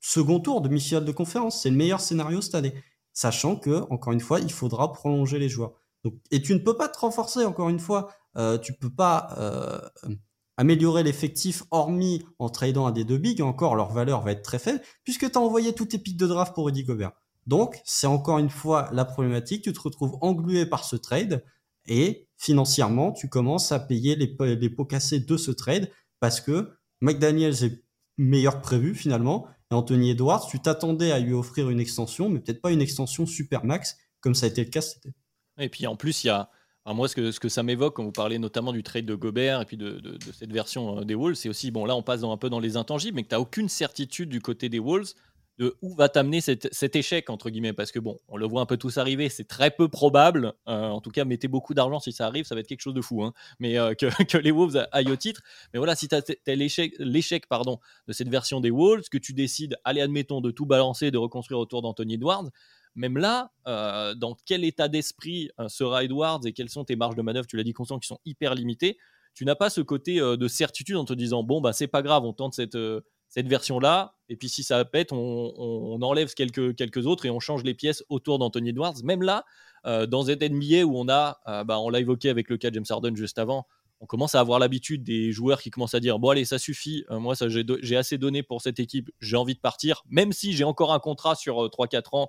second 0.00 0.40
tour 0.40 0.62
de 0.62 0.68
demi-finale 0.68 1.04
de 1.04 1.12
conférence. 1.12 1.60
C'est 1.60 1.68
le 1.68 1.76
meilleur 1.76 2.00
scénario 2.00 2.40
cette 2.40 2.54
année. 2.54 2.72
Sachant 3.12 3.54
que, 3.54 3.84
encore 3.90 4.14
une 4.14 4.20
fois, 4.20 4.40
il 4.40 4.50
faudra 4.50 4.94
prolonger 4.94 5.38
les 5.38 5.50
joueurs. 5.50 5.74
Et 6.30 6.40
tu 6.40 6.54
ne 6.54 6.58
peux 6.58 6.74
pas 6.74 6.88
te 6.88 6.98
renforcer, 6.98 7.44
encore 7.44 7.68
une 7.68 7.80
fois. 7.80 8.14
Euh, 8.38 8.56
tu 8.56 8.72
peux 8.72 8.88
pas 8.88 9.34
euh, 9.36 9.78
améliorer 10.60 11.02
l'effectif 11.02 11.62
hormis 11.70 12.22
en 12.38 12.50
tradant 12.50 12.84
à 12.84 12.92
des 12.92 13.04
deux 13.04 13.16
bigs. 13.16 13.40
Encore, 13.40 13.76
leur 13.76 13.92
valeur 13.92 14.20
va 14.20 14.32
être 14.32 14.42
très 14.42 14.58
faible 14.58 14.82
puisque 15.04 15.30
tu 15.30 15.38
as 15.38 15.40
envoyé 15.40 15.72
tous 15.72 15.86
tes 15.86 15.98
pics 15.98 16.18
de 16.18 16.26
draft 16.26 16.54
pour 16.54 16.66
Rudy 16.66 16.84
Gobert. 16.84 17.12
Donc, 17.46 17.80
c'est 17.86 18.06
encore 18.06 18.38
une 18.38 18.50
fois 18.50 18.90
la 18.92 19.06
problématique. 19.06 19.64
Tu 19.64 19.72
te 19.72 19.80
retrouves 19.80 20.18
englué 20.20 20.66
par 20.66 20.84
ce 20.84 20.96
trade 20.96 21.42
et 21.86 22.28
financièrement, 22.36 23.10
tu 23.10 23.30
commences 23.30 23.72
à 23.72 23.80
payer 23.80 24.16
les, 24.16 24.28
po- 24.28 24.44
les 24.44 24.68
pots 24.68 24.84
cassés 24.84 25.18
de 25.18 25.36
ce 25.38 25.50
trade 25.50 25.90
parce 26.20 26.42
que 26.42 26.68
McDaniels 27.00 27.64
est 27.64 27.82
meilleur 28.18 28.58
que 28.58 28.62
prévu 28.62 28.94
finalement. 28.94 29.46
Et 29.70 29.74
Anthony 29.74 30.10
Edwards, 30.10 30.46
tu 30.46 30.60
t'attendais 30.60 31.10
à 31.10 31.20
lui 31.20 31.32
offrir 31.32 31.70
une 31.70 31.80
extension, 31.80 32.28
mais 32.28 32.38
peut-être 32.38 32.60
pas 32.60 32.70
une 32.70 32.82
extension 32.82 33.24
super 33.24 33.64
max 33.64 33.96
comme 34.20 34.34
ça 34.34 34.44
a 34.44 34.50
été 34.50 34.62
le 34.62 34.70
cas. 34.70 34.82
Et 35.58 35.70
puis 35.70 35.86
en 35.86 35.96
plus, 35.96 36.24
il 36.24 36.26
y 36.26 36.30
a. 36.30 36.50
alors 36.90 36.96
moi, 36.96 37.06
ce 37.06 37.38
que, 37.38 37.48
ça 37.48 37.62
m'évoque 37.62 37.94
quand 37.94 38.02
vous 38.02 38.10
parlez 38.10 38.40
notamment 38.40 38.72
du 38.72 38.82
trade 38.82 39.06
de 39.06 39.14
Gobert 39.14 39.60
et 39.60 39.64
puis 39.64 39.76
de, 39.76 40.18
cette 40.36 40.52
version 40.52 40.98
euh, 40.98 41.04
des 41.04 41.14
Wolves, 41.14 41.36
c'est 41.36 41.48
aussi, 41.48 41.70
bon, 41.70 41.84
là, 41.84 41.94
on 41.94 42.02
passe 42.02 42.24
un 42.24 42.36
peu 42.36 42.50
dans 42.50 42.58
les 42.58 42.76
intangibles, 42.76 43.14
mais 43.14 43.22
que 43.22 43.28
tu 43.28 43.34
n'as 43.36 43.38
aucune 43.38 43.68
certitude 43.68 44.28
du 44.28 44.40
côté 44.40 44.68
des 44.68 44.80
Wolves 44.80 45.14
de 45.60 45.76
où 45.82 45.94
va 45.94 46.08
t'amener 46.08 46.40
cet, 46.40 46.96
échec, 46.96 47.30
entre 47.30 47.48
guillemets. 47.48 47.72
Parce 47.72 47.92
que, 47.92 48.00
bon, 48.00 48.18
on 48.26 48.36
le 48.36 48.44
voit 48.44 48.60
un 48.60 48.66
peu 48.66 48.76
tous 48.76 48.98
arriver, 48.98 49.28
c'est 49.28 49.46
très 49.46 49.70
peu 49.70 49.86
probable. 49.86 50.54
euh, 50.66 50.88
en 50.88 51.00
tout 51.00 51.12
cas, 51.12 51.24
mettez 51.24 51.46
beaucoup 51.46 51.74
d'argent 51.74 52.00
si 52.00 52.10
ça 52.10 52.26
arrive, 52.26 52.44
ça 52.44 52.56
va 52.56 52.60
être 52.60 52.66
quelque 52.66 52.80
chose 52.80 52.94
de 52.94 53.02
fou. 53.02 53.22
hein, 53.22 53.34
mais 53.60 53.78
euh, 53.78 53.94
que, 53.94 54.06
les 54.38 54.50
Wolves 54.50 54.84
aillent 54.90 55.12
au 55.12 55.16
titre. 55.16 55.42
Mais 55.72 55.78
voilà, 55.78 55.94
si 55.94 56.08
tu 56.08 56.16
as, 56.16 56.22
l'échec, 56.56 56.98
de 56.98 58.12
cette 58.12 58.28
version 58.28 58.60
des 58.60 58.70
Wolves, 58.70 59.08
que 59.12 59.18
tu 59.18 59.32
décides, 59.32 59.76
allez, 59.84 60.00
admettons, 60.00 60.40
de 60.40 60.50
tout 60.50 60.66
balancer, 60.66 61.12
de 61.12 61.18
reconstruire 61.18 61.60
autour 61.60 61.82
d'Anthony 61.82 62.14
Edwards, 62.14 62.50
même 62.94 63.16
là, 63.18 63.52
euh, 63.66 64.14
dans 64.14 64.36
quel 64.46 64.64
état 64.64 64.88
d'esprit 64.88 65.50
euh, 65.58 65.68
sera 65.68 66.04
Edwards 66.04 66.40
et 66.46 66.52
quelles 66.52 66.70
sont 66.70 66.84
tes 66.84 66.96
marges 66.96 67.16
de 67.16 67.22
manœuvre, 67.22 67.46
tu 67.46 67.56
l'as 67.56 67.62
dit 67.64 67.72
conscient, 67.72 67.98
qui 67.98 68.06
sont 68.08 68.18
hyper 68.24 68.54
limitées, 68.54 68.98
tu 69.34 69.44
n'as 69.44 69.54
pas 69.54 69.70
ce 69.70 69.80
côté 69.80 70.20
euh, 70.20 70.36
de 70.36 70.48
certitude 70.48 70.96
en 70.96 71.04
te 71.04 71.12
disant, 71.14 71.42
bon, 71.42 71.60
bah, 71.60 71.72
c'est 71.72 71.86
pas 71.86 72.02
grave, 72.02 72.24
on 72.24 72.32
tente 72.32 72.54
cette, 72.54 72.74
euh, 72.74 73.00
cette 73.28 73.46
version-là, 73.46 74.14
et 74.28 74.36
puis 74.36 74.48
si 74.48 74.64
ça 74.64 74.84
pète, 74.84 75.12
on, 75.12 75.16
on- 75.56 76.02
enlève 76.02 76.34
quelques, 76.34 76.74
quelques 76.74 77.06
autres 77.06 77.26
et 77.26 77.30
on 77.30 77.38
change 77.40 77.62
les 77.62 77.74
pièces 77.74 78.02
autour 78.08 78.38
d'Anthony 78.38 78.70
Edwards. 78.70 78.94
Même 79.04 79.22
là, 79.22 79.44
euh, 79.86 80.06
dans 80.06 80.24
cette 80.24 80.42
NBA 80.42 80.84
où 80.84 80.96
on 80.98 81.08
a, 81.08 81.38
euh, 81.46 81.62
bah, 81.64 81.78
on 81.78 81.90
l'a 81.90 82.00
évoqué 82.00 82.28
avec 82.28 82.50
le 82.50 82.56
cas 82.56 82.70
James 82.72 82.84
Harden 82.88 83.14
juste 83.14 83.38
avant, 83.38 83.66
on 84.00 84.06
commence 84.06 84.34
à 84.34 84.40
avoir 84.40 84.58
l'habitude 84.58 85.04
des 85.04 85.30
joueurs 85.30 85.60
qui 85.60 85.70
commencent 85.70 85.94
à 85.94 86.00
dire 86.00 86.18
bon 86.18 86.30
allez 86.30 86.46
ça 86.46 86.58
suffit 86.58 87.04
euh, 87.10 87.18
moi 87.18 87.36
ça 87.36 87.50
j'ai 87.50 87.64
j'ai 87.82 87.96
assez 87.98 88.16
donné 88.16 88.42
pour 88.42 88.62
cette 88.62 88.80
équipe 88.80 89.10
j'ai 89.20 89.36
envie 89.36 89.54
de 89.54 89.60
partir. 89.60 90.02
Même 90.08 90.32
si 90.32 90.54
j'ai 90.54 90.64
encore 90.64 90.92
un 90.94 90.98
contrat 90.98 91.34
sur 91.34 91.64
euh, 91.64 91.68
3-4 91.68 92.16
ans 92.16 92.22
euh, 92.22 92.26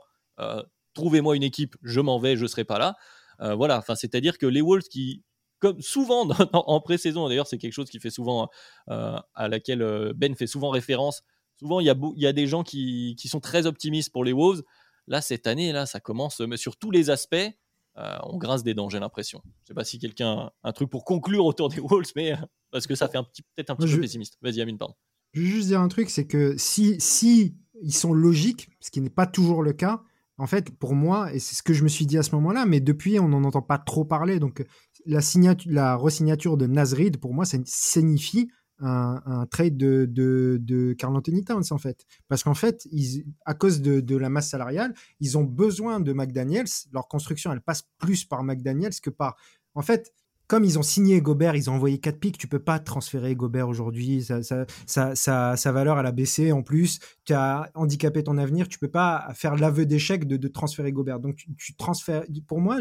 trouvez-moi 0.93 1.35
une 1.35 1.43
équipe 1.43 1.75
je 1.83 1.99
m'en 2.01 2.19
vais 2.19 2.35
je 2.37 2.45
serai 2.45 2.63
pas 2.65 2.79
là 2.79 2.95
Euh, 3.41 3.55
voilà 3.55 3.77
enfin 3.79 3.95
c'est 3.95 4.13
à 4.13 4.21
dire 4.21 4.37
que 4.37 4.45
les 4.45 4.61
Wolves 4.61 4.87
qui 4.89 5.23
comme 5.59 5.81
souvent 5.81 6.25
dans- 6.25 6.35
en 6.53 6.79
pré-saison 6.81 7.27
d'ailleurs 7.27 7.47
c'est 7.47 7.57
quelque 7.57 7.73
chose 7.73 7.89
qui 7.89 7.99
fait 7.99 8.11
souvent 8.11 8.49
euh, 8.89 9.17
à 9.33 9.47
laquelle 9.47 9.81
euh, 9.81 10.13
Ben 10.15 10.35
fait 10.35 10.47
souvent 10.47 10.69
référence 10.69 11.23
souvent 11.59 11.79
il 11.79 11.85
y 11.87 11.89
a 11.89 11.95
il 12.15 12.21
y 12.21 12.27
a 12.27 12.33
des 12.33 12.45
gens 12.47 12.63
qui, 12.63 13.15
qui 13.19 13.27
sont 13.29 13.39
très 13.39 13.65
optimistes 13.65 14.11
pour 14.11 14.23
les 14.23 14.33
Wolves 14.33 14.61
là 15.07 15.21
cette 15.21 15.47
année 15.47 15.71
là 15.71 15.85
ça 15.85 15.99
commence 15.99 16.39
mais 16.41 16.57
sur 16.57 16.75
tous 16.77 16.91
les 16.91 17.09
aspects 17.09 17.49
euh, 17.97 18.17
on 18.23 18.37
grince 18.37 18.63
des 18.63 18.73
dents, 18.73 18.87
j'ai 18.87 18.99
l'impression. 19.01 19.41
Je 19.63 19.67
sais 19.67 19.73
pas 19.73 19.83
si 19.83 19.99
quelqu'un 19.99 20.31
a 20.31 20.53
un 20.63 20.71
truc 20.71 20.89
pour 20.89 21.03
conclure 21.03 21.43
autour 21.45 21.67
des 21.67 21.81
Wolves, 21.81 22.13
mais 22.15 22.31
euh, 22.31 22.37
parce 22.71 22.87
que 22.87 22.95
ça 22.95 23.09
fait 23.09 23.17
un 23.17 23.23
petit, 23.25 23.41
peut-être 23.41 23.69
un 23.69 23.75
petit 23.75 23.93
peu 23.95 23.99
pessimiste. 23.99 24.37
Vas-y, 24.41 24.61
Amine, 24.61 24.77
pardon. 24.77 24.95
Je 25.33 25.41
veux 25.41 25.47
juste 25.47 25.67
dire 25.67 25.81
un 25.81 25.89
truc, 25.89 26.09
c'est 26.09 26.25
que 26.25 26.55
si, 26.57 26.95
si 27.01 27.57
ils 27.81 27.93
sont 27.93 28.13
logiques, 28.13 28.69
ce 28.79 28.91
qui 28.91 29.01
n'est 29.01 29.09
pas 29.09 29.27
toujours 29.27 29.61
le 29.61 29.73
cas, 29.73 30.03
en 30.41 30.47
fait, 30.47 30.71
pour 30.71 30.95
moi, 30.95 31.31
et 31.33 31.37
c'est 31.37 31.53
ce 31.53 31.61
que 31.61 31.71
je 31.71 31.83
me 31.83 31.87
suis 31.87 32.07
dit 32.07 32.17
à 32.17 32.23
ce 32.23 32.33
moment-là, 32.33 32.65
mais 32.65 32.79
depuis, 32.79 33.19
on 33.19 33.27
n'en 33.27 33.43
entend 33.43 33.61
pas 33.61 33.77
trop 33.77 34.05
parler. 34.05 34.39
Donc, 34.39 34.65
la, 35.05 35.21
signatu- 35.21 35.69
la 35.69 35.95
resignature 35.95 36.57
de 36.57 36.65
Nasrid, 36.65 37.17
pour 37.17 37.31
moi, 37.35 37.45
ça 37.45 37.59
signifie 37.63 38.49
un, 38.79 39.45
trade 39.51 39.77
de, 39.77 40.07
de, 40.09 40.57
de 40.59 40.93
Carl 40.93 41.15
Anthony 41.15 41.43
Towns, 41.43 41.65
en 41.69 41.77
fait. 41.77 42.07
Parce 42.27 42.41
qu'en 42.41 42.55
fait, 42.55 42.87
à 43.45 43.53
cause 43.53 43.81
de, 43.81 43.99
de 43.99 44.17
la 44.17 44.29
masse 44.29 44.49
salariale, 44.49 44.95
ils 45.19 45.37
ont 45.37 45.43
besoin 45.43 45.99
de 45.99 46.11
McDaniels. 46.11 46.65
Leur 46.91 47.07
construction, 47.07 47.53
elle 47.53 47.61
passe 47.61 47.83
plus 47.99 48.25
par 48.25 48.43
McDaniels 48.43 48.99
que 48.99 49.11
par. 49.11 49.37
En 49.75 49.83
fait, 49.83 50.11
comme 50.51 50.65
ils 50.65 50.77
ont 50.77 50.83
signé 50.83 51.21
Gobert, 51.21 51.55
ils 51.55 51.69
ont 51.69 51.75
envoyé 51.75 51.97
4 51.97 52.19
pics, 52.19 52.37
tu 52.37 52.45
peux 52.45 52.59
pas 52.59 52.77
transférer 52.77 53.37
Gobert 53.37 53.69
aujourd'hui. 53.69 54.21
Sa 54.25 55.71
valeur, 55.71 55.97
elle 55.97 56.05
a 56.05 56.11
baissé. 56.11 56.51
En 56.51 56.61
plus, 56.61 56.99
tu 57.23 57.31
as 57.31 57.71
handicapé 57.73 58.21
ton 58.21 58.37
avenir. 58.37 58.67
Tu 58.67 58.77
peux 58.77 58.91
pas 58.91 59.29
faire 59.33 59.55
l'aveu 59.55 59.85
d'échec 59.85 60.27
de, 60.27 60.47
transférer 60.49 60.91
Gobert. 60.91 61.21
Donc, 61.21 61.37
tu, 61.37 61.55
tu 61.55 61.73
transfères. 61.77 62.25
Pour 62.47 62.59
moi, 62.59 62.79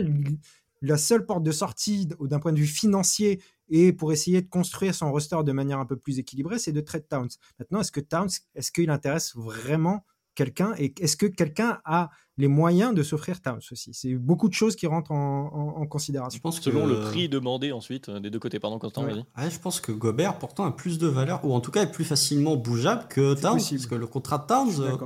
la 0.82 0.96
seule 0.96 1.24
porte 1.24 1.44
de 1.44 1.52
sortie 1.52 2.08
d'un 2.08 2.40
point 2.40 2.52
de 2.52 2.58
vue 2.58 2.66
financier 2.66 3.40
et 3.68 3.92
pour 3.92 4.10
essayer 4.10 4.42
de 4.42 4.48
construire 4.48 4.92
son 4.92 5.12
roster 5.12 5.38
de 5.44 5.52
manière 5.52 5.78
un 5.78 5.86
peu 5.86 5.96
plus 5.96 6.18
équilibrée, 6.18 6.58
c'est 6.58 6.72
de 6.72 6.80
trade 6.80 7.06
Towns. 7.08 7.30
Maintenant, 7.60 7.82
est-ce 7.82 7.92
que 7.92 8.00
Towns, 8.00 8.30
est-ce 8.56 8.72
qu'il 8.72 8.90
intéresse 8.90 9.36
vraiment 9.36 10.04
quelqu'un 10.40 10.72
et 10.78 10.94
est-ce 11.00 11.18
que 11.18 11.26
quelqu'un 11.26 11.80
a 11.84 12.08
les 12.38 12.48
moyens 12.48 12.94
de 12.94 13.02
s'offrir 13.02 13.42
Towns 13.42 13.60
aussi 13.70 13.92
C'est 13.92 14.14
beaucoup 14.14 14.48
de 14.48 14.54
choses 14.54 14.74
qui 14.74 14.86
rentrent 14.86 15.12
en, 15.12 15.86
considération. 15.86 16.38
Je 16.38 16.40
pense 16.40 16.60
selon 16.62 16.86
le 16.86 17.00
prix 17.00 17.28
demandé 17.28 17.72
ensuite 17.72 18.08
euh, 18.08 18.20
des 18.20 18.30
deux 18.30 18.38
côtés. 18.38 18.58
Pardon, 18.58 18.78
Constant, 18.78 19.02
vas-y. 19.02 19.50
je 19.50 19.58
pense 19.58 19.80
que 19.80 19.92
Gobert 19.92 20.38
pourtant 20.38 20.64
a 20.64 20.70
plus 20.70 20.98
de 20.98 21.08
valeur 21.08 21.44
ou 21.44 21.52
en 21.52 21.60
tout 21.60 21.70
cas 21.70 21.82
est 21.82 21.90
plus 21.90 22.04
facilement 22.04 22.56
bougeable 22.56 23.06
que 23.08 23.34
Towns 23.34 23.60
parce 23.60 23.86
que 23.86 23.94
le 23.94 24.06
contrat 24.06 24.38
de 24.38 24.46
Towns. 24.46 24.80
Euh, 24.80 24.96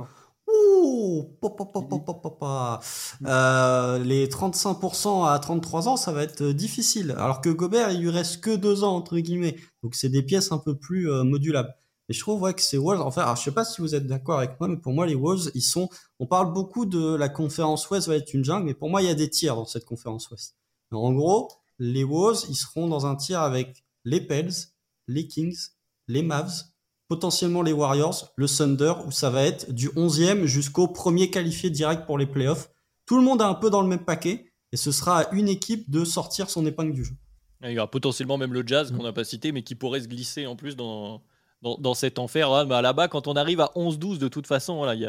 euh, 3.25 3.99
les 3.99 4.27
35% 4.27 5.27
à 5.27 5.39
33 5.39 5.89
ans, 5.89 5.97
ça 5.97 6.13
va 6.13 6.23
être 6.23 6.43
difficile. 6.51 7.13
Alors 7.17 7.41
que 7.41 7.49
Gobert, 7.49 7.91
il 7.91 8.01
lui 8.01 8.09
reste 8.09 8.41
que 8.41 8.55
deux 8.55 8.85
ans 8.85 8.95
entre 8.95 9.17
guillemets, 9.17 9.57
donc 9.83 9.95
c'est 9.95 10.09
des 10.09 10.23
pièces 10.23 10.53
un 10.53 10.59
peu 10.59 10.77
plus 10.77 11.09
modulables. 11.23 11.75
Et 12.07 12.13
je 12.13 12.19
trouve 12.19 12.41
ouais, 12.41 12.53
que 12.53 12.61
ces 12.61 12.77
Wolves, 12.77 13.01
enfin, 13.01 13.23
alors, 13.23 13.35
je 13.35 13.43
sais 13.43 13.51
pas 13.51 13.65
si 13.65 13.81
vous 13.81 13.95
êtes 13.95 14.05
d'accord 14.05 14.37
avec 14.37 14.59
moi, 14.59 14.69
mais 14.69 14.77
pour 14.77 14.93
moi, 14.93 15.07
les 15.07 15.15
Wolves, 15.15 15.49
ils 15.55 15.61
sont, 15.61 15.89
on 16.19 16.27
parle 16.27 16.53
beaucoup 16.53 16.85
de 16.85 17.15
la 17.15 17.29
conférence 17.29 17.89
Ouest 17.89 18.07
va 18.07 18.15
être 18.15 18.33
une 18.33 18.45
jungle, 18.45 18.65
mais 18.65 18.73
pour 18.75 18.89
moi, 18.89 19.01
il 19.01 19.07
y 19.07 19.11
a 19.11 19.15
des 19.15 19.29
tiers 19.29 19.55
dans 19.55 19.65
cette 19.65 19.85
conférence 19.85 20.29
Ouest. 20.29 20.55
En 20.91 21.13
gros, 21.13 21.49
les 21.79 22.03
Wolves, 22.03 22.45
ils 22.49 22.55
seront 22.55 22.87
dans 22.87 23.05
un 23.05 23.15
tiers 23.15 23.41
avec 23.41 23.83
les 24.03 24.21
Pels, 24.21 24.53
les 25.07 25.27
Kings, 25.27 25.57
les 26.07 26.21
Mavs, 26.21 26.63
potentiellement 27.07 27.63
les 27.63 27.73
Warriors, 27.73 28.33
le 28.35 28.47
Thunder, 28.47 28.93
où 29.07 29.11
ça 29.11 29.31
va 29.31 29.43
être 29.43 29.71
du 29.71 29.89
11e 29.89 30.45
jusqu'au 30.45 30.87
premier 30.87 31.31
qualifié 31.31 31.71
direct 31.71 32.05
pour 32.05 32.17
les 32.19 32.27
playoffs. 32.27 32.69
Tout 33.07 33.17
le 33.17 33.23
monde 33.23 33.41
est 33.41 33.45
un 33.45 33.55
peu 33.55 33.71
dans 33.71 33.81
le 33.81 33.87
même 33.87 34.05
paquet, 34.05 34.51
et 34.71 34.77
ce 34.77 34.91
sera 34.91 35.21
à 35.21 35.33
une 35.33 35.47
équipe 35.47 35.89
de 35.89 36.05
sortir 36.05 36.49
son 36.49 36.65
épingle 36.65 36.93
du 36.93 37.03
jeu. 37.03 37.15
Il 37.63 37.71
y 37.71 37.77
aura 37.79 37.89
potentiellement 37.89 38.37
même 38.37 38.53
le 38.53 38.63
Jazz 38.65 38.91
qu'on 38.91 39.03
n'a 39.03 39.13
pas 39.13 39.23
cité, 39.23 39.51
mais 39.51 39.63
qui 39.63 39.73
pourrait 39.73 40.01
se 40.01 40.07
glisser 40.07 40.45
en 40.45 40.55
plus 40.55 40.75
dans, 40.75 41.23
dans, 41.79 41.93
cet 41.93 42.19
enfer. 42.19 42.49
Là, 42.49 42.81
là-bas, 42.81 43.07
quand 43.07 43.27
on 43.27 43.35
arrive 43.35 43.59
à 43.61 43.71
11-12, 43.75 44.19
de 44.19 44.27
toute 44.27 44.47
façon, 44.47 44.85
il 44.93 45.03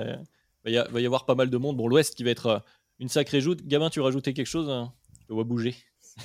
va 0.64 1.00
y 1.00 1.06
avoir 1.06 1.26
pas 1.26 1.34
mal 1.34 1.50
de 1.50 1.56
monde. 1.56 1.76
Bon, 1.76 1.88
l'Ouest 1.88 2.14
qui 2.14 2.24
va 2.24 2.30
être 2.30 2.46
euh, 2.46 2.58
une 2.98 3.08
sacrée 3.08 3.40
joute. 3.40 3.66
Gabin, 3.66 3.90
tu 3.90 4.00
rajoutais 4.00 4.32
quelque 4.32 4.46
chose 4.46 4.68
hein? 4.70 4.92
Je 5.28 5.34
vois 5.34 5.44
bouger. 5.44 5.74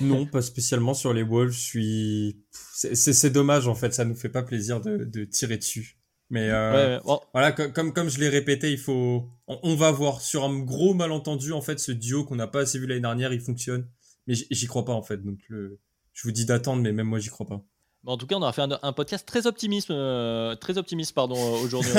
Non, 0.00 0.24
pas 0.26 0.40
spécialement 0.40 0.94
sur 0.94 1.12
les 1.12 1.22
Wolves. 1.22 1.52
Je 1.52 1.60
suis. 1.60 2.36
C'est 2.72 3.30
dommage 3.30 3.68
en 3.68 3.74
fait, 3.74 3.92
ça 3.92 4.04
nous 4.06 4.14
fait 4.14 4.30
pas 4.30 4.42
plaisir 4.42 4.80
de, 4.80 5.24
tirer 5.24 5.58
dessus. 5.58 5.98
Mais 6.30 6.48
euh, 6.50 6.98
voilà, 7.34 7.52
comme, 7.52 7.92
comme 7.92 8.08
je 8.08 8.18
l'ai 8.18 8.30
répété, 8.30 8.72
il 8.72 8.78
faut. 8.78 9.28
On, 9.46 9.76
va 9.76 9.90
voir 9.90 10.22
sur 10.22 10.44
un 10.44 10.60
gros 10.60 10.94
malentendu 10.94 11.52
en 11.52 11.60
fait 11.60 11.78
ce 11.78 11.92
duo 11.92 12.24
qu'on 12.24 12.36
n'a 12.36 12.46
pas 12.46 12.60
assez 12.60 12.78
vu 12.78 12.86
l'année 12.86 13.02
dernière, 13.02 13.34
il 13.34 13.40
fonctionne. 13.40 13.86
Mais 14.26 14.34
j'y 14.34 14.66
crois 14.66 14.86
pas 14.86 14.94
en 14.94 15.02
fait. 15.02 15.18
Donc 15.18 15.40
je 15.50 16.22
vous 16.22 16.32
dis 16.32 16.46
d'attendre, 16.46 16.80
mais 16.80 16.92
même 16.92 17.08
moi 17.08 17.18
j'y 17.18 17.28
crois 17.28 17.46
pas 17.46 17.62
en 18.04 18.16
tout 18.16 18.26
cas, 18.26 18.34
on 18.34 18.42
aura 18.42 18.52
fait 18.52 18.62
un, 18.62 18.92
podcast 18.92 19.26
très 19.26 19.46
optimiste, 19.46 19.90
euh, 19.90 20.56
très 20.56 20.76
optimiste 20.76 21.14
pardon 21.14 21.36
euh, 21.36 21.62
aujourd'hui. 21.62 21.92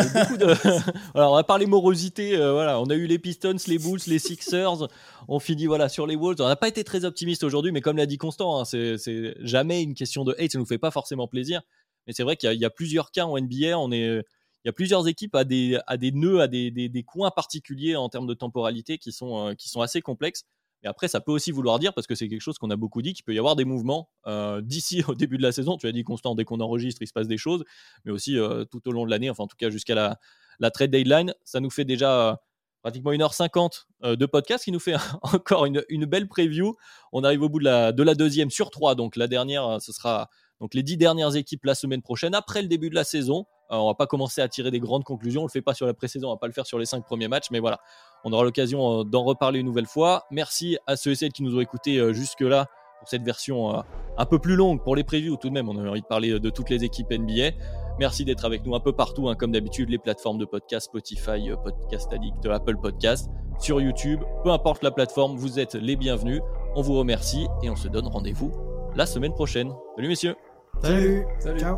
Alors, 1.15 1.31
on 1.31 1.35
a 1.37 1.43
parlé 1.45 1.65
morosité. 1.65 2.35
Euh, 2.35 2.51
voilà, 2.51 2.81
on 2.81 2.85
a 2.87 2.95
eu 2.95 3.07
les 3.07 3.19
Pistons, 3.19 3.55
les 3.67 3.79
Bulls, 3.79 4.01
les 4.07 4.19
Sixers. 4.19 4.89
On 5.29 5.39
finit 5.39 5.65
voilà 5.65 5.87
sur 5.87 6.05
les 6.05 6.17
Wolves. 6.17 6.41
On 6.41 6.47
n'a 6.47 6.57
pas 6.57 6.67
été 6.67 6.83
très 6.83 7.05
optimiste 7.05 7.43
aujourd'hui, 7.43 7.71
mais 7.71 7.79
comme 7.79 7.95
l'a 7.95 8.05
dit 8.05 8.17
Constant, 8.17 8.59
hein, 8.59 8.65
c'est 8.65 9.35
jamais 9.39 9.81
une 9.81 9.93
question 9.93 10.25
de 10.25 10.35
hate. 10.37 10.51
Ça 10.51 10.59
nous 10.59 10.65
fait 10.65 10.77
pas 10.77 10.91
forcément 10.91 11.27
plaisir. 11.27 11.61
Mais 12.05 12.11
c'est 12.11 12.23
vrai 12.23 12.35
qu'il 12.35 12.51
y, 12.51 12.65
a 12.65 12.69
plusieurs 12.69 13.11
cas 13.11 13.23
en 13.23 13.39
NBA. 13.39 13.79
On 13.79 13.89
il 13.91 14.23
y 14.65 14.69
a 14.69 14.73
plusieurs 14.73 15.07
équipes 15.07 15.35
à 15.35 15.45
des, 15.45 15.79
nœuds, 16.13 16.41
à 16.41 16.47
des, 16.49 17.05
coins 17.07 17.31
particuliers 17.31 17.95
en 17.95 18.09
termes 18.09 18.27
de 18.27 18.33
temporalité 18.33 18.97
qui 18.97 19.13
sont 19.13 19.55
assez 19.81 20.01
complexes. 20.01 20.43
Et 20.83 20.87
après, 20.87 21.07
ça 21.07 21.21
peut 21.21 21.31
aussi 21.31 21.51
vouloir 21.51 21.79
dire, 21.79 21.93
parce 21.93 22.07
que 22.07 22.15
c'est 22.15 22.27
quelque 22.27 22.41
chose 22.41 22.57
qu'on 22.57 22.69
a 22.69 22.75
beaucoup 22.75 23.01
dit, 23.01 23.13
qu'il 23.13 23.23
peut 23.23 23.33
y 23.33 23.39
avoir 23.39 23.55
des 23.55 23.65
mouvements 23.65 24.09
euh, 24.27 24.61
d'ici 24.61 25.03
au 25.07 25.15
début 25.15 25.37
de 25.37 25.43
la 25.43 25.51
saison. 25.51 25.77
Tu 25.77 25.87
as 25.87 25.91
dit 25.91 26.03
constant, 26.03 26.35
dès 26.35 26.43
qu'on 26.43 26.59
enregistre, 26.59 27.01
il 27.01 27.07
se 27.07 27.13
passe 27.13 27.27
des 27.27 27.37
choses, 27.37 27.63
mais 28.05 28.11
aussi 28.11 28.37
euh, 28.37 28.65
tout 28.65 28.87
au 28.87 28.91
long 28.91 29.05
de 29.05 29.09
l'année, 29.09 29.29
enfin 29.29 29.43
en 29.43 29.47
tout 29.47 29.57
cas 29.57 29.69
jusqu'à 29.69 29.95
la, 29.95 30.19
la, 30.59 30.71
trade 30.71 30.91
deadline. 30.91 31.33
Ça 31.45 31.61
nous 31.61 31.69
fait 31.69 31.85
déjà 31.85 32.29
euh, 32.29 32.35
pratiquement 32.81 33.11
1h50 33.11 33.85
de 34.15 34.25
podcast, 34.25 34.65
qui 34.65 34.73
nous 34.73 34.79
fait 34.79 34.95
encore 35.21 35.65
une, 35.65 36.05
belle 36.05 36.27
preview. 36.27 36.75
On 37.13 37.23
arrive 37.23 37.43
au 37.43 37.49
bout 37.49 37.59
de 37.59 37.65
la, 37.65 37.93
de 37.93 38.03
la 38.03 38.13
deuxième 38.13 38.49
sur 38.49 38.69
trois, 38.69 38.95
donc 38.95 39.15
la 39.15 39.27
dernière, 39.27 39.81
ce 39.81 39.93
sera 39.93 40.29
donc 40.59 40.73
les 40.73 40.83
dix 40.83 40.97
dernières 40.97 41.35
équipes 41.35 41.63
la 41.65 41.75
semaine 41.75 42.01
prochaine, 42.01 42.35
après 42.35 42.61
le 42.61 42.67
début 42.67 42.89
de 42.89 42.95
la 42.95 43.03
saison. 43.03 43.45
On 43.69 43.77
on 43.77 43.87
va 43.87 43.95
pas 43.95 44.07
commencer 44.07 44.39
à 44.39 44.47
tirer 44.47 44.69
des 44.69 44.79
grandes 44.79 45.03
conclusions. 45.03 45.41
On 45.41 45.45
le 45.45 45.51
fait 45.51 45.61
pas 45.61 45.73
sur 45.73 45.85
la 45.85 45.93
pré-saison, 45.93 46.27
on 46.27 46.33
va 46.33 46.37
pas 46.37 46.47
le 46.47 46.53
faire 46.53 46.65
sur 46.65 46.77
les 46.77 46.85
cinq 46.85 47.03
premiers 47.05 47.27
matchs, 47.27 47.47
mais 47.49 47.59
voilà, 47.59 47.79
on 48.23 48.33
aura 48.33 48.43
l'occasion 48.43 49.01
euh, 49.01 49.03
d'en 49.03 49.23
reparler 49.23 49.59
une 49.59 49.65
nouvelle 49.65 49.85
fois. 49.85 50.25
Merci 50.31 50.77
à 50.87 50.95
ceux 50.95 51.11
et 51.11 51.15
celles 51.15 51.31
qui 51.31 51.43
nous 51.43 51.55
ont 51.55 51.61
écoutés 51.61 51.97
euh, 51.97 52.13
jusque-là 52.13 52.67
pour 52.99 53.09
cette 53.09 53.23
version 53.23 53.75
euh, 53.75 53.81
un 54.17 54.25
peu 54.25 54.39
plus 54.39 54.55
longue 54.55 54.81
pour 54.83 54.95
les 54.95 55.03
previews. 55.03 55.37
Tout 55.37 55.49
de 55.49 55.53
même, 55.53 55.69
on 55.69 55.77
a 55.77 55.89
envie 55.89 56.01
de 56.01 56.07
parler 56.07 56.39
de 56.39 56.49
toutes 56.49 56.69
les 56.69 56.83
équipes 56.83 57.11
NBA. 57.11 57.51
Merci 57.99 58.25
d'être 58.25 58.45
avec 58.45 58.65
nous 58.65 58.75
un 58.75 58.79
peu 58.79 58.93
partout, 58.93 59.29
hein, 59.29 59.35
comme 59.35 59.51
d'habitude, 59.51 59.89
les 59.89 59.99
plateformes 59.99 60.37
de 60.37 60.45
podcast, 60.45 60.87
Spotify, 60.87 61.51
Podcast 61.63 62.11
Addict, 62.11 62.45
Apple 62.45 62.77
Podcast, 62.77 63.29
sur 63.59 63.81
YouTube. 63.81 64.21
Peu 64.43 64.51
importe 64.51 64.83
la 64.83 64.91
plateforme, 64.91 65.37
vous 65.37 65.59
êtes 65.59 65.75
les 65.75 65.95
bienvenus. 65.95 66.41
On 66.75 66.81
vous 66.81 66.97
remercie 66.97 67.45
et 67.61 67.69
on 67.69 67.75
se 67.75 67.87
donne 67.87 68.07
rendez-vous 68.07 68.51
la 68.95 69.05
semaine 69.05 69.33
prochaine. 69.33 69.71
Salut 69.95 70.07
messieurs. 70.07 70.35
Salut. 70.81 71.25
Salut. 71.39 71.59
Ciao. 71.59 71.77